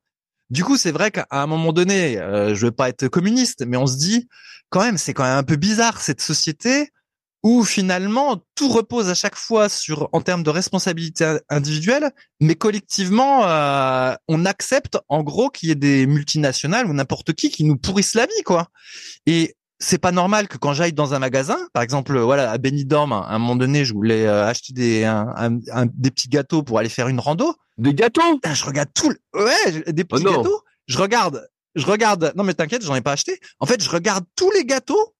du 0.50 0.64
coup, 0.64 0.78
c'est 0.78 0.92
vrai 0.92 1.12
qu'à 1.12 1.28
un 1.32 1.48
moment 1.48 1.72
donné, 1.72 2.18
euh, 2.18 2.54
je 2.56 2.66
veux 2.66 2.72
pas 2.72 2.90
être 2.90 3.08
communiste, 3.08 3.64
mais 3.66 3.78
on 3.78 3.88
se 3.88 3.98
dit 3.98 4.28
quand 4.70 4.82
même, 4.82 4.98
c'est 4.98 5.14
quand 5.14 5.24
même 5.24 5.38
un 5.38 5.44
peu 5.44 5.56
bizarre 5.56 6.02
cette 6.02 6.22
société 6.22 6.92
où 7.44 7.64
finalement 7.64 8.44
tout 8.54 8.70
repose 8.70 9.10
à 9.10 9.16
chaque 9.16 9.36
fois 9.36 9.68
sur 9.68 10.10
en 10.12 10.22
termes 10.22 10.44
de 10.44 10.50
responsabilité 10.52 11.38
individuelle, 11.50 12.12
mais 12.40 12.56
collectivement, 12.56 13.48
euh, 13.48 14.14
on 14.28 14.46
accepte 14.46 14.98
en 15.10 15.24
gros 15.24 15.50
qu'il 15.50 15.70
y 15.70 15.72
ait 15.72 15.76
des 15.76 16.06
multinationales 16.06 16.88
ou 16.88 16.94
n'importe 16.94 17.34
qui 17.34 17.50
qui 17.50 17.64
nous 17.64 17.78
pourrissent 17.78 18.14
la 18.14 18.28
vie, 18.28 18.44
quoi. 18.46 18.70
Et 19.26 19.56
c'est 19.82 19.98
pas 19.98 20.12
normal 20.12 20.48
que 20.48 20.58
quand 20.58 20.74
j'aille 20.74 20.94
dans 20.94 21.14
un 21.14 21.20
magasin, 21.20 21.58
par 21.74 21.84
exemple, 21.84 22.18
voilà, 22.20 22.52
à 22.52 22.58
Benidorm, 22.58 23.12
à 23.14 23.28
un 23.30 23.40
moment 23.40 23.56
donné, 23.56 23.84
je 23.84 23.94
voulais 23.94 24.26
euh, 24.28 24.46
acheter 24.48 24.74
des 24.74 25.04
un- 25.04 25.34
un- 25.36 25.60
un- 25.74 25.88
des 25.94 26.12
petits 26.12 26.30
gâteaux 26.30 26.64
pour 26.64 26.80
aller 26.80 26.90
faire 26.90 27.08
une 27.08 27.20
rando. 27.20 27.54
Des 27.78 27.94
gâteaux? 27.94 28.22
Putain, 28.36 28.54
je 28.54 28.64
regarde 28.66 28.90
tout 28.94 29.10
le... 29.10 29.18
ouais 29.46 29.92
des 29.92 30.04
petits 30.04 30.24
Oh 30.28 30.32
gâteaux 30.38 30.62
je 30.88 30.98
regarde 30.98 31.48
je 31.76 31.86
regarde 31.86 32.34
non 32.36 32.44
mais 32.44 32.54
t'inquiète 32.54 32.84
j'en 32.84 32.96
ai 32.96 33.02
pas 33.02 33.14
acheté 33.14 33.40
en 33.60 33.66
fait 33.66 33.82
je 33.82 33.90
regarde 33.90 34.26
tous 34.36 34.52
les 34.52 34.66
gâteaux 34.66 35.16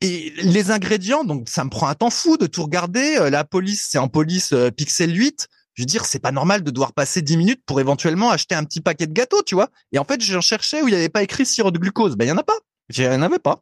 et 0.00 0.32
les 0.42 0.70
ingrédients 0.70 1.24
donc 1.24 1.48
ça 1.48 1.62
me 1.64 1.68
prend 1.70 1.88
un 1.88 1.94
temps 1.94 2.10
fou 2.10 2.36
de 2.36 2.46
tout 2.46 2.62
regarder 2.62 3.16
Euh, 3.18 3.28
la 3.30 3.44
police 3.44 3.86
c'est 3.90 3.98
en 3.98 4.08
police 4.08 4.52
euh, 4.52 4.70
pixel 4.70 5.14
8 5.14 5.46
Je 5.74 5.82
veux 5.82 5.86
dire, 5.86 6.04
c'est 6.06 6.20
pas 6.20 6.32
normal 6.32 6.62
de 6.62 6.70
devoir 6.70 6.92
passer 6.94 7.20
10 7.22 7.36
minutes 7.36 7.62
pour 7.66 7.80
éventuellement 7.80 8.30
acheter 8.30 8.54
un 8.54 8.64
petit 8.64 8.80
paquet 8.80 9.06
de 9.08 9.12
gâteaux, 9.12 9.42
tu 9.44 9.54
vois. 9.56 9.68
Et 9.92 9.98
en 9.98 10.04
fait, 10.04 10.20
j'en 10.20 10.40
cherchais 10.40 10.80
où 10.82 10.86
il 10.88 10.92
n'y 10.92 10.96
avait 10.96 11.08
pas 11.08 11.22
écrit 11.24 11.44
sirop 11.44 11.72
de 11.72 11.78
glucose. 11.78 12.14
Ben, 12.16 12.24
il 12.26 12.28
y 12.28 12.32
en 12.32 12.38
a 12.38 12.44
pas. 12.44 12.58
Il 12.96 13.00
n'y 13.02 13.08
en 13.08 13.22
avait 13.22 13.40
pas. 13.40 13.60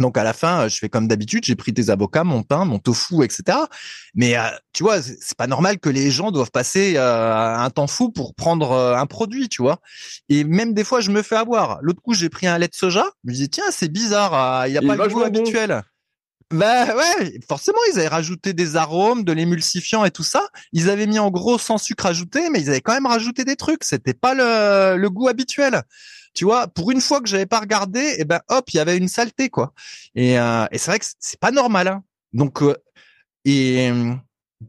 Donc 0.00 0.16
à 0.16 0.24
la 0.24 0.32
fin, 0.32 0.66
je 0.66 0.78
fais 0.78 0.88
comme 0.88 1.06
d'habitude, 1.06 1.44
j'ai 1.44 1.54
pris 1.54 1.74
tes 1.74 1.90
avocats, 1.90 2.24
mon 2.24 2.42
pain, 2.42 2.64
mon 2.64 2.78
tofu, 2.78 3.22
etc. 3.22 3.58
Mais 4.14 4.36
euh, 4.36 4.42
tu 4.72 4.82
vois, 4.82 5.02
c'est 5.02 5.36
pas 5.36 5.46
normal 5.46 5.78
que 5.78 5.90
les 5.90 6.10
gens 6.10 6.30
doivent 6.30 6.50
passer 6.50 6.94
euh, 6.96 7.56
un 7.56 7.70
temps 7.70 7.86
fou 7.86 8.10
pour 8.10 8.34
prendre 8.34 8.72
euh, 8.72 8.96
un 8.96 9.06
produit, 9.06 9.48
tu 9.48 9.62
vois. 9.62 9.80
Et 10.30 10.44
même 10.44 10.72
des 10.72 10.84
fois, 10.84 11.00
je 11.00 11.10
me 11.10 11.22
fais 11.22 11.36
avoir. 11.36 11.78
L'autre 11.82 12.00
coup, 12.00 12.14
j'ai 12.14 12.30
pris 12.30 12.46
un 12.46 12.56
lait 12.56 12.68
de 12.68 12.74
soja. 12.74 13.04
Je 13.24 13.30
me 13.30 13.34
dis 13.34 13.50
tiens, 13.50 13.70
c'est 13.70 13.92
bizarre, 13.92 14.66
il 14.66 14.72
n'y 14.72 14.78
a 14.78 14.82
pas 14.82 14.96
le 14.96 15.08
goût 15.08 15.22
habituel. 15.22 15.82
Bah 16.52 16.96
ouais, 16.96 17.38
forcément, 17.46 17.78
ils 17.92 18.00
avaient 18.00 18.08
rajouté 18.08 18.54
des 18.54 18.74
arômes, 18.74 19.22
de 19.22 19.32
l'émulsifiant 19.32 20.04
et 20.04 20.10
tout 20.10 20.24
ça. 20.24 20.48
Ils 20.72 20.90
avaient 20.90 21.06
mis 21.06 21.20
en 21.20 21.30
gros 21.30 21.58
sans 21.58 21.78
sucre 21.78 22.06
ajouté, 22.06 22.50
mais 22.50 22.60
ils 22.60 22.70
avaient 22.70 22.80
quand 22.80 22.94
même 22.94 23.06
rajouté 23.06 23.44
des 23.44 23.54
trucs. 23.54 23.84
C'était 23.84 24.14
pas 24.14 24.34
le, 24.34 24.96
le 24.96 25.10
goût 25.10 25.28
habituel 25.28 25.82
tu 26.34 26.44
vois, 26.44 26.68
pour 26.68 26.90
une 26.90 27.00
fois 27.00 27.20
que 27.20 27.28
j'avais 27.28 27.46
pas 27.46 27.60
regardé, 27.60 28.00
et 28.00 28.16
eh 28.20 28.24
ben 28.24 28.40
hop, 28.48 28.70
il 28.70 28.76
y 28.76 28.80
avait 28.80 28.96
une 28.96 29.08
saleté 29.08 29.48
quoi. 29.48 29.72
Et, 30.14 30.38
euh, 30.38 30.66
c'est 30.72 30.86
vrai 30.86 30.98
que 30.98 31.06
c'est 31.18 31.40
pas 31.40 31.50
normal. 31.50 31.88
Hein. 31.88 32.04
Donc 32.32 32.62
euh, 32.62 32.76
et 33.44 33.90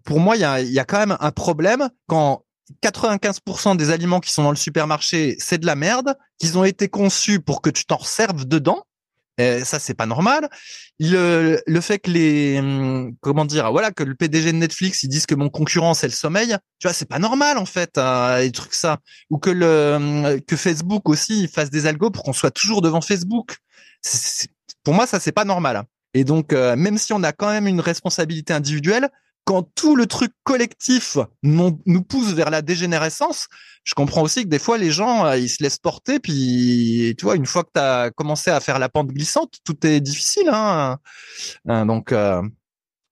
pour 0.05 0.19
moi, 0.19 0.37
il 0.37 0.41
y 0.41 0.45
a, 0.45 0.61
y 0.61 0.79
a 0.79 0.85
quand 0.85 0.99
même 0.99 1.17
un 1.19 1.31
problème 1.31 1.89
quand 2.07 2.45
95% 2.83 3.75
des 3.75 3.89
aliments 3.89 4.19
qui 4.19 4.31
sont 4.31 4.43
dans 4.43 4.51
le 4.51 4.55
supermarché, 4.55 5.35
c'est 5.39 5.57
de 5.57 5.65
la 5.65 5.75
merde, 5.75 6.17
qu'ils 6.39 6.57
ont 6.57 6.63
été 6.63 6.87
conçus 6.87 7.41
pour 7.41 7.61
que 7.61 7.69
tu 7.69 7.85
t'en 7.85 8.01
serves 8.01 8.45
dedans 8.45 8.85
et 9.37 9.63
ça, 9.63 9.79
c'est 9.79 9.93
pas 9.93 10.05
normal. 10.05 10.49
Le, 10.99 11.61
le 11.65 11.81
fait 11.81 11.99
que 11.99 12.11
les, 12.11 12.61
comment 13.21 13.45
dire, 13.45 13.71
voilà, 13.71 13.91
que 13.91 14.03
le 14.03 14.15
PDG 14.15 14.51
de 14.51 14.57
Netflix, 14.57 15.03
ils 15.03 15.07
disent 15.07 15.25
que 15.25 15.35
mon 15.35 15.49
concurrent 15.49 15.93
c'est 15.93 16.07
le 16.07 16.13
sommeil, 16.13 16.57
tu 16.79 16.87
vois, 16.87 16.93
c'est 16.93 17.07
pas 17.07 17.19
normal 17.19 17.57
en 17.57 17.65
fait, 17.65 17.97
hein, 17.97 18.39
les 18.39 18.51
trucs 18.51 18.73
ça. 18.73 18.99
Ou 19.29 19.37
que 19.37 19.49
le, 19.49 20.39
que 20.45 20.55
Facebook 20.55 21.09
aussi, 21.09 21.43
il 21.43 21.47
fasse 21.47 21.69
des 21.69 21.87
algos 21.87 22.11
pour 22.11 22.23
qu'on 22.23 22.33
soit 22.33 22.51
toujours 22.51 22.81
devant 22.81 23.01
Facebook. 23.01 23.57
pour 24.83 24.93
moi, 24.93 25.07
ça 25.07 25.19
c'est 25.19 25.31
pas 25.31 25.45
normal. 25.45 25.83
Et 26.13 26.23
donc, 26.23 26.53
euh, 26.53 26.75
même 26.75 26.97
si 26.97 27.13
on 27.13 27.23
a 27.23 27.31
quand 27.31 27.49
même 27.49 27.67
une 27.67 27.79
responsabilité 27.79 28.53
individuelle, 28.53 29.09
quand 29.45 29.63
tout 29.75 29.95
le 29.95 30.05
truc 30.05 30.31
collectif 30.43 31.17
nous, 31.43 31.71
pousse 32.03 32.33
vers 32.33 32.49
la 32.49 32.61
dégénérescence, 32.61 33.47
je 33.83 33.93
comprends 33.95 34.21
aussi 34.21 34.43
que 34.43 34.49
des 34.49 34.59
fois 34.59 34.77
les 34.77 34.91
gens 34.91 35.25
euh, 35.25 35.37
ils 35.37 35.49
se 35.49 35.63
laissent 35.63 35.79
porter 35.79 36.19
puis 36.19 37.15
tu 37.17 37.25
vois 37.25 37.35
une 37.35 37.45
fois 37.45 37.63
que 37.63 37.71
tu 37.73 37.79
as 37.79 38.11
commencé 38.11 38.51
à 38.51 38.59
faire 38.59 38.79
la 38.79 38.89
pente 38.89 39.07
glissante, 39.07 39.57
tout 39.63 39.85
est 39.85 39.99
difficile 39.99 40.49
hein. 40.51 40.99
hein 41.67 41.85
donc 41.85 42.11
euh, 42.11 42.41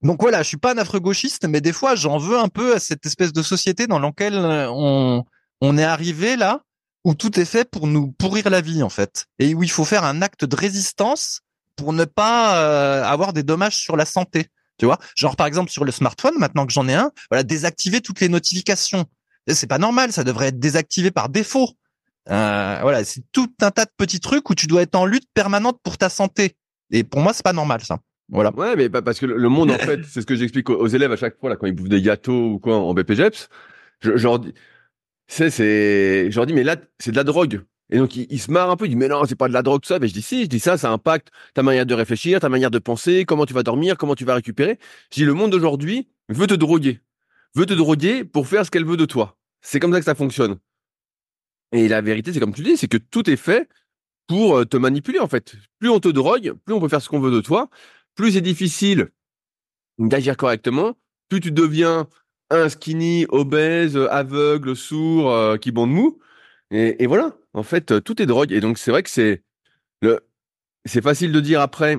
donc 0.02 0.22
voilà, 0.22 0.44
je 0.44 0.48
suis 0.48 0.58
pas 0.58 0.74
un 0.74 0.78
affreux 0.78 1.00
gauchiste 1.00 1.48
mais 1.48 1.62
des 1.62 1.74
fois 1.74 1.96
j'en 1.96 2.18
veux 2.18 2.38
un 2.38 2.50
peu 2.50 2.76
à 2.76 2.80
cette 2.80 3.06
espèce 3.06 3.34
de 3.34 3.42
société 3.42 3.88
dans 3.88 4.00
laquelle 4.00 4.38
euh, 4.38 4.70
on 4.70 5.26
on 5.62 5.78
est 5.78 5.84
arrivé 5.84 6.36
là 6.36 6.62
où 7.04 7.16
tout 7.16 7.40
est 7.40 7.46
fait 7.46 7.70
pour 7.70 7.88
nous 7.88 8.12
pourrir 8.12 8.50
la 8.50 8.62
vie 8.62 8.84
en 8.84 8.90
fait 8.90 9.26
et 9.40 9.56
où 9.56 9.64
il 9.64 9.72
faut 9.72 9.86
faire 9.86 10.04
un 10.04 10.22
acte 10.22 10.46
de 10.46 10.56
résistance 10.56 11.42
pour 11.76 11.94
ne 11.94 12.06
pas 12.06 13.02
avoir 13.06 13.32
des 13.32 13.42
dommages 13.42 13.78
sur 13.78 13.96
la 13.96 14.04
santé. 14.04 14.50
Tu 14.80 14.86
vois, 14.86 14.98
genre 15.16 15.36
par 15.36 15.46
exemple 15.46 15.70
sur 15.70 15.84
le 15.84 15.92
smartphone, 15.92 16.34
maintenant 16.38 16.66
que 16.66 16.72
j'en 16.74 16.88
ai 16.88 16.94
un, 16.94 17.12
voilà, 17.30 17.44
désactiver 17.44 18.02
toutes 18.02 18.22
les 18.22 18.30
notifications. 18.30 19.06
C'est 19.48 19.68
pas 19.68 19.78
normal, 19.78 20.12
ça 20.12 20.24
devrait 20.24 20.48
être 20.48 20.60
désactivé 20.60 21.12
par 21.12 21.30
défaut. 21.30 21.70
Euh, 22.30 22.80
voilà, 22.82 23.04
c'est 23.04 23.24
tout 23.32 23.52
un 23.62 23.72
tas 23.72 23.86
de 23.86 23.92
petits 23.98 24.20
trucs 24.20 24.50
où 24.50 24.56
tu 24.56 24.68
dois 24.68 24.84
être 24.84 24.96
en 24.96 25.06
lutte 25.06 25.28
permanente 25.34 25.80
pour 25.84 25.98
ta 25.98 26.10
santé. 26.10 26.56
Et 26.92 27.04
pour 27.04 27.22
moi, 27.22 27.34
c'est 27.34 27.44
pas 27.44 27.54
normal 27.54 27.82
ça. 27.82 28.00
Voilà. 28.30 28.54
Ouais, 28.56 28.76
mais 28.76 28.90
parce 28.90 29.20
que 29.20 29.26
le 29.26 29.50
monde 29.50 29.72
en 29.72 29.78
fait, 29.80 30.02
c'est 30.06 30.22
ce 30.22 30.26
que 30.26 30.36
j'explique 30.36 30.70
aux 30.70 30.88
élèves 30.88 31.12
à 31.12 31.18
chaque 31.18 31.40
fois 31.40 31.50
là 31.50 31.56
quand 31.56 31.68
ils 31.68 31.74
bouffent 31.74 31.90
des 31.90 32.02
gâteaux 32.02 32.54
ou 32.54 32.60
quoi 32.60 32.78
en 32.78 32.94
BPGEPS. 32.94 33.50
Je, 34.02 34.16
je 34.16 34.24
leur 34.24 34.40
dis, 34.40 34.54
c'est, 35.28 35.50
c'est, 35.50 36.32
je 36.32 36.36
leur 36.36 36.46
dis 36.46 36.54
mais 36.54 36.64
là 36.64 36.78
c'est 37.00 37.12
de 37.12 37.16
la 37.18 37.24
drogue. 37.24 37.64
Et 37.92 37.98
donc, 37.98 38.16
il, 38.16 38.40
se 38.40 38.52
marre 38.52 38.70
un 38.70 38.78
peu, 38.78 38.86
il 38.86 38.90
dit, 38.90 38.96
mais 38.96 39.08
non, 39.08 39.26
c'est 39.26 39.36
pas 39.36 39.48
de 39.48 39.54
la 39.54 39.64
drogue, 39.64 39.84
ça. 39.84 39.98
Mais 40.00 40.08
je 40.08 40.14
dis, 40.14 40.22
si, 40.22 40.44
je 40.44 40.48
dis 40.48 40.60
ça, 40.60 40.78
ça 40.78 40.92
impacte 40.92 41.30
ta 41.56 41.64
manière 41.64 41.86
de 41.86 41.94
réfléchir, 41.96 42.40
ta 42.40 42.50
manière 42.50 42.70
de 42.70 42.80
penser, 42.80 43.26
comment 43.26 43.46
tu 43.46 43.54
vas 43.54 43.64
dormir, 43.64 43.98
comment 43.98 44.16
tu 44.16 44.26
vas 44.26 44.36
récupérer. 44.36 44.78
Je 45.12 45.22
dis, 45.22 45.26
le 45.26 45.34
monde 45.34 45.52
d'aujourd'hui 45.52 46.08
veut 46.30 46.46
te 46.46 46.54
droguer. 46.54 47.00
Veut 47.56 47.66
te 47.66 47.74
droguer 47.74 48.24
pour 48.24 48.48
faire 48.48 48.64
ce 48.66 48.70
qu'elle 48.70 48.86
veut 48.86 48.98
de 48.98 49.06
toi. 49.06 49.38
C'est 49.62 49.80
comme 49.80 49.92
ça 49.92 50.00
que 50.00 50.06
ça 50.06 50.16
fonctionne. 50.16 50.60
Et 51.72 51.88
la 51.88 52.02
vérité, 52.02 52.32
c'est 52.32 52.40
comme 52.40 52.54
tu 52.54 52.62
dis, 52.62 52.78
c'est 52.78 52.88
que 52.88 52.98
tout 52.98 53.28
est 53.30 53.36
fait 53.36 53.68
pour 54.28 54.58
euh, 54.58 54.66
te 54.66 54.78
manipuler, 54.78 55.20
en 55.20 55.28
fait. 55.28 55.56
Plus 55.80 55.90
on 55.90 56.00
te 56.00 56.10
drogue, 56.10 56.54
plus 56.66 56.74
on 56.74 56.80
peut 56.80 56.90
faire 56.90 57.02
ce 57.02 57.10
qu'on 57.10 57.20
veut 57.20 57.32
de 57.32 57.42
toi, 57.42 57.70
plus 58.16 58.34
c'est 58.34 58.42
difficile 58.42 59.10
d'agir 59.98 60.38
correctement, 60.38 60.96
plus 61.28 61.42
tu 61.42 61.52
deviens 61.52 62.08
un 62.50 62.70
skinny, 62.70 63.26
obèse, 63.30 63.98
aveugle, 63.98 64.76
sourd, 64.76 65.32
euh, 65.32 65.58
qui 65.58 65.72
bande 65.72 65.92
mou. 65.92 66.20
Et, 66.72 67.08
voilà, 67.08 67.36
en 67.54 67.64
fait, 67.64 67.92
euh, 67.92 68.00
tout 68.00 68.22
est 68.22 68.26
drogue. 68.26 68.52
Et 68.52 68.60
donc, 68.60 68.78
c'est 68.78 68.92
vrai 68.92 69.04
que 69.04 69.10
c'est 69.10 69.44
le, 70.02 70.20
c'est 70.86 71.02
facile 71.02 71.32
de 71.32 71.40
dire 71.40 71.62
après. 71.62 71.98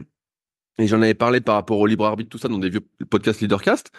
Et 0.78 0.86
j'en 0.86 1.02
avais 1.02 1.14
parlé 1.14 1.40
par 1.40 1.56
rapport 1.56 1.78
au 1.78 1.86
libre 1.86 2.06
arbitre, 2.06 2.30
tout 2.30 2.38
ça, 2.38 2.48
dans 2.48 2.58
des 2.58 2.70
vieux 2.70 2.86
podcasts 3.10 3.40
Leadercast. 3.40 3.90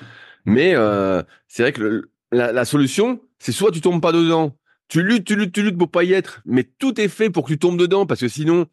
Mais 0.45 0.73
euh, 0.75 1.21
c'est 1.47 1.63
vrai 1.63 1.73
que 1.73 2.09
la, 2.31 2.65
solution, 2.65 3.21
c'est 3.39 3.51
soit 3.51 3.71
tu 3.71 3.81
tombes 3.81 4.01
pas 4.01 4.11
dedans, 4.11 4.57
tu 4.87 5.03
luttes, 5.03 5.25
tu 5.25 5.35
luttes, 5.35 5.53
tu 5.53 5.61
luttes 5.61 5.77
pour 5.77 5.91
pas 5.91 6.03
y 6.03 6.13
être, 6.13 6.41
mais 6.45 6.63
tout 6.63 6.99
est 6.99 7.07
fait 7.07 7.29
pour 7.29 7.43
que 7.43 7.53
tu 7.53 7.59
tombes 7.59 7.77
dedans, 7.77 8.05
parce 8.05 8.21
que 8.21 8.27
sinon, 8.27 8.65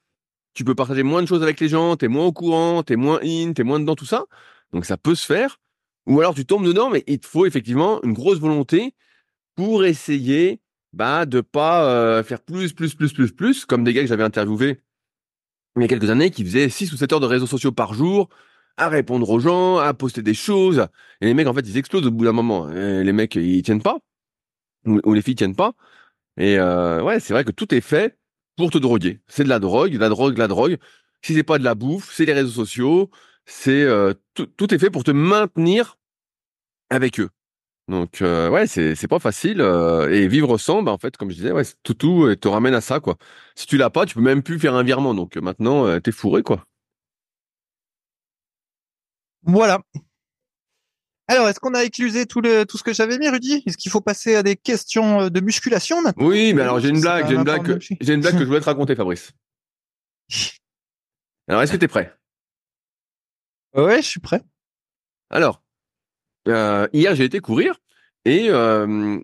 tu 0.54 0.64
peux 0.64 0.74
partager 0.74 1.02
moins 1.02 1.22
de 1.22 1.28
choses 1.28 1.42
avec 1.42 1.60
les 1.60 1.68
gens, 1.68 1.96
t'es 1.96 2.08
moins 2.08 2.26
au 2.26 2.32
courant, 2.32 2.82
t'es 2.82 2.96
moins 2.96 3.20
in, 3.22 3.52
t'es 3.52 3.64
moins 3.64 3.80
dedans, 3.80 3.94
tout 3.94 4.06
ça. 4.06 4.24
Donc 4.72 4.84
ça 4.86 4.96
peut 4.96 5.14
se 5.14 5.26
faire. 5.26 5.60
Ou 6.06 6.20
alors 6.20 6.34
tu 6.34 6.46
tombes 6.46 6.64
dedans, 6.64 6.88
mais 6.88 7.04
il 7.06 7.18
te 7.18 7.26
faut 7.26 7.44
effectivement 7.44 8.02
une 8.02 8.14
grosse 8.14 8.38
volonté 8.38 8.94
pour 9.54 9.84
essayer 9.84 10.60
bah 10.92 11.26
de 11.26 11.40
pas 11.40 11.90
euh, 11.90 12.22
faire 12.22 12.40
plus 12.40 12.72
plus 12.72 12.94
plus 12.94 13.12
plus 13.12 13.32
plus 13.32 13.64
comme 13.66 13.84
des 13.84 13.92
gars 13.92 14.02
que 14.02 14.08
j'avais 14.08 14.24
interviewés 14.24 14.80
il 15.76 15.82
y 15.82 15.84
a 15.84 15.88
quelques 15.88 16.10
années 16.10 16.30
qui 16.30 16.44
faisaient 16.44 16.68
6 16.68 16.92
ou 16.92 16.96
7 16.96 17.12
heures 17.12 17.20
de 17.20 17.26
réseaux 17.26 17.46
sociaux 17.46 17.72
par 17.72 17.94
jour 17.94 18.28
à 18.76 18.88
répondre 18.88 19.28
aux 19.28 19.40
gens, 19.40 19.78
à 19.78 19.92
poster 19.94 20.22
des 20.22 20.34
choses 20.34 20.86
et 21.20 21.26
les 21.26 21.34
mecs 21.34 21.46
en 21.46 21.54
fait 21.54 21.66
ils 21.68 21.76
explosent 21.78 22.06
au 22.06 22.10
bout 22.10 22.24
d'un 22.24 22.32
moment. 22.32 22.70
Et 22.72 23.04
les 23.04 23.12
mecs 23.12 23.34
ils 23.36 23.62
tiennent 23.62 23.82
pas 23.82 23.98
ou, 24.86 25.12
les 25.12 25.22
filles 25.22 25.34
tiennent 25.36 25.56
pas 25.56 25.74
et 26.36 26.58
euh, 26.58 27.02
ouais, 27.02 27.20
c'est 27.20 27.32
vrai 27.34 27.44
que 27.44 27.50
tout 27.52 27.74
est 27.74 27.80
fait 27.80 28.18
pour 28.56 28.70
te 28.70 28.78
droguer. 28.78 29.20
C'est 29.28 29.44
de 29.44 29.48
la 29.48 29.58
drogue, 29.58 29.92
de 29.92 29.98
la 29.98 30.08
drogue, 30.08 30.34
de 30.34 30.38
la 30.38 30.48
drogue. 30.48 30.78
Si 31.22 31.34
c'est 31.34 31.42
pas 31.42 31.58
de 31.58 31.64
la 31.64 31.74
bouffe, 31.74 32.12
c'est 32.14 32.24
les 32.26 32.32
réseaux 32.32 32.50
sociaux, 32.64 33.10
c'est 33.46 33.82
euh, 33.82 34.14
tout, 34.34 34.46
tout 34.46 34.72
est 34.74 34.78
fait 34.78 34.90
pour 34.90 35.04
te 35.04 35.10
maintenir 35.10 35.98
avec 36.90 37.20
eux. 37.20 37.30
Donc 37.88 38.20
euh, 38.20 38.50
ouais, 38.50 38.66
c'est 38.66 38.94
c'est 38.94 39.08
pas 39.08 39.18
facile 39.18 39.62
euh, 39.62 40.12
et 40.12 40.28
vivre 40.28 40.58
sans, 40.58 40.82
bah 40.82 40.92
en 40.92 40.98
fait, 40.98 41.16
comme 41.16 41.30
je 41.30 41.36
disais, 41.36 41.52
ouais, 41.52 41.62
tout 41.82 41.94
tout 41.94 42.34
te 42.36 42.46
ramène 42.46 42.74
à 42.74 42.82
ça 42.82 43.00
quoi. 43.00 43.16
Si 43.54 43.66
tu 43.66 43.78
l'as 43.78 43.88
pas, 43.88 44.04
tu 44.04 44.14
peux 44.14 44.20
même 44.20 44.42
plus 44.42 44.58
faire 44.58 44.74
un 44.74 44.82
virement. 44.82 45.14
Donc 45.14 45.36
maintenant, 45.36 45.86
euh, 45.86 45.98
t'es 45.98 46.12
fourré 46.12 46.42
quoi. 46.42 46.64
Voilà. 49.42 49.80
Alors, 51.30 51.48
est-ce 51.48 51.60
qu'on 51.60 51.74
a 51.74 51.84
éclusé 51.84 52.26
tout 52.26 52.42
le 52.42 52.64
tout 52.64 52.76
ce 52.76 52.82
que 52.82 52.92
j'avais 52.92 53.16
mis, 53.18 53.28
Rudy? 53.28 53.62
Est-ce 53.66 53.78
qu'il 53.78 53.90
faut 53.90 54.02
passer 54.02 54.34
à 54.34 54.42
des 54.42 54.56
questions 54.56 55.28
de 55.28 55.40
musculation 55.40 56.02
maintenant? 56.02 56.26
Oui, 56.26 56.52
mais 56.52 56.62
alors 56.62 56.80
j'ai 56.80 56.90
une 56.90 57.00
blague, 57.00 57.26
j'ai 57.26 57.34
une 57.34 57.44
blague, 57.44 57.78
que, 57.78 57.78
j'ai 57.80 58.12
une 58.12 58.20
blague 58.20 58.34
que 58.34 58.40
je 58.40 58.44
voulais 58.44 58.60
te 58.60 58.66
raconter, 58.66 58.96
Fabrice. 58.96 59.32
Alors, 61.48 61.62
est-ce 61.62 61.72
que 61.72 61.78
t'es 61.78 61.88
prêt? 61.88 62.14
Ouais, 63.74 64.02
je 64.02 64.06
suis 64.06 64.20
prêt. 64.20 64.42
Alors, 65.30 65.62
euh, 66.48 66.88
hier, 66.92 67.14
j'ai 67.14 67.24
été 67.24 67.40
courir 67.40 67.80
et 68.24 68.46
euh, 68.50 69.18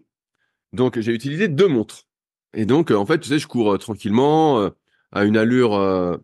donc 0.73 0.99
j'ai 1.01 1.13
utilisé 1.13 1.49
deux 1.49 1.69
montres. 1.69 2.07
Et 2.55 2.67
donc, 2.67 2.91
euh, 2.91 2.97
en 2.97 3.07
fait, 3.07 3.19
tu 3.19 3.29
sais, 3.29 3.39
je 3.39 3.47
cours 3.47 3.79
tranquillement 3.79 4.71
à 5.13 5.25
une 5.25 5.37
allure 5.37 5.75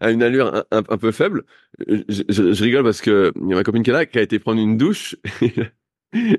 à 0.00 0.10
une 0.10 0.22
allure 0.22 0.64
un, 0.70 0.82
peu 0.82 1.12
faible. 1.12 1.44
Je, 1.88 2.62
rigole 2.62 2.84
parce 2.84 3.00
que 3.00 3.32
il 3.40 3.48
y 3.48 3.52
a 3.52 3.56
ma 3.56 3.64
copine 3.64 3.82
qui 3.82 3.90
là 3.90 4.06
qui 4.06 4.18
a 4.18 4.22
été 4.22 4.38
prendre 4.38 4.60
une 4.60 4.76
douche 4.76 5.16
et 6.12 6.38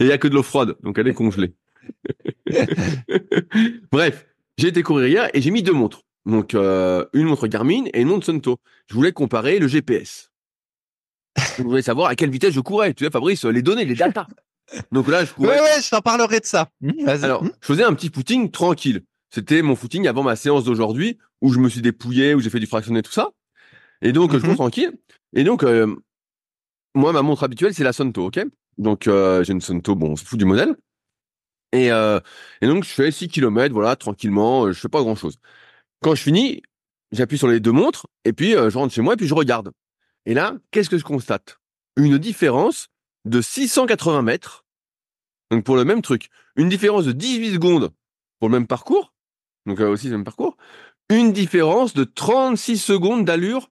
il 0.00 0.06
y 0.06 0.12
a 0.12 0.18
que 0.18 0.28
de 0.28 0.34
l'eau 0.34 0.42
froide, 0.42 0.76
donc 0.82 0.98
elle 0.98 1.08
est 1.08 1.14
congelée. 1.14 1.54
Bref, 3.92 4.26
j'ai 4.56 4.68
été 4.68 4.82
courir 4.82 5.06
hier 5.08 5.30
et 5.34 5.40
j'ai 5.40 5.50
mis 5.50 5.62
deux 5.62 5.72
montres. 5.72 6.02
Donc 6.26 6.54
une 6.54 7.24
montre 7.24 7.46
Garmin 7.46 7.84
et 7.94 8.00
une 8.02 8.08
montre 8.08 8.26
Sunto. 8.26 8.58
Je 8.88 8.94
voulais 8.94 9.12
comparer 9.12 9.58
le 9.58 9.68
GPS. 9.68 10.30
Je 11.58 11.64
voulais 11.64 11.82
savoir 11.82 12.08
à 12.08 12.14
quelle 12.14 12.30
vitesse 12.30 12.54
je 12.54 12.60
courais. 12.60 12.94
Tu 12.94 13.04
sais, 13.04 13.10
Fabrice, 13.10 13.44
les 13.44 13.62
données, 13.62 13.84
les 13.84 13.94
datas. 13.94 14.26
Donc 14.92 15.08
là, 15.08 15.24
je 15.24 15.32
courais. 15.32 15.48
Ouais, 15.48 15.60
ouais, 15.60 15.82
je 15.82 15.90
t'en 15.90 16.00
parlerai 16.00 16.40
de 16.40 16.44
ça. 16.44 16.70
Mmh, 16.80 17.08
Alors, 17.08 17.42
mmh. 17.42 17.50
je 17.60 17.66
faisais 17.66 17.82
un 17.84 17.94
petit 17.94 18.10
footing 18.14 18.50
tranquille. 18.50 19.02
C'était 19.30 19.62
mon 19.62 19.76
footing 19.76 20.06
avant 20.06 20.22
ma 20.22 20.36
séance 20.36 20.64
d'aujourd'hui, 20.64 21.18
où 21.40 21.52
je 21.52 21.58
me 21.58 21.68
suis 21.68 21.82
dépouillé, 21.82 22.34
où 22.34 22.40
j'ai 22.40 22.50
fait 22.50 22.60
du 22.60 22.66
fractionné, 22.66 23.02
tout 23.02 23.12
ça. 23.12 23.30
Et 24.02 24.12
donc, 24.12 24.32
je 24.32 24.38
cours 24.38 24.52
mmh. 24.52 24.56
tranquille. 24.56 24.92
Et 25.34 25.44
donc, 25.44 25.64
euh, 25.64 25.94
moi, 26.94 27.12
ma 27.12 27.22
montre 27.22 27.42
habituelle, 27.42 27.74
c'est 27.74 27.84
la 27.84 27.92
Sunto, 27.92 28.26
ok? 28.26 28.40
Donc, 28.78 29.06
euh, 29.06 29.42
j'ai 29.42 29.52
une 29.52 29.60
Sunto, 29.60 29.94
bon, 29.94 30.12
on 30.12 30.16
se 30.16 30.24
fout 30.24 30.38
du 30.38 30.44
modèle. 30.44 30.76
Et, 31.72 31.90
euh, 31.90 32.20
et 32.62 32.66
donc, 32.66 32.84
je 32.84 32.90
fais 32.90 33.10
6 33.10 33.28
km, 33.28 33.74
voilà, 33.74 33.96
tranquillement, 33.96 34.70
je 34.72 34.78
fais 34.78 34.88
pas 34.88 35.02
grand-chose. 35.02 35.38
Quand 36.02 36.14
je 36.14 36.22
finis, 36.22 36.62
j'appuie 37.12 37.36
sur 37.36 37.48
les 37.48 37.60
deux 37.60 37.72
montres, 37.72 38.06
et 38.24 38.32
puis 38.32 38.52
je 38.52 38.78
rentre 38.78 38.94
chez 38.94 39.02
moi, 39.02 39.14
et 39.14 39.16
puis 39.16 39.26
je 39.26 39.34
regarde. 39.34 39.72
Et 40.28 40.34
là, 40.34 40.52
qu'est-ce 40.72 40.90
que 40.90 40.98
je 40.98 41.04
constate? 41.04 41.58
Une 41.96 42.18
différence 42.18 42.90
de 43.24 43.40
680 43.40 44.20
mètres. 44.20 44.66
Donc 45.50 45.64
pour 45.64 45.74
le 45.74 45.86
même 45.86 46.02
truc. 46.02 46.28
Une 46.54 46.68
différence 46.68 47.06
de 47.06 47.12
18 47.12 47.54
secondes 47.54 47.94
pour 48.38 48.50
le 48.50 48.52
même 48.52 48.66
parcours. 48.66 49.14
Donc 49.64 49.80
euh, 49.80 49.88
aussi 49.88 50.08
le 50.08 50.18
même 50.18 50.24
parcours. 50.24 50.58
Une 51.08 51.32
différence 51.32 51.94
de 51.94 52.04
36 52.04 52.76
secondes 52.76 53.24
d'allure 53.24 53.70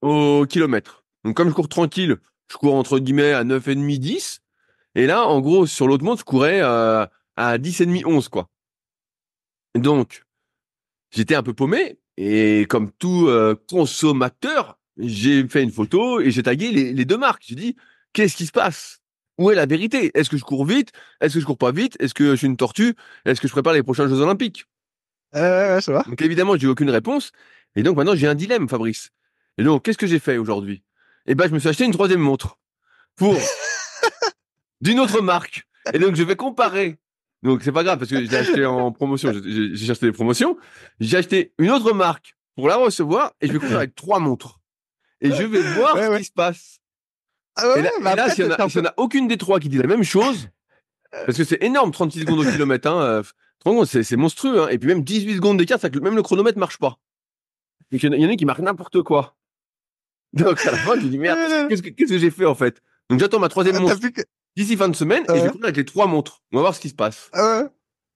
au 0.00 0.46
kilomètre. 0.48 1.04
Donc 1.24 1.36
comme 1.36 1.50
je 1.50 1.54
cours 1.54 1.68
tranquille, 1.68 2.16
je 2.50 2.56
cours 2.56 2.74
entre 2.74 2.98
guillemets 2.98 3.34
à 3.34 3.44
9,5, 3.44 3.98
10. 3.98 4.40
Et 4.94 5.06
là, 5.06 5.26
en 5.26 5.42
gros, 5.42 5.66
sur 5.66 5.86
l'autre 5.86 6.04
montre, 6.04 6.20
je 6.20 6.24
courais 6.24 6.62
euh, 6.62 7.04
à 7.36 7.58
10,5, 7.58 8.06
11, 8.06 8.30
quoi. 8.30 8.48
Donc, 9.74 10.24
j'étais 11.10 11.34
un 11.34 11.42
peu 11.42 11.52
paumé. 11.52 11.98
Et 12.16 12.64
comme 12.66 12.90
tout 12.92 13.26
euh, 13.26 13.54
consommateur, 13.68 14.78
j'ai 14.98 15.46
fait 15.48 15.62
une 15.62 15.70
photo 15.70 16.20
et 16.20 16.30
j'ai 16.30 16.42
tagué 16.42 16.70
les, 16.70 16.92
les 16.92 17.04
deux 17.04 17.18
marques. 17.18 17.42
J'ai 17.46 17.54
dit, 17.54 17.76
qu'est-ce 18.12 18.36
qui 18.36 18.46
se 18.46 18.52
passe? 18.52 19.00
Où 19.38 19.50
est 19.50 19.54
la 19.54 19.66
vérité? 19.66 20.10
Est-ce 20.14 20.28
que 20.30 20.36
je 20.36 20.44
cours 20.44 20.64
vite? 20.64 20.92
Est-ce 21.20 21.34
que 21.34 21.40
je 21.40 21.46
cours 21.46 21.58
pas 21.58 21.72
vite? 21.72 21.96
Est-ce 22.00 22.14
que 22.14 22.32
je 22.32 22.36
suis 22.36 22.46
une 22.46 22.56
tortue? 22.56 22.94
Est-ce 23.24 23.40
que 23.40 23.48
je 23.48 23.52
prépare 23.52 23.72
les 23.72 23.82
prochains 23.82 24.06
Jeux 24.08 24.20
Olympiques? 24.20 24.66
Euh, 25.34 25.76
ouais, 25.76 25.80
ça 25.80 25.92
va. 25.92 26.02
Donc 26.02 26.20
évidemment, 26.20 26.56
j'ai 26.56 26.66
eu 26.66 26.70
aucune 26.70 26.90
réponse. 26.90 27.32
Et 27.74 27.82
donc 27.82 27.96
maintenant, 27.96 28.14
j'ai 28.14 28.26
un 28.26 28.34
dilemme, 28.34 28.68
Fabrice. 28.68 29.10
Et 29.58 29.64
donc, 29.64 29.84
qu'est-ce 29.84 29.98
que 29.98 30.06
j'ai 30.06 30.18
fait 30.18 30.36
aujourd'hui? 30.36 30.82
Eh 31.26 31.34
ben, 31.34 31.48
je 31.48 31.54
me 31.54 31.58
suis 31.58 31.68
acheté 31.68 31.84
une 31.84 31.92
troisième 31.92 32.20
montre 32.20 32.58
pour 33.16 33.36
d'une 34.80 35.00
autre 35.00 35.20
marque. 35.22 35.66
Et 35.92 35.98
donc, 35.98 36.14
je 36.14 36.22
vais 36.22 36.36
comparer. 36.36 36.98
Donc, 37.42 37.62
c'est 37.62 37.72
pas 37.72 37.84
grave 37.84 37.98
parce 37.98 38.10
que 38.10 38.24
j'ai 38.24 38.36
acheté 38.36 38.64
en 38.64 38.92
promotion. 38.92 39.32
J'ai 39.44 39.90
acheté 39.90 40.06
des 40.06 40.12
promotions. 40.12 40.56
J'ai 41.00 41.16
acheté 41.16 41.52
une 41.58 41.70
autre 41.70 41.92
marque 41.92 42.36
pour 42.54 42.68
la 42.68 42.76
recevoir 42.76 43.32
et 43.40 43.48
je 43.48 43.52
vais 43.52 43.58
courir 43.58 43.76
avec 43.78 43.94
trois 43.94 44.20
montres. 44.20 44.60
Et 45.22 45.30
je 45.32 45.42
vais 45.44 45.60
voir 45.74 45.94
Ouais, 45.94 46.06
ce 46.06 46.10
ouais. 46.10 46.18
qui 46.18 46.24
se 46.24 46.32
passe. 46.32 46.78
Ah 47.56 47.68
ouais, 47.68 47.78
et 47.80 47.82
là, 47.82 47.90
et 47.98 48.02
là, 48.02 48.10
après, 48.12 48.34
s'il 48.34 48.44
y, 48.44 48.48
en 48.48 48.50
a- 48.50 48.56
peu- 48.56 48.62
a 48.86 48.94
aucune 48.98 49.28
des 49.28 49.36
trois 49.38 49.60
qui 49.60 49.68
dit 49.68 49.78
la 49.78 49.86
même 49.86 50.02
chose, 50.04 50.48
parce 51.10 51.36
que 51.38 51.44
c'est 51.44 51.62
énorme, 51.62 51.90
36 51.92 52.20
secondes 52.20 52.40
au 52.40 52.50
kilomètre, 52.50 52.88
hein, 52.88 53.02
euh, 53.02 53.22
tu 53.22 54.02
c'est 54.02 54.16
monstrueux, 54.16 54.62
hein, 54.62 54.68
et 54.68 54.78
puis 54.78 54.88
même 54.88 55.04
18 55.04 55.36
secondes 55.36 55.58
d'écart, 55.58 55.78
que 55.90 55.98
même 55.98 56.16
le 56.16 56.22
chronomètre 56.22 56.58
marche 56.58 56.78
pas. 56.78 56.98
Il 57.90 58.02
y 58.02 58.08
en 58.08 58.12
a- 58.12 58.16
il 58.16 58.22
y 58.22 58.26
en 58.26 58.30
a 58.30 58.36
qui 58.36 58.44
marquent 58.46 58.60
n'importe 58.60 59.02
quoi. 59.02 59.36
Donc, 60.32 60.64
à 60.66 60.70
la 60.72 60.78
fin, 60.78 60.98
je 60.98 61.04
me 61.04 61.10
dis, 61.10 61.18
merde, 61.18 61.38
qu'est-ce 61.68 61.82
que, 61.82 62.18
j'ai 62.18 62.30
fait, 62.30 62.46
en 62.46 62.54
fait? 62.54 62.80
Donc, 63.10 63.20
j'attends 63.20 63.38
ma 63.38 63.50
troisième 63.50 63.76
Ah, 63.76 63.80
montre 63.80 63.98
d'ici 64.56 64.76
fin 64.78 64.88
de 64.88 64.96
semaine, 64.96 65.24
et 65.24 65.38
je 65.38 65.42
vais 65.44 65.48
courir 65.50 65.64
avec 65.64 65.76
les 65.76 65.84
trois 65.84 66.06
montres. 66.06 66.40
On 66.52 66.56
va 66.56 66.62
voir 66.62 66.74
ce 66.74 66.80
qui 66.80 66.88
se 66.88 66.94
passe. 66.94 67.28
Ah 67.34 67.64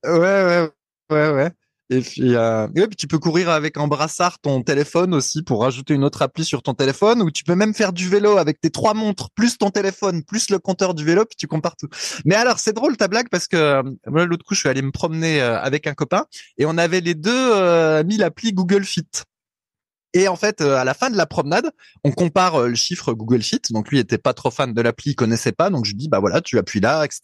Ouais, 0.04 0.12
ouais, 0.12 0.20
ouais, 0.20 0.70
ouais, 1.11 1.30
ouais. 1.32 1.50
Et 1.89 2.01
puis, 2.01 2.34
euh... 2.34 2.66
tu 2.99 3.07
peux 3.07 3.18
courir 3.18 3.49
avec 3.49 3.78
en 3.78 3.87
brassard 3.87 4.39
ton 4.41 4.62
téléphone 4.62 5.14
aussi 5.14 5.43
pour 5.43 5.62
rajouter 5.62 5.95
une 5.95 6.05
autre 6.05 6.22
appli 6.22 6.45
sur 6.45 6.62
ton 6.62 6.74
téléphone, 6.74 7.22
ou 7.22 7.30
tu 7.30 7.45
peux 7.45 7.55
même 7.55 7.74
faire 7.74 7.93
du 7.93 8.09
vélo 8.09 8.39
avec 8.39 8.61
tes 8.61 8.70
trois 8.70 8.95
montres, 8.95 9.30
plus 9.30 9.57
ton 9.57 9.70
téléphone, 9.70 10.24
plus 10.24 10.51
le 10.51 10.59
compteur 10.59 10.95
du 10.95 11.05
vélo, 11.05 11.24
puis 11.24 11.37
tu 11.37 11.47
compares 11.47 11.76
tout. 11.76 11.89
Mais 12.24 12.34
alors, 12.34 12.59
c'est 12.59 12.72
drôle 12.72 12.97
ta 12.97 13.09
blague 13.09 13.28
parce 13.28 13.47
que 13.47 13.57
euh, 13.57 13.82
moi, 14.07 14.26
l'autre 14.26 14.45
coup, 14.45 14.55
je 14.55 14.61
suis 14.61 14.68
allé 14.68 14.82
me 14.82 14.91
promener 14.91 15.41
euh, 15.41 15.61
avec 15.61 15.87
un 15.87 15.95
copain 15.95 16.24
et 16.59 16.66
on 16.66 16.76
avait 16.76 17.01
les 17.01 17.14
deux 17.14 17.30
euh, 17.32 18.03
mis 18.05 18.16
l'appli 18.16 18.53
Google 18.53 18.84
Fit. 18.84 19.07
Et 20.16 20.28
en 20.28 20.36
fait, 20.36 20.62
euh, 20.62 20.76
à 20.76 20.84
la 20.84 20.94
fin 20.94 21.10
de 21.10 21.16
la 21.18 21.26
promenade, 21.26 21.70
on 22.02 22.10
compare 22.10 22.54
euh, 22.54 22.68
le 22.68 22.74
chiffre 22.74 23.12
Google 23.12 23.42
Fit. 23.42 23.60
Donc 23.68 23.90
lui 23.90 23.98
était 23.98 24.16
pas 24.16 24.32
trop 24.32 24.50
fan 24.50 24.72
de 24.72 24.80
l'appli, 24.80 25.10
il 25.10 25.14
connaissait 25.14 25.52
pas. 25.52 25.68
Donc 25.68 25.84
je 25.84 25.90
lui 25.90 25.98
dis 25.98 26.08
bah 26.08 26.20
voilà, 26.20 26.40
tu 26.40 26.56
appuies 26.56 26.80
là, 26.80 27.04
etc. 27.04 27.20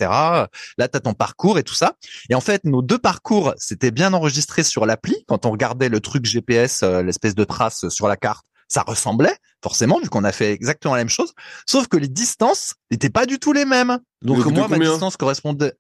Là, 0.76 0.88
t'as 0.93 1.01
ton 1.01 1.14
parcours 1.14 1.59
et 1.59 1.62
tout 1.62 1.72
ça. 1.72 1.95
Et 2.28 2.34
en 2.34 2.43
fait, 2.43 2.64
nos 2.64 2.82
deux 2.82 2.99
parcours, 2.99 3.55
c'était 3.57 3.90
bien 3.90 4.12
enregistré 4.12 4.62
sur 4.62 4.84
l'appli. 4.84 5.24
Quand 5.26 5.47
on 5.47 5.53
regardait 5.53 5.88
le 5.88 6.01
truc 6.01 6.26
GPS, 6.26 6.82
euh, 6.82 7.03
l'espèce 7.03 7.34
de 7.34 7.45
trace 7.45 7.88
sur 7.88 8.09
la 8.09 8.18
carte, 8.18 8.45
ça 8.68 8.82
ressemblait 8.82 9.36
forcément 9.62 9.99
vu 9.99 10.11
qu'on 10.11 10.24
a 10.24 10.32
fait 10.32 10.53
exactement 10.53 10.95
la 10.95 11.01
même 11.01 11.09
chose. 11.09 11.32
Sauf 11.66 11.88
que 11.88 11.97
les 11.97 12.09
distances 12.09 12.74
n'étaient 12.90 13.09
pas 13.09 13.24
du 13.24 13.38
tout 13.38 13.55
les 13.55 13.64
mêmes. 13.64 14.01
Donc 14.20 14.45
moi, 14.45 14.68
ma 14.68 14.78
distance 14.78 15.16
correspondait 15.16 15.72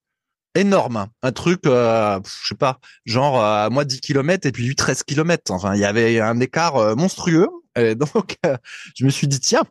énorme. 0.54 1.06
Un 1.22 1.32
truc, 1.32 1.60
euh, 1.66 2.18
je 2.42 2.48
sais 2.48 2.54
pas, 2.54 2.78
genre 3.04 3.42
euh, 3.42 3.70
moi 3.70 3.84
10 3.84 4.00
km 4.00 4.46
et 4.46 4.52
puis 4.52 4.64
lui 4.66 4.76
13 4.76 5.02
km. 5.04 5.50
Enfin, 5.52 5.74
il 5.74 5.80
y 5.80 5.84
avait 5.84 6.20
un 6.20 6.38
écart 6.40 6.76
euh, 6.76 6.94
monstrueux. 6.94 7.48
Et 7.76 7.94
donc, 7.94 8.36
euh, 8.46 8.56
je 8.96 9.04
me 9.04 9.10
suis 9.10 9.26
dit, 9.28 9.40
tiens, 9.40 9.62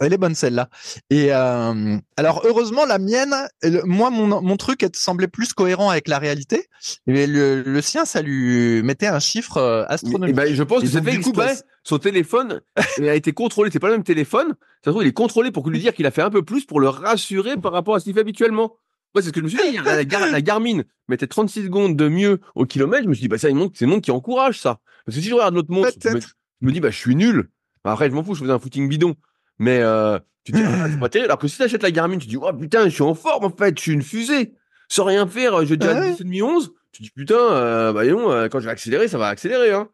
elle 0.00 0.12
est 0.14 0.18
bonne 0.18 0.34
celle-là. 0.34 0.68
Et 1.10 1.28
euh, 1.32 1.98
alors, 2.16 2.42
heureusement, 2.46 2.86
la 2.86 2.98
mienne, 2.98 3.34
le- 3.62 3.82
moi, 3.84 4.08
mon, 4.10 4.40
mon 4.40 4.56
truc 4.56 4.82
elle 4.82 4.90
semblait 4.94 5.28
plus 5.28 5.52
cohérent 5.52 5.90
avec 5.90 6.08
la 6.08 6.18
réalité. 6.18 6.66
Mais 7.06 7.26
le, 7.26 7.62
le 7.62 7.82
sien, 7.82 8.04
ça 8.06 8.22
lui 8.22 8.82
mettait 8.82 9.06
un 9.08 9.20
chiffre 9.20 9.58
euh, 9.58 9.82
Et 9.84 9.92
astronomique. 9.92 10.34
ben, 10.34 10.52
je 10.54 10.62
pense 10.62 10.82
Et 10.82 10.86
que 10.86 10.90
c'est 10.90 11.00
donc, 11.02 11.10
fait 11.10 11.16
du 11.18 11.20
coup, 11.22 11.32
bah, 11.32 11.52
Son 11.84 11.98
téléphone 11.98 12.62
il 12.98 13.08
a 13.10 13.14
été 13.14 13.32
contrôlé. 13.32 13.70
C'est 13.70 13.78
pas 13.78 13.88
le 13.88 13.94
même 13.94 14.02
téléphone. 14.04 14.54
Ça 14.82 14.86
se 14.86 14.90
trouve, 14.90 15.02
il 15.04 15.08
est 15.08 15.12
contrôlé 15.12 15.50
pour 15.50 15.68
lui 15.68 15.78
dire 15.78 15.92
qu'il 15.94 16.06
a 16.06 16.10
fait 16.10 16.22
un 16.22 16.30
peu 16.30 16.42
plus 16.42 16.64
pour 16.64 16.80
le 16.80 16.88
rassurer 16.88 17.58
par 17.58 17.72
rapport 17.72 17.94
à 17.94 18.00
ce 18.00 18.04
qu'il 18.04 18.14
fait 18.14 18.20
habituellement. 18.20 18.76
Moi, 19.14 19.22
c'est 19.22 19.28
ce 19.28 19.32
que 19.32 19.40
je 19.40 19.44
me 19.44 19.48
suis 19.48 19.58
dit. 19.72 19.76
La, 19.84 20.04
Gar- 20.04 20.30
la 20.30 20.40
Garmin 20.42 20.82
mettait 21.08 21.26
36 21.26 21.64
secondes 21.64 21.96
de 21.96 22.08
mieux 22.08 22.40
au 22.54 22.64
kilomètre. 22.64 23.04
Je 23.04 23.08
me 23.08 23.14
suis 23.14 23.22
dit, 23.22 23.28
bah, 23.28 23.38
ça, 23.38 23.48
il 23.48 23.56
montre, 23.56 23.72
c'est 23.76 23.84
le 23.86 23.90
monde 23.90 24.02
qui 24.02 24.10
encourage 24.10 24.58
ça. 24.60 24.80
Parce 25.04 25.16
que 25.16 25.22
si 25.22 25.28
je 25.28 25.34
regarde 25.34 25.54
l'autre 25.54 25.70
montre, 25.72 25.90
je 26.02 26.08
me, 26.08 26.14
Peut-être. 26.14 26.28
je 26.60 26.66
me 26.66 26.72
dis, 26.72 26.80
bah, 26.80 26.90
je 26.90 26.96
suis 26.96 27.16
nul. 27.16 27.50
Après, 27.84 28.08
je 28.10 28.14
m'en 28.14 28.22
fous, 28.22 28.34
je 28.34 28.40
faisais 28.42 28.52
un 28.52 28.58
footing 28.58 28.88
bidon. 28.88 29.14
Mais, 29.58 29.78
euh, 29.80 30.18
tu 30.44 30.52
te 30.52 30.56
dis, 30.58 30.62
ah, 30.64 30.86
c'est 30.90 31.00
pas 31.00 31.08
terrible. 31.08 31.30
Alors 31.30 31.38
que 31.38 31.48
si 31.48 31.58
t'achètes 31.58 31.82
la 31.82 31.90
Garmin, 31.90 32.18
tu 32.18 32.26
te 32.26 32.30
dis, 32.30 32.36
oh, 32.36 32.52
putain, 32.52 32.84
je 32.84 32.90
suis 32.90 33.02
en 33.02 33.14
forme, 33.14 33.44
en 33.44 33.50
fait. 33.50 33.76
Je 33.76 33.82
suis 33.82 33.92
une 33.92 34.02
fusée. 34.02 34.54
Sans 34.88 35.04
rien 35.04 35.26
faire, 35.26 35.64
je 35.64 35.74
dis 35.74 35.86
à 35.86 35.94
Ouais. 36.00 36.12
10 36.12 36.20
et 36.20 36.24
demi, 36.24 36.42
11. 36.42 36.72
Tu 36.92 37.02
te 37.02 37.04
dis, 37.04 37.10
putain, 37.10 37.34
euh, 37.36 37.92
bah, 37.92 38.04
non, 38.06 38.30
euh, 38.30 38.48
quand 38.48 38.60
je 38.60 38.66
vais 38.66 38.70
accélérer, 38.72 39.08
ça 39.08 39.18
va 39.18 39.28
accélérer, 39.28 39.72
hein. 39.72 39.88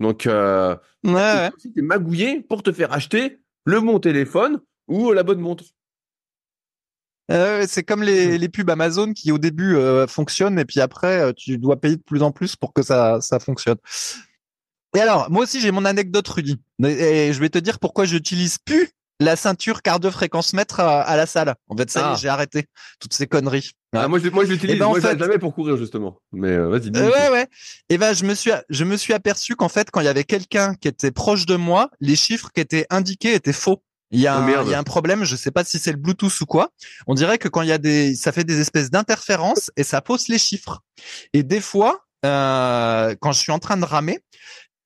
Donc, 0.00 0.26
euh, 0.26 0.74
Ouais, 1.04 1.50
t'es 1.74 1.82
magouillé 1.82 2.40
pour 2.42 2.62
te 2.62 2.72
faire 2.72 2.92
acheter 2.92 3.38
le 3.64 3.80
bon 3.80 3.98
téléphone 3.98 4.60
ou 4.88 5.12
la 5.12 5.22
bonne 5.22 5.40
montre. 5.40 5.64
Euh, 7.30 7.64
c'est 7.68 7.82
comme 7.84 8.02
les, 8.02 8.38
les 8.38 8.48
pubs 8.48 8.68
Amazon 8.70 9.12
qui 9.12 9.30
au 9.32 9.38
début 9.38 9.76
euh, 9.76 10.06
fonctionnent 10.06 10.58
et 10.58 10.64
puis 10.64 10.80
après 10.80 11.20
euh, 11.20 11.32
tu 11.32 11.58
dois 11.58 11.80
payer 11.80 11.96
de 11.96 12.02
plus 12.02 12.22
en 12.22 12.32
plus 12.32 12.56
pour 12.56 12.72
que 12.72 12.82
ça 12.82 13.20
ça 13.20 13.38
fonctionne. 13.38 13.76
Et 14.96 15.00
alors 15.00 15.30
moi 15.30 15.44
aussi 15.44 15.60
j'ai 15.60 15.70
mon 15.70 15.84
anecdote 15.84 16.26
Rudy 16.26 16.60
et 16.84 17.32
je 17.32 17.40
vais 17.40 17.48
te 17.48 17.58
dire 17.58 17.78
pourquoi 17.78 18.04
j'utilise 18.04 18.58
plus 18.58 18.88
la 19.20 19.36
ceinture 19.36 19.82
cardio-fréquence 19.82 20.54
mètre 20.54 20.80
à, 20.80 21.02
à 21.02 21.16
la 21.16 21.26
salle. 21.26 21.54
En 21.68 21.76
fait 21.76 21.90
ça 21.90 22.12
Ah. 22.12 22.16
j'ai 22.20 22.28
arrêté 22.28 22.66
toutes 22.98 23.12
ces 23.12 23.26
conneries. 23.26 23.70
Ouais. 23.92 24.00
Ah, 24.02 24.08
moi, 24.08 24.18
je, 24.20 24.28
moi, 24.30 24.44
je 24.44 24.50
l'utilise. 24.52 24.76
Eh 24.76 24.78
ben, 24.78 24.86
moi, 24.88 25.00
fait- 25.00 25.18
jamais 25.18 25.38
pour 25.38 25.52
courir, 25.52 25.76
justement. 25.76 26.20
Mais, 26.32 26.48
euh, 26.52 26.68
vas-y. 26.68 26.90
Euh, 26.96 27.10
ouais 27.10 27.28
ouais. 27.30 27.46
Et 27.88 27.98
ben 27.98 28.14
je 28.14 28.24
me 28.24 28.34
suis 28.34 28.52
je 28.70 28.84
me 28.84 28.96
suis 28.96 29.12
aperçu 29.12 29.56
qu'en 29.56 29.68
fait 29.68 29.90
quand 29.90 30.00
il 30.00 30.04
y 30.04 30.08
avait 30.08 30.24
quelqu'un 30.24 30.74
qui 30.74 30.86
était 30.88 31.10
proche 31.10 31.44
de 31.44 31.56
moi, 31.56 31.90
les 32.00 32.16
chiffres 32.16 32.50
qui 32.54 32.60
étaient 32.60 32.86
indiqués 32.90 33.34
étaient 33.34 33.52
faux. 33.52 33.82
Il 34.10 34.20
y 34.20 34.26
a, 34.26 34.38
Oh, 34.38 34.42
un, 34.42 34.64
il 34.64 34.70
y 34.70 34.74
a 34.74 34.78
un 34.78 34.84
problème, 34.84 35.24
je 35.24 35.36
sais 35.36 35.50
pas 35.50 35.64
si 35.64 35.78
c'est 35.78 35.92
le 35.92 35.98
Bluetooth 35.98 36.40
ou 36.40 36.46
quoi. 36.46 36.70
On 37.06 37.14
dirait 37.14 37.38
que 37.38 37.48
quand 37.48 37.62
il 37.62 37.68
y 37.68 37.72
a 37.72 37.78
des, 37.78 38.14
ça 38.14 38.32
fait 38.32 38.44
des 38.44 38.60
espèces 38.60 38.90
d'interférences 38.90 39.70
et 39.76 39.84
ça 39.84 40.02
fausse 40.04 40.28
les 40.28 40.38
chiffres. 40.38 40.80
Et 41.32 41.42
des 41.42 41.60
fois, 41.60 42.04
euh, 42.24 43.14
quand 43.20 43.32
je 43.32 43.38
suis 43.38 43.52
en 43.52 43.58
train 43.58 43.76
de 43.76 43.84
ramer, 43.84 44.18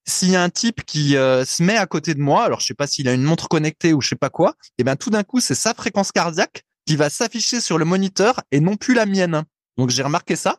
s'il 0.06 0.30
y 0.30 0.36
a 0.36 0.42
un 0.42 0.50
type 0.50 0.84
qui 0.84 1.16
euh, 1.16 1.44
se 1.44 1.62
met 1.62 1.76
à 1.76 1.86
côté 1.86 2.14
de 2.14 2.20
moi, 2.20 2.44
alors 2.44 2.60
je 2.60 2.66
sais 2.66 2.74
pas 2.74 2.86
s'il 2.86 3.08
a 3.08 3.12
une 3.12 3.22
montre 3.22 3.48
connectée 3.48 3.94
ou 3.94 4.02
je 4.02 4.08
sais 4.08 4.16
pas 4.16 4.28
quoi, 4.28 4.54
et 4.76 4.84
ben 4.84 4.96
tout 4.96 5.08
d'un 5.08 5.22
coup 5.22 5.40
c'est 5.40 5.54
sa 5.54 5.72
fréquence 5.72 6.12
cardiaque 6.12 6.64
qui 6.86 6.96
va 6.96 7.08
s'afficher 7.08 7.60
sur 7.60 7.78
le 7.78 7.86
moniteur 7.86 8.42
et 8.50 8.60
non 8.60 8.76
plus 8.76 8.94
la 8.94 9.06
mienne. 9.06 9.44
Donc 9.78 9.90
j'ai 9.90 10.02
remarqué 10.02 10.36
ça. 10.36 10.58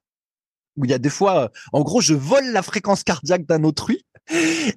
Où 0.78 0.84
il 0.84 0.91
y 0.91 0.93
a 0.93 0.97
des 0.97 1.09
fois, 1.09 1.43
euh, 1.43 1.47
en 1.72 1.82
gros, 1.84 2.01
je 2.01 2.13
vole 2.13 2.51
la 2.51 2.61
fréquence 2.61 3.03
cardiaque 3.03 3.45
d'un 3.45 3.63
autrui. 3.63 4.03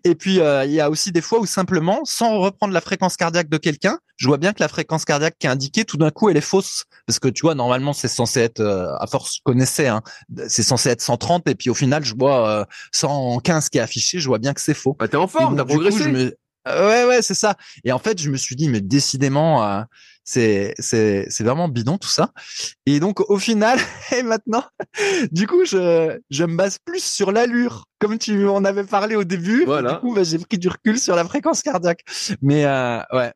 Et 0.05 0.15
puis 0.15 0.41
euh, 0.41 0.65
il 0.65 0.73
y 0.73 0.81
a 0.81 0.91
aussi 0.91 1.11
des 1.11 1.21
fois 1.23 1.41
où 1.41 1.47
simplement, 1.47 2.01
sans 2.05 2.39
reprendre 2.39 2.73
la 2.75 2.81
fréquence 2.81 3.17
cardiaque 3.17 3.49
de 3.49 3.57
quelqu'un, 3.57 3.99
je 4.17 4.27
vois 4.27 4.37
bien 4.37 4.53
que 4.53 4.61
la 4.61 4.69
fréquence 4.69 5.05
cardiaque 5.05 5.37
qui 5.39 5.47
est 5.47 5.51
indiquée, 5.51 5.85
tout 5.85 5.97
d'un 5.97 6.11
coup, 6.11 6.29
elle 6.29 6.37
est 6.37 6.41
fausse. 6.43 6.85
Parce 7.07 7.19
que 7.19 7.29
tu 7.29 7.43
vois, 7.43 7.55
normalement, 7.55 7.93
c'est 7.93 8.09
censé 8.09 8.41
être, 8.41 8.61
euh, 8.61 8.95
à 8.99 9.07
force, 9.07 9.37
je 9.37 9.41
connaissais, 9.45 9.87
hein, 9.89 10.03
c'est 10.49 10.63
censé 10.63 10.91
être 10.91 11.01
130, 11.01 11.49
et 11.49 11.55
puis 11.55 11.71
au 11.71 11.75
final, 11.75 12.05
je 12.05 12.15
vois 12.19 12.51
euh, 12.61 12.65
115 12.93 13.69
qui 13.71 13.79
est 13.79 13.81
affiché, 13.81 14.19
je 14.19 14.27
vois 14.29 14.39
bien 14.39 14.53
que 14.53 14.61
c'est 14.61 14.75
faux. 14.75 14.97
Bah, 14.99 15.09
t'es 15.09 15.17
en 15.17 15.27
forme, 15.29 15.57
t'as 15.57 15.63
coup, 15.63 15.69
progressé. 15.71 16.05
je 16.05 16.09
me- 16.09 16.37
Ouais, 16.67 17.05
ouais, 17.05 17.23
c'est 17.23 17.35
ça. 17.35 17.57
Et 17.85 17.93
en 17.93 17.99
fait, 17.99 18.21
je 18.21 18.31
me 18.31 18.37
suis 18.37 18.57
dit, 18.57 18.69
mais 18.69 18.81
décidément, 18.81 19.65
euh, 19.65 19.83
c'est 20.25 20.75
c'est 20.79 21.27
c'est 21.31 21.45
vraiment 21.45 21.69
bidon 21.69 21.97
tout 21.97 22.09
ça. 22.09 22.33
Et 22.85 23.01
donc, 23.01 23.21
au 23.31 23.39
final, 23.39 23.79
et 24.17 24.23
maintenant, 24.23 24.65
du 25.33 25.47
coup, 25.47 25.65
je 25.65 26.19
je 26.31 26.45
me 26.45 26.57
base 26.57 26.79
plus 26.85 27.03
sur 27.03 27.33
l'allure, 27.33 27.85
comme 27.99 28.19
tu 28.19 28.47
en 28.47 28.65
avais 28.65 28.85
parlé 28.85 29.17
au 29.17 29.25
début. 29.25 29.65
Voilà. 29.65 29.95
Du 29.95 29.99
coup, 30.01 30.15
bah, 30.15 30.25
j'ai 30.25 30.39
pris 30.39 30.59
du 30.59 30.69
recul 30.69 30.99
sur 30.99 31.17
la 31.17 31.25
fréquence 31.25 31.63
cardiaque. 31.63 32.05
Mais 32.43 32.67
euh, 32.67 33.01
ouais. 33.13 33.33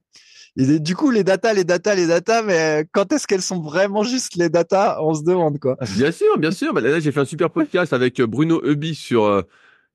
Et 0.59 0.81
du 0.81 0.95
coup, 0.95 1.11
les 1.11 1.25
datas, 1.25 1.55
les 1.55 1.65
datas, 1.65 1.95
les 1.95 2.07
datas, 2.07 2.43
mais 2.43 2.87
quand 2.93 3.11
est-ce 3.11 3.27
qu'elles 3.27 3.41
sont 3.41 3.63
vraiment 3.63 4.03
juste 4.03 4.37
les 4.37 4.51
datas 4.51 4.99
On 5.01 5.15
se 5.15 5.23
demande 5.23 5.59
quoi. 5.59 5.77
Ah, 5.81 5.87
Bien 5.97 6.13
sûr, 6.13 6.37
bien 6.37 6.51
sûr. 6.51 6.75
Bah, 6.75 6.83
là, 6.83 7.01
j'ai 7.01 7.11
fait 7.11 7.21
un 7.21 7.25
super 7.25 7.49
podcast 7.49 7.95
avec 7.95 8.21
euh, 8.21 8.27
Bruno 8.27 8.61
Eubi 8.63 8.95
sur, 8.95 9.25
euh, 9.25 9.43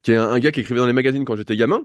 qui 0.02 0.14
est 0.14 0.16
un, 0.16 0.30
un 0.30 0.40
gars 0.40 0.52
qui 0.52 0.62
écrivait 0.62 0.80
dans 0.80 0.88
les 0.88 0.94
magazines 0.94 1.26
quand 1.26 1.36
j'étais 1.36 1.56
gamin. 1.56 1.84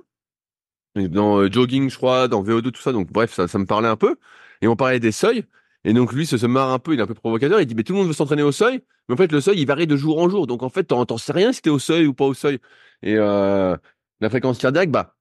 Dans 0.94 1.38
euh, 1.40 1.50
Jogging, 1.50 1.88
je 1.88 1.96
crois, 1.96 2.28
dans 2.28 2.42
VO2, 2.42 2.70
tout 2.70 2.82
ça. 2.82 2.92
Donc, 2.92 3.10
bref, 3.10 3.32
ça, 3.32 3.48
ça 3.48 3.58
me 3.58 3.66
parlait 3.66 3.88
un 3.88 3.96
peu. 3.96 4.16
Et 4.60 4.68
on 4.68 4.76
parlait 4.76 5.00
des 5.00 5.12
seuils. 5.12 5.44
Et 5.84 5.92
donc, 5.92 6.12
lui, 6.12 6.26
se, 6.26 6.36
se 6.36 6.46
marre 6.46 6.70
un 6.70 6.78
peu, 6.78 6.92
il 6.94 7.00
est 7.00 7.02
un 7.02 7.06
peu 7.06 7.14
provocateur. 7.14 7.60
Il 7.60 7.66
dit, 7.66 7.74
mais 7.74 7.82
tout 7.82 7.92
le 7.92 7.98
monde 7.98 8.08
veut 8.08 8.12
s'entraîner 8.12 8.42
au 8.42 8.52
seuil. 8.52 8.82
Mais 9.08 9.14
en 9.14 9.16
fait, 9.16 9.32
le 9.32 9.40
seuil, 9.40 9.58
il 9.60 9.66
varie 9.66 9.86
de 9.86 9.96
jour 9.96 10.18
en 10.18 10.28
jour. 10.28 10.46
Donc, 10.46 10.62
en 10.62 10.68
fait, 10.68 10.84
t'en 10.84 11.18
sais 11.18 11.32
rien 11.32 11.52
si 11.52 11.62
t'es 11.62 11.70
au 11.70 11.78
seuil 11.78 12.06
ou 12.06 12.14
pas 12.14 12.26
au 12.26 12.34
seuil. 12.34 12.58
Et 13.02 13.16
euh, 13.16 13.76
la 14.20 14.30
fréquence 14.30 14.58
cardiaque, 14.58 14.90
bah, 14.90 15.14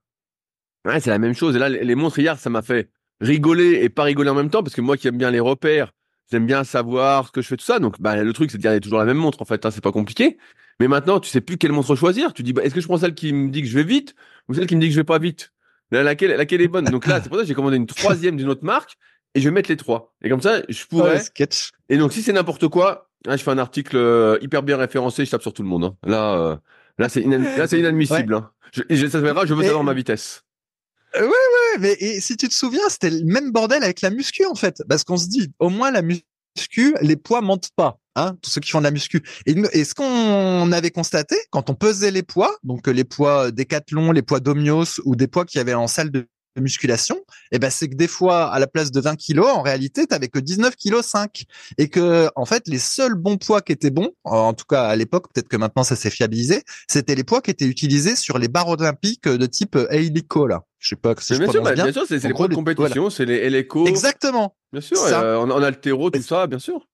c'est 0.99 1.09
la 1.09 1.19
même 1.19 1.33
chose. 1.33 1.55
Et 1.55 1.59
là, 1.59 1.69
les 1.69 1.83
les 1.83 1.95
montres 1.95 2.19
hier, 2.19 2.37
ça 2.37 2.49
m'a 2.49 2.61
fait 2.61 2.89
rigoler 3.21 3.83
et 3.83 3.89
pas 3.89 4.03
rigoler 4.03 4.29
en 4.29 4.35
même 4.35 4.49
temps. 4.49 4.63
Parce 4.63 4.75
que 4.75 4.81
moi 4.81 4.97
qui 4.97 5.07
aime 5.07 5.17
bien 5.17 5.31
les 5.31 5.39
repères, 5.39 5.93
j'aime 6.31 6.45
bien 6.45 6.63
savoir 6.63 7.27
ce 7.27 7.31
que 7.31 7.41
je 7.41 7.47
fais 7.47 7.57
tout 7.57 7.65
ça. 7.65 7.79
Donc, 7.79 8.01
bah, 8.01 8.21
le 8.21 8.33
truc, 8.33 8.51
c'est 8.51 8.57
de 8.57 8.63
garder 8.63 8.81
toujours 8.81 8.99
la 8.99 9.05
même 9.05 9.17
montre, 9.17 9.41
en 9.41 9.45
fait. 9.45 9.65
Hein, 9.65 9.71
c'est 9.71 9.83
pas 9.83 9.91
compliqué. 9.91 10.37
Mais 10.79 10.87
maintenant, 10.87 11.19
tu 11.19 11.29
sais 11.29 11.41
plus 11.41 11.57
quelle 11.57 11.71
montre 11.71 11.95
choisir. 11.95 12.33
Tu 12.33 12.43
dis, 12.43 12.53
bah, 12.53 12.63
est-ce 12.63 12.75
que 12.75 12.81
je 12.81 12.87
prends 12.87 12.97
celle 12.97 13.15
qui 13.15 13.33
me 13.33 13.49
dit 13.49 13.61
que 13.61 13.67
je 13.67 13.75
vais 13.75 13.83
vite 13.83 14.15
ou 14.49 14.53
celle 14.53 14.67
qui 14.67 14.75
me 14.75 14.81
dit 14.81 14.87
que 14.87 14.93
je 14.93 14.99
vais 14.99 15.03
pas 15.05 15.19
vite? 15.19 15.51
Laquelle, 15.91 16.31
laquelle 16.31 16.61
est 16.61 16.67
bonne? 16.67 16.85
Donc 16.85 17.07
là, 17.07 17.19
c'est 17.23 17.29
pour 17.29 17.37
ça 17.37 17.43
que 17.43 17.47
j'ai 17.47 17.53
commandé 17.53 17.77
une 17.77 17.87
troisième 17.87 18.37
d'une 18.37 18.49
autre 18.49 18.63
marque 18.63 18.97
et 19.35 19.39
je 19.41 19.45
vais 19.47 19.53
mettre 19.53 19.69
les 19.69 19.77
trois. 19.77 20.13
Et 20.23 20.29
comme 20.29 20.41
ça, 20.41 20.61
je 20.67 20.85
pourrais. 20.85 21.19
sketch. 21.19 21.71
Et 21.89 21.97
donc, 21.97 22.13
si 22.13 22.21
c'est 22.21 22.33
n'importe 22.33 22.67
quoi, 22.67 23.09
là, 23.25 23.37
je 23.37 23.43
fais 23.43 23.51
un 23.51 23.57
article 23.57 23.97
euh, 23.97 24.37
hyper 24.41 24.63
bien 24.63 24.77
référencé, 24.77 25.25
je 25.25 25.31
tape 25.31 25.41
sur 25.41 25.53
tout 25.53 25.63
le 25.63 25.69
monde. 25.69 25.85
Hein. 25.85 25.95
Là, 26.05 26.33
euh, 26.35 26.55
là, 26.97 27.09
c'est 27.09 27.21
inadmissible. 27.21 28.33
Hein. 28.33 28.51
Je, 28.73 28.83
et 28.89 28.95
je, 28.95 29.07
ça 29.07 29.19
se 29.19 29.23
verra, 29.23 29.45
je 29.45 29.53
veux 29.53 29.63
savoir 29.63 29.83
ma 29.83 29.93
vitesse. 29.93 30.43
Ouais, 31.13 31.21
ouais, 31.21 31.79
mais 31.79 31.93
et 31.99 32.21
si 32.21 32.37
tu 32.37 32.47
te 32.47 32.53
souviens, 32.53 32.87
c'était 32.87 33.09
le 33.09 33.25
même 33.25 33.51
bordel 33.51 33.83
avec 33.83 34.01
la 34.01 34.11
muscu 34.11 34.45
en 34.45 34.55
fait, 34.55 34.81
parce 34.87 35.03
qu'on 35.03 35.17
se 35.17 35.27
dit, 35.27 35.51
au 35.59 35.69
moins 35.69 35.91
la 35.91 36.01
muscu, 36.01 36.95
les 37.01 37.17
poids 37.17 37.41
mentent 37.41 37.71
pas. 37.75 37.99
Hein, 38.17 38.35
tous 38.41 38.49
ceux 38.49 38.59
qui 38.59 38.71
font 38.71 38.79
de 38.79 38.83
la 38.83 38.91
muscu. 38.91 39.23
Et, 39.45 39.55
et 39.71 39.85
ce 39.85 39.95
qu'on 39.95 40.71
avait 40.73 40.91
constaté 40.91 41.37
quand 41.49 41.69
on 41.69 41.75
pesait 41.75 42.11
les 42.11 42.23
poids, 42.23 42.53
donc 42.63 42.87
les 42.87 43.05
poids 43.05 43.51
Décathlon, 43.51 44.11
les 44.11 44.21
poids 44.21 44.41
Domios 44.41 44.99
ou 45.05 45.15
des 45.15 45.27
poids 45.27 45.45
qu'il 45.45 45.59
y 45.59 45.61
avait 45.61 45.73
en 45.73 45.87
salle 45.87 46.11
de 46.11 46.27
musculation, 46.59 47.15
et 47.15 47.55
eh 47.55 47.59
ben 47.59 47.69
c'est 47.69 47.87
que 47.87 47.95
des 47.95 48.09
fois 48.09 48.51
à 48.51 48.59
la 48.59 48.67
place 48.67 48.91
de 48.91 48.99
20 48.99 49.15
kilos, 49.15 49.47
en 49.47 49.61
réalité, 49.61 50.05
t'avais 50.07 50.27
que 50.27 50.39
19 50.39 50.75
kilos 50.75 51.05
5 51.05 51.45
et 51.77 51.87
que 51.87 52.27
en 52.35 52.43
fait 52.43 52.67
les 52.67 52.79
seuls 52.79 53.15
bons 53.15 53.37
poids 53.37 53.61
qui 53.61 53.71
étaient 53.71 53.91
bons, 53.91 54.09
en 54.25 54.53
tout 54.53 54.65
cas 54.65 54.83
à 54.83 54.95
l'époque, 54.97 55.31
peut-être 55.33 55.47
que 55.47 55.55
maintenant 55.55 55.83
ça 55.83 55.95
s'est 55.95 56.09
fiabilisé, 56.09 56.63
c'était 56.89 57.15
les 57.15 57.23
poids 57.23 57.41
qui 57.41 57.51
étaient 57.51 57.65
utilisés 57.65 58.17
sur 58.17 58.37
les 58.37 58.49
barres 58.49 58.67
olympiques 58.67 59.29
de 59.29 59.45
type 59.45 59.77
hélico 59.89 60.47
là. 60.47 60.63
Je 60.79 60.89
sais 60.89 60.95
pas 60.97 61.13
si 61.19 61.35
je 61.35 61.39
bien, 61.39 61.51
sûr, 61.51 61.63
bah, 61.63 61.73
bien. 61.73 61.85
bien 61.85 61.93
sûr, 61.93 62.05
c'est 62.05 62.21
les 62.21 62.33
poids 62.33 62.49
de 62.49 62.55
compétition, 62.55 63.09
c'est 63.09 63.25
les 63.25 63.35
hélico. 63.35 63.87
Exactement. 63.87 64.57
Bien 64.73 64.81
sûr, 64.81 65.01
euh, 65.01 65.37
en, 65.37 65.49
en 65.49 65.63
altéro, 65.63 66.09
tout 66.09 66.21
ça, 66.21 66.47
bien 66.47 66.59
sûr. 66.59 66.85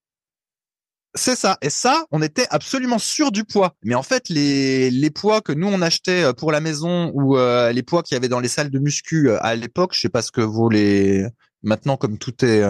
C'est 1.18 1.34
ça. 1.34 1.58
Et 1.62 1.68
ça, 1.68 2.04
on 2.12 2.22
était 2.22 2.46
absolument 2.50 3.00
sûr 3.00 3.32
du 3.32 3.42
poids. 3.44 3.74
Mais 3.82 3.96
en 3.96 4.04
fait, 4.04 4.28
les, 4.28 4.88
les 4.88 5.10
poids 5.10 5.40
que 5.40 5.52
nous, 5.52 5.66
on 5.66 5.82
achetait 5.82 6.22
euh, 6.22 6.32
pour 6.32 6.52
la 6.52 6.60
maison 6.60 7.10
ou 7.12 7.36
euh, 7.36 7.72
les 7.72 7.82
poids 7.82 8.04
qu'il 8.04 8.14
y 8.14 8.16
avait 8.16 8.28
dans 8.28 8.38
les 8.38 8.48
salles 8.48 8.70
de 8.70 8.78
muscu 8.78 9.28
euh, 9.28 9.44
à 9.44 9.56
l'époque, 9.56 9.94
je 9.94 10.00
sais 10.00 10.08
pas 10.08 10.22
ce 10.22 10.30
que 10.30 10.40
vaut 10.40 10.70
les... 10.70 11.26
Maintenant, 11.64 11.96
comme 11.96 12.18
tout 12.18 12.44
est 12.44 12.62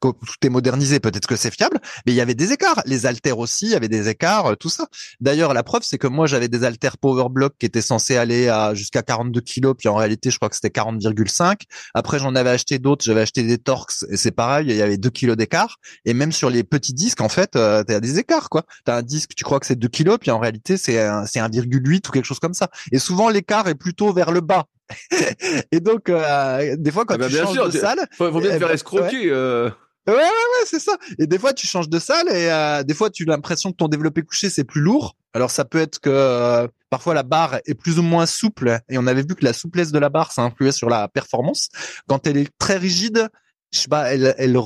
tout 0.00 0.46
est 0.46 0.48
modernisé, 0.48 1.00
peut-être 1.00 1.26
que 1.26 1.36
c'est 1.36 1.52
fiable, 1.52 1.80
mais 2.06 2.12
il 2.12 2.14
y 2.14 2.20
avait 2.20 2.34
des 2.34 2.52
écarts. 2.52 2.82
Les 2.86 3.06
haltères 3.06 3.38
aussi, 3.38 3.66
il 3.66 3.70
y 3.72 3.74
avait 3.74 3.88
des 3.88 4.08
écarts, 4.08 4.46
euh, 4.46 4.54
tout 4.54 4.68
ça. 4.68 4.86
D'ailleurs, 5.20 5.54
la 5.54 5.62
preuve, 5.62 5.82
c'est 5.84 5.98
que 5.98 6.06
moi, 6.06 6.26
j'avais 6.26 6.48
des 6.48 6.64
haltères 6.64 6.98
Power 6.98 7.28
Block 7.30 7.54
qui 7.58 7.66
étaient 7.66 7.82
censés 7.82 8.16
aller 8.16 8.48
à 8.48 8.74
jusqu'à 8.74 9.02
42 9.02 9.40
kilos, 9.40 9.74
puis 9.78 9.88
en 9.88 9.94
réalité, 9.94 10.30
je 10.30 10.36
crois 10.36 10.48
que 10.48 10.56
c'était 10.56 10.70
40,5. 10.70 11.62
Après, 11.94 12.18
j'en 12.18 12.34
avais 12.34 12.50
acheté 12.50 12.78
d'autres, 12.78 13.04
j'avais 13.04 13.22
acheté 13.22 13.42
des 13.42 13.58
Torx, 13.58 14.04
et 14.10 14.16
c'est 14.16 14.32
pareil, 14.32 14.66
il 14.68 14.76
y 14.76 14.82
avait 14.82 14.96
2 14.96 15.10
kilos 15.10 15.36
d'écart. 15.36 15.76
Et 16.04 16.14
même 16.14 16.32
sur 16.32 16.50
les 16.50 16.64
petits 16.64 16.94
disques, 16.94 17.20
en 17.20 17.28
fait, 17.28 17.56
euh, 17.56 17.82
t'as 17.84 18.00
des 18.00 18.18
écarts, 18.18 18.48
quoi. 18.48 18.64
T'as 18.84 18.96
un 18.96 19.02
disque, 19.02 19.34
tu 19.36 19.44
crois 19.44 19.60
que 19.60 19.66
c'est 19.66 19.76
2 19.76 19.88
kilos, 19.88 20.18
puis 20.20 20.30
en 20.30 20.38
réalité, 20.38 20.76
c'est 20.76 20.94
c'est 21.26 21.40
1,8 21.40 22.08
ou 22.08 22.12
quelque 22.12 22.24
chose 22.24 22.38
comme 22.38 22.54
ça. 22.54 22.68
Et 22.92 22.98
souvent, 22.98 23.28
l'écart 23.28 23.68
est 23.68 23.74
plutôt 23.74 24.12
vers 24.12 24.30
le 24.30 24.40
bas. 24.40 24.66
et 25.72 25.80
donc, 25.80 26.08
euh, 26.08 26.76
des 26.78 26.90
fois, 26.90 27.04
quand 27.04 27.14
ah 27.14 27.18
bah 27.18 27.28
tu 27.28 27.36
changes 27.36 27.70
de 27.72 27.78
salle, 27.78 28.06
faut, 28.12 28.30
faut 28.30 28.40
bien 28.40 28.50
te 28.50 28.56
eh 28.56 28.58
faire 28.58 28.68
ben, 28.68 28.74
escroquer. 28.74 29.30
Euh... 29.30 29.70
Ouais, 30.06 30.14
ouais, 30.14 30.20
ouais, 30.20 30.66
c'est 30.66 30.80
ça. 30.80 30.96
Et 31.18 31.26
des 31.26 31.38
fois, 31.38 31.54
tu 31.54 31.66
changes 31.66 31.88
de 31.88 31.98
salle 31.98 32.28
et 32.28 32.50
euh, 32.50 32.82
des 32.82 32.92
fois, 32.92 33.08
tu 33.08 33.24
as 33.24 33.32
l'impression 33.32 33.70
que 33.70 33.76
ton 33.76 33.88
développé 33.88 34.22
couché, 34.22 34.50
c'est 34.50 34.64
plus 34.64 34.82
lourd. 34.82 35.16
Alors, 35.32 35.50
ça 35.50 35.64
peut 35.64 35.78
être 35.78 35.98
que 35.98 36.10
euh, 36.10 36.68
parfois 36.90 37.14
la 37.14 37.22
barre 37.22 37.58
est 37.64 37.74
plus 37.74 37.98
ou 37.98 38.02
moins 38.02 38.26
souple. 38.26 38.80
Et 38.90 38.98
on 38.98 39.06
avait 39.06 39.22
vu 39.22 39.34
que 39.34 39.44
la 39.44 39.54
souplesse 39.54 39.92
de 39.92 39.98
la 39.98 40.10
barre, 40.10 40.30
ça 40.32 40.42
influait 40.42 40.72
sur 40.72 40.90
la 40.90 41.08
performance. 41.08 41.70
Quand 42.06 42.26
elle 42.26 42.36
est 42.36 42.50
très 42.58 42.76
rigide, 42.76 43.28
je 43.72 43.78
sais 43.80 43.88
pas, 43.88 44.12
elle, 44.12 44.34
elle, 44.36 44.56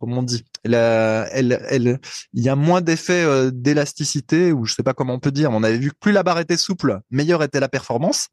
comment 0.00 0.18
on 0.18 0.22
dit, 0.22 0.44
elle, 0.64 0.74
elle, 0.74 1.64
elle, 1.70 2.00
il 2.34 2.42
y 2.42 2.48
a 2.48 2.56
moins 2.56 2.80
d'effet 2.80 3.22
euh, 3.22 3.50
d'élasticité 3.52 4.52
ou 4.52 4.66
je 4.66 4.74
sais 4.74 4.82
pas 4.82 4.94
comment 4.94 5.14
on 5.14 5.20
peut 5.20 5.30
dire. 5.30 5.50
on 5.52 5.62
avait 5.62 5.78
vu 5.78 5.90
que 5.90 5.96
plus 5.98 6.12
la 6.12 6.22
barre 6.22 6.40
était 6.40 6.56
souple, 6.56 7.00
meilleure 7.10 7.42
était 7.42 7.60
la 7.60 7.68
performance. 7.68 8.28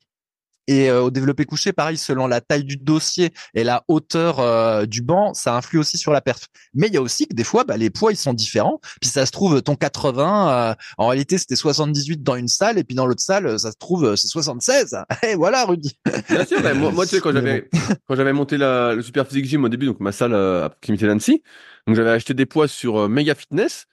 Et 0.67 0.89
euh, 0.89 1.03
au 1.03 1.11
développé 1.11 1.45
couché, 1.45 1.73
pareil, 1.73 1.97
selon 1.97 2.27
la 2.27 2.41
taille 2.41 2.63
du 2.63 2.77
dossier 2.77 3.31
et 3.53 3.63
la 3.63 3.83
hauteur 3.87 4.39
euh, 4.39 4.85
du 4.85 5.01
banc, 5.01 5.33
ça 5.33 5.55
influe 5.55 5.79
aussi 5.79 5.97
sur 5.97 6.11
la 6.11 6.21
perf. 6.21 6.47
Mais 6.73 6.87
il 6.87 6.93
y 6.93 6.97
a 6.97 7.01
aussi 7.01 7.27
que 7.27 7.35
des 7.35 7.43
fois, 7.43 7.63
bah, 7.63 7.77
les 7.77 7.89
poids 7.89 8.11
ils 8.11 8.17
sont 8.17 8.33
différents. 8.33 8.79
Puis 8.99 9.09
ça 9.09 9.25
se 9.25 9.31
trouve 9.31 9.61
ton 9.61 9.75
80, 9.75 10.71
euh, 10.71 10.75
en 10.97 11.07
réalité 11.07 11.37
c'était 11.37 11.55
78 11.55 12.23
dans 12.23 12.35
une 12.35 12.47
salle 12.47 12.77
et 12.79 12.83
puis 12.83 12.95
dans 12.95 13.05
l'autre 13.05 13.21
salle, 13.21 13.59
ça 13.59 13.71
se 13.71 13.77
trouve 13.77 14.15
c'est 14.15 14.27
76. 14.27 14.97
Et 15.27 15.35
voilà, 15.35 15.65
Rudy. 15.65 15.97
Bien 16.29 16.45
sûr. 16.45 16.61
moi, 16.75 16.91
moi, 16.91 17.05
tu 17.05 17.15
sais 17.15 17.21
quand 17.21 17.31
j'avais 17.33 17.69
quand 18.07 18.15
j'avais 18.15 18.33
monté 18.33 18.57
la, 18.57 18.95
le 18.95 19.01
Super 19.01 19.27
Physique 19.27 19.45
Gym 19.45 19.63
au 19.63 19.69
début, 19.69 19.85
donc 19.85 19.99
ma 19.99 20.11
salle 20.11 20.33
à 20.33 20.69
proximité 20.69 21.05
d'Annecy, 21.05 21.43
donc 21.87 21.95
j'avais 21.95 22.11
acheté 22.11 22.33
des 22.33 22.45
poids 22.45 22.67
sur 22.67 23.07
Mega 23.07 23.35
Fitness 23.35 23.85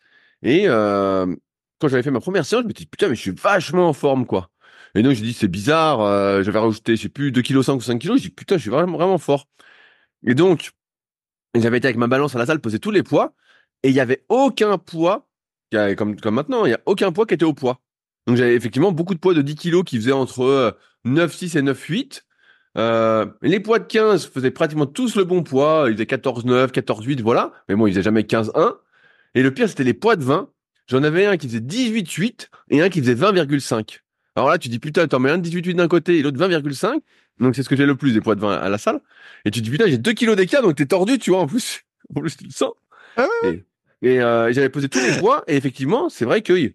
et 0.43 0.66
quand 0.66 1.89
j'avais 1.89 2.03
fait 2.03 2.11
ma 2.11 2.20
première 2.20 2.47
séance, 2.47 2.62
je 2.62 2.68
me 2.68 2.73
dis 2.73 2.87
putain 2.87 3.09
mais 3.09 3.14
je 3.14 3.20
suis 3.20 3.33
vachement 3.33 3.89
en 3.89 3.93
forme 3.93 4.25
quoi. 4.25 4.49
Et 4.95 5.03
donc, 5.03 5.12
j'ai 5.14 5.22
dit, 5.22 5.32
c'est 5.32 5.49
bizarre, 5.49 6.01
euh, 6.01 6.43
j'avais 6.43 6.59
rajouté, 6.59 6.97
je 6.97 7.03
sais 7.03 7.09
plus, 7.09 7.32
2 7.32 7.43
kg 7.43 7.62
5 7.62 7.74
ou 7.74 7.80
5 7.80 7.99
kg. 7.99 8.14
J'ai 8.14 8.20
dit, 8.20 8.30
putain, 8.30 8.57
je 8.57 8.62
suis 8.62 8.70
vraiment, 8.70 8.97
vraiment 8.99 9.18
fort. 9.18 9.47
Et 10.26 10.34
donc, 10.34 10.72
j'avais 11.55 11.78
été 11.78 11.86
avec 11.88 11.97
ma 11.97 12.07
balance 12.07 12.34
à 12.34 12.38
la 12.38 12.47
salle, 12.47 12.61
poser 12.61 12.78
tous 12.78 12.90
les 12.90 13.03
poids, 13.03 13.34
et 13.82 13.88
il 13.88 13.95
y 13.95 14.01
avait 14.01 14.24
aucun 14.28 14.78
poids, 14.78 15.28
comme, 15.97 16.20
comme 16.20 16.34
maintenant, 16.34 16.66
il 16.66 16.70
y 16.70 16.74
a 16.74 16.80
aucun 16.86 17.12
poids 17.12 17.26
qui 17.26 17.34
était 17.34 17.45
au 17.45 17.55
poids. 17.55 17.80
Donc, 18.26 18.36
j'avais 18.36 18.55
effectivement 18.55 18.93
beaucoup 18.93 19.14
de 19.14 19.18
poids 19.18 19.34
de 19.34 19.43
10 19.43 19.57
kg 19.57 19.82
qui 19.82 19.97
faisaient 19.97 20.12
entre 20.12 20.76
9, 21.05 21.30
euh, 21.30 21.34
6 21.34 21.57
et 21.57 21.62
9, 21.62 21.80
8. 21.80 22.26
Euh, 22.78 23.26
les 23.43 23.61
poids 23.61 23.78
de 23.78 23.84
15 23.84 24.26
faisaient 24.26 24.51
pratiquement 24.51 24.86
tous 24.86 25.16
le 25.16 25.24
bon 25.24 25.43
poids. 25.43 25.86
Ils 25.88 25.95
faisaient 25.95 26.07
14, 26.07 26.45
9, 26.45 26.72
14, 26.72 27.05
8, 27.05 27.20
voilà. 27.20 27.53
Mais 27.68 27.74
bon, 27.74 27.86
ils 27.86 27.93
faisaient 27.93 28.03
jamais 28.03 28.24
15, 28.24 28.53
1. 28.55 28.78
Et 29.34 29.43
le 29.43 29.53
pire, 29.53 29.68
c'était 29.68 29.84
les 29.84 29.95
poids 29.95 30.16
de 30.16 30.22
20. 30.24 30.51
J'en 30.86 31.03
avais 31.03 31.26
un 31.26 31.36
qui 31.36 31.49
faisait 31.49 31.61
18, 31.61 32.11
8 32.11 32.51
et 32.70 32.82
un 32.82 32.88
qui 32.88 33.01
faisait 33.01 33.14
20,5. 33.14 34.01
Alors 34.37 34.49
là, 34.49 34.59
tu 34.59 34.68
dis, 34.68 34.78
putain, 34.78 35.07
t'en 35.07 35.18
mets 35.18 35.30
un 35.30 35.39
18,8 35.39 35.74
d'un 35.74 35.89
côté 35.89 36.18
et 36.18 36.22
l'autre 36.22 36.39
20,5. 36.39 37.01
Donc, 37.41 37.55
c'est 37.55 37.62
ce 37.62 37.68
que 37.68 37.76
j'ai 37.76 37.87
le 37.87 37.97
plus 37.97 38.12
des 38.12 38.20
poids 38.20 38.35
de 38.35 38.41
vin 38.41 38.53
à 38.53 38.68
la 38.68 38.78
salle. 38.78 39.01
Et 39.45 39.51
tu 39.51 39.61
dis, 39.61 39.70
putain, 39.70 39.87
j'ai 39.87 39.99
2 39.99 40.12
kilos 40.12 40.37
d'écart, 40.37 40.62
donc 40.62 40.76
t'es 40.76 40.87
tordu, 40.87 41.18
tu 41.18 41.30
vois, 41.30 41.41
en 41.41 41.47
plus. 41.47 41.83
En 42.14 42.20
plus, 42.20 42.37
tu 42.37 42.45
le 42.45 42.51
sens. 42.51 42.72
Ah 43.16 43.26
et, 44.03 44.20
euh, 44.20 44.53
j'avais 44.53 44.68
posé 44.68 44.89
tous 44.89 44.99
les 44.99 45.18
poids, 45.18 45.45
et 45.47 45.57
effectivement, 45.57 46.11
c'est 46.11 46.24
vrai 46.24 46.43
que, 46.43 46.72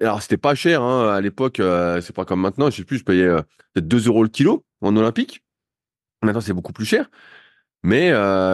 alors, 0.00 0.20
c'était 0.22 0.38
pas 0.38 0.54
cher, 0.54 0.82
hein, 0.82 1.14
à 1.14 1.20
l'époque, 1.20 1.60
euh, 1.60 2.00
c'est 2.00 2.14
pas 2.14 2.24
comme 2.24 2.40
maintenant, 2.40 2.70
je 2.70 2.76
sais 2.76 2.84
plus, 2.84 2.98
je 2.98 3.04
payais 3.04 3.24
euh, 3.24 3.42
peut-être 3.72 3.86
2 3.86 4.08
euros 4.08 4.22
le 4.22 4.30
kilo 4.30 4.64
en 4.80 4.96
olympique. 4.96 5.44
Maintenant, 6.22 6.40
c'est 6.40 6.54
beaucoup 6.54 6.72
plus 6.72 6.86
cher. 6.86 7.10
Mais 7.82 8.10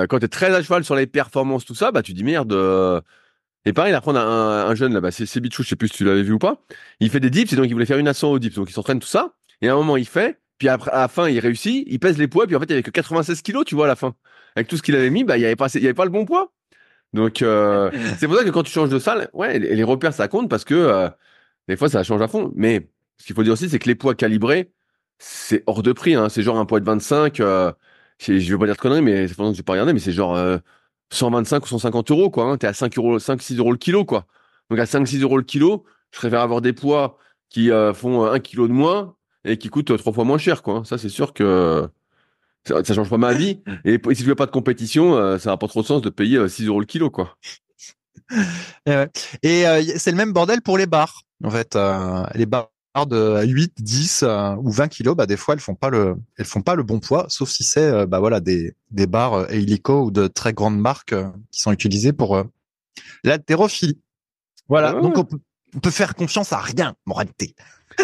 quand 0.08 0.18
t'es 0.18 0.28
très 0.28 0.52
à 0.52 0.60
cheval 0.60 0.82
sur 0.84 0.96
les 0.96 1.06
performances, 1.06 1.64
tout 1.64 1.76
ça, 1.76 1.92
bah, 1.92 2.02
tu 2.02 2.12
dis, 2.12 2.24
merde, 2.24 2.52
et 3.66 3.72
pareil, 3.72 3.92
là, 3.92 4.00
prendre 4.00 4.18
un, 4.18 4.66
un 4.66 4.74
jeune 4.74 4.94
là-bas, 4.94 5.10
c'est 5.10 5.40
Bichou, 5.40 5.62
je 5.62 5.68
sais 5.68 5.76
plus 5.76 5.88
si 5.88 5.94
tu 5.94 6.04
l'avais 6.04 6.22
vu 6.22 6.32
ou 6.32 6.38
pas. 6.38 6.62
Il 7.00 7.10
fait 7.10 7.20
des 7.20 7.30
dips, 7.30 7.52
et 7.52 7.56
donc 7.56 7.66
il 7.66 7.72
voulait 7.72 7.86
faire 7.86 7.98
une 7.98 8.08
ascension 8.08 8.32
au 8.32 8.38
dips, 8.38 8.54
donc 8.54 8.70
il 8.70 8.72
s'entraîne 8.72 9.00
tout 9.00 9.08
ça. 9.08 9.34
Et 9.60 9.68
à 9.68 9.74
un 9.74 9.76
moment, 9.76 9.96
il 9.96 10.06
fait, 10.06 10.40
puis 10.60 10.68
après, 10.68 10.90
à 10.90 11.00
la 11.00 11.08
fin, 11.08 11.28
il 11.28 11.38
réussit, 11.40 11.84
il 11.88 11.98
pèse 11.98 12.18
les 12.18 12.28
poids, 12.28 12.46
puis 12.46 12.54
en 12.54 12.60
fait, 12.60 12.66
il 12.66 12.72
avait 12.74 12.82
que 12.82 12.90
96 12.90 13.42
kilos, 13.42 13.64
tu 13.64 13.74
vois, 13.74 13.86
à 13.86 13.88
la 13.88 13.96
fin. 13.96 14.14
Avec 14.56 14.68
tout 14.68 14.76
ce 14.76 14.82
qu'il 14.82 14.94
avait 14.94 15.10
mis, 15.10 15.24
bah, 15.24 15.38
il 15.38 15.40
y 15.40 15.46
avait 15.46 15.56
pas, 15.56 15.68
il 15.74 15.82
y 15.82 15.86
avait 15.86 15.94
pas 15.94 16.04
le 16.04 16.10
bon 16.10 16.26
poids. 16.26 16.52
Donc, 17.14 17.42
euh, 17.42 17.90
c'est 18.18 18.26
pour 18.26 18.36
ça 18.36 18.44
que 18.44 18.50
quand 18.50 18.62
tu 18.62 18.70
changes 18.70 18.90
de 18.90 18.98
salle, 18.98 19.30
ouais, 19.32 19.58
les, 19.58 19.82
repères, 19.84 20.12
ça 20.12 20.28
compte 20.28 20.50
parce 20.50 20.64
que 20.64 20.74
euh, 20.74 21.08
des 21.68 21.76
fois, 21.76 21.88
ça 21.88 22.02
change 22.02 22.20
à 22.20 22.28
fond. 22.28 22.52
Mais 22.56 22.90
ce 23.16 23.26
qu'il 23.26 23.34
faut 23.34 23.42
dire 23.42 23.54
aussi, 23.54 23.70
c'est 23.70 23.78
que 23.78 23.88
les 23.88 23.94
poids 23.94 24.14
calibrés, 24.14 24.70
c'est 25.18 25.64
hors 25.66 25.82
de 25.82 25.92
prix. 25.92 26.14
Hein. 26.14 26.28
C'est 26.28 26.42
genre 26.42 26.58
un 26.58 26.66
poids 26.66 26.80
de 26.80 26.84
25. 26.84 27.40
Euh, 27.40 27.72
je 28.18 28.32
vais 28.32 28.58
pas 28.58 28.66
dire 28.66 28.76
de 28.76 28.80
conneries, 28.80 29.02
mais 29.02 29.28
c'est 29.28 29.34
pendant 29.34 29.50
que 29.52 29.56
j'ai 29.56 29.62
pas 29.62 29.72
regardé, 29.72 29.94
mais 29.94 29.98
c'est 30.00 30.12
genre 30.12 30.36
125 31.10 31.64
ou 31.64 31.68
150 31.68 32.10
euros, 32.10 32.30
quoi. 32.30 32.44
Hein. 32.44 32.56
T'es 32.56 32.66
à 32.66 32.72
5 32.72 32.96
euros, 32.98 33.18
5, 33.18 33.42
6 33.42 33.58
euros 33.58 33.72
le 33.72 33.78
kilo, 33.78 34.04
quoi. 34.04 34.26
Donc 34.70 34.78
à 34.78 34.86
5, 34.86 35.06
6 35.06 35.22
euros 35.22 35.36
le 35.36 35.42
kilo, 35.42 35.84
je 36.12 36.18
préfère 36.18 36.40
avoir 36.40 36.60
des 36.60 36.72
poids 36.72 37.18
qui 37.48 37.70
euh, 37.70 37.92
font 37.92 38.24
1 38.24 38.38
kilo 38.40 38.68
de 38.68 38.72
moins 38.72 39.14
et 39.44 39.58
qui 39.58 39.68
coûtent 39.68 39.96
trois 39.98 40.12
fois 40.12 40.24
moins 40.24 40.38
cher, 40.38 40.62
quoi. 40.62 40.76
Hein. 40.76 40.84
Ça, 40.84 40.98
c'est 40.98 41.08
sûr 41.08 41.32
que 41.32 41.88
ça, 42.64 42.84
ça, 42.84 42.94
change 42.94 43.10
pas 43.10 43.18
ma 43.18 43.32
vie. 43.32 43.60
Et, 43.84 44.00
si 44.12 44.22
tu 44.22 44.28
veux 44.28 44.34
pas 44.34 44.46
de 44.46 44.50
compétition, 44.50 45.16
euh, 45.16 45.38
ça 45.38 45.50
n'a 45.50 45.56
pas 45.56 45.68
trop 45.68 45.82
de 45.82 45.86
sens 45.86 46.02
de 46.02 46.10
payer 46.10 46.48
6 46.48 46.64
euh, 46.64 46.68
euros 46.68 46.80
le 46.80 46.86
kilo, 46.86 47.10
quoi. 47.10 47.36
Et, 49.42 49.64
c'est 49.96 50.10
le 50.10 50.16
même 50.16 50.32
bordel 50.32 50.62
pour 50.62 50.78
les 50.78 50.86
bars. 50.86 51.22
En 51.42 51.50
fait, 51.50 51.76
les 52.34 52.46
bars 52.46 52.69
de 52.94 53.44
8, 53.44 53.82
10 53.82 54.24
euh, 54.24 54.56
ou 54.56 54.70
20 54.70 54.88
kilos, 54.88 55.16
bah 55.16 55.26
des 55.26 55.36
fois 55.36 55.54
elles 55.54 55.60
font 55.60 55.74
pas 55.74 55.90
le 55.90 56.16
elles 56.36 56.44
font 56.44 56.60
pas 56.60 56.74
le 56.74 56.82
bon 56.82 56.98
poids, 56.98 57.26
sauf 57.28 57.48
si 57.48 57.62
c'est 57.62 57.80
euh, 57.80 58.06
bah 58.06 58.18
voilà 58.18 58.40
des 58.40 58.74
des 58.90 59.06
barres 59.06 59.34
euh, 59.34 59.46
hélico 59.48 60.06
ou 60.06 60.10
de 60.10 60.26
très 60.26 60.52
grandes 60.52 60.78
marques 60.78 61.14
qui 61.52 61.60
sont 61.60 61.72
utilisées 61.72 62.12
pour 62.12 62.44
l'haltérophilie. 63.22 64.00
Voilà, 64.68 64.94
ah 64.96 65.00
donc 65.00 65.18
on 65.18 65.80
peut, 65.80 65.90
faire 65.90 66.14
confiance 66.14 66.52
à 66.52 66.58
rien, 66.58 66.94
moralité. 67.06 67.54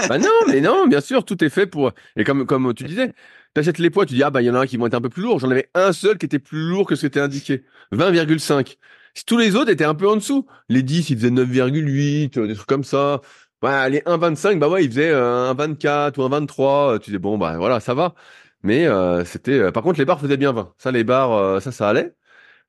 bah 0.09 0.19
non, 0.19 0.31
mais 0.49 0.61
non, 0.61 0.87
bien 0.87 1.01
sûr, 1.01 1.25
tout 1.25 1.43
est 1.45 1.51
fait 1.51 1.67
pour 1.67 1.93
et 2.17 2.25
comme 2.25 2.47
comme 2.47 2.73
tu 2.73 2.85
disais, 2.85 3.13
t'achètes 3.55 3.79
les 3.79 3.91
poids, 3.91 4.07
tu 4.07 4.15
dis 4.15 4.23
ah 4.23 4.31
bah 4.31 4.41
il 4.41 4.47
y 4.47 4.51
en 4.51 4.55
a 4.55 4.61
un 4.61 4.67
qui 4.67 4.77
vont 4.77 4.87
être 4.87 4.95
un 4.95 5.01
peu 5.01 5.09
plus 5.09 5.23
lourd, 5.23 5.41
j'en 5.41 5.51
avais 5.51 5.69
un 5.75 5.93
seul 5.93 6.17
qui 6.17 6.27
était 6.27 6.39
plus 6.39 6.69
lourd 6.69 6.87
que 6.87 6.95
ce 6.95 7.01
qui 7.01 7.07
était 7.07 7.21
indiqué, 7.21 7.65
20,5. 7.93 8.77
Tous 9.25 9.39
les 9.39 9.57
autres 9.57 9.71
étaient 9.71 9.85
un 9.85 9.95
peu 9.95 10.09
en 10.09 10.17
dessous. 10.17 10.47
Les 10.69 10.83
10, 10.83 11.09
ils 11.09 11.17
faisaient 11.17 11.31
9,8, 11.31 12.47
des 12.47 12.55
trucs 12.55 12.67
comme 12.67 12.85
ça. 12.85 13.23
Ouais, 13.63 13.89
les 13.91 14.01
1,25, 14.07 14.59
bah 14.59 14.69
ouais, 14.69 14.85
il 14.85 14.91
faisait 14.91 15.11
euh, 15.11 15.51
un 15.51 15.55
24 15.55 16.19
ou 16.19 16.23
un 16.23 16.29
23. 16.29 16.95
Euh, 16.95 16.99
tu 16.99 17.11
dis 17.11 17.19
bon, 17.19 17.39
bah 17.39 17.57
voilà, 17.57 17.81
ça 17.81 17.95
va. 17.95 18.15
Mais 18.63 18.87
euh, 18.87 19.25
c'était. 19.25 19.73
par 19.73 19.83
contre, 19.83 19.99
les 19.99 20.05
bars 20.05 20.21
faisaient 20.21 20.37
bien 20.37 20.53
20. 20.53 20.75
Ça, 20.79 20.91
les 20.93 21.05
bars, 21.05 21.61
ça, 21.63 21.73
ça 21.73 21.89
allait. 21.89 22.15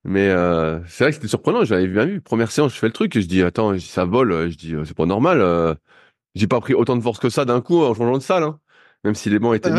Mais 0.03 0.29
euh, 0.29 0.79
c'est 0.87 1.03
vrai 1.03 1.11
que 1.11 1.15
c'était 1.15 1.27
surprenant. 1.27 1.65
J'avais 1.65 1.87
bien 1.87 2.05
vu. 2.05 2.21
Première 2.21 2.51
séance, 2.51 2.73
je 2.73 2.79
fais 2.79 2.87
le 2.87 2.93
truc 2.93 3.15
et 3.15 3.21
je 3.21 3.27
dis 3.27 3.43
attends, 3.43 3.77
ça 3.79 4.05
vole. 4.05 4.49
Je 4.49 4.57
dis 4.57 4.73
euh, 4.73 4.85
c'est 4.85 4.95
pas 4.95 5.05
normal. 5.05 5.41
Euh, 5.41 5.75
j'ai 6.35 6.47
pas 6.47 6.61
pris 6.61 6.73
autant 6.73 6.95
de 6.97 7.01
force 7.01 7.19
que 7.19 7.29
ça 7.29 7.45
d'un 7.45 7.61
coup 7.61 7.83
en 7.83 7.93
changeant 7.93 8.17
de 8.17 8.23
salle. 8.23 8.43
Hein. 8.43 8.59
Même 9.03 9.15
si 9.15 9.29
les 9.29 9.39
bancs 9.39 9.55
étaient 9.55 9.71
mieux. 9.71 9.77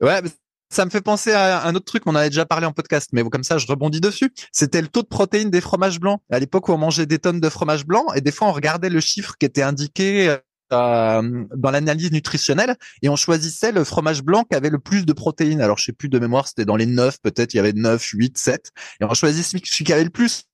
ouais, 0.00 0.22
euh. 0.22 0.28
Ça 0.70 0.84
me 0.84 0.90
fait 0.90 1.00
penser 1.00 1.32
à 1.32 1.64
un 1.66 1.74
autre 1.74 1.84
truc, 1.84 2.02
on 2.06 2.10
en 2.10 2.16
avait 2.16 2.30
déjà 2.30 2.46
parlé 2.46 2.66
en 2.66 2.72
podcast, 2.72 3.10
mais 3.12 3.22
comme 3.24 3.44
ça, 3.44 3.58
je 3.58 3.66
rebondis 3.66 4.00
dessus. 4.00 4.32
C'était 4.52 4.82
le 4.82 4.88
taux 4.88 5.02
de 5.02 5.08
protéines 5.08 5.50
des 5.50 5.60
fromages 5.60 6.00
blancs. 6.00 6.20
À 6.30 6.38
l'époque 6.38 6.68
où 6.68 6.72
on 6.72 6.78
mangeait 6.78 7.06
des 7.06 7.18
tonnes 7.18 7.40
de 7.40 7.48
fromage 7.48 7.86
blanc, 7.86 8.04
et 8.14 8.20
des 8.20 8.32
fois, 8.32 8.48
on 8.48 8.52
regardait 8.52 8.90
le 8.90 9.00
chiffre 9.00 9.34
qui 9.38 9.46
était 9.46 9.62
indiqué 9.62 10.36
euh, 10.72 11.46
dans 11.54 11.70
l'analyse 11.70 12.10
nutritionnelle, 12.10 12.76
et 13.02 13.08
on 13.08 13.16
choisissait 13.16 13.70
le 13.70 13.84
fromage 13.84 14.22
blanc 14.22 14.44
qui 14.44 14.56
avait 14.56 14.70
le 14.70 14.78
plus 14.78 15.06
de 15.06 15.12
protéines. 15.12 15.60
Alors, 15.60 15.78
je 15.78 15.84
sais 15.84 15.92
plus 15.92 16.08
de 16.08 16.18
mémoire, 16.18 16.48
c'était 16.48 16.64
dans 16.64 16.76
les 16.76 16.86
9, 16.86 17.20
peut-être, 17.22 17.54
il 17.54 17.58
y 17.58 17.60
avait 17.60 17.72
9, 17.72 18.02
8, 18.02 18.36
7, 18.36 18.72
et 19.00 19.04
on 19.04 19.14
choisissait 19.14 19.50
celui 19.50 19.62
celui 19.66 19.84
qui 19.84 19.92
avait 19.92 20.04
le 20.04 20.10
plus. 20.10 20.44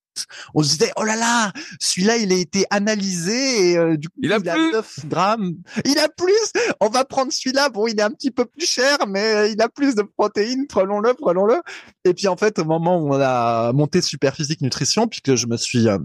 On 0.55 0.63
se 0.63 0.71
disait, 0.71 0.93
oh 0.97 1.05
là 1.05 1.17
là, 1.17 1.53
celui-là, 1.81 2.17
il 2.19 2.33
a 2.33 2.37
été 2.37 2.67
analysé 2.71 3.71
et 3.71 3.79
euh, 3.79 3.97
du 3.97 4.09
coup, 4.09 4.21
Il 4.23 4.33
a 4.33 4.41
plus 4.41 4.73
9 4.73 5.07
grammes. 5.07 5.55
Il 5.85 5.99
a 5.99 6.09
plus 6.09 6.33
on 6.81 6.89
va 6.89 7.05
prendre 7.05 7.33
celui-là. 7.33 7.69
Bon, 7.71 7.87
il 7.87 7.99
est 7.99 8.03
un 8.03 8.11
petit 8.11 8.31
peu 8.31 8.45
plus 8.45 8.67
cher, 8.67 8.99
mais 9.09 9.35
euh, 9.35 9.49
il 9.49 9.61
a 9.63 9.69
plus 9.69 9.95
de 9.95 10.03
protéines. 10.03 10.67
Prenons-le, 10.67 11.15
prenons-le. 11.15 11.61
Et 12.05 12.15
puis 12.15 12.29
en 12.29 12.37
fait, 12.37 12.59
au 12.59 12.65
moment 12.65 12.99
où 12.99 13.15
on 13.15 13.21
a 13.21 13.73
monté 13.73 14.01
Superphysique 14.01 14.61
Nutrition, 14.61 15.09
puisque 15.09 15.35
je 15.35 15.47
me 15.47 15.57
suis 15.57 15.89
euh, 15.89 15.99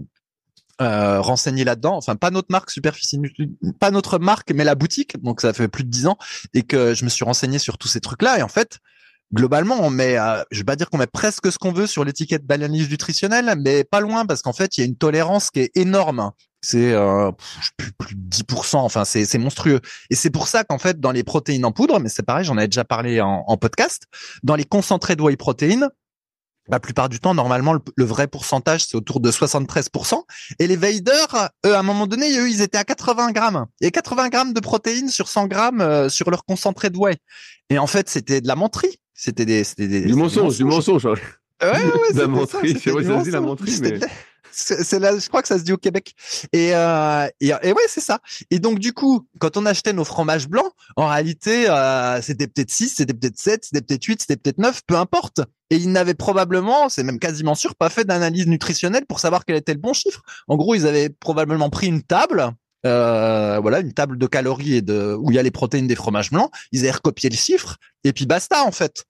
euh, 0.80 1.20
renseigné 1.20 1.64
là-dedans, 1.64 1.96
enfin 1.96 2.16
pas 2.16 2.30
notre 2.30 2.48
marque 2.50 2.70
Superphysique, 2.70 3.20
Nutri- 3.20 3.50
pas 3.78 3.90
notre 3.90 4.18
marque, 4.18 4.52
mais 4.52 4.64
la 4.64 4.74
boutique. 4.74 5.20
Donc 5.22 5.40
ça 5.40 5.52
fait 5.52 5.68
plus 5.68 5.84
de 5.84 5.90
dix 5.90 6.06
ans 6.06 6.16
et 6.54 6.62
que 6.62 6.94
je 6.94 7.04
me 7.04 7.10
suis 7.10 7.24
renseigné 7.24 7.58
sur 7.58 7.78
tous 7.78 7.88
ces 7.88 8.00
trucs-là. 8.00 8.38
Et 8.38 8.42
en 8.42 8.48
fait, 8.48 8.78
globalement, 9.32 9.78
on 9.80 9.90
met, 9.90 10.18
euh, 10.18 10.42
je 10.50 10.58
vais 10.58 10.64
pas 10.64 10.76
dire 10.76 10.90
qu'on 10.90 10.98
met 10.98 11.06
presque 11.06 11.50
ce 11.52 11.58
qu'on 11.58 11.72
veut 11.72 11.86
sur 11.86 12.04
l'étiquette 12.04 12.46
d'analyse 12.46 12.88
nutritionnelle, 12.88 13.54
mais 13.58 13.84
pas 13.84 14.00
loin 14.00 14.26
parce 14.26 14.42
qu'en 14.42 14.52
fait, 14.52 14.76
il 14.76 14.80
y 14.80 14.84
a 14.84 14.86
une 14.86 14.96
tolérance 14.96 15.50
qui 15.50 15.60
est 15.60 15.76
énorme. 15.76 16.30
C'est 16.60 16.92
euh, 16.92 17.30
plus, 17.76 17.92
plus 17.92 18.16
de 18.16 18.28
10%, 18.28 18.78
enfin 18.78 19.04
c'est 19.04 19.38
monstrueux. 19.38 19.80
Et 20.10 20.16
c'est 20.16 20.30
pour 20.30 20.48
ça 20.48 20.64
qu'en 20.64 20.78
fait, 20.78 20.98
dans 20.98 21.12
les 21.12 21.22
protéines 21.22 21.64
en 21.64 21.72
poudre, 21.72 22.00
mais 22.00 22.08
c'est 22.08 22.24
pareil, 22.24 22.44
j'en 22.44 22.56
avais 22.56 22.66
déjà 22.66 22.84
parlé 22.84 23.20
en, 23.20 23.56
podcast, 23.56 24.04
dans 24.42 24.56
les 24.56 24.64
concentrés 24.64 25.14
de 25.14 25.22
whey 25.22 25.36
protéines, 25.36 25.88
la 26.70 26.80
plupart 26.80 27.08
du 27.08 27.20
temps, 27.20 27.32
normalement, 27.32 27.72
le, 27.72 27.80
le 27.96 28.04
vrai 28.04 28.26
pourcentage, 28.26 28.84
c'est 28.84 28.96
autour 28.96 29.20
de 29.20 29.30
73%. 29.30 30.22
Et 30.58 30.66
les 30.66 30.76
Vaders, 30.76 31.48
eux, 31.64 31.74
à 31.74 31.78
un 31.78 31.82
moment 31.82 32.06
donné, 32.06 32.36
eux, 32.38 32.50
ils 32.50 32.60
étaient 32.60 32.76
à 32.76 32.84
80 32.84 33.32
grammes. 33.32 33.64
Et 33.80 33.90
80 33.90 34.28
grammes 34.28 34.52
de 34.52 34.60
protéines 34.60 35.08
sur 35.08 35.28
100 35.28 35.46
grammes 35.46 35.80
euh, 35.80 36.10
sur 36.10 36.28
leur 36.28 36.44
concentré 36.44 36.90
de 36.90 36.98
whey. 36.98 37.16
Et 37.70 37.78
en 37.78 37.86
fait, 37.86 38.10
c'était 38.10 38.42
de 38.42 38.48
la 38.48 38.54
menterie. 38.54 38.98
C'était 39.20 39.44
des, 39.44 39.64
Du 40.02 40.14
mensonge, 40.14 40.56
du 40.56 40.64
mensonge. 40.64 41.04
hein. 41.06 41.14
Ouais, 41.60 41.70
ouais, 41.70 41.92
la 42.14 42.28
menterie. 42.28 42.78
C'est 42.80 42.90
vrai, 42.90 43.02
ça 43.02 43.18
se 43.18 43.24
dit, 43.24 43.30
la 43.32 43.40
menterie, 43.40 43.76
mais- 43.80 43.98
C'est 44.50 44.82
c'est 44.82 44.98
là, 44.98 45.16
je 45.18 45.28
crois 45.28 45.42
que 45.42 45.48
ça 45.48 45.58
se 45.58 45.62
dit 45.64 45.72
au 45.72 45.76
Québec. 45.76 46.14
Et, 46.52 46.70
euh, 46.74 47.26
et, 47.40 47.48
et 47.62 47.72
ouais, 47.72 47.82
c'est 47.86 48.00
ça. 48.00 48.18
Et 48.50 48.58
donc, 48.60 48.78
du 48.78 48.92
coup, 48.92 49.26
quand 49.40 49.56
on 49.56 49.66
achetait 49.66 49.92
nos 49.92 50.04
fromages 50.04 50.48
blancs, 50.48 50.70
en 50.96 51.06
réalité, 51.08 51.68
euh, 51.68 52.22
c'était 52.22 52.46
peut-être 52.46 52.70
6, 52.70 52.88
c'était 52.96 53.12
peut-être 53.12 53.38
7, 53.38 53.64
c'était 53.66 53.82
peut-être 53.82 54.02
8, 54.04 54.20
c'était 54.22 54.36
peut-être 54.36 54.58
9, 54.58 54.80
peu 54.86 54.96
importe. 54.96 55.40
Et 55.70 55.76
ils 55.76 55.92
n'avaient 55.92 56.14
probablement, 56.14 56.88
c'est 56.88 57.02
même 57.02 57.18
quasiment 57.18 57.54
sûr, 57.54 57.74
pas 57.74 57.90
fait 57.90 58.04
d'analyse 58.04 58.46
nutritionnelle 58.46 59.04
pour 59.06 59.20
savoir 59.20 59.44
quel 59.44 59.56
était 59.56 59.74
le 59.74 59.80
bon 59.80 59.92
chiffre. 59.92 60.22
En 60.48 60.56
gros, 60.56 60.74
ils 60.74 60.86
avaient 60.86 61.10
probablement 61.10 61.68
pris 61.70 61.88
une 61.88 62.02
table, 62.02 62.50
euh, 62.86 63.58
voilà, 63.60 63.80
une 63.80 63.92
table 63.92 64.18
de 64.18 64.26
calories 64.26 64.74
et 64.76 64.82
de 64.82 65.14
où 65.18 65.30
il 65.30 65.34
y 65.34 65.38
a 65.38 65.42
les 65.42 65.50
protéines 65.50 65.86
des 65.86 65.96
fromages 65.96 66.30
blancs. 66.30 66.50
Ils 66.72 66.80
avaient 66.80 66.92
recopié 66.92 67.28
le 67.30 67.36
chiffre 67.36 67.76
et 68.04 68.12
puis 68.12 68.26
basta 68.26 68.64
en 68.64 68.72
fait. 68.72 69.04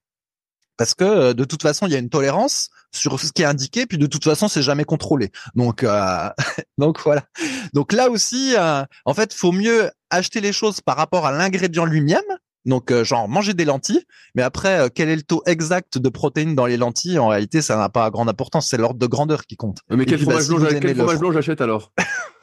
Parce 0.76 0.94
que 0.94 1.04
euh, 1.04 1.34
de 1.34 1.44
toute 1.44 1.62
façon, 1.62 1.86
il 1.86 1.92
y 1.92 1.96
a 1.96 1.98
une 1.98 2.08
tolérance 2.10 2.70
sur 2.92 3.18
ce 3.20 3.32
qui 3.32 3.42
est 3.42 3.46
indiqué, 3.46 3.84
puis 3.84 3.98
de 3.98 4.06
toute 4.06 4.24
façon, 4.24 4.48
c'est 4.48 4.62
jamais 4.62 4.84
contrôlé. 4.84 5.30
Donc, 5.54 5.82
euh, 5.82 6.28
donc 6.78 7.00
voilà. 7.04 7.24
Donc 7.74 7.92
là 7.92 8.08
aussi, 8.10 8.54
euh, 8.56 8.82
en 9.04 9.12
fait, 9.12 9.34
faut 9.34 9.52
mieux 9.52 9.90
acheter 10.10 10.40
les 10.40 10.52
choses 10.52 10.80
par 10.80 10.96
rapport 10.96 11.26
à 11.26 11.32
l'ingrédient 11.32 11.84
lui-même. 11.84 12.22
Donc, 12.64 12.90
euh, 12.90 13.02
genre 13.02 13.28
manger 13.28 13.54
des 13.54 13.64
lentilles, 13.64 14.04
mais 14.34 14.42
après, 14.42 14.78
euh, 14.80 14.88
quel 14.94 15.08
est 15.08 15.16
le 15.16 15.22
taux 15.22 15.42
exact 15.46 15.96
de 15.98 16.08
protéines 16.08 16.54
dans 16.54 16.66
les 16.66 16.76
lentilles? 16.76 17.18
En 17.18 17.28
réalité, 17.28 17.60
ça 17.62 17.76
n'a 17.76 17.88
pas 17.88 18.10
grande 18.10 18.28
importance. 18.28 18.68
C'est 18.68 18.76
l'ordre 18.76 18.98
de 19.00 19.06
grandeur 19.06 19.46
qui 19.46 19.56
compte. 19.56 19.78
Mais 19.90 20.02
Et 20.02 20.06
quel 20.06 20.18
bah, 20.18 20.24
fromage 20.24 20.42
si 20.42 20.48
blanc 20.54 20.66
quel 20.80 20.94
fromage 20.96 21.16
fro- 21.16 21.20
blanc 21.20 21.32
j'achète 21.32 21.60
alors? 21.60 21.92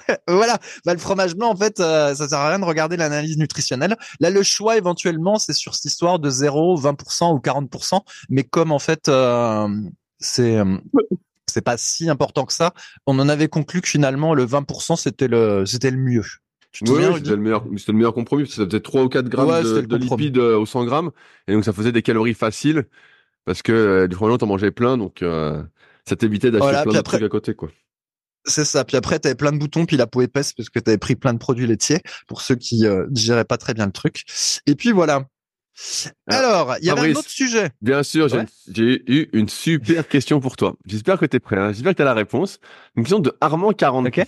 voilà, 0.27 0.57
bah, 0.85 0.93
le 0.93 0.99
fromage 0.99 1.35
blanc, 1.35 1.49
en 1.49 1.55
fait, 1.55 1.79
euh, 1.79 2.13
ça 2.15 2.27
sert 2.27 2.39
à 2.39 2.49
rien 2.49 2.59
de 2.59 2.65
regarder 2.65 2.97
l'analyse 2.97 3.37
nutritionnelle. 3.37 3.95
Là, 4.19 4.29
le 4.29 4.43
choix, 4.43 4.77
éventuellement, 4.77 5.37
c'est 5.37 5.53
sur 5.53 5.75
cette 5.75 5.85
histoire 5.85 6.19
de 6.19 6.29
0, 6.29 6.79
20% 6.79 7.33
ou 7.33 7.39
40%. 7.39 8.01
Mais 8.29 8.43
comme, 8.43 8.71
en 8.71 8.79
fait, 8.79 9.09
euh, 9.09 9.67
c'est 10.19 10.57
euh, 10.57 10.77
c'est 11.47 11.61
pas 11.61 11.77
si 11.77 12.09
important 12.09 12.45
que 12.45 12.53
ça, 12.53 12.73
on 13.05 13.17
en 13.19 13.29
avait 13.29 13.47
conclu 13.47 13.81
que 13.81 13.87
finalement, 13.87 14.33
le 14.33 14.45
20%, 14.45 14.95
c'était 14.97 15.27
le 15.27 15.65
c'était 15.65 15.91
le 15.91 15.97
mieux. 15.97 16.23
Oui, 16.81 17.03
c'était 17.15 17.29
le 17.29 17.37
meilleur, 17.37 17.63
c'était 17.77 17.93
le 17.93 17.97
meilleur 17.97 18.13
compromis, 18.13 18.43
parce 18.43 18.55
que 18.55 18.61
ça 18.63 18.65
faisait 18.65 18.81
3 18.81 19.03
ou 19.03 19.09
4 19.09 19.29
grammes 19.29 19.47
Ouais, 19.47 19.63
de, 19.63 19.95
lipides 19.95 20.37
au 20.37 20.65
100 20.65 20.83
grammes. 20.83 21.11
Et 21.47 21.53
donc, 21.53 21.63
ça 21.63 21.71
faisait 21.71 21.93
des 21.93 22.01
calories 22.01 22.33
faciles, 22.33 22.83
parce 23.45 23.61
que 23.61 23.71
euh, 23.71 24.07
du 24.07 24.15
fromage 24.15 24.31
blanc, 24.31 24.37
t'en 24.39 24.47
mangeais 24.47 24.71
plein, 24.71 24.97
donc 24.97 25.23
ça 26.05 26.15
t'évitait 26.17 26.51
d'acheter 26.51 26.65
Voilà, 26.65 26.83
plein 26.83 26.91
de 26.91 26.97
après- 26.97 27.17
trucs 27.17 27.25
à 27.25 27.29
côté, 27.29 27.53
quoi. 27.55 27.69
C'est 28.47 28.65
ça. 28.65 28.83
Puis 28.85 28.95
après, 28.97 29.19
t'avais 29.19 29.35
plein 29.35 29.51
de 29.51 29.57
boutons, 29.57 29.85
puis 29.85 29.97
la 29.97 30.07
peau 30.07 30.21
épaisse 30.21 30.53
parce 30.53 30.69
que 30.69 30.79
t'avais 30.79 30.97
pris 30.97 31.15
plein 31.15 31.33
de 31.33 31.39
produits 31.39 31.65
laitiers 31.67 31.99
pour 32.27 32.41
ceux 32.41 32.55
qui 32.55 32.85
euh, 32.85 33.05
digéraient 33.09 33.45
pas 33.45 33.57
très 33.57 33.73
bien 33.73 33.85
le 33.87 33.91
truc. 33.91 34.23
Et 34.67 34.75
puis 34.75 34.91
voilà. 34.91 35.25
Alors, 36.27 36.75
il 36.79 36.85
y 36.85 36.89
avait 36.89 37.11
un 37.11 37.15
autre 37.15 37.29
sujet. 37.29 37.69
Bien 37.81 38.01
sûr, 38.03 38.29
j'ai 38.29 38.37
Ouais. 38.37 38.45
j'ai 38.73 39.03
eu 39.11 39.29
une 39.33 39.49
super 39.49 40.07
question 40.09 40.39
pour 40.39 40.55
toi. 40.57 40.75
J'espère 40.85 41.19
que 41.19 41.25
tu 41.25 41.35
es 41.37 41.39
prêt. 41.39 41.57
Hein. 41.57 41.73
J'espère 41.73 41.91
que 41.93 41.97
tu 41.97 42.01
as 42.01 42.05
la 42.05 42.13
réponse. 42.13 42.59
Une 42.95 43.03
question 43.03 43.19
de 43.19 43.35
Armand 43.41 43.73
40. 43.73 44.07
Ok. 44.07 44.21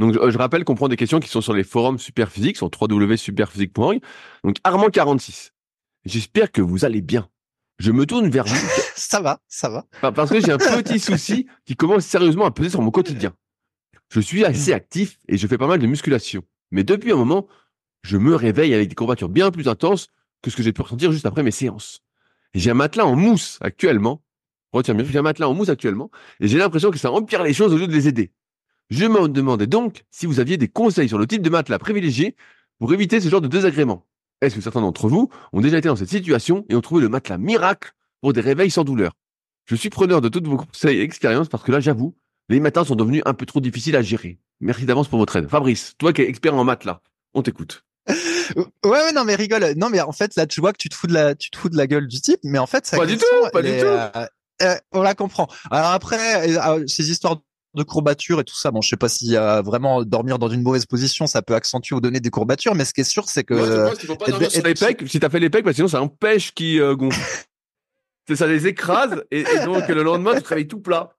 Donc, 0.00 0.14
je, 0.14 0.30
je 0.30 0.38
rappelle 0.38 0.64
qu'on 0.64 0.74
prend 0.74 0.88
des 0.88 0.96
questions 0.96 1.20
qui 1.20 1.28
sont 1.28 1.42
sur 1.42 1.52
les 1.52 1.62
forums 1.62 1.98
Superphysique, 1.98 2.56
sur 2.56 2.70
www.superphysique.org. 2.80 4.00
Donc, 4.44 4.56
Armand 4.64 4.88
46. 4.88 5.52
J'espère 6.06 6.50
que 6.50 6.62
vous 6.62 6.84
allez 6.84 7.02
bien. 7.02 7.28
Je 7.78 7.92
me 7.92 8.04
tourne 8.06 8.28
vers 8.30 8.44
vous 8.46 8.56
Ça 8.96 9.20
va, 9.20 9.40
ça 9.48 9.68
va. 9.70 9.84
pa- 10.00 10.12
parce 10.12 10.30
que 10.30 10.40
j'ai 10.40 10.52
un 10.52 10.58
petit 10.82 10.98
souci 10.98 11.46
qui 11.66 11.76
commence 11.76 12.04
sérieusement 12.04 12.46
à 12.46 12.50
peser 12.50 12.70
sur 12.70 12.82
mon 12.82 12.90
quotidien. 12.90 13.32
Je 14.10 14.20
suis 14.20 14.44
assez 14.44 14.72
actif 14.72 15.18
et 15.28 15.38
je 15.38 15.46
fais 15.46 15.56
pas 15.56 15.68
mal 15.68 15.78
de 15.78 15.86
musculation. 15.86 16.42
Mais 16.72 16.82
depuis 16.82 17.12
un 17.12 17.16
moment, 17.16 17.46
je 18.02 18.16
me 18.16 18.34
réveille 18.34 18.74
avec 18.74 18.88
des 18.88 18.94
courbatures 18.96 19.28
bien 19.28 19.52
plus 19.52 19.68
intenses 19.68 20.08
que 20.42 20.50
ce 20.50 20.56
que 20.56 20.64
j'ai 20.64 20.72
pu 20.72 20.82
ressentir 20.82 21.12
juste 21.12 21.26
après 21.26 21.44
mes 21.44 21.52
séances. 21.52 22.00
J'ai 22.54 22.72
un 22.72 22.74
matelas 22.74 23.06
en 23.06 23.14
mousse 23.14 23.58
actuellement. 23.60 24.24
Retiens 24.72 24.94
bien, 24.94 25.04
j'ai 25.04 25.18
un 25.18 25.22
matelas 25.22 25.48
en 25.48 25.54
mousse 25.54 25.68
actuellement 25.68 26.10
et 26.40 26.48
j'ai 26.48 26.58
l'impression 26.58 26.90
que 26.90 26.98
ça 26.98 27.12
empire 27.12 27.44
les 27.44 27.52
choses 27.52 27.72
au 27.72 27.78
lieu 27.78 27.86
de 27.86 27.92
les 27.92 28.08
aider. 28.08 28.32
Je 28.90 29.04
me 29.04 29.28
demandais 29.28 29.68
donc 29.68 30.02
si 30.10 30.26
vous 30.26 30.40
aviez 30.40 30.56
des 30.56 30.66
conseils 30.66 31.08
sur 31.08 31.18
le 31.18 31.28
type 31.28 31.42
de 31.42 31.50
matelas 31.50 31.78
privilégié 31.78 32.34
pour 32.80 32.92
éviter 32.92 33.20
ce 33.20 33.28
genre 33.28 33.40
de 33.40 33.46
désagréments. 33.46 34.06
Est-ce 34.40 34.56
que 34.56 34.60
certains 34.60 34.80
d'entre 34.80 35.08
vous 35.08 35.30
ont 35.52 35.60
déjà 35.60 35.78
été 35.78 35.88
dans 35.88 35.94
cette 35.94 36.08
situation 36.08 36.64
et 36.68 36.74
ont 36.74 36.80
trouvé 36.80 37.02
le 37.02 37.08
matelas 37.08 37.38
miracle 37.38 37.92
pour 38.20 38.32
des 38.32 38.40
réveils 38.40 38.70
sans 38.70 38.82
douleur? 38.82 39.12
Je 39.66 39.76
suis 39.76 39.90
preneur 39.90 40.20
de 40.20 40.28
toutes 40.28 40.48
vos 40.48 40.56
conseils 40.56 40.98
et 40.98 41.02
expériences 41.02 41.48
parce 41.48 41.62
que 41.62 41.70
là, 41.70 41.78
j'avoue, 41.78 42.16
les 42.50 42.60
matins 42.60 42.84
sont 42.84 42.96
devenus 42.96 43.22
un 43.24 43.34
peu 43.34 43.46
trop 43.46 43.60
difficiles 43.60 43.96
à 43.96 44.02
gérer. 44.02 44.38
Merci 44.60 44.84
d'avance 44.84 45.08
pour 45.08 45.18
votre 45.18 45.34
aide. 45.36 45.48
Fabrice, 45.48 45.94
toi 45.98 46.12
qui 46.12 46.22
es 46.22 46.28
expert 46.28 46.54
en 46.54 46.64
matelas, 46.64 47.00
on 47.34 47.42
t'écoute. 47.42 47.84
Ouais, 48.56 48.90
ouais, 48.90 49.12
non, 49.12 49.24
mais 49.24 49.36
rigole. 49.36 49.74
Non, 49.76 49.90
mais 49.90 50.00
en 50.00 50.10
fait, 50.10 50.34
là, 50.34 50.44
tu 50.44 50.60
vois 50.60 50.72
que 50.72 50.78
tu 50.78 50.88
te 50.88 50.94
fous 50.96 51.06
de 51.06 51.12
la, 51.12 51.36
tu 51.36 51.50
te 51.50 51.56
fous 51.56 51.68
de 51.68 51.76
la 51.76 51.86
gueule 51.86 52.08
du 52.08 52.20
type, 52.20 52.40
mais 52.42 52.58
en 52.58 52.66
fait, 52.66 52.84
sa 52.84 52.96
Pas 52.96 53.06
du 53.06 53.16
tout, 53.16 53.24
pas 53.52 53.62
du 53.62 53.68
est, 53.68 53.80
tout. 53.80 53.86
euh, 53.86 54.26
euh, 54.62 54.74
on 54.90 55.02
la 55.02 55.14
comprend. 55.14 55.46
Alors 55.70 55.90
après, 55.90 56.50
euh, 56.58 56.84
ces 56.88 57.12
histoires 57.12 57.36
de 57.74 57.82
courbatures 57.84 58.40
et 58.40 58.44
tout 58.44 58.56
ça, 58.56 58.72
bon, 58.72 58.80
je 58.80 58.88
sais 58.88 58.96
pas 58.96 59.08
si 59.08 59.36
euh, 59.36 59.62
vraiment 59.62 60.02
dormir 60.02 60.40
dans 60.40 60.48
une 60.48 60.62
mauvaise 60.62 60.84
position, 60.86 61.28
ça 61.28 61.42
peut 61.42 61.54
accentuer 61.54 61.94
ou 61.94 62.00
donner 62.00 62.18
des 62.18 62.30
courbatures, 62.30 62.74
mais 62.74 62.84
ce 62.84 62.92
qui 62.92 63.02
est 63.02 63.04
sûr, 63.04 63.28
c'est 63.28 63.44
que 63.44 63.54
euh, 63.54 63.94
qu'il 63.94 64.08
faut 64.08 64.16
pas 64.16 64.26
dormir 64.26 64.50
sur 64.50 64.64
les 64.64 64.74
pecs, 64.74 65.04
si 65.06 65.20
t'as 65.20 65.28
fait 65.30 65.38
les 65.38 65.48
pecs, 65.50 65.62
parce 65.62 65.74
que 65.74 65.76
sinon 65.76 65.88
ça 65.88 66.02
empêche 66.02 66.52
qui 66.52 66.80
euh, 66.80 66.96
gonfle. 66.96 67.20
C'est 68.28 68.36
ça 68.36 68.46
les 68.48 68.66
écrase 68.66 69.24
et, 69.30 69.40
et 69.40 69.64
donc 69.64 69.86
le 69.88 70.02
lendemain 70.02 70.34
tu 70.36 70.42
te 70.42 70.48
réveilles 70.48 70.68
tout 70.68 70.80
plat. 70.80 71.16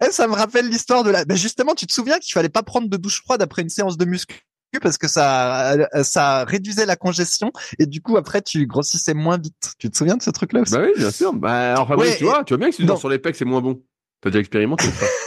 Eh, 0.00 0.10
ça 0.10 0.26
me 0.28 0.34
rappelle 0.34 0.68
l'histoire 0.68 1.02
de 1.02 1.10
la. 1.10 1.24
Ben 1.24 1.36
justement, 1.36 1.74
tu 1.74 1.86
te 1.86 1.92
souviens 1.92 2.18
qu'il 2.18 2.32
fallait 2.32 2.48
pas 2.48 2.62
prendre 2.62 2.88
de 2.88 2.96
douche 2.96 3.22
froide 3.22 3.42
après 3.42 3.62
une 3.62 3.68
séance 3.68 3.96
de 3.96 4.04
muscu 4.04 4.42
parce 4.82 4.98
que 4.98 5.08
ça 5.08 5.72
euh, 5.72 6.02
ça 6.02 6.44
réduisait 6.44 6.86
la 6.86 6.96
congestion 6.96 7.52
et 7.78 7.86
du 7.86 8.02
coup 8.02 8.16
après 8.16 8.42
tu 8.42 8.66
grossissais 8.66 9.14
moins 9.14 9.38
vite. 9.38 9.72
Tu 9.78 9.90
te 9.90 9.96
souviens 9.96 10.16
de 10.16 10.22
ce 10.22 10.30
truc-là 10.30 10.60
aussi? 10.60 10.74
Bah 10.74 10.82
oui, 10.82 10.92
bien 10.96 11.10
sûr. 11.10 11.32
Bah 11.32 11.74
Fabrice, 11.88 12.10
Ouais, 12.10 12.16
tu 12.16 12.24
vois, 12.24 12.44
tu 12.44 12.52
vois 12.52 12.58
bien 12.58 12.68
que 12.68 12.74
si 12.74 12.82
tu 12.82 12.86
dors 12.86 12.98
sur 12.98 13.08
les 13.08 13.18
pecs, 13.18 13.36
c'est 13.36 13.44
moins 13.44 13.62
bon. 13.62 13.80
T'as 14.20 14.30
déjà 14.30 14.40
expérimenté 14.40 14.84
ça 14.84 15.06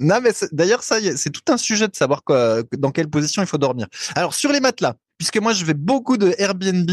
Non, 0.00 0.20
mais 0.22 0.30
d'ailleurs, 0.52 0.84
ça, 0.84 0.98
c'est 1.16 1.30
tout 1.30 1.52
un 1.52 1.56
sujet 1.56 1.88
de 1.88 1.96
savoir 1.96 2.22
quoi, 2.22 2.62
dans 2.76 2.92
quelle 2.92 3.08
position 3.08 3.42
il 3.42 3.48
faut 3.48 3.58
dormir. 3.58 3.88
Alors, 4.14 4.32
sur 4.32 4.52
les 4.52 4.60
matelas, 4.60 4.94
puisque 5.18 5.38
moi, 5.38 5.52
je 5.52 5.64
fais 5.64 5.74
beaucoup 5.74 6.16
de 6.16 6.34
Airbnb, 6.38 6.88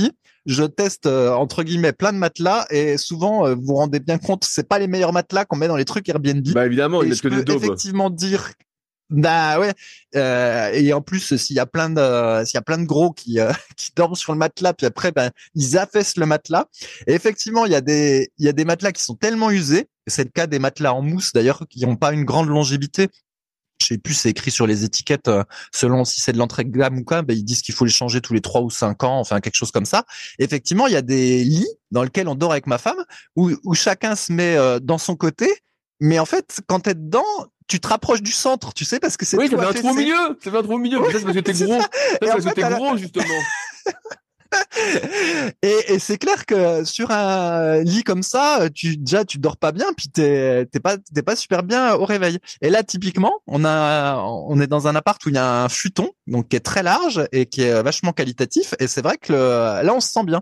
je 0.46 0.64
teste, 0.64 1.06
euh, 1.08 1.32
entre 1.34 1.64
guillemets, 1.64 1.94
plein 1.94 2.14
de 2.14 2.18
matelas 2.18 2.66
et 2.70 2.98
souvent, 2.98 3.48
euh, 3.48 3.56
vous 3.56 3.64
vous 3.66 3.76
rendez 3.76 4.00
bien 4.00 4.18
compte, 4.18 4.44
c'est 4.46 4.68
pas 4.68 4.80
les 4.80 4.88
meilleurs 4.88 5.14
matelas 5.14 5.46
qu'on 5.46 5.58
met 5.58 5.68
dans 5.68 5.78
les 5.78 5.86
trucs 5.86 6.08
Airbnb. 6.08 6.48
Bah 6.54 6.66
évidemment, 6.66 7.02
et 7.02 7.08
ils 7.08 7.10
je 7.10 7.14
mettent 7.14 7.22
que 7.22 7.28
peux 7.30 7.60
des 7.60 7.66
effectivement 7.66 8.10
dire, 8.10 8.52
Bah 9.10 9.60
ouais. 9.60 9.74
Euh, 10.16 10.72
et 10.74 10.92
en 10.94 11.02
plus, 11.02 11.36
s'il 11.38 11.56
y 11.56 11.60
a 11.60 11.66
plein 11.66 11.90
de, 11.90 12.44
s'il 12.46 12.56
y 12.56 12.58
a 12.58 12.62
plein 12.62 12.78
de 12.78 12.86
gros 12.86 13.12
qui 13.12 13.40
euh, 13.40 13.52
qui 13.78 13.92
dorment 13.96 14.16
sur 14.16 14.34
le 14.34 14.40
matelas, 14.40 14.74
puis 14.74 14.88
après, 14.88 15.12
ben 15.12 15.32
ils 15.54 15.78
affaissent 15.78 16.18
le 16.18 16.26
matelas. 16.26 16.66
Et 17.08 17.14
effectivement, 17.14 17.66
il 17.66 17.72
y 17.72 17.76
a 17.76 17.82
des, 17.82 18.32
il 18.38 18.46
y 18.46 18.50
a 18.50 18.54
des 18.54 18.66
matelas 18.66 18.92
qui 18.92 19.04
sont 19.04 19.16
tellement 19.16 19.52
usés. 19.52 19.88
C'est 20.08 20.24
le 20.24 20.30
cas 20.30 20.48
des 20.48 20.60
matelas 20.60 20.94
en 20.94 21.02
mousse 21.02 21.34
d'ailleurs, 21.34 21.64
qui 21.70 21.86
n'ont 21.86 21.96
pas 21.96 22.14
une 22.14 22.26
grande 22.26 22.48
longévité. 22.48 23.10
Je 23.86 23.94
sais 23.94 23.98
plus, 24.00 24.14
c'est 24.14 24.30
écrit 24.30 24.52
sur 24.52 24.68
les 24.68 24.84
étiquettes 24.84 25.28
euh, 25.28 25.44
selon 25.72 26.06
si 26.06 26.22
c'est 26.22 26.34
de 26.34 26.38
l'entrée 26.38 26.66
gamme 26.66 27.00
ou 27.00 27.04
quoi. 27.04 27.22
Ben, 27.22 27.38
ils 27.38 27.44
disent 27.44 27.62
qu'il 27.62 27.76
faut 27.76 27.86
les 27.86 27.92
changer 27.92 28.22
tous 28.22 28.34
les 28.34 28.42
trois 28.42 28.62
ou 28.62 28.70
cinq 28.70 29.04
ans, 29.04 29.20
enfin 29.20 29.40
quelque 29.40 29.56
chose 29.56 29.72
comme 29.72 29.86
ça. 29.86 30.06
effectivement, 30.40 30.88
il 30.88 30.94
y 30.94 30.98
a 30.98 31.02
des 31.02 31.44
lits 31.44 31.68
dans 31.92 32.04
lesquels 32.04 32.28
on 32.28 32.36
dort 32.36 32.52
avec 32.52 32.68
ma 32.68 32.78
femme, 32.78 33.04
où, 33.36 33.52
où 33.64 33.74
chacun 33.76 34.16
se 34.16 34.34
met 34.34 34.58
dans 34.82 34.98
son 34.98 35.16
côté. 35.16 35.48
Mais 36.00 36.20
en 36.20 36.26
fait, 36.26 36.60
quand 36.68 36.82
t'es 36.82 36.94
dedans, 36.94 37.24
tu 37.68 37.80
te 37.80 37.88
rapproches 37.88 38.22
du 38.22 38.32
centre, 38.32 38.74
tu 38.74 38.86
sais, 38.86 39.00
parce 39.00 39.18
que 39.18 39.26
c'est 39.26 39.38
oui, 39.38 39.50
ça 39.50 39.58
fait 39.58 39.66
un 39.66 39.74
trou 39.74 39.90
au 39.90 39.94
milieu, 39.94 40.38
ça 40.44 40.52
fait 40.52 40.58
un 40.58 40.64
trou 40.64 40.74
au 40.74 40.78
milieu. 40.78 41.00
c'est 41.12 41.22
parce 41.24 41.36
que 41.36 41.40
t'es 41.40 41.54
gros, 41.66 41.82
c'est 42.12 42.20
parce 42.20 42.46
que 42.46 42.54
t'es 42.54 42.62
gros 42.62 42.98
justement. 42.98 43.26
et, 45.62 45.94
et 45.94 46.00
c'est 46.00 46.18
clair 46.18 46.46
que 46.46 46.84
sur 46.84 47.12
un 47.12 47.82
lit 47.84 48.04
comme 48.04 48.24
ça, 48.24 48.68
tu 48.74 48.98
déjà 48.98 49.26
tu 49.26 49.38
dors 49.38 49.58
pas 49.58 49.72
bien, 49.72 49.88
puis 49.96 50.10
t'es 50.10 50.66
t'es 50.66 50.80
pas 50.80 50.98
t'es 50.98 51.22
pas 51.22 51.36
super 51.36 51.64
bien 51.64 51.96
au 51.96 52.06
réveil. 52.06 52.40
Et 52.62 52.70
là 52.70 52.84
typiquement, 52.84 53.40
on 53.48 53.66
a 53.66 54.18
on 54.18 54.60
est 54.60 54.68
dans 54.68 54.88
un 54.88 54.96
appart 54.96 55.24
où 55.26 55.30
il 55.30 55.36
y 55.36 55.40
a 55.40 55.64
un 55.64 55.70
futon, 55.70 56.12
donc 56.28 56.50
qui 56.50 56.56
est 56.56 56.62
très 56.62 56.84
large 56.84 57.24
et 57.32 57.46
qui 57.46 57.62
est 57.62 57.82
vachement 57.82 58.12
qualitatif. 58.12 58.74
Et 58.80 58.88
c'est 58.88 59.02
vrai 59.02 59.18
que 59.18 59.34
là 59.34 59.94
on 59.94 60.00
se 60.00 60.10
sent 60.10 60.24
bien. 60.24 60.42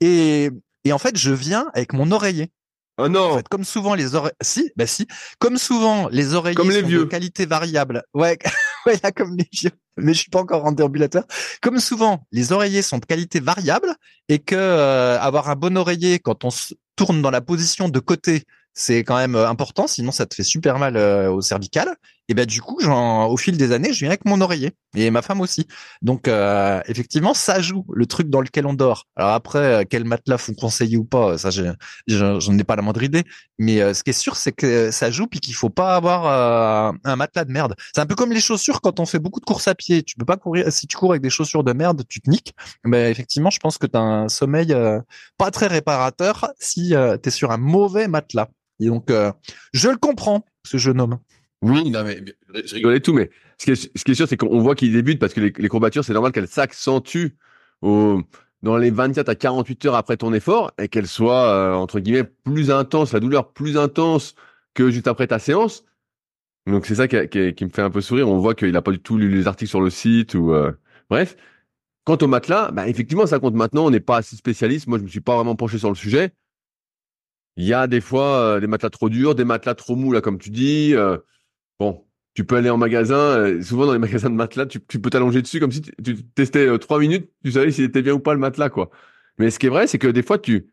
Et 0.00 0.50
et 0.84 0.92
en 0.92 0.98
fait, 0.98 1.16
je 1.18 1.32
viens 1.32 1.66
avec 1.74 1.92
mon 1.92 2.10
oreiller. 2.12 2.50
Oh 2.98 3.08
non. 3.08 3.32
En 3.32 3.36
fait, 3.36 3.48
comme 3.48 3.64
souvent 3.64 3.94
les 3.94 4.14
oreilles, 4.14 4.32
si, 4.40 4.72
bah 4.76 4.86
si, 4.86 5.06
comme 5.38 5.56
souvent 5.56 6.08
les 6.08 6.34
oreillers 6.34 6.56
comme 6.56 6.70
les 6.70 6.80
sont 6.80 6.86
vieux. 6.86 6.98
de 7.00 7.04
qualité 7.04 7.46
variable. 7.46 8.02
Ouais, 8.12 8.38
ouais, 8.86 8.98
là, 9.02 9.12
comme 9.12 9.36
les 9.36 9.48
vieux. 9.52 9.70
Mais 9.96 10.14
je 10.14 10.20
suis 10.20 10.30
pas 10.30 10.40
encore 10.40 10.64
en 10.64 10.72
déambulateur. 10.72 11.24
Comme 11.60 11.80
souvent, 11.80 12.24
les 12.32 12.52
oreillers 12.52 12.82
sont 12.82 12.98
de 12.98 13.04
qualité 13.04 13.40
variable 13.40 13.94
et 14.28 14.38
que 14.38 14.54
euh, 14.54 15.18
avoir 15.20 15.50
un 15.50 15.56
bon 15.56 15.76
oreiller 15.76 16.18
quand 16.18 16.44
on 16.44 16.50
tourne 16.96 17.22
dans 17.22 17.30
la 17.30 17.40
position 17.40 17.88
de 17.88 17.98
côté 17.98 18.44
c'est 18.78 19.02
quand 19.02 19.16
même 19.16 19.34
euh, 19.34 19.48
important, 19.48 19.88
sinon 19.88 20.12
ça 20.12 20.24
te 20.24 20.36
fait 20.36 20.44
super 20.44 20.78
mal 20.78 20.96
euh, 20.96 21.30
au 21.32 21.40
cervical. 21.40 21.96
Et 22.28 22.34
ben 22.34 22.44
du 22.44 22.60
coup, 22.60 22.78
au 22.84 23.36
fil 23.38 23.56
des 23.56 23.72
années, 23.72 23.92
je 23.92 24.00
viens 24.00 24.10
avec 24.10 24.26
mon 24.26 24.40
oreiller 24.42 24.72
et 24.94 25.10
ma 25.10 25.22
femme 25.22 25.40
aussi. 25.40 25.66
Donc 26.02 26.28
euh, 26.28 26.80
effectivement, 26.86 27.32
ça 27.32 27.60
joue 27.62 27.86
le 27.90 28.04
truc 28.04 28.28
dans 28.28 28.42
lequel 28.42 28.66
on 28.66 28.74
dort. 28.74 29.06
Alors 29.16 29.32
après, 29.32 29.86
quel 29.88 30.04
matelas 30.04 30.36
faut 30.36 30.52
conseiller 30.52 30.98
ou 30.98 31.04
pas, 31.04 31.38
ça 31.38 31.48
j'en 31.50 32.58
ai 32.58 32.64
pas 32.64 32.76
la 32.76 32.82
moindre 32.82 33.02
idée. 33.02 33.24
Mais 33.58 33.94
ce 33.94 34.04
qui 34.04 34.10
est 34.10 34.12
sûr, 34.12 34.36
c'est 34.36 34.52
que 34.52 34.90
ça 34.90 35.10
joue 35.10 35.26
puis 35.26 35.40
qu'il 35.40 35.54
faut 35.54 35.70
pas 35.70 35.96
avoir 35.96 36.94
un 37.02 37.16
matelas 37.16 37.44
de 37.44 37.52
merde. 37.52 37.74
C'est 37.94 38.00
un 38.02 38.06
peu 38.06 38.14
comme 38.14 38.32
les 38.32 38.40
chaussures 38.40 38.82
quand 38.82 39.00
on 39.00 39.06
fait 39.06 39.18
beaucoup 39.18 39.40
de 39.40 39.46
courses 39.46 39.68
à 39.68 39.74
pied. 39.74 40.02
Tu 40.02 40.16
peux 40.16 40.26
pas 40.26 40.36
courir 40.36 40.70
si 40.70 40.86
tu 40.86 40.96
cours 40.98 41.12
avec 41.12 41.22
des 41.22 41.30
chaussures 41.30 41.64
de 41.64 41.72
merde, 41.72 42.04
tu 42.08 42.20
te 42.20 42.28
niques. 42.28 42.54
Ben 42.84 43.10
effectivement, 43.10 43.50
je 43.50 43.58
pense 43.58 43.78
que 43.78 43.86
tu 43.86 43.96
as 43.96 44.02
un 44.02 44.28
sommeil 44.28 44.74
pas 45.38 45.50
très 45.50 45.66
réparateur 45.66 46.52
si 46.60 46.90
tu 46.90 47.28
es 47.28 47.30
sur 47.30 47.52
un 47.52 47.58
mauvais 47.58 48.06
matelas. 48.06 48.48
Et 48.80 48.86
donc, 48.86 49.10
euh, 49.10 49.32
je 49.72 49.88
le 49.88 49.96
comprends, 49.96 50.44
ce 50.64 50.76
jeune 50.76 51.00
homme. 51.00 51.18
Oui, 51.62 51.90
non, 51.90 52.04
mais 52.04 52.22
je 52.54 52.74
rigolais 52.74 53.00
tout, 53.00 53.12
mais 53.12 53.30
ce 53.58 53.64
qui 53.64 53.70
est, 53.72 53.98
ce 53.98 54.04
qui 54.04 54.12
est 54.12 54.14
sûr, 54.14 54.28
c'est 54.28 54.36
qu'on 54.36 54.60
voit 54.60 54.74
qu'il 54.74 54.92
débute 54.92 55.18
parce 55.18 55.34
que 55.34 55.40
les, 55.40 55.52
les 55.56 55.68
courbatures, 55.68 56.04
c'est 56.04 56.12
normal 56.12 56.32
qu'elles 56.32 56.48
s'accentuent 56.48 57.36
dans 57.82 58.76
les 58.76 58.90
24 58.90 59.28
à 59.28 59.34
48 59.34 59.86
heures 59.86 59.94
après 59.94 60.16
ton 60.16 60.32
effort 60.32 60.72
et 60.78 60.88
qu'elles 60.88 61.06
soient, 61.06 61.48
euh, 61.48 61.74
entre 61.74 62.00
guillemets, 62.00 62.24
plus 62.24 62.70
intenses, 62.70 63.12
la 63.12 63.20
douleur 63.20 63.52
plus 63.52 63.76
intense 63.76 64.34
que 64.74 64.90
juste 64.90 65.08
après 65.08 65.26
ta 65.26 65.38
séance. 65.38 65.84
Donc, 66.66 66.86
c'est 66.86 66.96
ça 66.96 67.08
qui, 67.08 67.16
qui, 67.28 67.54
qui, 67.54 67.64
me 67.64 67.70
fait 67.70 67.82
un 67.82 67.90
peu 67.90 68.00
sourire. 68.00 68.28
On 68.28 68.38
voit 68.38 68.54
qu'il 68.54 68.72
n'a 68.72 68.82
pas 68.82 68.90
du 68.90 69.00
tout 69.00 69.16
lu 69.16 69.30
les 69.30 69.46
articles 69.46 69.70
sur 69.70 69.80
le 69.80 69.90
site 69.90 70.34
ou, 70.34 70.52
euh, 70.52 70.72
bref. 71.08 71.36
Quant 72.04 72.18
au 72.20 72.26
matelas, 72.26 72.70
bah, 72.72 72.88
effectivement, 72.88 73.26
ça 73.26 73.38
compte 73.38 73.54
maintenant. 73.54 73.86
On 73.86 73.90
n'est 73.90 74.00
pas 74.00 74.18
assez 74.18 74.36
spécialiste. 74.36 74.86
Moi, 74.86 74.98
je 74.98 75.04
me 75.04 75.08
suis 75.08 75.20
pas 75.20 75.36
vraiment 75.36 75.56
penché 75.56 75.78
sur 75.78 75.88
le 75.88 75.94
sujet. 75.94 76.32
Il 77.56 77.64
y 77.64 77.72
a 77.72 77.86
des 77.86 78.00
fois 78.00 78.38
euh, 78.40 78.60
des 78.60 78.66
matelas 78.66 78.90
trop 78.90 79.08
durs, 79.08 79.34
des 79.34 79.44
matelas 79.44 79.74
trop 79.74 79.96
mous, 79.96 80.12
là, 80.12 80.20
comme 80.20 80.38
tu 80.38 80.50
dis. 80.50 80.94
Euh, 81.80 81.84
bon, 81.84 82.04
tu 82.34 82.44
peux 82.44 82.56
aller 82.56 82.70
en 82.70 82.76
magasin. 82.76 83.16
Euh, 83.16 83.62
souvent, 83.62 83.86
dans 83.86 83.92
les 83.92 83.98
magasins 83.98 84.30
de 84.30 84.34
matelas, 84.34 84.66
tu, 84.66 84.80
peux 84.80 85.10
t'allonger 85.10 85.42
dessus 85.42 85.60
comme 85.60 85.72
si 85.72 85.82
tu, 85.82 86.24
testais 86.34 86.78
trois 86.78 86.98
minutes, 86.98 87.30
tu 87.44 87.52
savais 87.52 87.70
s'il 87.72 87.84
était 87.84 88.02
bien 88.02 88.14
ou 88.14 88.20
pas 88.20 88.34
le 88.34 88.40
matelas, 88.40 88.70
quoi. 88.70 88.90
Mais 89.38 89.50
ce 89.50 89.58
qui 89.58 89.66
est 89.66 89.70
vrai, 89.70 89.86
c'est 89.86 89.98
que 89.98 90.08
des 90.08 90.22
fois, 90.22 90.38
tu... 90.38 90.72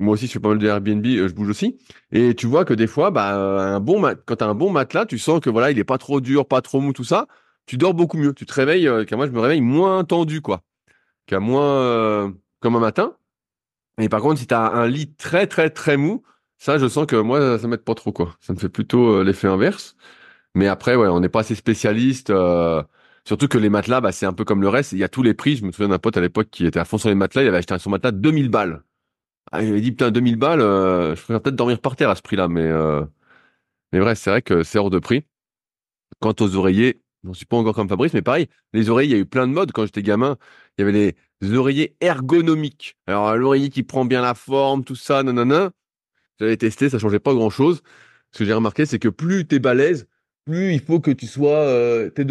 Moi 0.00 0.14
aussi, 0.14 0.26
je 0.26 0.32
fais 0.32 0.40
pas 0.40 0.48
mal 0.48 0.58
de 0.58 0.66
Airbnb, 0.66 1.04
je 1.04 1.32
bouge 1.32 1.50
aussi. 1.50 1.78
Et 2.10 2.34
tu 2.34 2.46
vois 2.46 2.64
que 2.64 2.74
des 2.74 2.88
fois, 2.88 3.10
bah, 3.12 3.34
un 3.36 3.78
bon 3.78 4.02
quand 4.26 4.36
tu 4.36 4.44
as 4.44 4.48
un 4.48 4.54
bon 4.54 4.70
matelas, 4.70 5.06
tu 5.06 5.18
sens 5.18 5.38
que 5.40 5.50
voilà, 5.50 5.70
il 5.70 5.78
est 5.78 5.84
pas 5.84 5.98
trop 5.98 6.20
dur, 6.20 6.46
pas 6.48 6.60
trop 6.60 6.80
mou, 6.80 6.92
tout 6.92 7.04
ça. 7.04 7.28
Tu 7.66 7.76
dors 7.76 7.94
beaucoup 7.94 8.16
mieux. 8.16 8.34
Tu 8.34 8.44
te 8.44 8.52
réveilles, 8.52 9.06
qu'à 9.06 9.16
moi, 9.16 9.26
je 9.26 9.32
me 9.32 9.38
réveille 9.38 9.60
moins 9.60 10.02
tendu, 10.04 10.40
quoi. 10.40 10.62
Qu'à 11.26 11.38
moins 11.38 12.34
comme 12.60 12.76
un 12.76 12.80
matin. 12.80 13.16
Et 13.98 14.08
par 14.08 14.20
contre, 14.22 14.40
si 14.40 14.46
tu 14.46 14.54
as 14.54 14.72
un 14.72 14.88
lit 14.88 15.12
très 15.14 15.46
très 15.46 15.70
très 15.70 15.96
mou, 15.96 16.22
ça, 16.62 16.78
je 16.78 16.86
sens 16.88 17.06
que 17.06 17.16
moi, 17.16 17.58
ça 17.58 17.66
m'aide 17.66 17.82
pas 17.82 17.94
trop 17.96 18.12
quoi. 18.12 18.36
Ça 18.40 18.52
me 18.52 18.58
fait 18.58 18.68
plutôt 18.68 19.16
euh, 19.16 19.24
l'effet 19.24 19.48
inverse. 19.48 19.96
Mais 20.54 20.68
après, 20.68 20.96
ouais, 20.96 21.08
on 21.08 21.20
n'est 21.20 21.28
pas 21.28 21.40
assez 21.40 21.56
spécialiste. 21.56 22.30
Euh, 22.30 22.82
surtout 23.26 23.48
que 23.48 23.58
les 23.58 23.70
matelas, 23.70 24.00
bah, 24.00 24.12
c'est 24.12 24.26
un 24.26 24.32
peu 24.32 24.44
comme 24.44 24.62
le 24.62 24.68
reste. 24.68 24.92
Il 24.92 24.98
y 24.98 25.04
a 25.04 25.08
tous 25.08 25.24
les 25.24 25.34
prix. 25.34 25.56
Je 25.56 25.64
me 25.64 25.72
souviens 25.72 25.88
d'un 25.88 25.98
pote 25.98 26.16
à 26.16 26.20
l'époque 26.20 26.50
qui 26.52 26.66
était 26.66 26.78
à 26.80 26.84
fond 26.84 26.98
sur 26.98 27.08
les 27.08 27.16
matelas. 27.16 27.42
Il 27.42 27.48
avait 27.48 27.58
acheté 27.58 27.78
son 27.80 27.90
matelas 27.90 28.12
2000 28.12 28.48
balles. 28.50 28.84
Ah, 29.52 29.62
il 29.62 29.70
avait 29.70 29.80
dit 29.80 29.92
putain 29.92 30.12
2000 30.12 30.36
balles. 30.36 30.60
Euh, 30.60 31.16
je 31.16 31.22
préfère 31.22 31.42
peut-être 31.42 31.56
dormir 31.56 31.80
par 31.80 31.96
terre 31.96 32.10
à 32.10 32.16
ce 32.16 32.22
prix-là. 32.22 32.48
Mais 32.48 32.70
mais 33.92 34.00
vrai, 34.00 34.14
c'est 34.14 34.30
vrai 34.30 34.42
que 34.42 34.62
c'est 34.62 34.78
hors 34.78 34.90
de 34.90 34.98
prix. 34.98 35.24
Quant 36.20 36.34
aux 36.40 36.56
oreillers, 36.56 37.02
je 37.24 37.32
suis 37.32 37.46
pas 37.46 37.56
encore 37.56 37.74
comme 37.74 37.88
Fabrice, 37.88 38.14
mais 38.14 38.22
pareil, 38.22 38.48
les 38.72 38.90
oreillers, 38.90 39.10
il 39.10 39.16
y 39.16 39.18
a 39.18 39.22
eu 39.22 39.26
plein 39.26 39.46
de 39.48 39.52
modes 39.52 39.72
quand 39.72 39.84
j'étais 39.84 40.02
gamin. 40.02 40.38
Il 40.78 40.82
y 40.82 40.88
avait 40.88 41.16
les 41.40 41.54
oreillers 41.54 41.96
ergonomiques. 42.00 42.96
Alors, 43.06 43.36
l'oreiller 43.36 43.70
qui 43.70 43.82
prend 43.82 44.04
bien 44.04 44.22
la 44.22 44.34
forme, 44.34 44.84
tout 44.84 44.94
ça, 44.96 45.22
nanana. 45.22 45.72
J'avais 46.42 46.56
testé, 46.56 46.90
ça 46.90 46.98
changeait 46.98 47.20
pas 47.20 47.34
grand 47.34 47.50
chose. 47.50 47.82
Ce 48.32 48.40
que 48.40 48.44
j'ai 48.44 48.52
remarqué, 48.52 48.84
c'est 48.84 48.98
que 48.98 49.08
plus 49.08 49.46
tu 49.46 49.54
es 49.54 49.58
balèze, 49.60 50.08
plus 50.44 50.72
il 50.72 50.80
faut 50.80 50.98
que 50.98 51.12
tu 51.12 51.28
sois 51.28 51.60
euh, 51.60 52.10
tête 52.10 52.26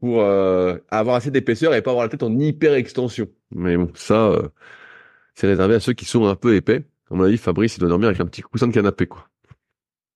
pour 0.00 0.22
euh, 0.22 0.76
avoir 0.90 1.14
assez 1.14 1.30
d'épaisseur 1.30 1.72
et 1.72 1.80
pas 1.80 1.92
avoir 1.92 2.04
la 2.04 2.08
tête 2.08 2.24
en 2.24 2.36
hyper 2.36 2.74
extension. 2.74 3.28
Mais 3.52 3.76
bon, 3.76 3.92
ça, 3.94 4.26
euh, 4.26 4.48
c'est 5.36 5.46
réservé 5.46 5.76
à 5.76 5.80
ceux 5.80 5.92
qui 5.92 6.04
sont 6.04 6.26
un 6.26 6.34
peu 6.34 6.56
épais. 6.56 6.84
À 7.12 7.14
mon 7.14 7.22
avis, 7.22 7.38
Fabrice, 7.38 7.76
il 7.76 7.80
doit 7.80 7.88
dormir 7.88 8.08
avec 8.08 8.18
un 8.18 8.26
petit 8.26 8.42
coussin 8.42 8.66
de 8.66 8.72
canapé, 8.72 9.06
quoi. 9.06 9.28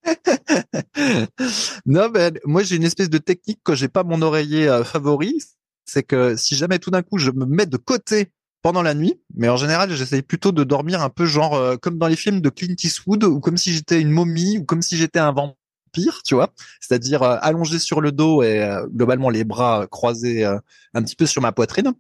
non, 1.87 2.09
ben 2.09 2.41
moi 2.45 2.65
j'ai 2.65 2.75
une 2.75 2.83
espèce 2.83 3.09
de 3.09 3.19
technique 3.19 3.61
quand 3.63 3.77
j'ai 3.77 3.87
pas 3.87 4.03
mon 4.03 4.21
oreiller 4.21 4.69
euh, 4.69 4.83
favori, 4.83 5.39
c'est 5.85 6.03
que 6.03 6.35
si 6.35 6.57
jamais 6.57 6.81
tout 6.81 6.91
d'un 6.91 7.03
coup 7.03 7.19
je 7.19 7.31
me 7.31 7.47
mets 7.47 7.67
de 7.67 7.77
côté 7.77 8.33
pendant 8.63 8.83
la 8.83 8.95
nuit, 8.95 9.21
mais 9.35 9.49
en 9.49 9.57
général 9.57 9.93
j'essaye 9.93 10.23
plutôt 10.23 10.53
de 10.53 10.65
dormir 10.65 11.03
un 11.03 11.11
peu 11.11 11.27
genre 11.27 11.55
euh, 11.55 11.77
comme 11.77 11.99
dans 11.99 12.07
les 12.07 12.17
films 12.17 12.41
de 12.41 12.49
Clint 12.49 12.75
Eastwood 12.83 13.25
ou 13.25 13.41
comme 13.41 13.57
si 13.57 13.73
j'étais 13.73 14.01
une 14.01 14.11
momie 14.11 14.59
ou 14.59 14.65
comme 14.65 14.83
si 14.83 14.97
j'étais 14.97 15.19
un 15.19 15.33
vampire, 15.33 16.23
tu 16.25 16.35
vois, 16.35 16.53
c'est-à-dire 16.81 17.23
euh, 17.23 17.37
allongé 17.43 17.79
sur 17.79 18.01
le 18.01 18.13
dos 18.13 18.43
et 18.43 18.67
globalement 18.89 19.31
les 19.31 19.45
bras 19.45 19.87
croisés 19.91 20.45
un 20.45 21.03
petit 21.03 21.17
peu 21.17 21.27
sur 21.27 21.43
ma 21.43 21.53
poitrine. 21.53 21.93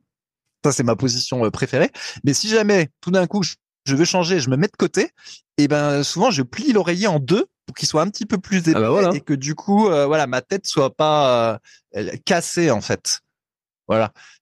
Ça 0.64 0.70
c'est 0.70 0.84
ma 0.84 0.94
position 0.94 1.50
préférée. 1.50 1.90
Mais 2.24 2.34
si 2.34 2.48
jamais 2.48 2.90
tout 3.00 3.10
d'un 3.10 3.26
coup 3.26 3.42
je, 3.42 3.96
veux 3.96 4.04
changer, 4.04 4.38
je 4.38 4.48
me 4.48 4.56
mets 4.56 4.68
de 4.68 4.76
côté, 4.76 5.10
et 5.58 5.66
ben 5.66 6.04
souvent 6.04 6.30
je 6.30 6.42
plie 6.42 6.72
l'oreiller 6.72 7.08
en 7.08 7.18
deux 7.18 7.46
pour 7.66 7.74
qu'il 7.76 7.88
soit 7.88 8.02
un 8.02 8.08
petit 8.08 8.26
peu 8.26 8.38
plus 8.38 8.62
ah 8.68 8.80
bah 8.80 9.02
épais 9.02 9.16
et 9.18 9.20
que 9.20 9.34
du 9.34 9.54
coup 9.54 9.88
euh, 9.88 10.06
voilà 10.06 10.26
ma 10.26 10.40
tête 10.42 10.66
soit 10.66 10.94
pas 10.94 11.60
euh, 11.96 12.10
cassée 12.24 12.70
en 12.70 12.80
fait. 12.80 13.20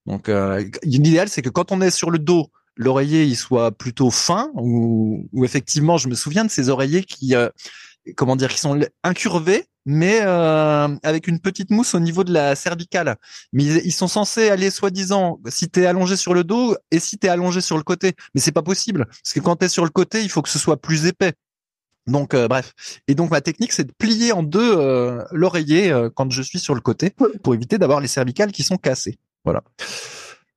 Donc 0.07 0.29
euh, 0.29 0.65
l'idéal 0.83 1.29
c'est 1.29 1.43
que 1.43 1.49
quand 1.49 1.73
on 1.73 1.81
est 1.81 1.91
sur 1.91 2.11
le 2.11 2.19
dos, 2.19 2.51
l'oreiller 2.77 3.25
il 3.25 3.37
soit 3.37 3.73
plutôt 3.73 4.11
fin 4.11 4.51
ou, 4.55 5.29
effectivement 5.45 5.99
je 5.99 6.09
me 6.09 6.15
souviens 6.15 6.45
de 6.45 6.51
ces 6.51 6.69
oreillers 6.69 7.05
qui 7.05 7.35
euh, 7.35 7.49
comment 8.17 8.37
dire 8.37 8.49
qui 8.49 8.59
sont 8.59 8.81
incurvés 9.05 9.67
mais 9.87 10.21
euh, 10.23 10.89
avec 11.03 11.27
une 11.27 11.41
petite 11.41 11.71
mousse 11.71 11.95
au 11.95 12.01
niveau 12.01 12.23
de 12.23 12.33
la 12.33 12.55
cervicale. 12.55 13.17
Mais 13.55 13.65
ils, 13.65 13.93
sont 13.93 14.09
censés 14.09 14.51
aller 14.51 14.71
soi-disant 14.71 15.41
si 15.49 15.71
tu 15.71 15.81
es 15.81 15.87
allongé 15.87 16.17
sur 16.17 16.35
le 16.35 16.45
dos 16.45 16.77
et 16.91 16.99
si 16.99 17.17
tu 17.17 17.27
es 17.27 17.31
allongé 17.31 17.63
sur 17.63 17.79
le 17.79 17.83
côté. 17.83 18.13
Mais 18.35 18.43
c'est 18.43 18.53
pas 18.53 18.63
possible 18.63 19.07
parce 19.07 19.33
que 19.33 19.41
quand 19.41 19.57
tu 19.57 19.65
es 19.65 19.69
sur 19.69 19.85
le 19.85 19.91
côté, 19.91 20.23
il 20.23 20.29
faut 20.29 20.43
que 20.43 20.51
ce 20.51 20.59
soit 20.59 20.77
plus 20.77 21.07
épais. 21.07 21.33
Donc 22.07 22.37
bref. 22.37 22.75
Et 23.09 23.15
donc 23.15 23.31
ma 23.31 23.41
technique 23.41 23.73
c'est 23.73 23.85
de 23.85 23.93
plier 23.97 24.33
en 24.33 24.43
deux 24.43 24.77
l'oreiller 25.33 26.09
quand 26.15 26.31
je 26.31 26.43
suis 26.43 26.59
sur 26.59 26.75
le 26.75 26.83
côté 26.83 27.11
pour 27.43 27.55
éviter 27.55 27.79
d'avoir 27.79 28.01
les 28.01 28.09
cervicales 28.09 28.53
qui 28.53 28.63
sont 28.63 28.77
cassées. 28.77 29.19
Voilà. 29.45 29.63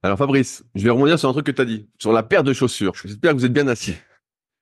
Alors 0.02 0.18
Fabrice, 0.18 0.64
je 0.76 0.84
vais 0.84 0.90
revenir 0.90 1.18
sur 1.18 1.30
un 1.30 1.34
truc 1.34 1.46
que 1.46 1.52
tu 1.52 1.62
as 1.62 1.66
dit, 1.66 1.88
sur 1.98 2.12
la 2.12 2.24
paire 2.24 2.44
de 2.44 2.52
chaussures. 2.52 2.94
J'espère 2.96 3.32
que 3.32 3.38
vous 3.38 3.46
êtes 3.46 3.54
bien 3.54 3.68
assis. 3.68 3.96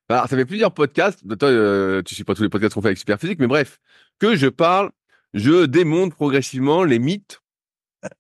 Alors 0.10 0.28
ça 0.28 0.36
fait 0.36 0.46
plusieurs 0.46 0.74
podcasts, 0.74 1.22
toi 1.40 2.04
tu 2.04 2.16
sais 2.16 2.24
pas 2.24 2.36
tous 2.36 2.44
les 2.44 2.50
podcasts 2.50 2.74
qu'on 2.74 2.82
fait 2.82 2.90
avec 2.90 2.98
Superphysique, 2.98 3.40
mais 3.40 3.48
bref, 3.48 3.80
que 4.20 4.36
je 4.36 4.48
parle, 4.48 4.92
je 5.34 5.66
démonte 5.66 6.14
progressivement 6.14 6.84
les 6.84 7.00
mythes 7.00 7.42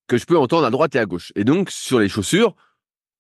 que 0.07 0.17
je 0.17 0.25
peux 0.25 0.37
entendre 0.37 0.65
à 0.65 0.69
droite 0.69 0.95
et 0.95 0.99
à 0.99 1.05
gauche. 1.05 1.31
Et 1.35 1.43
donc 1.43 1.69
sur 1.69 1.99
les 1.99 2.07
chaussures, 2.09 2.55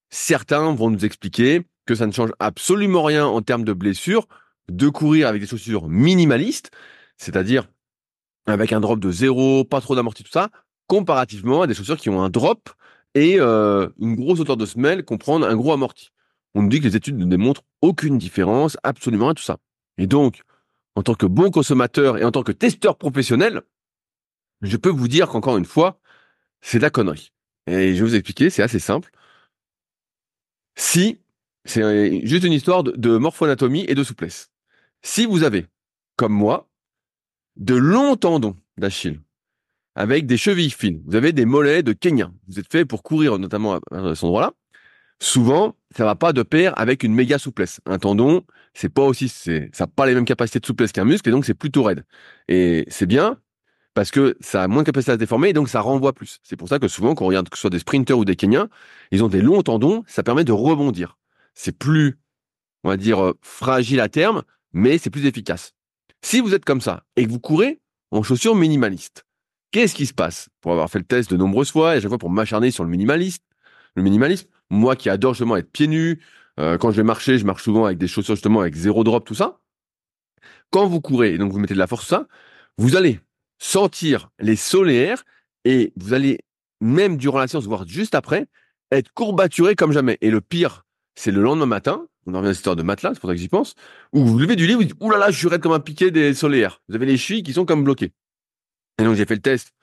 certains 0.09 0.73
vont 0.73 0.89
nous 0.89 1.05
expliquer 1.05 1.63
que 1.85 1.95
ça 1.95 2.07
ne 2.07 2.11
change 2.11 2.31
absolument 2.39 3.03
rien 3.03 3.25
en 3.25 3.41
termes 3.41 3.65
de 3.65 3.73
blessures, 3.73 4.27
de 4.69 4.87
courir 4.87 5.27
avec 5.27 5.41
des 5.41 5.47
chaussures 5.47 5.89
minimalistes, 5.89 6.71
c'est-à-dire 7.17 7.67
avec 8.47 8.71
un 8.73 8.79
drop 8.79 8.99
de 8.99 9.11
zéro, 9.11 9.65
pas 9.65 9.81
trop 9.81 9.95
d'amorti, 9.95 10.23
tout 10.23 10.31
ça, 10.31 10.49
comparativement 10.87 11.61
à 11.61 11.67
des 11.67 11.73
chaussures 11.73 11.97
qui 11.97 12.09
ont 12.09 12.21
un 12.21 12.29
drop 12.29 12.69
et 13.13 13.39
euh, 13.39 13.89
une 13.99 14.15
grosse 14.15 14.39
hauteur 14.39 14.57
de 14.57 14.65
semelle 14.65 15.03
comprendre 15.03 15.47
un 15.47 15.55
gros 15.55 15.73
amorti. 15.73 16.09
On 16.53 16.63
nous 16.63 16.69
dit 16.69 16.79
que 16.79 16.85
les 16.85 16.95
études 16.95 17.17
ne 17.17 17.25
démontrent 17.25 17.63
aucune 17.81 18.17
différence, 18.17 18.77
absolument 18.83 19.29
à 19.29 19.33
tout 19.33 19.43
ça. 19.43 19.57
Et 19.97 20.07
donc, 20.07 20.41
en 20.95 21.03
tant 21.03 21.15
que 21.15 21.25
bon 21.25 21.51
consommateur 21.51 22.17
et 22.17 22.23
en 22.23 22.31
tant 22.31 22.43
que 22.43 22.51
testeur 22.51 22.97
professionnel, 22.97 23.61
je 24.61 24.77
peux 24.77 24.89
vous 24.89 25.07
dire 25.07 25.29
qu'encore 25.29 25.57
une 25.57 25.65
fois, 25.65 25.99
c'est 26.61 26.77
de 26.77 26.83
la 26.83 26.89
connerie. 26.89 27.31
Et 27.67 27.95
je 27.95 28.03
vais 28.03 28.09
vous 28.09 28.15
expliquer, 28.15 28.49
c'est 28.49 28.63
assez 28.63 28.79
simple. 28.79 29.11
Si, 30.75 31.19
c'est 31.65 32.25
juste 32.25 32.43
une 32.43 32.53
histoire 32.53 32.83
de, 32.83 32.91
de 32.91 33.17
morphoanatomie 33.17 33.85
et 33.87 33.95
de 33.95 34.03
souplesse. 34.03 34.51
Si 35.03 35.25
vous 35.25 35.43
avez, 35.43 35.65
comme 36.15 36.33
moi, 36.33 36.69
de 37.55 37.75
longs 37.75 38.15
tendons 38.15 38.55
d'Achille, 38.77 39.19
avec 39.95 40.25
des 40.25 40.37
chevilles 40.37 40.69
fines, 40.69 41.01
vous 41.05 41.15
avez 41.15 41.33
des 41.33 41.45
mollets 41.45 41.83
de 41.83 41.93
Kenya, 41.93 42.31
vous 42.47 42.59
êtes 42.59 42.71
fait 42.71 42.85
pour 42.85 43.03
courir 43.03 43.37
notamment 43.39 43.75
à, 43.75 44.15
cet 44.15 44.23
endroit-là, 44.23 44.53
souvent, 45.19 45.75
ça 45.95 46.05
va 46.05 46.15
pas 46.15 46.33
de 46.33 46.43
pair 46.43 46.77
avec 46.79 47.03
une 47.03 47.13
méga 47.13 47.37
souplesse. 47.37 47.79
Un 47.85 47.99
tendon, 47.99 48.43
c'est 48.73 48.89
pas 48.89 49.03
aussi, 49.03 49.29
c'est, 49.29 49.69
ça 49.73 49.83
n'a 49.83 49.87
pas 49.87 50.05
les 50.05 50.15
mêmes 50.15 50.25
capacités 50.25 50.59
de 50.59 50.65
souplesse 50.65 50.91
qu'un 50.91 51.05
muscle, 51.05 51.27
et 51.29 51.31
donc 51.31 51.45
c'est 51.45 51.53
plutôt 51.53 51.83
raide. 51.83 52.05
Et 52.47 52.85
c'est 52.89 53.05
bien, 53.05 53.37
parce 53.93 54.11
que 54.11 54.37
ça 54.39 54.63
a 54.63 54.67
moins 54.67 54.83
de 54.83 54.85
capacité 54.85 55.11
à 55.11 55.15
se 55.15 55.19
déformer 55.19 55.49
et 55.49 55.53
donc 55.53 55.69
ça 55.69 55.81
renvoie 55.81 56.13
plus. 56.13 56.39
C'est 56.43 56.55
pour 56.55 56.69
ça 56.69 56.79
que 56.79 56.87
souvent, 56.87 57.15
quand 57.15 57.25
on 57.25 57.27
regarde 57.27 57.49
que 57.49 57.57
ce 57.57 57.61
soit 57.61 57.69
des 57.69 57.79
sprinters 57.79 58.17
ou 58.17 58.25
des 58.25 58.35
Kenyans, 58.35 58.67
ils 59.11 59.23
ont 59.23 59.27
des 59.27 59.41
longs 59.41 59.61
tendons, 59.63 60.03
ça 60.07 60.23
permet 60.23 60.43
de 60.43 60.51
rebondir. 60.51 61.17
C'est 61.53 61.77
plus, 61.77 62.17
on 62.83 62.89
va 62.89 62.97
dire, 62.97 63.23
euh, 63.23 63.37
fragile 63.41 63.99
à 63.99 64.07
terme, 64.07 64.43
mais 64.73 64.97
c'est 64.97 65.09
plus 65.09 65.25
efficace. 65.25 65.73
Si 66.21 66.39
vous 66.39 66.53
êtes 66.53 66.65
comme 66.65 66.81
ça 66.81 67.03
et 67.15 67.25
que 67.25 67.31
vous 67.31 67.39
courez 67.39 67.81
en 68.11 68.23
chaussures 68.23 68.55
minimalistes, 68.55 69.25
qu'est-ce 69.71 69.95
qui 69.95 70.05
se 70.05 70.13
passe 70.13 70.49
Pour 70.61 70.71
avoir 70.71 70.89
fait 70.89 70.99
le 70.99 71.05
test 71.05 71.31
de 71.31 71.37
nombreuses 71.37 71.71
fois 71.71 71.93
et 71.93 71.97
à 71.97 72.01
chaque 72.01 72.09
fois 72.09 72.17
pour 72.17 72.29
m'acharner 72.29 72.71
sur 72.71 72.83
le 72.83 72.89
minimaliste, 72.89 73.43
le 73.95 74.03
minimalisme, 74.03 74.47
moi 74.69 74.95
qui 74.95 75.09
adore 75.09 75.33
justement 75.33 75.57
être 75.57 75.71
pieds 75.71 75.87
nus, 75.87 76.21
euh, 76.59 76.77
quand 76.77 76.91
je 76.91 76.97
vais 76.97 77.03
marcher, 77.03 77.37
je 77.37 77.45
marche 77.45 77.63
souvent 77.63 77.85
avec 77.85 77.97
des 77.97 78.07
chaussures 78.07 78.35
justement 78.35 78.61
avec 78.61 78.75
zéro 78.75 79.03
drop, 79.03 79.25
tout 79.25 79.35
ça. 79.35 79.59
Quand 80.69 80.87
vous 80.87 81.01
courez 81.01 81.33
et 81.33 81.37
donc 81.37 81.51
vous 81.51 81.59
mettez 81.59 81.73
de 81.73 81.79
la 81.79 81.87
force, 81.87 82.07
ça, 82.07 82.27
vous 82.77 82.95
allez 82.95 83.19
sentir 83.59 84.29
les 84.39 84.55
solaires 84.55 85.23
et 85.65 85.93
vous 85.97 86.13
allez 86.13 86.39
même 86.79 87.17
durant 87.17 87.39
la 87.39 87.47
séance, 87.47 87.65
voire 87.65 87.87
juste 87.87 88.15
après, 88.15 88.47
être 88.91 89.11
courbaturé 89.13 89.75
comme 89.75 89.91
jamais. 89.91 90.17
Et 90.21 90.31
le 90.31 90.41
pire, 90.41 90.83
c'est 91.15 91.31
le 91.31 91.41
lendemain 91.41 91.65
matin, 91.65 92.05
on 92.25 92.33
en 92.33 92.39
revient 92.39 92.49
à 92.49 92.53
cette 92.53 92.59
histoire 92.59 92.75
de 92.75 92.83
matelas, 92.83 93.13
c'est 93.13 93.19
pour 93.19 93.29
ça 93.29 93.35
que 93.35 93.41
j'y 93.41 93.47
pense, 93.47 93.75
où 94.13 94.19
vous 94.19 94.33
vous 94.33 94.39
levez 94.39 94.55
du 94.55 94.67
lit, 94.67 94.73
vous 94.73 94.83
dites, 94.83 94.95
oulala, 94.99 95.31
je 95.31 95.37
suis 95.37 95.47
raide 95.47 95.61
comme 95.61 95.71
un 95.71 95.79
piquet 95.79 96.11
des 96.11 96.33
solaires. 96.33 96.81
Vous 96.89 96.95
avez 96.95 97.05
les 97.05 97.17
chevilles 97.17 97.43
qui 97.43 97.53
sont 97.53 97.65
comme 97.65 97.83
bloquées. 97.83 98.11
Et 98.99 99.03
donc 99.03 99.15
j'ai 99.15 99.25
fait 99.25 99.35
le 99.35 99.41
test, 99.41 99.73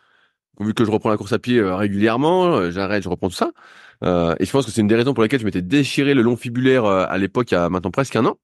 vu 0.60 0.74
que 0.74 0.84
je 0.84 0.90
reprends 0.90 1.10
la 1.10 1.16
course 1.16 1.32
à 1.32 1.38
pied 1.38 1.58
euh, 1.58 1.76
régulièrement, 1.76 2.56
euh, 2.56 2.70
j'arrête, 2.70 3.02
je 3.02 3.08
reprends 3.08 3.28
tout 3.28 3.34
ça. 3.34 3.52
Euh, 4.04 4.34
et 4.38 4.44
je 4.44 4.50
pense 4.50 4.64
que 4.64 4.70
c'est 4.70 4.80
une 4.80 4.86
des 4.86 4.94
raisons 4.94 5.14
pour 5.14 5.22
lesquelles 5.22 5.40
je 5.40 5.44
m'étais 5.44 5.62
déchiré 5.62 6.14
le 6.14 6.22
long 6.22 6.36
fibulaire 6.36 6.84
euh, 6.84 7.06
à 7.08 7.18
l'époque, 7.18 7.50
il 7.50 7.54
y 7.54 7.58
a 7.58 7.68
maintenant 7.68 7.90
presque 7.90 8.16
un 8.16 8.26
an. 8.26 8.38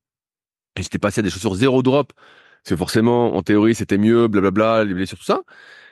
Et 0.76 0.82
j'étais 0.82 0.98
passé 0.98 1.20
à 1.20 1.22
des 1.22 1.30
chaussures 1.30 1.54
zéro 1.54 1.82
drop, 1.82 2.12
parce 2.14 2.70
que 2.70 2.76
forcément, 2.76 3.36
en 3.36 3.42
théorie, 3.42 3.74
c'était 3.74 3.98
mieux, 3.98 4.26
blablabla, 4.26 4.84
les 4.84 4.94
blessures, 4.94 5.18
tout 5.18 5.24
ça. 5.24 5.42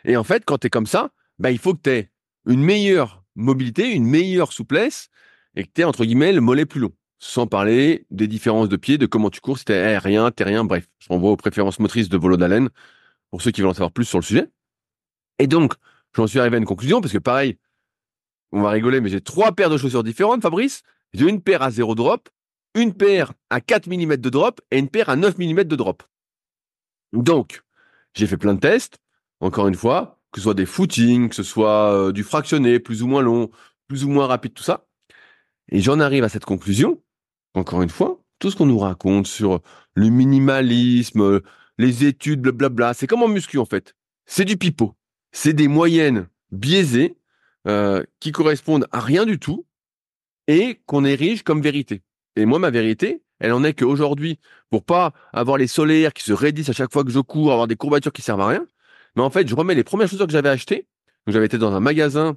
Et 0.04 0.16
en 0.16 0.24
fait, 0.24 0.44
quand 0.44 0.58
tu 0.58 0.66
es 0.66 0.70
comme 0.70 0.86
ça, 0.86 1.10
bah, 1.38 1.50
il 1.52 1.58
faut 1.58 1.74
que 1.74 1.82
tu 1.82 1.90
aies 1.90 2.10
une 2.46 2.62
meilleure 2.62 3.22
mobilité, 3.36 3.92
une 3.92 4.06
meilleure 4.06 4.52
souplesse, 4.52 5.08
et 5.54 5.64
que 5.64 5.70
tu 5.72 5.82
aies, 5.82 5.84
entre 5.84 6.04
guillemets, 6.04 6.32
le 6.32 6.40
mollet 6.40 6.66
plus 6.66 6.80
long. 6.80 6.92
Sans 7.20 7.46
parler 7.46 8.06
des 8.10 8.26
différences 8.26 8.68
de 8.68 8.76
pied, 8.76 8.98
de 8.98 9.06
comment 9.06 9.30
tu 9.30 9.40
cours, 9.40 9.58
si 9.58 9.64
t'es 9.64 9.74
aérien, 9.74 10.32
terrien, 10.32 10.64
bref. 10.64 10.88
Je 10.98 11.08
renvoie 11.08 11.30
aux 11.30 11.36
préférences 11.36 11.78
motrices 11.78 12.08
de 12.08 12.16
Volo 12.16 12.36
d'Allen, 12.36 12.68
pour 13.30 13.42
ceux 13.42 13.52
qui 13.52 13.60
veulent 13.60 13.70
en 13.70 13.74
savoir 13.74 13.92
plus 13.92 14.04
sur 14.04 14.18
le 14.18 14.24
sujet. 14.24 14.48
Et 15.38 15.46
donc, 15.46 15.74
j'en 16.14 16.26
suis 16.26 16.38
arrivé 16.38 16.56
à 16.56 16.58
une 16.58 16.66
conclusion, 16.66 17.00
parce 17.00 17.12
que 17.12 17.18
pareil, 17.18 17.58
on 18.52 18.62
va 18.62 18.70
rigoler, 18.70 19.00
mais 19.00 19.08
j'ai 19.08 19.20
trois 19.20 19.52
paires 19.52 19.70
de 19.70 19.76
chaussures 19.76 20.04
différentes, 20.04 20.42
Fabrice. 20.42 20.82
J'ai 21.14 21.28
une 21.28 21.42
paire 21.42 21.62
à 21.62 21.70
zéro 21.70 21.94
drop, 21.94 22.28
une 22.74 22.94
paire 22.94 23.32
à 23.50 23.60
4 23.60 23.86
mm 23.86 24.16
de 24.16 24.30
drop 24.30 24.60
et 24.70 24.78
une 24.78 24.88
paire 24.88 25.08
à 25.08 25.16
9 25.16 25.38
mm 25.38 25.64
de 25.64 25.76
drop. 25.76 26.02
Donc, 27.12 27.62
j'ai 28.14 28.26
fait 28.26 28.36
plein 28.36 28.54
de 28.54 28.60
tests, 28.60 28.98
encore 29.40 29.68
une 29.68 29.74
fois, 29.74 30.20
que 30.32 30.40
ce 30.40 30.44
soit 30.44 30.54
des 30.54 30.66
footings, 30.66 31.28
que 31.28 31.34
ce 31.34 31.42
soit 31.42 31.92
euh, 31.92 32.12
du 32.12 32.22
fractionné, 32.22 32.78
plus 32.78 33.02
ou 33.02 33.06
moins 33.06 33.22
long, 33.22 33.50
plus 33.88 34.04
ou 34.04 34.08
moins 34.08 34.26
rapide, 34.26 34.54
tout 34.54 34.62
ça. 34.62 34.86
Et 35.70 35.80
j'en 35.80 36.00
arrive 36.00 36.24
à 36.24 36.28
cette 36.28 36.44
conclusion, 36.44 37.02
encore 37.54 37.82
une 37.82 37.90
fois, 37.90 38.22
tout 38.38 38.50
ce 38.50 38.56
qu'on 38.56 38.66
nous 38.66 38.78
raconte 38.78 39.26
sur 39.26 39.60
le 39.94 40.08
minimalisme, 40.08 41.40
les 41.78 42.04
études, 42.04 42.40
blablabla, 42.40 42.94
c'est 42.94 43.06
comme 43.06 43.22
en 43.22 43.28
muscu 43.28 43.58
en 43.58 43.64
fait. 43.64 43.94
C'est 44.26 44.44
du 44.44 44.56
pipeau. 44.56 44.94
C'est 45.32 45.52
des 45.54 45.68
moyennes 45.68 46.28
biaisées 46.50 47.16
euh, 47.66 48.04
qui 48.20 48.32
correspondent 48.32 48.86
à 48.92 49.00
rien 49.00 49.24
du 49.26 49.38
tout 49.38 49.66
et 50.46 50.80
qu'on 50.86 51.04
érige 51.04 51.42
comme 51.42 51.62
vérité. 51.62 52.02
Et 52.36 52.44
moi, 52.44 52.58
ma 52.58 52.70
vérité, 52.70 53.22
elle 53.40 53.52
en 53.52 53.64
est 53.64 53.74
qu'aujourd'hui, 53.74 54.38
pour 54.70 54.84
pas 54.84 55.12
avoir 55.32 55.58
les 55.58 55.66
solaires 55.66 56.12
qui 56.12 56.24
se 56.24 56.32
raidissent 56.32 56.68
à 56.68 56.72
chaque 56.72 56.92
fois 56.92 57.04
que 57.04 57.10
je 57.10 57.20
cours, 57.20 57.52
avoir 57.52 57.66
des 57.66 57.76
courbatures 57.76 58.12
qui 58.12 58.22
servent 58.22 58.40
à 58.40 58.48
rien, 58.48 58.66
mais 59.16 59.22
en 59.22 59.30
fait, 59.30 59.48
je 59.48 59.54
remets 59.54 59.74
les 59.74 59.84
premières 59.84 60.08
chaussures 60.08 60.26
que 60.26 60.32
j'avais 60.32 60.48
achetées. 60.48 60.86
Donc, 61.26 61.34
j'avais 61.34 61.46
été 61.46 61.58
dans 61.58 61.72
un 61.72 61.80
magasin 61.80 62.36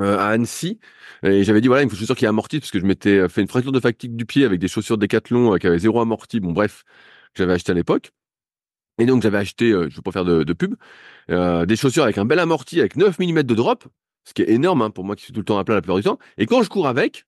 euh, 0.00 0.18
à 0.18 0.28
Annecy 0.28 0.78
et 1.22 1.44
j'avais 1.44 1.60
dit 1.60 1.68
voilà, 1.68 1.82
il 1.82 1.88
faut 1.88 1.94
une 1.94 2.00
chaussure 2.00 2.16
qui 2.16 2.26
amorti 2.26 2.60
parce 2.60 2.70
que 2.70 2.78
je 2.78 2.84
m'étais 2.84 3.28
fait 3.28 3.40
une 3.40 3.48
fracture 3.48 3.72
de 3.72 3.80
fatigue 3.80 4.14
du 4.16 4.26
pied 4.26 4.44
avec 4.44 4.60
des 4.60 4.68
chaussures 4.68 4.98
Decathlon 4.98 5.54
euh, 5.54 5.58
qui 5.58 5.66
avaient 5.66 5.78
zéro 5.78 6.00
amorti. 6.00 6.40
Bon, 6.40 6.52
bref, 6.52 6.84
que 7.32 7.42
j'avais 7.42 7.54
acheté 7.54 7.72
à 7.72 7.74
l'époque. 7.74 8.12
Et 8.98 9.06
donc, 9.06 9.22
j'avais 9.22 9.38
acheté, 9.38 9.70
euh, 9.72 9.88
je 9.90 9.96
veux 9.96 10.02
pas 10.02 10.12
faire 10.12 10.24
de, 10.24 10.42
de 10.42 10.52
pub, 10.52 10.74
euh, 11.30 11.66
des 11.66 11.76
chaussures 11.76 12.04
avec 12.04 12.18
un 12.18 12.24
bel 12.24 12.38
amorti 12.38 12.80
avec 12.80 12.96
9 12.96 13.18
mm 13.18 13.42
de 13.42 13.54
drop, 13.54 13.84
ce 14.24 14.32
qui 14.34 14.42
est 14.42 14.50
énorme 14.50 14.82
hein, 14.82 14.90
pour 14.90 15.04
moi 15.04 15.16
qui 15.16 15.24
suis 15.24 15.32
tout 15.32 15.40
le 15.40 15.44
temps 15.44 15.58
à 15.58 15.64
plat 15.64 15.74
la 15.74 15.82
plupart 15.82 15.96
du 15.96 16.02
temps. 16.02 16.18
Et 16.38 16.46
quand 16.46 16.62
je 16.62 16.68
cours 16.68 16.88
avec, 16.88 17.26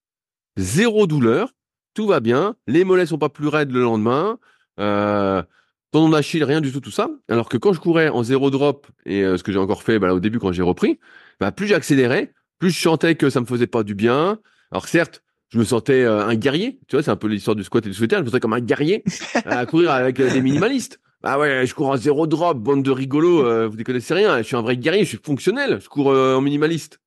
zéro 0.56 1.06
douleur, 1.06 1.52
tout 1.94 2.06
va 2.06 2.20
bien, 2.20 2.56
les 2.66 2.84
mollets 2.84 3.06
sont 3.06 3.18
pas 3.18 3.28
plus 3.28 3.48
raides 3.48 3.72
le 3.72 3.82
lendemain, 3.82 4.38
euh, 4.80 5.42
tendon 5.90 6.10
d'Achille, 6.10 6.44
rien 6.44 6.60
du 6.60 6.72
tout, 6.72 6.80
tout 6.80 6.90
ça. 6.90 7.10
Alors 7.28 7.48
que 7.48 7.56
quand 7.56 7.72
je 7.72 7.80
courais 7.80 8.08
en 8.08 8.22
zéro 8.22 8.50
drop, 8.50 8.86
et 9.06 9.22
euh, 9.24 9.36
ce 9.36 9.42
que 9.42 9.52
j'ai 9.52 9.58
encore 9.58 9.82
fait 9.82 9.98
bah, 9.98 10.08
là, 10.08 10.14
au 10.14 10.20
début 10.20 10.38
quand 10.38 10.52
j'ai 10.52 10.62
repris, 10.62 10.98
bah, 11.40 11.52
plus 11.52 11.66
j'accélérais, 11.66 12.32
plus 12.58 12.70
je 12.70 12.80
sentais 12.80 13.14
que 13.14 13.30
ça 13.30 13.40
me 13.40 13.46
faisait 13.46 13.66
pas 13.66 13.82
du 13.82 13.94
bien. 13.94 14.38
Alors 14.70 14.86
certes, 14.86 15.22
je 15.48 15.58
me 15.58 15.64
sentais 15.64 16.04
euh, 16.04 16.26
un 16.26 16.34
guerrier, 16.34 16.78
tu 16.88 16.96
vois, 16.96 17.02
c'est 17.02 17.10
un 17.10 17.16
peu 17.16 17.28
l'histoire 17.28 17.56
du 17.56 17.64
squat 17.64 17.84
et 17.86 17.88
du 17.88 17.94
solitaire, 17.94 18.18
je 18.18 18.24
me 18.24 18.28
sentais 18.28 18.40
comme 18.40 18.52
un 18.52 18.60
guerrier 18.60 19.02
à 19.46 19.64
courir 19.66 19.90
avec 19.92 20.20
euh, 20.20 20.30
des 20.30 20.42
minimalistes. 20.42 21.00
Ah 21.24 21.38
ouais, 21.38 21.66
je 21.66 21.74
cours 21.74 21.88
en 21.88 21.96
zéro 21.96 22.26
drop, 22.26 22.58
bande 22.58 22.84
de 22.84 22.90
rigolos, 22.92 23.44
euh, 23.44 23.66
vous 23.66 23.76
ne 23.76 23.82
connaissez 23.82 24.14
rien, 24.14 24.38
je 24.38 24.42
suis 24.44 24.56
un 24.56 24.62
vrai 24.62 24.76
guerrier, 24.76 25.02
je 25.02 25.08
suis 25.08 25.20
fonctionnel, 25.22 25.80
je 25.80 25.88
cours 25.88 26.10
euh, 26.10 26.36
en 26.36 26.40
minimaliste. 26.40 27.00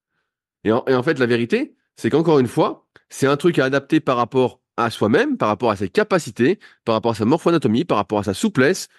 Et 0.66 0.72
en, 0.72 0.84
et 0.88 0.95
en 0.95 1.03
fait, 1.03 1.18
la 1.18 1.26
vérité, 1.26 1.76
c'est 1.95 2.09
qu'encore 2.09 2.39
une 2.39 2.47
fois, 2.47 2.88
c'est 3.09 3.28
un 3.28 3.38
truc 3.38 3.57
à 3.57 3.66
adapter 3.66 4.01
par 4.01 4.18
rapport 4.18 4.59
à 4.76 4.89
soi-même, 4.89 5.38
par 5.38 5.47
rapport 5.47 5.72
à 5.72 5.78
ses 5.78 5.89
capacités, 5.89 6.59
par 6.84 6.93
rapport 6.95 7.12
à 7.12 7.16
sa 7.16 7.26
morphoanatomie, 7.26 7.86
par 7.86 7.97
rapport 7.97 8.20
à 8.20 8.24
sa 8.24 8.34
souplesse, 8.34 8.89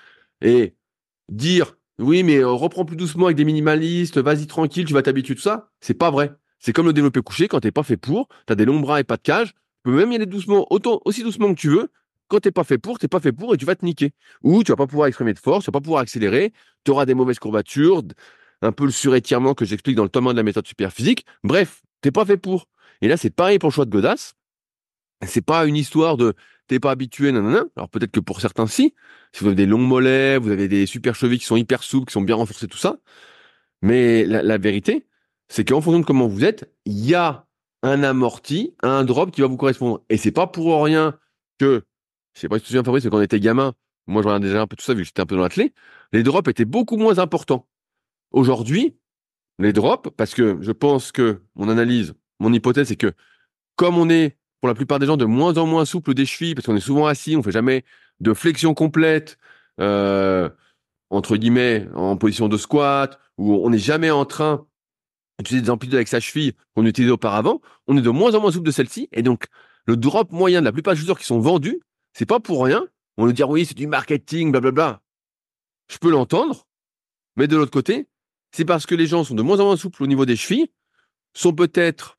et 0.40 0.74
dire 1.28 1.76
oui, 1.98 2.22
mais 2.22 2.38
euh, 2.38 2.48
reprends 2.48 2.84
plus 2.84 2.96
doucement 2.96 3.26
avec 3.26 3.36
des 3.36 3.44
minimalistes, 3.44 4.18
vas-y 4.18 4.46
tranquille, 4.46 4.84
tu 4.86 4.94
vas 4.94 5.02
t'habituer 5.02 5.34
tout 5.34 5.42
ça, 5.42 5.70
c'est 5.80 5.94
pas 5.94 6.10
vrai. 6.10 6.32
C'est 6.58 6.72
comme 6.72 6.86
le 6.86 6.92
développé 6.92 7.20
couché, 7.20 7.48
quand 7.48 7.60
t'es 7.60 7.70
pas 7.72 7.82
fait 7.82 7.96
pour, 7.96 8.28
t'as 8.46 8.54
des 8.54 8.64
longs 8.64 8.80
bras 8.80 9.00
et 9.00 9.04
pas 9.04 9.16
de 9.16 9.22
cage, 9.22 9.48
tu 9.48 9.90
peux 9.90 9.96
même 9.96 10.12
y 10.12 10.16
aller 10.16 10.26
doucement, 10.26 10.66
autant, 10.70 11.00
aussi 11.04 11.22
doucement 11.22 11.52
que 11.54 11.60
tu 11.60 11.68
veux. 11.68 11.90
Quand 12.33 12.41
t'es 12.41 12.51
pas 12.51 12.64
fait 12.64 12.78
pour, 12.78 12.99
t'es 12.99 13.09
pas 13.09 13.20
fait 13.20 13.30
pour 13.30 13.53
et 13.53 13.59
tu 13.59 13.66
vas 13.66 13.76
te 13.76 13.85
niquer. 13.85 14.14
Ou 14.43 14.64
tu 14.64 14.72
vas 14.72 14.76
pas 14.76 14.87
pouvoir 14.87 15.07
exprimer 15.07 15.35
de 15.35 15.39
force, 15.39 15.66
tu 15.66 15.68
vas 15.68 15.72
pas 15.72 15.83
pouvoir 15.83 16.01
accélérer, 16.01 16.55
tu 16.83 16.91
auras 16.91 17.05
des 17.05 17.12
mauvaises 17.12 17.39
courbatures, 17.39 18.03
un 18.62 18.72
peu 18.72 18.87
le 18.87 18.91
surétirement 18.91 19.53
que 19.53 19.66
j'explique 19.66 19.97
dans 19.97 20.05
le 20.05 20.09
tome 20.09 20.28
1 20.28 20.33
de 20.33 20.39
la 20.39 20.43
méthode 20.43 20.66
super 20.66 20.95
physique. 20.95 21.26
Bref, 21.45 21.83
t'es 22.01 22.11
pas 22.11 22.24
fait 22.24 22.39
pour. 22.39 22.68
Et 23.03 23.09
là, 23.09 23.18
c'est 23.18 23.28
pareil 23.28 23.59
pour 23.59 23.68
le 23.68 23.74
choix 23.74 23.85
de 23.85 23.91
Godas. 23.91 24.33
C'est 25.26 25.45
pas 25.45 25.66
une 25.66 25.76
histoire 25.76 26.16
de 26.16 26.33
t'es 26.68 26.80
pas 26.80 26.93
habitué, 26.93 27.33
nanana. 27.33 27.64
Alors 27.76 27.91
peut-être 27.91 28.12
que 28.12 28.20
pour 28.20 28.41
certains, 28.41 28.66
si. 28.66 28.95
Si 29.33 29.41
vous 29.41 29.49
avez 29.49 29.57
des 29.57 29.66
longs 29.66 29.76
mollets, 29.76 30.39
vous 30.39 30.51
avez 30.51 30.68
des 30.68 30.87
super 30.87 31.14
chevilles 31.14 31.39
qui 31.39 31.45
sont 31.45 31.57
hyper 31.57 31.83
souples, 31.83 32.07
qui 32.07 32.14
sont 32.14 32.22
bien 32.22 32.37
renforcées, 32.37 32.66
tout 32.66 32.78
ça. 32.78 32.97
Mais 33.83 34.24
la, 34.24 34.43
la 34.43 34.57
vérité, 34.57 35.07
c'est 35.49 35.68
qu'en 35.68 35.83
fonction 35.83 36.01
de 36.01 36.07
comment 36.07 36.28
vous 36.28 36.47
êtes, 36.47 36.72
il 36.87 37.05
y 37.05 37.14
a 37.14 37.47
un 37.83 38.03
amorti, 38.03 38.74
un 38.83 39.05
drop 39.05 39.33
qui 39.33 39.43
va 39.43 39.49
vous 39.49 39.59
correspondre. 39.59 40.03
Et 40.09 40.16
c'est 40.16 40.33
pas 40.33 40.47
pour 40.47 40.83
rien 40.83 41.18
que, 41.59 41.85
je 42.35 42.41
sais 42.41 42.49
pas 42.49 42.57
si 42.57 42.61
tu 42.61 42.64
te 42.64 42.68
souviens, 42.68 42.85
Fabrice, 42.85 43.05
quand 43.09 43.18
on 43.18 43.22
était 43.22 43.41
gamin, 43.41 43.74
moi 44.07 44.22
je 44.22 44.28
regardais 44.28 44.49
déjà 44.49 44.62
un 44.62 44.66
peu 44.66 44.76
tout 44.76 44.85
ça, 44.85 44.95
vu 44.95 45.01
que 45.01 45.07
j'étais 45.07 45.20
un 45.20 45.26
peu 45.26 45.37
dans 45.37 45.43
l'athlé, 45.43 45.72
les 46.12 46.22
drops 46.22 46.49
étaient 46.49 46.64
beaucoup 46.64 46.97
moins 46.97 47.18
importants. 47.18 47.66
Aujourd'hui, 48.30 48.97
les 49.59 49.72
drops, 49.72 50.11
parce 50.16 50.35
que 50.35 50.59
je 50.61 50.72
pense 50.72 51.12
que 51.12 51.43
mon 51.55 51.68
analyse, 51.68 52.14
mon 52.41 52.53
hypothèse, 52.53 52.89
c'est 52.89 52.97
que 52.97 53.12
comme 53.76 53.97
on 53.97 54.09
est 54.09 54.39
pour 54.61 54.68
la 54.68 54.74
plupart 54.74 54.99
des 54.99 55.07
gens 55.07 55.16
de 55.16 55.24
moins 55.24 55.57
en 55.59 55.66
moins 55.66 55.85
souple 55.85 56.14
des 56.14 56.26
chevilles, 56.26 56.55
parce 56.55 56.66
qu'on 56.66 56.76
est 56.76 56.80
souvent 56.80 57.07
assis, 57.07 57.37
on 57.37 57.43
fait 57.43 57.53
jamais 57.53 57.85
de 58.20 58.33
flexion 58.33 58.74
complète, 58.74 59.37
euh, 59.80 60.49
entre 61.11 61.37
guillemets, 61.37 61.89
en 61.95 62.16
position 62.16 62.49
de 62.49 62.57
squat, 62.57 63.18
ou 63.39 63.55
on 63.55 63.70
n'est 63.70 63.78
jamais 63.78 64.11
en 64.11 64.24
train 64.24 64.64
d'utiliser 65.39 65.64
des 65.64 65.70
amplitudes 65.70 65.97
avec 65.97 66.09
sa 66.09 66.20
cheville 66.20 66.53
qu'on 66.74 66.87
utilisait 66.87 67.12
auparavant, 67.12 67.61
on 67.89 67.97
est 67.97 68.03
de 68.03 68.11
moins 68.11 68.35
en 68.35 68.41
moins 68.41 68.53
souple 68.53 68.66
de 68.66 68.70
celle-ci, 68.70 69.09
et 69.12 69.22
donc 69.22 69.47
le 69.87 69.97
drop 69.97 70.30
moyen 70.30 70.61
de 70.61 70.64
la 70.64 70.72
plupart 70.72 70.95
des 70.95 71.01
chaussures 71.01 71.18
qui 71.18 71.26
sont 71.26 71.41
vendues, 71.41 71.80
c'est 72.12 72.26
pas 72.26 72.40
pour 72.40 72.64
rien. 72.64 72.86
On 73.16 73.26
nous 73.26 73.32
dire 73.32 73.48
oui, 73.50 73.66
c'est 73.66 73.76
du 73.76 73.86
marketing, 73.86 74.50
blablabla. 74.50 75.00
Je 75.90 75.98
peux 75.98 76.10
l'entendre, 76.10 76.66
Mais 77.36 77.46
de 77.46 77.56
l'autre 77.56 77.70
côté, 77.70 78.08
c'est 78.52 78.64
parce 78.64 78.86
que 78.86 78.94
les 78.94 79.06
gens 79.06 79.24
sont 79.24 79.34
de 79.34 79.42
moins 79.42 79.60
en 79.60 79.64
moins 79.64 79.76
souples 79.76 80.02
au 80.02 80.06
niveau 80.06 80.26
des 80.26 80.36
chevilles, 80.36 80.70
sont 81.34 81.52
peut-être 81.52 82.18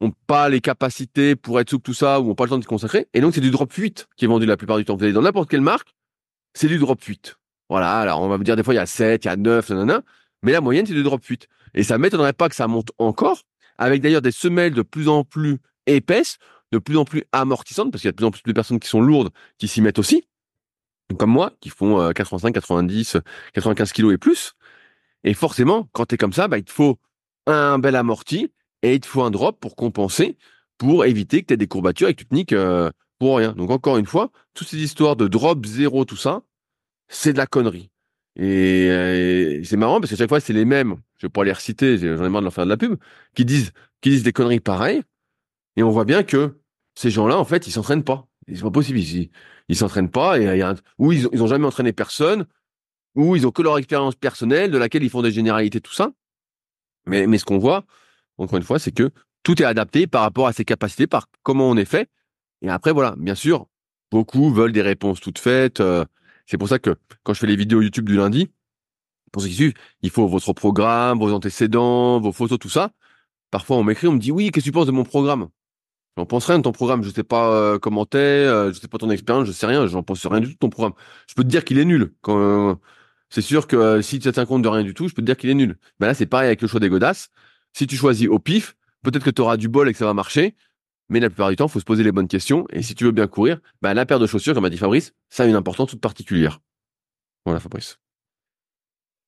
ont 0.00 0.12
pas 0.26 0.48
les 0.48 0.60
capacités 0.60 1.36
pour 1.36 1.60
être 1.60 1.70
souples 1.70 1.84
tout 1.84 1.94
ça, 1.94 2.20
ou 2.20 2.30
ont 2.30 2.34
pas 2.34 2.44
le 2.44 2.50
temps 2.50 2.58
de 2.58 2.64
se 2.64 2.68
consacrer, 2.68 3.08
et 3.14 3.20
donc 3.20 3.34
c'est 3.34 3.40
du 3.40 3.52
drop 3.52 3.72
8 3.72 4.08
qui 4.16 4.24
est 4.24 4.28
vendu 4.28 4.46
la 4.46 4.56
plupart 4.56 4.76
du 4.76 4.84
temps. 4.84 4.96
Vous 4.96 5.04
allez 5.04 5.12
dans 5.12 5.22
n'importe 5.22 5.48
quelle 5.48 5.60
marque, 5.60 5.94
c'est 6.54 6.66
du 6.66 6.78
drop 6.78 7.00
8. 7.00 7.36
Voilà, 7.68 8.00
alors 8.00 8.20
on 8.20 8.28
va 8.28 8.36
vous 8.36 8.44
dire 8.44 8.56
des 8.56 8.64
fois 8.64 8.74
il 8.74 8.78
y 8.78 8.80
a 8.80 8.86
7, 8.86 9.24
il 9.24 9.28
y 9.28 9.30
a 9.30 9.36
9, 9.36 9.70
nanana, 9.70 10.02
mais 10.42 10.52
la 10.52 10.60
moyenne 10.60 10.86
c'est 10.86 10.92
du 10.92 11.04
drop 11.04 11.24
8. 11.24 11.48
Et 11.74 11.84
ça 11.84 11.98
m'étonnerait 11.98 12.32
pas 12.32 12.48
que 12.48 12.56
ça 12.56 12.66
monte 12.66 12.90
encore, 12.98 13.42
avec 13.78 14.02
d'ailleurs 14.02 14.22
des 14.22 14.32
semelles 14.32 14.74
de 14.74 14.82
plus 14.82 15.08
en 15.08 15.22
plus 15.22 15.58
épaisses, 15.86 16.38
de 16.72 16.78
plus 16.78 16.96
en 16.96 17.04
plus 17.04 17.24
amortissantes, 17.32 17.92
parce 17.92 18.02
qu'il 18.02 18.08
y 18.08 18.10
a 18.10 18.12
de 18.12 18.16
plus 18.16 18.26
en 18.26 18.30
plus 18.30 18.42
de 18.44 18.52
personnes 18.52 18.80
qui 18.80 18.88
sont 18.88 19.00
lourdes 19.00 19.30
qui 19.58 19.68
s'y 19.68 19.80
mettent 19.80 19.98
aussi, 19.98 20.26
comme 21.18 21.30
moi, 21.30 21.52
qui 21.60 21.68
font 21.68 22.12
85, 22.12 22.52
90, 22.52 23.18
95 23.52 23.92
kilos 23.92 24.14
et 24.14 24.18
plus. 24.18 24.54
Et 25.24 25.34
forcément, 25.34 25.88
quand 25.92 26.06
tu 26.06 26.14
es 26.14 26.18
comme 26.18 26.32
ça, 26.32 26.48
bah, 26.48 26.58
il 26.58 26.64
te 26.64 26.72
faut 26.72 26.98
un 27.46 27.78
bel 27.78 27.96
amorti 27.96 28.50
et 28.82 28.94
il 28.94 29.00
te 29.00 29.06
faut 29.06 29.22
un 29.22 29.30
drop 29.30 29.60
pour 29.60 29.76
compenser, 29.76 30.36
pour 30.78 31.04
éviter 31.04 31.42
que 31.42 31.48
tu 31.48 31.54
aies 31.54 31.56
des 31.56 31.68
courbatures 31.68 32.08
et 32.08 32.14
que 32.14 32.20
tu 32.20 32.26
te 32.26 32.34
niques 32.34 32.52
euh, 32.52 32.90
pour 33.18 33.36
rien. 33.36 33.52
Donc 33.52 33.70
encore 33.70 33.98
une 33.98 34.06
fois, 34.06 34.30
toutes 34.54 34.68
ces 34.68 34.78
histoires 34.82 35.16
de 35.16 35.28
drop 35.28 35.64
zéro, 35.66 36.04
tout 36.04 36.16
ça, 36.16 36.42
c'est 37.08 37.32
de 37.32 37.38
la 37.38 37.46
connerie. 37.46 37.90
Et, 38.36 38.88
euh, 38.90 39.62
c'est 39.64 39.76
marrant 39.76 40.00
parce 40.00 40.10
que 40.10 40.16
chaque 40.16 40.28
fois, 40.28 40.40
c'est 40.40 40.52
les 40.52 40.64
mêmes, 40.64 40.96
je 41.18 41.26
vais 41.26 41.30
pas 41.30 41.44
les 41.44 41.52
reciter, 41.52 41.98
j'en 41.98 42.24
ai 42.24 42.28
marre 42.28 42.40
de 42.40 42.46
leur 42.46 42.54
faire 42.54 42.64
de 42.64 42.70
la 42.70 42.76
pub, 42.76 42.96
qui 43.34 43.44
disent, 43.44 43.72
qui 44.00 44.10
disent 44.10 44.22
des 44.22 44.32
conneries 44.32 44.60
pareilles. 44.60 45.02
Et 45.76 45.82
on 45.82 45.90
voit 45.90 46.04
bien 46.04 46.22
que 46.22 46.58
ces 46.94 47.10
gens-là, 47.10 47.38
en 47.38 47.44
fait, 47.44 47.66
ils 47.66 47.72
s'entraînent 47.72 48.04
pas. 48.04 48.26
C'est 48.48 48.62
pas 48.62 48.70
possible. 48.70 48.98
Ils, 48.98 49.30
ils 49.68 49.76
s'entraînent 49.76 50.10
pas 50.10 50.38
et 50.38 50.44
y 50.58 50.62
a 50.62 50.74
ou 50.98 51.12
ils, 51.12 51.28
ils 51.32 51.42
ont 51.42 51.46
jamais 51.46 51.66
entraîné 51.66 51.92
personne, 51.92 52.46
ou 53.14 53.36
ils 53.36 53.46
ont 53.46 53.50
que 53.50 53.62
leur 53.62 53.78
expérience 53.78 54.14
personnelle 54.14 54.70
de 54.70 54.78
laquelle 54.78 55.02
ils 55.02 55.10
font 55.10 55.22
des 55.22 55.32
généralités, 55.32 55.80
tout 55.80 55.92
ça. 55.92 56.12
Mais, 57.06 57.26
mais 57.26 57.38
ce 57.38 57.44
qu'on 57.44 57.58
voit, 57.58 57.84
encore 58.38 58.56
une 58.56 58.64
fois, 58.64 58.78
c'est 58.78 58.92
que 58.92 59.10
tout 59.42 59.60
est 59.60 59.64
adapté 59.64 60.06
par 60.06 60.22
rapport 60.22 60.46
à 60.46 60.52
ses 60.52 60.64
capacités, 60.64 61.06
par 61.06 61.28
comment 61.42 61.68
on 61.68 61.76
est 61.76 61.84
fait. 61.84 62.08
Et 62.62 62.68
après, 62.68 62.92
voilà, 62.92 63.14
bien 63.16 63.34
sûr, 63.34 63.66
beaucoup 64.10 64.52
veulent 64.52 64.72
des 64.72 64.82
réponses 64.82 65.20
toutes 65.20 65.38
faites. 65.38 65.80
Euh, 65.80 66.04
c'est 66.46 66.58
pour 66.58 66.68
ça 66.68 66.78
que 66.78 66.96
quand 67.22 67.34
je 67.34 67.40
fais 67.40 67.46
les 67.46 67.56
vidéos 67.56 67.80
YouTube 67.80 68.06
du 68.06 68.16
lundi, 68.16 68.50
pour 69.32 69.42
ceux 69.42 69.48
qui 69.48 69.54
suivent, 69.54 69.74
il 70.02 70.10
faut 70.10 70.28
votre 70.28 70.52
programme, 70.52 71.18
vos 71.18 71.32
antécédents, 71.32 72.20
vos 72.20 72.32
photos, 72.32 72.58
tout 72.58 72.68
ça. 72.68 72.92
Parfois, 73.50 73.76
on 73.78 73.84
m'écrit, 73.84 74.06
on 74.06 74.12
me 74.12 74.18
dit, 74.18 74.30
oui, 74.30 74.50
qu'est-ce 74.50 74.64
que 74.64 74.70
tu 74.70 74.72
penses 74.72 74.86
de 74.86 74.92
mon 74.92 75.04
programme? 75.04 75.48
J'en 76.16 76.26
pense 76.26 76.46
rien 76.46 76.58
de 76.58 76.62
ton 76.62 76.72
programme. 76.72 77.02
Je 77.02 77.10
sais 77.10 77.22
pas 77.24 77.52
euh, 77.52 77.78
comment 77.78 78.04
t'es, 78.04 78.18
euh, 78.18 78.72
je 78.72 78.78
sais 78.78 78.88
pas 78.88 78.98
ton 78.98 79.10
expérience, 79.10 79.46
je 79.46 79.52
sais 79.52 79.66
rien. 79.66 79.86
J'en 79.86 80.02
pense 80.02 80.26
rien 80.26 80.40
du 80.40 80.48
tout 80.48 80.52
de 80.52 80.58
ton 80.58 80.68
programme. 80.68 80.92
Je 81.28 81.34
peux 81.34 81.42
te 81.42 81.48
dire 81.48 81.64
qu'il 81.64 81.78
est 81.78 81.84
nul. 81.84 82.12
Quand 82.20 82.38
euh, 82.38 82.74
c'est 83.30 83.40
sûr 83.42 83.66
que 83.66 83.76
euh, 83.76 84.02
si 84.02 84.18
tu 84.18 84.30
tiens 84.30 84.44
compte 84.44 84.62
de 84.62 84.68
rien 84.68 84.82
du 84.82 84.92
tout, 84.94 85.08
je 85.08 85.14
peux 85.14 85.22
te 85.22 85.26
dire 85.26 85.36
qu'il 85.38 85.48
est 85.50 85.54
nul. 85.54 85.78
Ben 86.00 86.06
là, 86.06 86.14
c'est 86.14 86.26
pareil 86.26 86.48
avec 86.48 86.60
le 86.60 86.68
choix 86.68 86.80
des 86.80 86.90
godasses. 86.90 87.30
Si 87.72 87.86
tu 87.86 87.96
choisis 87.96 88.28
au 88.28 88.38
pif, 88.38 88.76
peut-être 89.02 89.24
que 89.24 89.30
tu 89.30 89.40
auras 89.40 89.56
du 89.56 89.68
bol 89.68 89.88
et 89.88 89.92
que 89.92 89.98
ça 89.98 90.04
va 90.04 90.14
marcher. 90.14 90.54
Mais 91.08 91.20
la 91.20 91.30
plupart 91.30 91.48
du 91.50 91.56
temps, 91.56 91.66
il 91.66 91.70
faut 91.70 91.80
se 91.80 91.84
poser 91.84 92.04
les 92.04 92.12
bonnes 92.12 92.28
questions. 92.28 92.66
Et 92.70 92.82
si 92.82 92.94
tu 92.94 93.04
veux 93.04 93.10
bien 93.10 93.26
courir, 93.26 93.58
ben 93.80 93.94
la 93.94 94.06
paire 94.06 94.18
de 94.18 94.26
chaussures, 94.26 94.54
comme 94.54 94.64
a 94.66 94.70
dit 94.70 94.78
Fabrice, 94.78 95.14
ça 95.30 95.44
a 95.44 95.46
une 95.46 95.54
importance 95.54 95.90
toute 95.90 96.00
particulière. 96.00 96.60
Voilà, 97.46 97.60
Fabrice. 97.60 98.01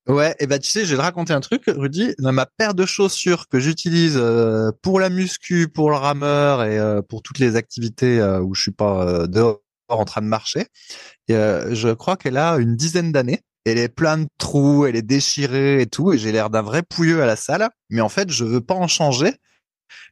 Ouais, 0.06 0.34
et 0.38 0.46
bah 0.46 0.58
tu 0.58 0.70
sais, 0.70 0.84
je 0.84 0.90
vais 0.90 0.96
te 0.98 1.02
raconter 1.02 1.32
un 1.32 1.40
truc, 1.40 1.62
Rudy. 1.66 2.14
Dans 2.18 2.32
ma 2.32 2.44
paire 2.44 2.74
de 2.74 2.84
chaussures 2.84 3.48
que 3.48 3.58
j'utilise 3.58 4.18
euh, 4.18 4.70
pour 4.82 5.00
la 5.00 5.08
muscu, 5.08 5.68
pour 5.68 5.88
le 5.88 5.96
rameur 5.96 6.62
et 6.62 6.78
euh, 6.78 7.00
pour 7.00 7.22
toutes 7.22 7.38
les 7.38 7.56
activités 7.56 8.20
euh, 8.20 8.40
où 8.40 8.54
je 8.54 8.60
suis 8.60 8.70
pas 8.70 9.26
dehors 9.26 9.62
en 9.88 10.04
train 10.04 10.20
de 10.20 10.26
marcher, 10.26 10.66
je 11.28 11.94
crois 11.94 12.16
qu'elle 12.16 12.36
a 12.36 12.56
une 12.56 12.76
dizaine 12.76 13.12
d'années. 13.12 13.40
Elle 13.64 13.78
est 13.78 13.88
pleine 13.88 14.24
de 14.24 14.28
trous, 14.36 14.84
elle 14.84 14.94
est 14.96 15.00
déchirée 15.00 15.80
et 15.80 15.86
tout, 15.86 16.12
et 16.12 16.18
j'ai 16.18 16.32
l'air 16.32 16.50
d'un 16.50 16.60
vrai 16.60 16.82
pouilleux 16.82 17.22
à 17.22 17.26
la 17.26 17.36
salle. 17.36 17.70
Mais 17.88 18.02
en 18.02 18.10
fait, 18.10 18.30
je 18.30 18.44
veux 18.44 18.60
pas 18.60 18.74
en 18.74 18.88
changer 18.88 19.32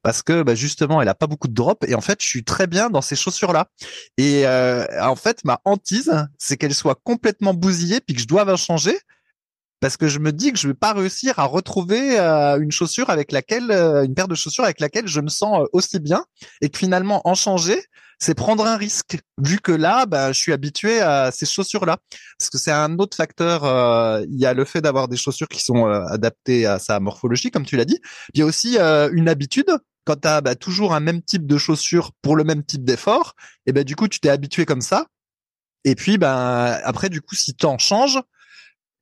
parce 0.03 0.22
que 0.22 0.43
bah, 0.43 0.55
justement 0.55 1.03
elle 1.03 1.09
a 1.09 1.14
pas 1.14 1.26
beaucoup 1.26 1.49
de 1.49 1.55
drop 1.55 1.84
et 1.88 1.95
en 1.95 2.01
fait 2.01 2.22
je 2.22 2.26
suis 2.26 2.45
très 2.45 2.66
bien 2.66 2.88
dans 2.88 3.03
ces 3.03 3.16
chaussures 3.16 3.53
là 3.53 3.68
et 4.16 4.47
en 4.47 5.16
fait 5.16 5.45
ma 5.45 5.61
hantise 5.64 6.12
c'est 6.38 6.57
qu'elle 6.57 6.74
soit 6.74 7.01
complètement 7.03 7.53
bousillée 7.53 8.01
puis 8.01 8.14
que 8.14 8.20
je 8.20 8.26
doive 8.26 8.49
en 8.49 8.57
changer 8.57 8.97
parce 9.82 9.96
que 9.96 10.06
je 10.06 10.20
me 10.20 10.30
dis 10.30 10.52
que 10.52 10.58
je 10.58 10.68
vais 10.68 10.74
pas 10.74 10.92
réussir 10.92 11.40
à 11.40 11.44
retrouver 11.44 12.16
euh, 12.16 12.56
une 12.60 12.70
chaussure 12.70 13.10
avec 13.10 13.32
laquelle, 13.32 13.72
euh, 13.72 14.04
une 14.04 14.14
paire 14.14 14.28
de 14.28 14.36
chaussures 14.36 14.62
avec 14.62 14.78
laquelle 14.78 15.08
je 15.08 15.20
me 15.20 15.28
sens 15.28 15.60
euh, 15.60 15.66
aussi 15.72 15.98
bien, 15.98 16.24
et 16.60 16.68
que 16.68 16.78
finalement 16.78 17.20
en 17.24 17.34
changer, 17.34 17.82
c'est 18.20 18.36
prendre 18.36 18.64
un 18.64 18.76
risque, 18.76 19.18
vu 19.38 19.58
que 19.58 19.72
là, 19.72 20.06
bah, 20.06 20.30
je 20.30 20.38
suis 20.38 20.52
habitué 20.52 21.00
à 21.00 21.32
ces 21.32 21.46
chaussures-là, 21.46 21.98
parce 22.38 22.48
que 22.48 22.58
c'est 22.58 22.70
un 22.70 22.96
autre 22.98 23.16
facteur. 23.16 23.64
il 24.28 24.38
y 24.38 24.46
a 24.46 24.54
le 24.54 24.64
fait 24.64 24.80
d'avoir 24.80 25.08
des 25.08 25.16
chaussures 25.16 25.48
qui 25.48 25.60
sont 25.60 25.86
adaptées 25.86 26.64
à 26.64 26.78
sa 26.78 27.00
morphologie, 27.00 27.50
comme 27.50 27.66
tu 27.66 27.76
l'as 27.76 27.84
dit. 27.84 27.98
Il 28.34 28.38
y 28.38 28.42
a 28.44 28.46
aussi 28.46 28.78
une 28.78 29.28
habitude 29.28 29.76
quand 30.04 30.20
tu 30.20 30.28
as 30.28 30.40
bah, 30.40 30.54
toujours 30.54 30.94
un 30.94 31.00
même 31.00 31.22
type 31.22 31.44
de 31.44 31.58
chaussures 31.58 32.12
pour 32.22 32.36
le 32.36 32.44
même 32.44 32.62
type 32.62 32.84
d'effort, 32.84 33.34
et 33.66 33.72
ben 33.72 33.82
du 33.82 33.96
coup 33.96 34.06
tu 34.06 34.20
t'es 34.20 34.28
habitué 34.28 34.64
comme 34.64 34.82
ça. 34.82 35.06
Et 35.84 35.96
puis 35.96 36.16
ben 36.16 36.78
après 36.84 37.08
du 37.08 37.20
coup 37.20 37.34
si 37.34 37.56
tu 37.56 37.66
en 37.66 37.78
changes, 37.78 38.20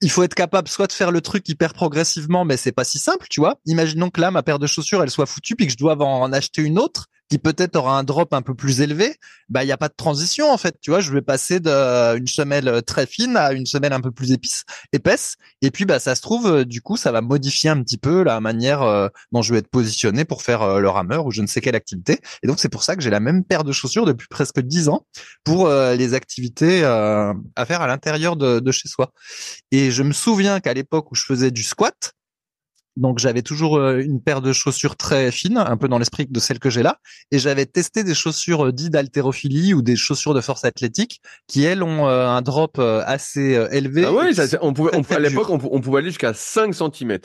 il 0.01 0.11
faut 0.11 0.23
être 0.23 0.35
capable 0.35 0.69
soit 0.69 0.87
de 0.87 0.93
faire 0.93 1.11
le 1.11 1.21
truc 1.21 1.49
hyper 1.49 1.73
progressivement, 1.75 2.45
mais 2.45 2.57
c'est 2.57 2.73
pas 2.73 2.85
si 2.85 2.99
simple, 2.99 3.27
tu 3.29 3.41
vois. 3.41 3.61
Imaginons 3.67 4.11
que 4.11 4.21
là, 4.21 4.31
ma 4.31 4.43
paire 4.43 4.59
de 4.59 4.67
chaussures, 4.67 5.03
elle 5.03 5.11
soit 5.11 5.27
foutue, 5.27 5.57
puis 5.57 5.67
que 5.67 5.73
je 5.73 5.79
dois 5.79 5.97
en 5.97 6.33
acheter 6.33 6.63
une 6.63 6.79
autre 6.79 7.07
qui 7.31 7.39
peut-être 7.39 7.77
aura 7.77 7.97
un 7.99 8.03
drop 8.03 8.35
un 8.35 8.43
peu 8.43 8.55
plus 8.55 8.81
élevé, 8.81 9.17
bah 9.49 9.65
il 9.65 9.69
y 9.69 9.73
a 9.73 9.77
pas 9.77 9.89
de 9.89 9.95
transition 9.97 10.51
en 10.51 10.59
fait, 10.59 10.77
tu 10.81 10.91
vois, 10.91 11.01
je 11.01 11.13
vais 11.13 11.23
passer 11.23 11.61
d'une 11.61 12.27
semelle 12.27 12.83
très 12.87 13.07
fine 13.07 13.37
à 13.37 13.53
une 13.53 13.67
semelle 13.67 13.93
un 13.93 14.01
peu 14.01 14.11
plus 14.11 14.33
épice, 14.33 14.65
épaisse 14.93 15.37
et 15.63 15.71
puis 15.71 15.85
bah 15.85 15.99
ça 15.99 16.15
se 16.15 16.23
trouve 16.23 16.47
euh, 16.47 16.65
du 16.65 16.83
coup 16.83 16.97
ça 16.97 17.13
va 17.13 17.21
modifier 17.21 17.71
un 17.71 17.81
petit 17.83 17.99
peu 17.99 18.25
la 18.25 18.41
manière 18.41 18.83
euh, 18.83 19.09
dont 19.33 19.43
je 19.43 19.53
vais 19.53 19.61
être 19.61 19.71
positionné 19.71 20.25
pour 20.25 20.43
faire 20.43 20.63
euh, 20.63 20.81
le 20.81 20.89
rameur 20.89 21.27
ou 21.27 21.31
je 21.31 21.43
ne 21.43 21.47
sais 21.47 21.61
quelle 21.61 21.77
activité. 21.77 22.19
Et 22.43 22.47
donc 22.47 22.59
c'est 22.59 22.69
pour 22.69 22.83
ça 22.83 22.97
que 22.97 23.03
j'ai 23.03 23.11
la 23.11 23.21
même 23.21 23.45
paire 23.45 23.63
de 23.63 23.73
chaussures 23.73 24.07
depuis 24.07 24.27
presque 24.29 24.61
dix 24.61 24.89
ans 24.89 25.07
pour 25.45 25.69
les 25.69 26.15
activités 26.15 26.85
à 26.85 27.35
faire 27.67 27.81
à 27.81 27.87
l'intérieur 27.87 28.37
de 28.37 28.73
chez 28.73 28.89
soi. 28.89 29.13
Et 29.71 29.91
je 29.91 30.03
me 30.03 30.13
souviens 30.13 30.61
qu'à 30.61 30.75
l'époque 30.75 31.11
où 31.13 31.15
je 31.15 31.25
faisais 31.25 31.51
du 31.51 31.63
squat, 31.63 32.15
donc 33.01 33.19
j'avais 33.19 33.43
toujours 33.43 33.79
euh, 33.79 33.99
une 33.99 34.21
paire 34.21 34.43
de 34.43 34.53
chaussures 34.53 34.97
très 34.97 35.33
fines, 35.33 35.57
un 35.57 35.77
peu 35.77 35.89
dans 35.89 35.99
l'esprit 35.99 36.27
de 36.29 36.41
celle 36.41 36.59
que 36.59 36.71
j'ai 36.71 36.83
là, 36.83 36.99
et 37.31 37.39
j'avais 37.39 37.67
testé 37.67 38.05
des 38.05 38.15
chaussures 38.15 38.67
euh, 38.67 38.73
dites 38.73 38.91
d'haltérophilie 38.91 39.75
ou 39.75 39.83
des 39.83 39.97
chaussures 39.97 40.35
de 40.35 40.41
force 40.41 40.65
athlétique 40.65 41.21
qui 41.47 41.65
elles 41.65 41.83
ont 41.83 42.09
euh, 42.09 42.29
un 42.29 42.43
drop 42.43 42.79
assez 42.79 43.59
élevé. 43.73 44.05
Ah 44.05 44.13
ouais, 44.13 44.31
on 44.61 44.73
pouvait, 44.73 44.93
à 45.11 45.19
l'époque 45.19 45.49
on, 45.51 45.81
pouvait 45.81 45.99
aller 45.99 46.09
jusqu'à 46.09 46.35
5 46.35 46.75
cm 46.75 47.19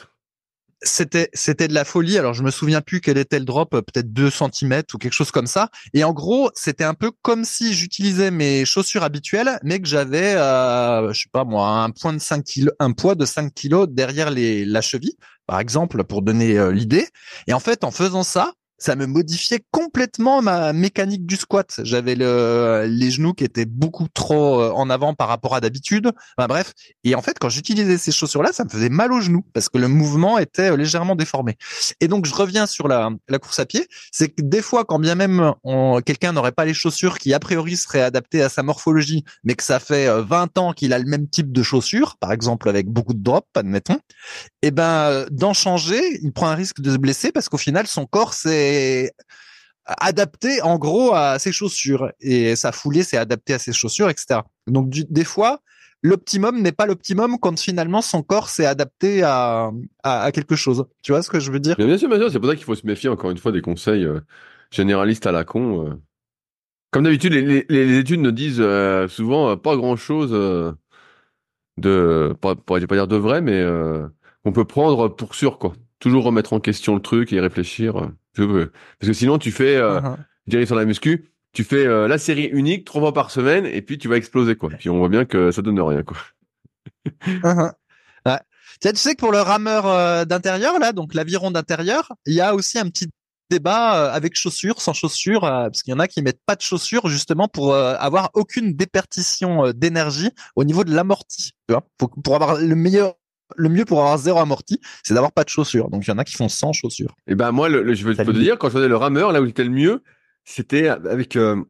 c'était 0.85 1.29
c'était 1.33 1.67
de 1.67 1.73
la 1.73 1.83
folie. 1.83 2.17
Alors 2.17 2.33
je 2.33 2.43
me 2.43 2.51
souviens 2.51 2.81
plus 2.81 3.01
quel 3.01 3.17
était 3.17 3.39
le 3.39 3.45
drop, 3.45 3.71
peut-être 3.71 4.13
2 4.13 4.29
cm 4.29 4.83
ou 4.93 4.97
quelque 4.97 5.13
chose 5.13 5.31
comme 5.31 5.47
ça. 5.47 5.69
Et 5.93 6.03
en 6.03 6.13
gros, 6.13 6.49
c'était 6.55 6.83
un 6.83 6.93
peu 6.93 7.11
comme 7.21 7.43
si 7.43 7.73
j'utilisais 7.73 8.31
mes 8.31 8.65
chaussures 8.65 9.03
habituelles, 9.03 9.59
mais 9.63 9.79
que 9.79 9.87
j'avais, 9.87 10.35
euh, 10.35 11.11
je 11.13 11.21
sais 11.21 11.29
pas 11.31 11.43
moi, 11.43 11.67
un 11.67 11.89
point 11.89 12.13
de 12.13 12.19
5 12.19 12.43
kilos, 12.43 12.73
un 12.79 12.93
poids 12.93 13.15
de 13.15 13.25
5 13.25 13.53
kilos 13.53 13.87
derrière 13.89 14.29
les 14.29 14.65
la 14.65 14.81
cheville, 14.81 15.17
par 15.47 15.59
exemple, 15.59 16.03
pour 16.03 16.21
donner 16.21 16.57
euh, 16.57 16.71
l'idée. 16.71 17.07
Et 17.47 17.53
en 17.53 17.59
fait, 17.59 17.83
en 17.83 17.91
faisant 17.91 18.23
ça, 18.23 18.53
ça 18.77 18.95
me 18.95 19.05
modifiait 19.05 19.63
complètement 19.71 20.41
ma 20.41 20.73
mécanique 20.73 21.25
du 21.25 21.35
squat. 21.35 21.79
J'avais 21.83 22.15
le, 22.15 22.85
les 22.87 23.11
genoux 23.11 23.33
qui 23.33 23.43
étaient 23.43 23.65
beaucoup 23.65 24.07
trop 24.13 24.61
euh, 24.61 24.71
en 24.71 24.89
avant 24.89 25.13
par 25.13 25.27
rapport 25.27 25.55
à 25.55 25.61
d'habitude. 25.61 26.11
Enfin, 26.37 26.47
bref. 26.47 26.73
Et 27.03 27.15
en 27.15 27.21
fait, 27.21 27.37
quand 27.39 27.49
j'utilisais 27.49 27.97
ces 27.97 28.11
chaussures-là, 28.11 28.51
ça 28.53 28.63
me 28.63 28.69
faisait 28.69 28.89
mal 28.89 29.13
aux 29.13 29.21
genoux 29.21 29.45
parce 29.53 29.69
que 29.69 29.77
le 29.77 29.87
mouvement 29.87 30.37
était 30.37 30.71
euh, 30.71 30.77
légèrement 30.77 31.15
déformé. 31.15 31.57
Et 32.01 32.07
donc, 32.07 32.25
je 32.25 32.33
reviens 32.33 32.65
sur 32.65 32.87
la, 32.87 33.09
la 33.29 33.39
course 33.39 33.59
à 33.59 33.65
pied. 33.65 33.87
C'est 34.11 34.29
que 34.29 34.41
des 34.41 34.61
fois, 34.61 34.85
quand 34.85 34.99
bien 34.99 35.15
même 35.15 35.53
quelqu'un 36.05 36.31
n'aurait 36.31 36.51
pas 36.51 36.65
les 36.65 36.73
chaussures 36.73 37.17
qui 37.17 37.33
a 37.33 37.39
priori 37.39 37.75
seraient 37.75 38.01
adaptées 38.01 38.41
à 38.41 38.49
sa 38.49 38.63
morphologie, 38.63 39.23
mais 39.43 39.55
que 39.55 39.63
ça 39.63 39.79
fait 39.79 40.07
20 40.07 40.57
euh, 40.57 40.61
ans 40.61 40.73
qu'il 40.73 40.93
a 40.93 40.99
le 40.99 41.05
même 41.05 41.27
type 41.27 41.51
de 41.51 41.63
chaussures, 41.63 42.17
par 42.17 42.31
exemple 42.31 42.69
avec 42.69 42.87
beaucoup 42.87 43.13
de 43.13 43.23
drop, 43.23 43.45
admettons, 43.55 43.99
et 44.61 44.67
eh 44.67 44.71
ben 44.71 45.25
d'en 45.31 45.53
changer, 45.53 46.01
il 46.21 46.31
prend 46.33 46.47
un 46.47 46.55
risque 46.55 46.81
de 46.81 46.91
se 46.91 46.97
blesser 46.97 47.31
parce 47.31 47.49
qu'au 47.49 47.57
final, 47.57 47.87
son 47.87 48.05
corps 48.05 48.33
c'est 48.33 48.64
adapté 49.85 50.61
en 50.61 50.77
gros 50.77 51.13
à 51.13 51.37
ses 51.39 51.51
chaussures 51.51 52.11
et 52.19 52.55
sa 52.55 52.71
foulée 52.71 53.03
c'est 53.03 53.17
adapté 53.17 53.53
à 53.53 53.59
ses 53.59 53.73
chaussures, 53.73 54.09
etc. 54.09 54.41
Donc 54.67 54.89
des 54.89 55.23
fois, 55.23 55.61
l'optimum 56.05 56.61
n'est 56.61 56.71
pas 56.71 56.85
l'optimum 56.85 57.37
quand 57.39 57.59
finalement 57.59 58.01
son 58.01 58.21
corps 58.21 58.49
s'est 58.49 58.65
adapté 58.65 59.23
à, 59.23 59.71
à, 60.03 60.31
quelque 60.31 60.55
chose. 60.55 60.85
Tu 61.01 61.11
vois 61.11 61.21
ce 61.21 61.29
que 61.29 61.39
je 61.39 61.51
veux 61.51 61.59
dire? 61.59 61.75
Bien 61.77 61.97
sûr. 61.97 62.09
C'est 62.31 62.39
pour 62.39 62.49
ça 62.49 62.55
qu'il 62.55 62.65
faut 62.65 62.75
se 62.75 62.85
méfier 62.85 63.09
encore 63.09 63.31
une 63.31 63.37
fois 63.37 63.51
des 63.51 63.61
conseils 63.61 64.05
euh, 64.05 64.19
généralistes 64.71 65.25
à 65.25 65.31
la 65.31 65.43
con. 65.43 65.87
Euh. 65.87 65.93
Comme 66.91 67.03
d'habitude, 67.03 67.33
les, 67.33 67.97
études 67.97 68.21
ne 68.21 68.31
disent 68.31 68.61
euh, 68.61 69.07
souvent 69.07 69.57
pas 69.57 69.75
grand 69.75 69.97
chose 69.97 70.31
de, 71.77 72.33
pas, 72.39 72.55
pas, 72.55 72.79
pas 72.79 72.95
dire 72.95 73.07
de 73.07 73.17
vrai, 73.17 73.41
mais 73.41 73.65
qu'on 74.43 74.53
peut 74.53 74.65
prendre 74.65 75.09
pour 75.09 75.35
sûr 75.35 75.57
quoi. 75.59 75.73
Toujours 75.99 76.23
remettre 76.23 76.53
en 76.53 76.59
question 76.59 76.95
le 76.95 77.01
truc 77.01 77.33
et 77.33 77.39
réfléchir. 77.39 78.11
Parce 78.35 79.07
que 79.07 79.13
sinon, 79.13 79.37
tu 79.37 79.51
fais, 79.51 79.75
euh, 79.77 79.99
uh-huh. 79.99 80.17
je 80.45 80.51
dirais 80.51 80.65
sur 80.65 80.75
la 80.75 80.85
muscu, 80.85 81.29
tu 81.53 81.63
fais 81.63 81.85
euh, 81.85 82.07
la 82.07 82.17
série 82.17 82.45
unique 82.45 82.85
trois 82.85 83.01
fois 83.01 83.13
par 83.13 83.31
semaine 83.31 83.65
et 83.65 83.81
puis 83.81 83.97
tu 83.97 84.07
vas 84.07 84.17
exploser 84.17 84.55
quoi. 84.55 84.69
Puis 84.69 84.89
on 84.89 84.97
voit 84.97 85.09
bien 85.09 85.25
que 85.25 85.51
ça 85.51 85.61
donne 85.61 85.79
rien 85.79 86.03
quoi. 86.03 86.17
Uh-huh. 87.25 87.71
Tu 88.81 88.89
sais, 88.89 88.93
tu 88.93 88.99
sais 88.99 89.15
que 89.15 89.19
pour 89.21 89.31
le 89.31 89.39
rameur 89.39 89.85
euh, 89.85 90.25
d'intérieur 90.25 90.79
là, 90.79 90.91
donc 90.91 91.13
l'aviron 91.13 91.49
d'intérieur, 91.49 92.11
il 92.25 92.33
y 92.33 92.41
a 92.41 92.53
aussi 92.53 92.77
un 92.77 92.89
petit 92.89 93.07
débat 93.49 94.09
euh, 94.09 94.11
avec 94.11 94.35
chaussures, 94.35 94.81
sans 94.81 94.93
chaussures, 94.93 95.43
euh, 95.43 95.65
parce 95.65 95.83
qu'il 95.83 95.91
y 95.91 95.95
en 95.95 95.99
a 95.99 96.07
qui 96.07 96.21
mettent 96.21 96.43
pas 96.45 96.55
de 96.55 96.61
chaussures 96.61 97.07
justement 97.07 97.47
pour 97.47 97.75
avoir 97.75 98.31
aucune 98.33 98.73
dépertition 98.73 99.67
euh, 99.67 99.73
d'énergie 99.73 100.31
au 100.55 100.63
niveau 100.63 100.83
de 100.83 100.93
l'amorti. 100.93 101.51
Tu 101.67 101.73
vois, 101.73 101.83
Faut- 101.99 102.07
pour 102.07 102.35
avoir 102.35 102.55
le 102.55 102.75
meilleur, 102.75 103.13
le 103.55 103.69
mieux 103.69 103.85
pour 103.85 103.99
avoir 103.99 104.17
zéro 104.17 104.39
amorti, 104.39 104.79
c'est 105.03 105.13
d'avoir 105.13 105.31
pas 105.31 105.43
de 105.43 105.49
chaussures. 105.49 105.89
Donc 105.89 106.05
il 106.05 106.09
y 106.09 106.13
en 106.13 106.17
a 106.17 106.23
qui 106.23 106.35
font 106.35 106.49
sans 106.49 106.73
chaussures. 106.73 107.15
Et 107.27 107.35
ben 107.35 107.51
moi, 107.51 107.69
le, 107.69 107.83
le- 107.83 107.93
je 107.93 108.05
veux 108.05 108.15
te 108.15 108.31
dire, 108.31 108.57
quand 108.57 108.69
je 108.69 108.73
faisais 108.73 108.87
le 108.87 108.97
rameur, 108.97 109.31
là 109.31 109.41
où 109.41 109.45
j'étais 109.45 109.63
le 109.63 109.69
mieux, 109.69 110.03
c'était 110.43 110.87
avec 110.87 111.35
euh, 111.35 111.61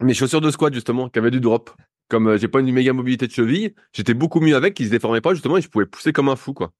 mes 0.00 0.14
chaussures 0.14 0.40
de 0.40 0.50
squat 0.50 0.72
justement, 0.72 1.08
qui 1.08 1.18
avaient 1.18 1.30
du 1.30 1.40
drop. 1.40 1.70
Comme 2.08 2.28
euh, 2.28 2.38
j'ai 2.38 2.48
pas 2.48 2.60
une 2.60 2.72
méga 2.72 2.92
mobilité 2.92 3.26
de 3.26 3.32
cheville, 3.32 3.74
j'étais 3.92 4.14
beaucoup 4.14 4.40
mieux 4.40 4.56
avec, 4.56 4.74
qui 4.74 4.84
se 4.84 4.90
déformaient 4.90 5.20
pas 5.20 5.32
justement, 5.34 5.56
et 5.56 5.62
je 5.62 5.68
pouvais 5.68 5.86
pousser 5.86 6.12
comme 6.12 6.28
un 6.28 6.36
fou 6.36 6.52
quoi. 6.52 6.72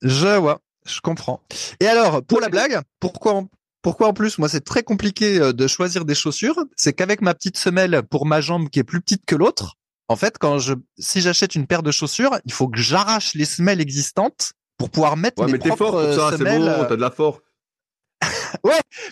Je 0.00 0.38
vois, 0.38 0.60
je 0.86 1.00
comprends. 1.00 1.42
Et 1.80 1.86
alors, 1.86 2.22
pour 2.22 2.40
la 2.40 2.48
blague, 2.48 2.80
pourquoi 3.00 3.34
en, 3.34 3.48
pourquoi 3.82 4.08
en 4.08 4.12
plus, 4.12 4.38
moi, 4.38 4.48
c'est 4.48 4.60
très 4.64 4.82
compliqué 4.82 5.40
euh, 5.40 5.52
de 5.52 5.66
choisir 5.66 6.04
des 6.04 6.14
chaussures. 6.14 6.58
C'est 6.76 6.92
qu'avec 6.92 7.20
ma 7.20 7.34
petite 7.34 7.56
semelle 7.56 8.02
pour 8.02 8.26
ma 8.26 8.40
jambe 8.40 8.68
qui 8.68 8.78
est 8.78 8.84
plus 8.84 9.00
petite 9.00 9.24
que 9.26 9.34
l'autre, 9.34 9.74
en 10.08 10.16
fait, 10.16 10.38
quand 10.38 10.58
je, 10.58 10.74
si 10.98 11.20
j'achète 11.20 11.54
une 11.54 11.66
paire 11.66 11.82
de 11.82 11.90
chaussures, 11.90 12.38
il 12.44 12.52
faut 12.52 12.68
que 12.68 12.78
j'arrache 12.80 13.34
les 13.34 13.44
semelles 13.44 13.80
existantes 13.80 14.52
pour 14.76 14.90
pouvoir 14.90 15.16
mettre 15.16 15.40
Ouais, 15.42 15.46
mes 15.46 15.52
mais 15.52 15.58
t'es 15.58 15.68
fort 15.68 15.76
propres 15.92 16.04
pour 16.06 16.14
ça, 16.14 16.26
euh, 16.28 16.30
c'est 16.32 16.36
semelles. 16.38 16.60
bon, 16.62 16.84
t'as 16.88 16.96
de 16.96 17.00
la 17.00 17.10
force. 17.10 17.38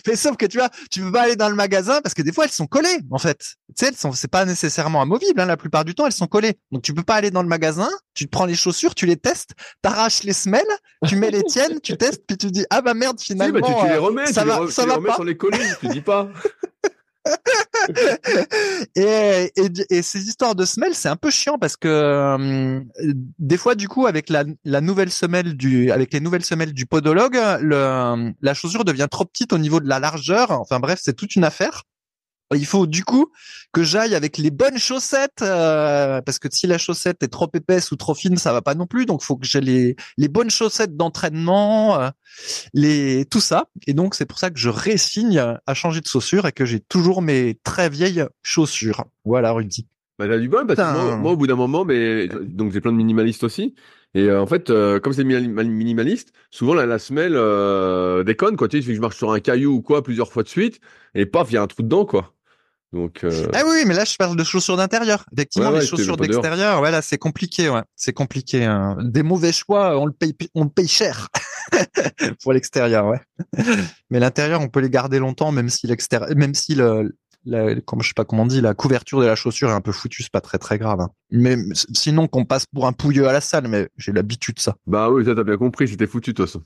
Mais 0.07 0.15
sauf 0.15 0.35
que 0.35 0.45
tu 0.45 0.57
vois, 0.57 0.69
tu 0.91 1.01
peux 1.01 1.11
pas 1.11 1.21
aller 1.21 1.35
dans 1.35 1.47
le 1.49 1.55
magasin 1.55 2.01
parce 2.01 2.13
que 2.13 2.21
des 2.21 2.31
fois 2.33 2.45
elles 2.45 2.51
sont 2.51 2.65
collées 2.67 2.99
en 3.11 3.17
fait. 3.19 3.37
Tu 3.69 3.73
sais, 3.77 3.87
elles 3.87 3.95
sont, 3.95 4.11
c'est 4.11 4.27
pas 4.27 4.43
nécessairement 4.45 5.01
amovible. 5.01 5.39
Hein, 5.39 5.45
la 5.45 5.55
plupart 5.57 5.85
du 5.85 5.93
temps, 5.95 6.05
elles 6.05 6.11
sont 6.11 6.27
collées. 6.27 6.55
Donc 6.71 6.81
tu 6.81 6.93
peux 6.93 7.03
pas 7.03 7.15
aller 7.15 7.31
dans 7.31 7.41
le 7.43 7.47
magasin. 7.47 7.89
Tu 8.13 8.25
te 8.25 8.29
prends 8.29 8.45
les 8.45 8.55
chaussures, 8.55 8.95
tu 8.95 9.05
les 9.05 9.15
testes, 9.15 9.51
t'arraches 9.81 10.23
les 10.23 10.33
semelles, 10.33 10.63
tu 11.07 11.15
mets 11.15 11.29
les 11.31 11.43
tiennes, 11.43 11.79
tu 11.81 11.95
testes, 11.97 12.23
puis 12.27 12.37
tu 12.37 12.47
dis 12.51 12.65
ah 12.69 12.81
bah 12.81 12.93
merde 12.93 13.19
Si, 13.19 13.27
finalement. 13.27 13.59
bah, 13.59 13.67
tu, 13.67 13.73
tu 13.79 13.87
les 13.87 13.95
euh, 13.95 13.99
remets, 14.01 14.25
ça 14.33 14.41
tu 14.41 14.47
les, 14.47 14.53
va- 14.53 14.59
re- 14.61 14.71
ça 14.71 14.81
tu 14.83 14.87
les 14.87 14.91
va 14.93 14.95
remets 14.97 15.07
pas. 15.09 15.15
sur 15.15 15.23
les 15.23 15.37
tu 15.79 15.87
dis 15.89 16.01
pas. 16.01 16.29
et, 18.95 19.51
et, 19.55 19.71
et 19.89 20.01
ces 20.01 20.27
histoires 20.27 20.55
de 20.55 20.65
semelles, 20.65 20.93
c'est 20.93 21.09
un 21.09 21.15
peu 21.15 21.29
chiant 21.29 21.57
parce 21.57 21.77
que 21.77 21.87
euh, 21.87 22.81
des 23.39 23.57
fois, 23.57 23.75
du 23.75 23.87
coup, 23.87 24.07
avec 24.07 24.29
la, 24.29 24.43
la 24.65 24.81
nouvelle 24.81 25.11
semelle 25.11 25.55
du, 25.55 25.91
avec 25.91 26.13
les 26.13 26.19
nouvelles 26.19 26.45
semelles 26.45 26.73
du 26.73 26.85
podologue, 26.85 27.39
le, 27.61 28.33
la 28.41 28.53
chaussure 28.53 28.85
devient 28.85 29.07
trop 29.09 29.25
petite 29.25 29.53
au 29.53 29.57
niveau 29.57 29.79
de 29.79 29.87
la 29.87 29.99
largeur. 29.99 30.51
Enfin 30.51 30.79
bref, 30.79 30.99
c'est 31.01 31.15
toute 31.15 31.35
une 31.35 31.43
affaire. 31.43 31.83
Il 32.55 32.65
faut 32.65 32.87
du 32.87 33.03
coup 33.03 33.31
que 33.73 33.83
j'aille 33.83 34.15
avec 34.15 34.37
les 34.37 34.51
bonnes 34.51 34.77
chaussettes 34.77 35.41
euh, 35.41 36.21
parce 36.21 36.39
que 36.39 36.47
si 36.49 36.65
la 36.65 36.77
chaussette 36.77 37.21
est 37.21 37.27
trop 37.27 37.49
épaisse 37.53 37.91
ou 37.91 37.97
trop 37.97 38.15
fine, 38.15 38.37
ça 38.37 38.53
va 38.53 38.61
pas 38.61 38.73
non 38.73 38.87
plus. 38.87 39.05
Donc, 39.05 39.21
il 39.21 39.25
faut 39.25 39.35
que 39.35 39.45
j'ai 39.45 39.59
les, 39.59 39.95
les 40.17 40.27
bonnes 40.29 40.49
chaussettes 40.49 40.95
d'entraînement, 40.95 41.99
euh, 41.99 42.09
les 42.73 43.25
tout 43.25 43.41
ça. 43.41 43.65
Et 43.85 43.93
donc, 43.93 44.15
c'est 44.15 44.25
pour 44.25 44.39
ça 44.39 44.49
que 44.49 44.59
je 44.59 44.69
résigne 44.69 45.39
à 45.65 45.73
changer 45.73 45.99
de 45.99 46.07
chaussures 46.07 46.47
et 46.47 46.53
que 46.53 46.63
j'ai 46.65 46.79
toujours 46.79 47.21
mes 47.21 47.59
très 47.63 47.89
vieilles 47.89 48.25
chaussures. 48.43 49.03
Voilà, 49.25 49.51
Rudy. 49.51 49.87
Bah, 50.17 50.27
t'as 50.27 50.39
du 50.39 50.49
bol 50.49 50.65
parce 50.65 50.79
que 50.79 50.93
moi, 50.93 51.15
moi, 51.17 51.31
au 51.33 51.37
bout 51.37 51.45
d'un 51.47 51.55
moment, 51.55 51.85
mais 51.85 52.27
donc 52.27 52.71
j'ai 52.71 52.81
plein 52.81 52.91
de 52.91 52.97
minimalistes 52.97 53.43
aussi. 53.43 53.75
Et 54.15 54.23
euh, 54.23 54.41
en 54.41 54.47
fait, 54.47 54.71
euh, 54.71 54.99
comme 54.99 55.13
c'est 55.13 55.23
mini- 55.23 55.47
minimaliste, 55.47 56.31
souvent 56.49 56.73
la, 56.73 56.87
la 56.87 56.97
semelle 56.97 57.35
euh, 57.35 58.23
déconne 58.23 58.55
quoi. 58.55 58.67
Tu 58.67 58.77
sais, 58.77 58.79
il 58.79 58.83
suffit 58.83 58.93
que 58.93 58.95
je 58.95 59.01
marche 59.01 59.17
sur 59.17 59.31
un 59.31 59.39
caillou 59.39 59.73
ou 59.73 59.81
quoi 59.81 60.01
plusieurs 60.01 60.31
fois 60.31 60.41
de 60.41 60.47
suite, 60.47 60.79
et 61.13 61.27
paf, 61.27 61.51
il 61.51 61.55
y 61.55 61.57
a 61.57 61.61
un 61.61 61.67
trou 61.67 61.83
dedans 61.83 62.05
quoi. 62.05 62.33
Donc 62.93 63.23
euh, 63.23 63.47
Ah 63.53 63.63
oui, 63.65 63.83
mais 63.85 63.93
là, 63.93 64.05
je 64.05 64.15
parle 64.15 64.37
de 64.37 64.43
chaussures 64.43 64.77
d'intérieur. 64.77 65.25
Effectivement, 65.33 65.67
Ouais, 65.69 65.75
ouais, 65.75 65.81
les 65.81 65.87
chaussures 65.87 66.15
d'extérieur, 66.17 66.81
ouais, 66.81 66.91
là, 66.91 67.01
c'est 67.01 67.17
compliqué, 67.17 67.69
ouais. 67.69 67.81
C'est 67.95 68.13
compliqué. 68.13 68.63
hein. 68.63 68.97
Des 69.01 69.23
mauvais 69.23 69.51
choix, 69.51 69.99
on 69.99 70.05
le 70.05 70.13
paye, 70.13 70.35
on 70.55 70.63
le 70.63 70.69
paye 70.69 70.87
cher 70.87 71.27
pour 72.43 72.53
l'extérieur, 72.53 73.07
ouais. 73.07 73.19
Mais 74.09 74.19
l'intérieur, 74.19 74.61
on 74.61 74.69
peut 74.69 74.79
les 74.79 74.89
garder 74.89 75.19
longtemps, 75.19 75.51
même 75.51 75.69
si 75.69 75.85
l'extérieur, 75.87 76.29
même 76.37 76.53
si 76.53 76.75
le, 76.75 77.13
la, 77.45 77.75
comme 77.81 78.01
je 78.01 78.07
sais 78.07 78.13
pas 78.15 78.23
comment 78.23 78.43
on 78.43 78.47
dit, 78.47 78.61
la 78.61 78.73
couverture 78.73 79.19
de 79.19 79.25
la 79.25 79.35
chaussure 79.35 79.69
est 79.69 79.73
un 79.73 79.81
peu 79.81 79.91
foutue, 79.91 80.23
c'est 80.23 80.31
pas 80.31 80.39
très 80.41 80.57
très 80.57 80.77
grave. 80.77 81.01
hein. 81.01 81.09
Mais 81.29 81.57
sinon, 81.93 82.27
qu'on 82.29 82.45
passe 82.45 82.65
pour 82.73 82.87
un 82.87 82.93
pouilleux 82.93 83.27
à 83.27 83.33
la 83.33 83.41
salle, 83.41 83.67
mais 83.67 83.89
j'ai 83.97 84.13
l'habitude 84.13 84.55
de 84.55 84.61
ça. 84.61 84.75
bah 84.85 85.09
oui, 85.09 85.25
ça 85.25 85.35
t'as 85.35 85.43
bien 85.43 85.57
compris, 85.57 85.89
c'était 85.89 86.07
foutu 86.07 86.31
de 86.31 86.37
toute 86.37 86.45
façon. 86.47 86.63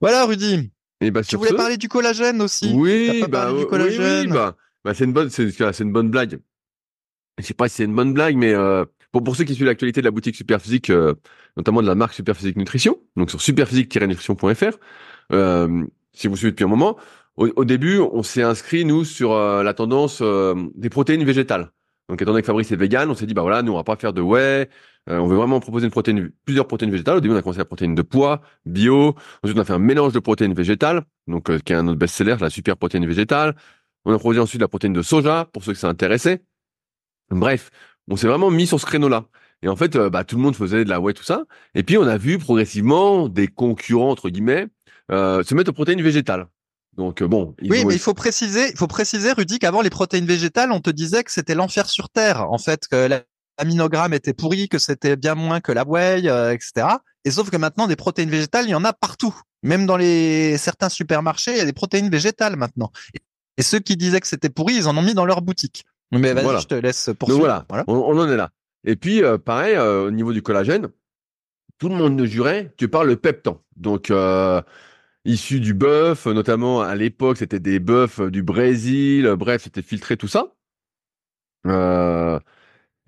voilà, 0.00 0.24
Rudy. 0.26 0.72
Et 1.02 1.10
bah 1.10 1.22
Tu 1.22 1.36
voulais 1.36 1.50
ce, 1.50 1.54
parler 1.54 1.76
du 1.76 1.88
collagène 1.88 2.40
aussi. 2.40 2.72
Oui, 2.74 3.24
bah 3.28 3.48
du 3.50 3.54
oui, 3.54 3.60
oui, 3.62 3.68
collagène. 3.68 4.30
bah, 4.30 4.56
bah 4.84 4.94
c'est 4.94 5.04
une 5.04 5.12
bonne, 5.12 5.30
c'est 5.30 5.80
une 5.80 5.92
bonne 5.92 6.10
blague. 6.10 6.40
Je 7.38 7.44
sais 7.44 7.54
pas 7.54 7.68
si 7.68 7.76
c'est 7.76 7.84
une 7.84 7.94
bonne 7.94 8.12
blague, 8.12 8.36
mais 8.36 8.52
euh, 8.54 8.84
pour 9.10 9.24
pour 9.24 9.34
ceux 9.36 9.44
qui 9.44 9.54
suivent 9.54 9.66
l'actualité 9.66 10.00
de 10.00 10.04
la 10.04 10.10
boutique 10.10 10.36
Superphysique, 10.36 10.90
euh, 10.90 11.14
notamment 11.56 11.82
de 11.82 11.86
la 11.86 11.94
marque 11.94 12.14
Superphysique 12.14 12.56
Nutrition, 12.56 12.98
donc 13.16 13.30
sur 13.30 13.40
superphysique-nutrition.fr, 13.40 14.78
euh, 15.32 15.84
si 16.12 16.28
vous 16.28 16.36
suivez 16.36 16.52
depuis 16.52 16.64
un 16.64 16.68
moment, 16.68 16.96
au, 17.36 17.48
au 17.56 17.64
début, 17.64 17.98
on 17.98 18.22
s'est 18.22 18.42
inscrit 18.42 18.84
nous 18.84 19.04
sur 19.04 19.34
la 19.34 19.74
tendance 19.74 20.22
des 20.74 20.90
protéines 20.90 21.24
végétales. 21.24 21.72
Donc 22.12 22.20
étant 22.20 22.32
donné 22.32 22.42
que 22.42 22.46
Fabrice 22.46 22.70
est 22.70 22.76
vegan, 22.76 23.08
on 23.08 23.14
s'est 23.14 23.24
dit 23.24 23.32
bah 23.32 23.40
voilà, 23.40 23.62
nous 23.62 23.72
on 23.72 23.76
va 23.76 23.84
pas 23.84 23.96
faire 23.96 24.12
de 24.12 24.20
whey, 24.20 24.68
euh, 25.08 25.16
on 25.16 25.28
veut 25.28 25.36
vraiment 25.36 25.60
proposer 25.60 25.88
plusieurs 26.44 26.66
protéines 26.66 26.90
végétales. 26.90 27.16
Au 27.16 27.20
début, 27.20 27.32
on 27.32 27.38
a 27.38 27.40
commencé 27.40 27.56
la 27.56 27.64
protéine 27.64 27.94
de 27.94 28.02
poids, 28.02 28.42
bio. 28.66 29.14
Ensuite, 29.42 29.56
on 29.56 29.62
a 29.62 29.64
fait 29.64 29.72
un 29.72 29.78
mélange 29.78 30.12
de 30.12 30.18
protéines 30.18 30.52
végétales, 30.52 31.04
donc 31.26 31.48
euh, 31.48 31.58
qui 31.58 31.72
est 31.72 31.76
un 31.76 31.88
autre 31.88 31.98
best-seller, 31.98 32.36
la 32.38 32.50
super 32.50 32.76
protéine 32.76 33.06
végétale. 33.06 33.56
On 34.04 34.12
a 34.12 34.18
proposé 34.18 34.40
ensuite 34.40 34.60
la 34.60 34.68
protéine 34.68 34.92
de 34.92 35.00
soja 35.00 35.48
pour 35.54 35.64
ceux 35.64 35.72
que 35.72 35.78
ça 35.78 35.88
intéressait. 35.88 36.42
Bref, 37.30 37.70
on 38.08 38.16
s'est 38.16 38.28
vraiment 38.28 38.50
mis 38.50 38.66
sur 38.66 38.78
ce 38.78 38.84
créneau-là. 38.84 39.24
Et 39.62 39.68
en 39.68 39.76
fait, 39.76 39.96
euh, 39.96 40.10
bah, 40.10 40.24
tout 40.24 40.36
le 40.36 40.42
monde 40.42 40.54
faisait 40.54 40.84
de 40.84 40.90
la 40.90 41.00
whey, 41.00 41.14
tout 41.14 41.24
ça. 41.24 41.44
Et 41.74 41.82
puis, 41.82 41.96
on 41.96 42.06
a 42.06 42.18
vu 42.18 42.36
progressivement 42.36 43.30
des 43.30 43.48
concurrents, 43.48 44.10
entre 44.10 44.28
guillemets, 44.28 44.66
euh, 45.10 45.42
se 45.44 45.54
mettre 45.54 45.70
aux 45.70 45.72
protéines 45.72 46.02
végétales. 46.02 46.46
Donc, 46.96 47.22
euh, 47.22 47.28
bon. 47.28 47.54
Oui, 47.62 47.84
mais 47.86 47.94
il 47.94 47.98
faut 48.00 48.14
préciser, 48.14 48.70
il 48.70 48.76
faut 48.76 48.86
préciser, 48.86 49.32
Rudy, 49.32 49.58
qu'avant 49.58 49.80
les 49.80 49.90
protéines 49.90 50.26
végétales, 50.26 50.72
on 50.72 50.80
te 50.80 50.90
disait 50.90 51.24
que 51.24 51.32
c'était 51.32 51.54
l'enfer 51.54 51.88
sur 51.88 52.10
terre. 52.10 52.50
En 52.50 52.58
fait, 52.58 52.86
que 52.86 53.08
l'aminogramme 53.58 54.12
était 54.12 54.34
pourri, 54.34 54.68
que 54.68 54.78
c'était 54.78 55.16
bien 55.16 55.34
moins 55.34 55.60
que 55.60 55.72
la 55.72 55.84
whey, 55.86 56.28
euh, 56.28 56.52
etc. 56.52 56.86
Et 57.24 57.30
sauf 57.30 57.50
que 57.50 57.56
maintenant, 57.56 57.86
des 57.86 57.96
protéines 57.96 58.30
végétales, 58.30 58.66
il 58.66 58.70
y 58.70 58.74
en 58.74 58.84
a 58.84 58.92
partout. 58.92 59.34
Même 59.62 59.86
dans 59.86 59.96
les 59.96 60.58
certains 60.58 60.88
supermarchés, 60.88 61.52
il 61.52 61.58
y 61.58 61.60
a 61.60 61.64
des 61.64 61.72
protéines 61.72 62.10
végétales 62.10 62.56
maintenant. 62.56 62.90
Et 63.56 63.62
ceux 63.62 63.78
qui 63.78 63.96
disaient 63.96 64.20
que 64.20 64.26
c'était 64.26 64.48
pourri, 64.50 64.74
ils 64.74 64.88
en 64.88 64.96
ont 64.96 65.02
mis 65.02 65.14
dans 65.14 65.24
leur 65.24 65.40
boutique. 65.40 65.84
Mais 66.10 66.32
vas-y, 66.34 66.44
Voilà. 66.44 66.58
je 66.58 66.66
te 66.66 66.74
laisse 66.74 67.06
Donc 67.06 67.16
poursuivre. 67.18 67.64
voilà, 67.68 67.84
On, 67.86 67.94
on 67.94 68.18
en 68.18 68.28
est 68.30 68.36
là. 68.36 68.50
Et 68.84 68.96
puis, 68.96 69.22
euh, 69.22 69.38
pareil, 69.38 69.76
euh, 69.76 70.06
au 70.06 70.10
niveau 70.10 70.32
du 70.32 70.42
collagène, 70.42 70.88
tout 71.78 71.88
le 71.88 71.94
monde 71.94 72.16
nous 72.16 72.26
jurait, 72.26 72.74
tu 72.76 72.88
parles 72.88 73.08
le 73.08 73.16
peptan. 73.16 73.62
Donc, 73.76 74.10
euh, 75.26 75.30
issu 75.30 75.60
du 75.60 75.74
bœuf, 75.74 76.26
notamment 76.26 76.82
à 76.82 76.94
l'époque, 76.94 77.38
c'était 77.38 77.60
des 77.60 77.78
bœufs 77.80 78.30
du 78.30 78.42
Brésil, 78.42 79.26
euh, 79.26 79.36
bref, 79.36 79.62
c'était 79.62 79.82
filtré, 79.82 80.16
tout 80.16 80.28
ça. 80.28 80.54
Euh, 81.66 82.38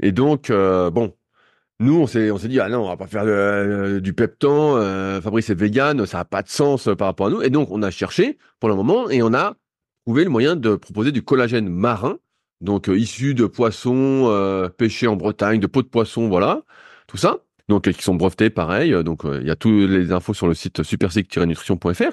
et 0.02 0.12
donc, 0.12 0.50
euh, 0.50 0.90
bon, 0.90 1.16
nous, 1.80 1.96
on 2.00 2.06
s'est, 2.06 2.30
on 2.30 2.38
s'est 2.38 2.48
dit, 2.48 2.60
ah 2.60 2.68
non, 2.68 2.84
on 2.84 2.88
va 2.88 2.96
pas 2.96 3.08
faire 3.08 4.00
du 4.00 4.14
peptan, 4.14 4.76
euh, 4.76 5.20
Fabrice 5.20 5.50
est 5.50 5.54
vegan, 5.56 6.06
ça 6.06 6.20
a 6.20 6.26
pas 6.26 6.42
de 6.42 6.50
sens 6.50 6.88
euh, 6.88 6.96
par 6.96 7.08
rapport 7.08 7.28
à 7.28 7.30
nous. 7.30 7.42
Et 7.42 7.50
donc, 7.50 7.70
on 7.72 7.82
a 7.82 7.90
cherché 7.90 8.38
pour 8.60 8.70
le 8.70 8.76
moment 8.76 9.10
et 9.10 9.22
on 9.22 9.34
a 9.34 9.56
trouvé 10.06 10.24
le 10.24 10.30
moyen 10.30 10.56
de 10.56 10.76
proposer 10.76 11.12
du 11.12 11.22
collagène 11.24 11.68
marin, 11.68 12.18
donc 12.62 12.88
euh, 12.88 12.98
issu 12.98 13.34
de 13.34 13.46
poissons 13.46 14.26
euh, 14.28 14.68
pêchés 14.70 15.08
en 15.08 15.16
Bretagne, 15.16 15.60
de 15.60 15.66
peaux 15.68 15.82
de 15.82 15.88
poisson, 15.88 16.28
voilà, 16.28 16.62
tout 17.08 17.18
ça. 17.18 17.43
Donc, 17.68 17.88
euh, 17.88 17.92
qui 17.92 18.02
sont 18.02 18.14
brevetés, 18.14 18.50
pareil. 18.50 18.92
euh, 18.92 19.02
Donc, 19.02 19.24
euh, 19.24 19.38
il 19.40 19.46
y 19.46 19.50
a 19.50 19.56
toutes 19.56 19.88
les 19.90 20.12
infos 20.12 20.34
sur 20.34 20.46
le 20.46 20.54
site 20.54 20.82
supersic-nutrition.fr. 20.82 22.12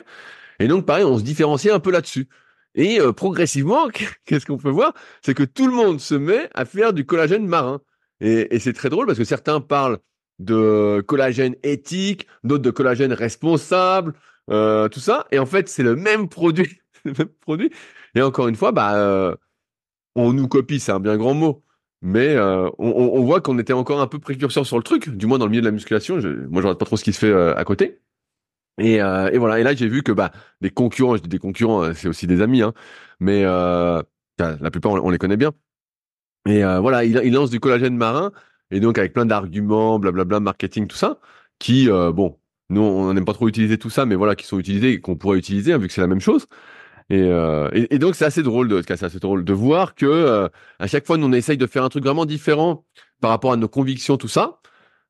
Et 0.60 0.68
donc, 0.68 0.86
pareil, 0.86 1.04
on 1.04 1.18
se 1.18 1.24
différencie 1.24 1.74
un 1.74 1.80
peu 1.80 1.92
là-dessus. 1.92 2.28
Et 2.76 3.00
euh, 3.00 3.12
progressivement, 3.14 3.90
qu'est-ce 4.26 4.46
qu'on 4.46 4.58
peut 4.58 4.70
voir? 4.70 4.94
C'est 5.22 5.34
que 5.34 5.44
tout 5.44 5.68
le 5.68 5.74
monde 5.74 6.00
se 6.00 6.16
met 6.16 6.50
à 6.54 6.66
faire 6.66 6.94
du 6.94 7.06
collagène 7.06 7.48
marin. 7.48 7.82
Et, 8.22 8.60
c'est 8.60 8.74
très 8.74 8.90
drôle 8.90 9.08
parce 9.08 9.18
que 9.18 9.24
certains 9.24 9.62
parlent 9.62 9.98
de 10.40 11.04
collagène 11.08 11.56
éthique, 11.64 12.28
d'autres 12.44 12.64
de 12.64 12.72
collagène 12.72 13.14
responsable, 13.14 14.14
euh, 14.52 14.88
tout 14.90 15.00
ça. 15.00 15.28
Et 15.32 15.40
en 15.40 15.46
fait, 15.46 15.68
c'est 15.70 15.84
le 15.84 15.96
même 15.96 16.30
produit, 16.30 16.80
le 17.06 17.14
même 17.18 17.30
produit. 17.42 17.72
Et 18.16 18.22
encore 18.22 18.48
une 18.48 18.56
fois, 18.56 18.72
bah, 18.72 18.96
euh, 18.96 19.36
on 20.16 20.34
nous 20.34 20.48
copie, 20.48 20.80
c'est 20.80 20.92
un 20.92 21.00
bien 21.00 21.18
grand 21.18 21.34
mot. 21.34 21.64
Mais 22.02 22.36
euh, 22.36 22.68
on, 22.80 22.88
on- 22.90 23.24
voit 23.24 23.42
qu'on 23.42 23.60
était 23.60 23.74
encore 23.74 24.02
un 24.02 24.08
peu 24.08 24.20
précurseur 24.20 24.66
sur 24.66 24.78
le 24.78 24.84
truc, 24.84 25.10
du 25.10 25.28
moins 25.28 25.38
dans 25.38 25.46
le 25.46 25.52
milieu 25.52 25.62
de 25.62 25.68
la 25.68 25.72
musculation. 25.72 26.20
Je, 26.20 26.30
moi, 26.30 26.62
je 26.62 26.68
regarde 26.68 26.80
pas 26.80 26.86
trop 26.86 26.98
ce 26.98 27.04
qui 27.04 27.14
se 27.14 27.20
fait 27.20 27.28
euh, 27.32 27.56
à 27.56 27.64
côté. 27.64 28.00
Et, 28.80 29.02
euh, 29.02 29.30
et 29.32 29.38
voilà. 29.40 29.60
Et 29.60 29.64
là, 29.64 29.76
j'ai 29.76 29.88
vu 29.90 30.04
que 30.04 30.12
bah 30.12 30.32
des 30.62 30.72
concurrents, 30.72 31.18
je 31.18 31.24
dis 31.24 31.30
des 31.30 31.40
concurrents, 31.40 31.84
euh, 31.84 31.94
c'est 31.94 32.08
aussi 32.10 32.28
des 32.28 32.42
amis, 32.42 32.62
hein. 32.64 32.74
Mais 33.20 33.44
la 33.44 34.72
plupart, 34.72 34.94
on, 34.94 35.10
les 35.10 35.18
connaît 35.20 35.38
bien. 35.38 35.52
Et 36.48 36.64
voilà, 36.64 37.04
il, 37.06 37.22
il 37.24 37.34
lance 37.34 37.52
du 37.52 37.60
collagène 37.60 37.96
marin, 37.98 38.32
et 38.72 38.80
donc 38.80 38.98
avec 38.98 39.14
plein 39.14 39.26
d'arguments, 39.26 40.00
blablabla, 40.00 40.40
marketing, 40.40 40.88
tout 40.88 40.98
ça, 40.98 41.20
qui, 41.60 41.90
euh, 41.90 42.12
bon, 42.12 42.40
nous, 42.70 42.82
on 42.82 43.14
n'aime 43.14 43.26
pas 43.26 43.34
trop 43.34 43.48
utiliser 43.48 43.78
tout 43.78 43.90
ça, 43.92 44.06
mais 44.06 44.16
voilà, 44.16 44.36
qui 44.36 44.46
sont 44.48 44.60
utilisés 44.60 45.00
qu'on 45.02 45.16
pourrait 45.18 45.38
utiliser, 45.38 45.74
hein, 45.74 45.78
vu 45.78 45.88
que 45.88 45.94
c'est 45.94 46.02
la 46.02 46.08
même 46.08 46.22
chose. 46.22 46.48
Et, 47.12 47.24
euh, 47.24 47.70
et, 47.74 48.00
donc, 48.00 48.16
c'est 48.16 48.24
assez 48.24 48.42
drôle 48.42 48.70
de, 48.70 48.82
c'est 48.88 49.04
assez 49.04 49.20
drôle 49.20 49.44
de 49.44 49.52
voir 49.52 49.96
que 49.96 50.06
euh, 50.06 50.48
à 50.80 50.88
chaque 50.88 51.06
fois, 51.06 51.18
nous, 51.18 51.28
on 51.28 51.34
essaye 51.34 51.58
de 51.58 51.68
faire 51.68 51.84
un 51.84 51.90
truc 51.90 52.06
vraiment 52.06 52.26
différent 52.26 52.86
par 53.20 53.32
rapport 53.32 53.52
à 53.52 53.58
nos 53.58 53.68
convictions, 53.68 54.16
tout 54.16 54.30
ça. 54.30 54.62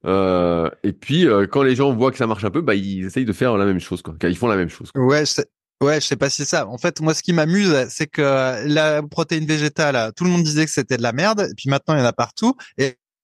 Euh, 0.04 0.68
et 0.82 0.94
puis 0.94 1.28
euh, 1.28 1.46
quand 1.46 1.62
les 1.62 1.76
gens 1.76 1.94
voient 1.94 2.10
que 2.10 2.18
ça 2.18 2.26
marche 2.26 2.44
un 2.44 2.50
peu, 2.50 2.62
bah 2.62 2.74
ils 2.74 3.06
essayent 3.06 3.26
de 3.26 3.34
faire 3.34 3.56
la 3.56 3.66
même 3.66 3.80
chose, 3.80 4.02
quoi. 4.02 4.16
Ils 4.24 4.36
font 4.36 4.48
la 4.48 4.56
même 4.56 4.70
chose. 4.70 4.90
Ouais, 4.96 5.28
je 5.28 5.44
Ouais, 5.80 6.00
je 6.00 6.06
sais 6.06 6.16
pas 6.16 6.30
si 6.30 6.38
c'est 6.44 6.50
ça. 6.50 6.68
En 6.68 6.78
fait, 6.78 7.02
moi, 7.02 7.16
ce 7.16 7.24
qui 7.24 7.34
m'amuse, 7.34 7.88
c'est 7.90 8.06
que 8.06 8.68
la 8.68 9.02
protéine 9.02 9.46
végétale, 9.46 10.12
tout 10.16 10.24
le 10.24 10.30
monde 10.30 10.44
disait 10.44 10.66
que 10.66 10.72
c'était 10.72 10.98
de 10.98 11.02
la 11.02 11.12
merde, 11.12 11.48
et 11.50 11.56
puis 11.56 11.72
maintenant, 11.72 11.96
il 11.96 12.00
y 12.00 12.04
en 12.04 12.06
a 12.06 12.14
partout. 12.14 12.56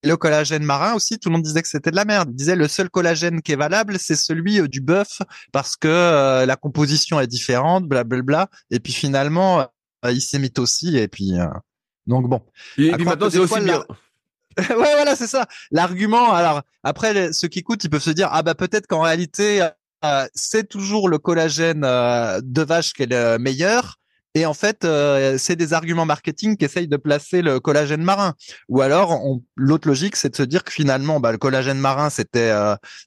Le 0.03 0.15
collagène 0.15 0.64
marin 0.64 0.94
aussi, 0.94 1.19
tout 1.19 1.30
le 1.30 1.34
monde 1.34 1.44
disait 1.44 1.61
que 1.61 1.68
c'était 1.68 1.91
de 1.91 1.95
la 1.95 2.06
merde. 2.06 2.30
Il 2.32 2.36
disait 2.36 2.56
le 2.56 2.68
seul 2.68 2.90
collagène 2.90 3.41
qui 3.41 3.52
est 3.52 3.57
valable, 3.57 3.98
c'est 3.99 4.15
celui 4.15 4.60
euh, 4.60 4.68
du 4.68 4.82
bœuf, 4.82 5.22
parce 5.52 5.76
que 5.76 5.88
euh, 5.88 6.45
la 6.45 6.56
composition 6.56 7.19
est 7.19 7.28
différente, 7.28 7.86
blablabla. 7.86 8.49
Et 8.72 8.80
puis 8.80 8.94
finalement, 8.94 9.61
euh, 10.06 10.11
il 10.11 10.22
s'émite 10.22 10.60
aussi, 10.60 10.98
et 10.98 11.07
puis 11.07 11.34
donc 12.06 12.30
bon. 12.30 12.41
Et, 12.78 12.91
puis 12.91 13.06
maintenant, 13.06 13.30
c'est 13.30 13.40
aussi 13.40 13.60
bien. 13.61 13.84
ouais, 14.57 14.65
voilà, 14.76 15.15
c'est 15.15 15.28
ça. 15.28 15.48
L'argument. 15.72 16.32
Alors 16.32 16.61
après, 16.84 17.34
ceux 17.34 17.48
qui 17.48 17.60
écoutent, 17.60 17.84
ils 17.84 17.90
peuvent 17.90 18.02
se 18.02 18.11
dire 18.11 18.30
ah 18.32 18.44
bah 18.44 18.56
peut-être 18.56 18.88
qu'en 18.88 19.02
réalité 19.02 19.68
euh, 20.06 20.28
c'est 20.36 20.68
toujours 20.68 21.10
le 21.10 21.18
collagène 21.18 21.84
euh, 21.84 22.40
de 22.44 22.61
vache 22.61 22.94
qui 22.94 23.03
est 23.03 23.11
le 23.11 23.38
meilleur. 23.40 23.98
Et 24.38 24.45
en 24.45 24.53
fait, 24.53 24.85
euh, 24.85 25.39
c'est 25.39 25.55
des 25.55 25.73
arguments 25.73 26.05
marketing 26.05 26.57
qui 26.57 26.65
essayent 26.65 26.88
de 26.88 26.97
placer 26.97 27.41
le 27.41 27.59
collagène 27.59 28.03
marin. 28.03 28.35
Ou 28.69 28.81
alors, 28.81 29.19
l'autre 29.55 29.88
logique, 29.88 30.15
c'est 30.15 30.30
de 30.30 30.35
se 30.35 30.43
dire 30.43 30.64
que 30.64 30.72
finalement, 30.72 31.19
bah, 31.19 31.31
le 31.31 31.39
collagène 31.39 31.80
marin, 31.80 32.11
c'était 32.11 32.53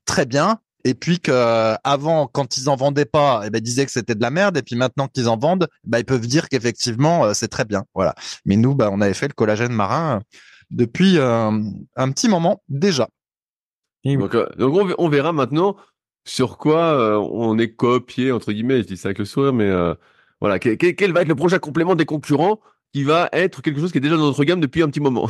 très 0.04 0.26
bien. 0.26 0.58
Et 0.82 0.94
puis 0.94 1.20
que 1.20 1.76
avant, 1.84 2.26
quand 2.26 2.56
ils 2.56 2.68
en 2.68 2.74
vendaient 2.74 3.04
pas, 3.04 3.42
eh 3.46 3.50
ben, 3.50 3.58
ils 3.58 3.62
disaient 3.62 3.86
que 3.86 3.92
c'était 3.92 4.16
de 4.16 4.22
la 4.22 4.30
merde. 4.30 4.56
Et 4.56 4.62
puis 4.62 4.74
maintenant 4.74 5.06
qu'ils 5.06 5.28
en 5.28 5.36
vendent, 5.36 5.68
bah, 5.84 6.00
ils 6.00 6.04
peuvent 6.04 6.26
dire 6.26 6.48
qu'effectivement, 6.48 7.32
c'est 7.32 7.48
très 7.48 7.64
bien. 7.64 7.84
Voilà. 7.94 8.16
Mais 8.44 8.56
nous, 8.56 8.74
bah, 8.74 8.88
on 8.90 9.00
avait 9.00 9.14
fait 9.14 9.28
le 9.28 9.34
collagène 9.34 9.72
marin 9.72 10.20
depuis 10.72 11.16
un 11.20 12.10
petit 12.10 12.28
moment 12.28 12.60
déjà. 12.68 13.08
Donc, 14.04 14.36
donc 14.58 14.94
on 14.98 15.08
verra 15.08 15.32
maintenant 15.32 15.76
sur 16.24 16.58
quoi 16.58 16.94
euh, 16.94 17.16
on 17.16 17.58
est 17.58 17.74
copié 17.74 18.32
entre 18.32 18.52
guillemets. 18.52 18.82
Je 18.82 18.88
dis 18.88 18.96
ça 18.96 19.08
avec 19.08 19.18
le 19.18 19.24
sourire, 19.24 19.52
mais 19.52 19.68
euh, 19.68 19.94
voilà, 20.40 20.58
quel, 20.58 21.12
va 21.12 21.22
être 21.22 21.28
le 21.28 21.34
prochain 21.34 21.58
complément 21.58 21.94
des 21.94 22.06
concurrents 22.06 22.60
qui 22.92 23.04
va 23.04 23.28
être 23.32 23.62
quelque 23.62 23.80
chose 23.80 23.92
qui 23.92 23.98
est 23.98 24.00
déjà 24.00 24.16
dans 24.16 24.26
notre 24.26 24.44
gamme 24.44 24.60
depuis 24.60 24.82
un 24.82 24.88
petit 24.88 25.00
moment? 25.00 25.28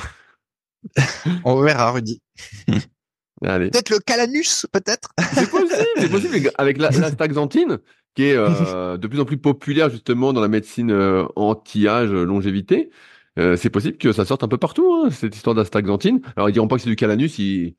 on 1.45 1.61
verra, 1.61 1.93
Rudy. 1.93 2.21
Allez. 3.43 3.71
Peut-être 3.71 3.91
le 3.91 3.99
calanus, 4.01 4.67
peut-être? 4.71 5.11
C'est 5.33 5.51
possible, 5.51 5.75
c'est 5.97 6.11
possible 6.11 6.51
avec 6.59 6.79
la, 6.79 6.93
staxanthine 6.93 7.79
qui 8.15 8.25
est 8.25 8.37
euh, 8.37 8.99
de 8.99 9.07
plus 9.07 9.19
en 9.19 9.25
plus 9.25 9.39
populaire 9.39 9.89
justement 9.89 10.33
dans 10.33 10.43
la 10.43 10.49
médecine 10.49 10.93
anti-âge, 11.37 12.11
longévité. 12.11 12.91
c'est 13.37 13.71
possible 13.71 13.97
que 13.97 14.13
ça 14.13 14.25
sorte 14.27 14.45
un 14.45 14.49
peu 14.49 14.59
partout, 14.59 14.93
hein, 14.93 15.11
cette 15.11 15.35
histoire 15.35 15.55
d'astaxanthine. 15.55 16.21
Alors 16.37 16.51
ils 16.51 16.53
diront 16.53 16.69
pas 16.69 16.77
que 16.77 16.83
c'est 16.83 16.91
du 16.91 16.97
calanus, 16.97 17.39
ils, 17.39 17.77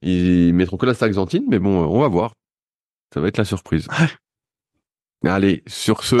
ils 0.00 0.54
mettront 0.54 0.76
que 0.78 0.86
la 0.86 0.94
staxanthine, 0.94 1.44
mais 1.48 1.58
bon, 1.58 1.84
on 1.84 2.00
va 2.00 2.08
voir. 2.08 2.34
Ça 3.12 3.20
va 3.20 3.28
être 3.28 3.38
la 3.38 3.44
surprise. 3.44 3.86
Allez, 5.24 5.62
sur 5.66 6.02
ce, 6.02 6.16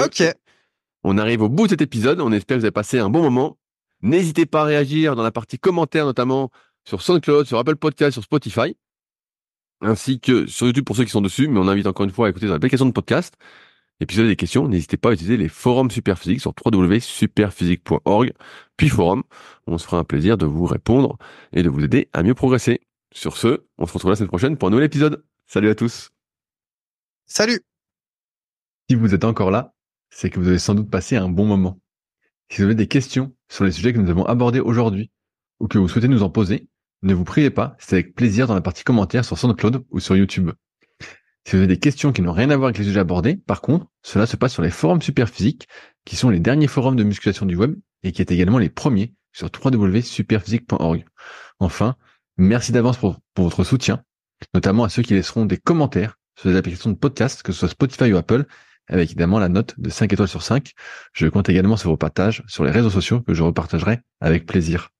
on 1.04 1.18
arrive 1.18 1.42
au 1.42 1.48
bout 1.48 1.64
de 1.64 1.70
cet 1.70 1.82
épisode. 1.82 2.20
On 2.20 2.32
espère 2.32 2.56
que 2.56 2.60
vous 2.60 2.64
avez 2.64 2.72
passé 2.72 2.98
un 2.98 3.10
bon 3.10 3.22
moment. 3.22 3.58
N'hésitez 4.02 4.46
pas 4.46 4.62
à 4.62 4.64
réagir 4.64 5.14
dans 5.14 5.22
la 5.22 5.30
partie 5.30 5.58
commentaires, 5.58 6.06
notamment 6.06 6.50
sur 6.84 7.02
SoundCloud, 7.02 7.46
sur 7.46 7.58
Apple 7.58 7.76
Podcast, 7.76 8.12
sur 8.12 8.22
Spotify, 8.22 8.76
ainsi 9.80 10.18
que 10.18 10.46
sur 10.46 10.66
YouTube 10.66 10.84
pour 10.84 10.96
ceux 10.96 11.04
qui 11.04 11.10
sont 11.10 11.20
dessus. 11.20 11.46
Mais 11.48 11.60
on 11.60 11.68
invite 11.68 11.86
encore 11.86 12.04
une 12.04 12.10
fois 12.10 12.26
à 12.26 12.30
écouter 12.30 12.46
dans 12.46 12.54
l'application 12.54 12.86
de 12.86 12.92
podcast. 12.92 13.34
Et 14.00 14.06
puis 14.06 14.14
si 14.14 14.20
vous 14.20 14.24
avez 14.24 14.32
des 14.32 14.36
questions, 14.36 14.66
n'hésitez 14.66 14.96
pas 14.96 15.10
à 15.10 15.12
utiliser 15.12 15.36
les 15.36 15.48
forums 15.48 15.90
Superphysique 15.90 16.40
sur 16.40 16.52
www.superphysique.org, 16.64 18.32
puis 18.76 18.88
forum. 18.88 19.22
On 19.66 19.78
se 19.78 19.84
fera 19.84 19.98
un 19.98 20.04
plaisir 20.04 20.36
de 20.36 20.46
vous 20.46 20.64
répondre 20.64 21.16
et 21.52 21.62
de 21.62 21.68
vous 21.68 21.84
aider 21.84 22.08
à 22.12 22.22
mieux 22.22 22.34
progresser. 22.34 22.80
Sur 23.12 23.36
ce, 23.36 23.64
on 23.78 23.86
se 23.86 23.92
retrouve 23.92 24.10
la 24.10 24.16
semaine 24.16 24.28
prochaine 24.28 24.56
pour 24.56 24.68
un 24.68 24.70
nouvel 24.72 24.86
épisode. 24.86 25.24
Salut 25.46 25.68
à 25.68 25.74
tous. 25.74 26.10
Salut 27.26 27.60
Si 28.90 28.96
vous 28.96 29.14
êtes 29.14 29.24
encore 29.24 29.52
là, 29.52 29.73
c'est 30.14 30.30
que 30.30 30.38
vous 30.38 30.48
avez 30.48 30.58
sans 30.58 30.74
doute 30.74 30.90
passé 30.90 31.16
un 31.16 31.28
bon 31.28 31.44
moment. 31.44 31.80
Si 32.48 32.58
vous 32.58 32.64
avez 32.64 32.76
des 32.76 32.86
questions 32.86 33.34
sur 33.48 33.64
les 33.64 33.72
sujets 33.72 33.92
que 33.92 33.98
nous 33.98 34.10
avons 34.10 34.24
abordés 34.24 34.60
aujourd'hui, 34.60 35.10
ou 35.58 35.66
que 35.66 35.76
vous 35.76 35.88
souhaitez 35.88 36.08
nous 36.08 36.22
en 36.22 36.30
poser, 36.30 36.68
ne 37.02 37.14
vous 37.14 37.24
priez 37.24 37.50
pas, 37.50 37.74
c'est 37.78 37.96
avec 37.96 38.14
plaisir 38.14 38.46
dans 38.46 38.54
la 38.54 38.60
partie 38.60 38.84
commentaires 38.84 39.24
sur 39.24 39.36
SoundCloud 39.36 39.84
ou 39.90 40.00
sur 40.00 40.16
YouTube. 40.16 40.52
Si 41.00 41.56
vous 41.56 41.58
avez 41.58 41.66
des 41.66 41.78
questions 41.78 42.12
qui 42.12 42.22
n'ont 42.22 42.32
rien 42.32 42.48
à 42.50 42.56
voir 42.56 42.68
avec 42.68 42.78
les 42.78 42.84
sujets 42.84 43.00
abordés, 43.00 43.36
par 43.36 43.60
contre, 43.60 43.86
cela 44.02 44.26
se 44.26 44.36
passe 44.36 44.52
sur 44.52 44.62
les 44.62 44.70
forums 44.70 45.02
Superphysique, 45.02 45.66
qui 46.04 46.16
sont 46.16 46.30
les 46.30 46.40
derniers 46.40 46.68
forums 46.68 46.96
de 46.96 47.04
musculation 47.04 47.44
du 47.44 47.56
web 47.56 47.74
et 48.02 48.12
qui 48.12 48.22
est 48.22 48.30
également 48.30 48.58
les 48.58 48.70
premiers 48.70 49.14
sur 49.32 49.50
www.superphysique.org. 49.52 51.04
Enfin, 51.58 51.96
merci 52.36 52.72
d'avance 52.72 52.98
pour, 52.98 53.20
pour 53.34 53.44
votre 53.44 53.64
soutien, 53.64 54.02
notamment 54.54 54.84
à 54.84 54.88
ceux 54.88 55.02
qui 55.02 55.14
laisseront 55.14 55.44
des 55.44 55.58
commentaires 55.58 56.18
sur 56.38 56.50
les 56.50 56.56
applications 56.56 56.90
de 56.90 56.96
podcast, 56.96 57.42
que 57.42 57.52
ce 57.52 57.60
soit 57.60 57.68
Spotify 57.68 58.12
ou 58.12 58.16
Apple, 58.16 58.46
avec 58.88 59.10
évidemment 59.10 59.38
la 59.38 59.48
note 59.48 59.78
de 59.78 59.90
5 59.90 60.12
étoiles 60.12 60.28
sur 60.28 60.42
5. 60.42 60.72
Je 61.12 61.26
compte 61.26 61.48
également 61.48 61.76
sur 61.76 61.90
vos 61.90 61.96
partages 61.96 62.42
sur 62.46 62.64
les 62.64 62.70
réseaux 62.70 62.90
sociaux 62.90 63.20
que 63.20 63.34
je 63.34 63.42
repartagerai 63.42 64.00
avec 64.20 64.46
plaisir. 64.46 64.90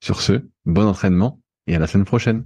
Sur 0.00 0.20
ce, 0.20 0.44
bon 0.64 0.86
entraînement 0.86 1.40
et 1.66 1.76
à 1.76 1.78
la 1.78 1.86
semaine 1.86 2.04
prochaine. 2.04 2.44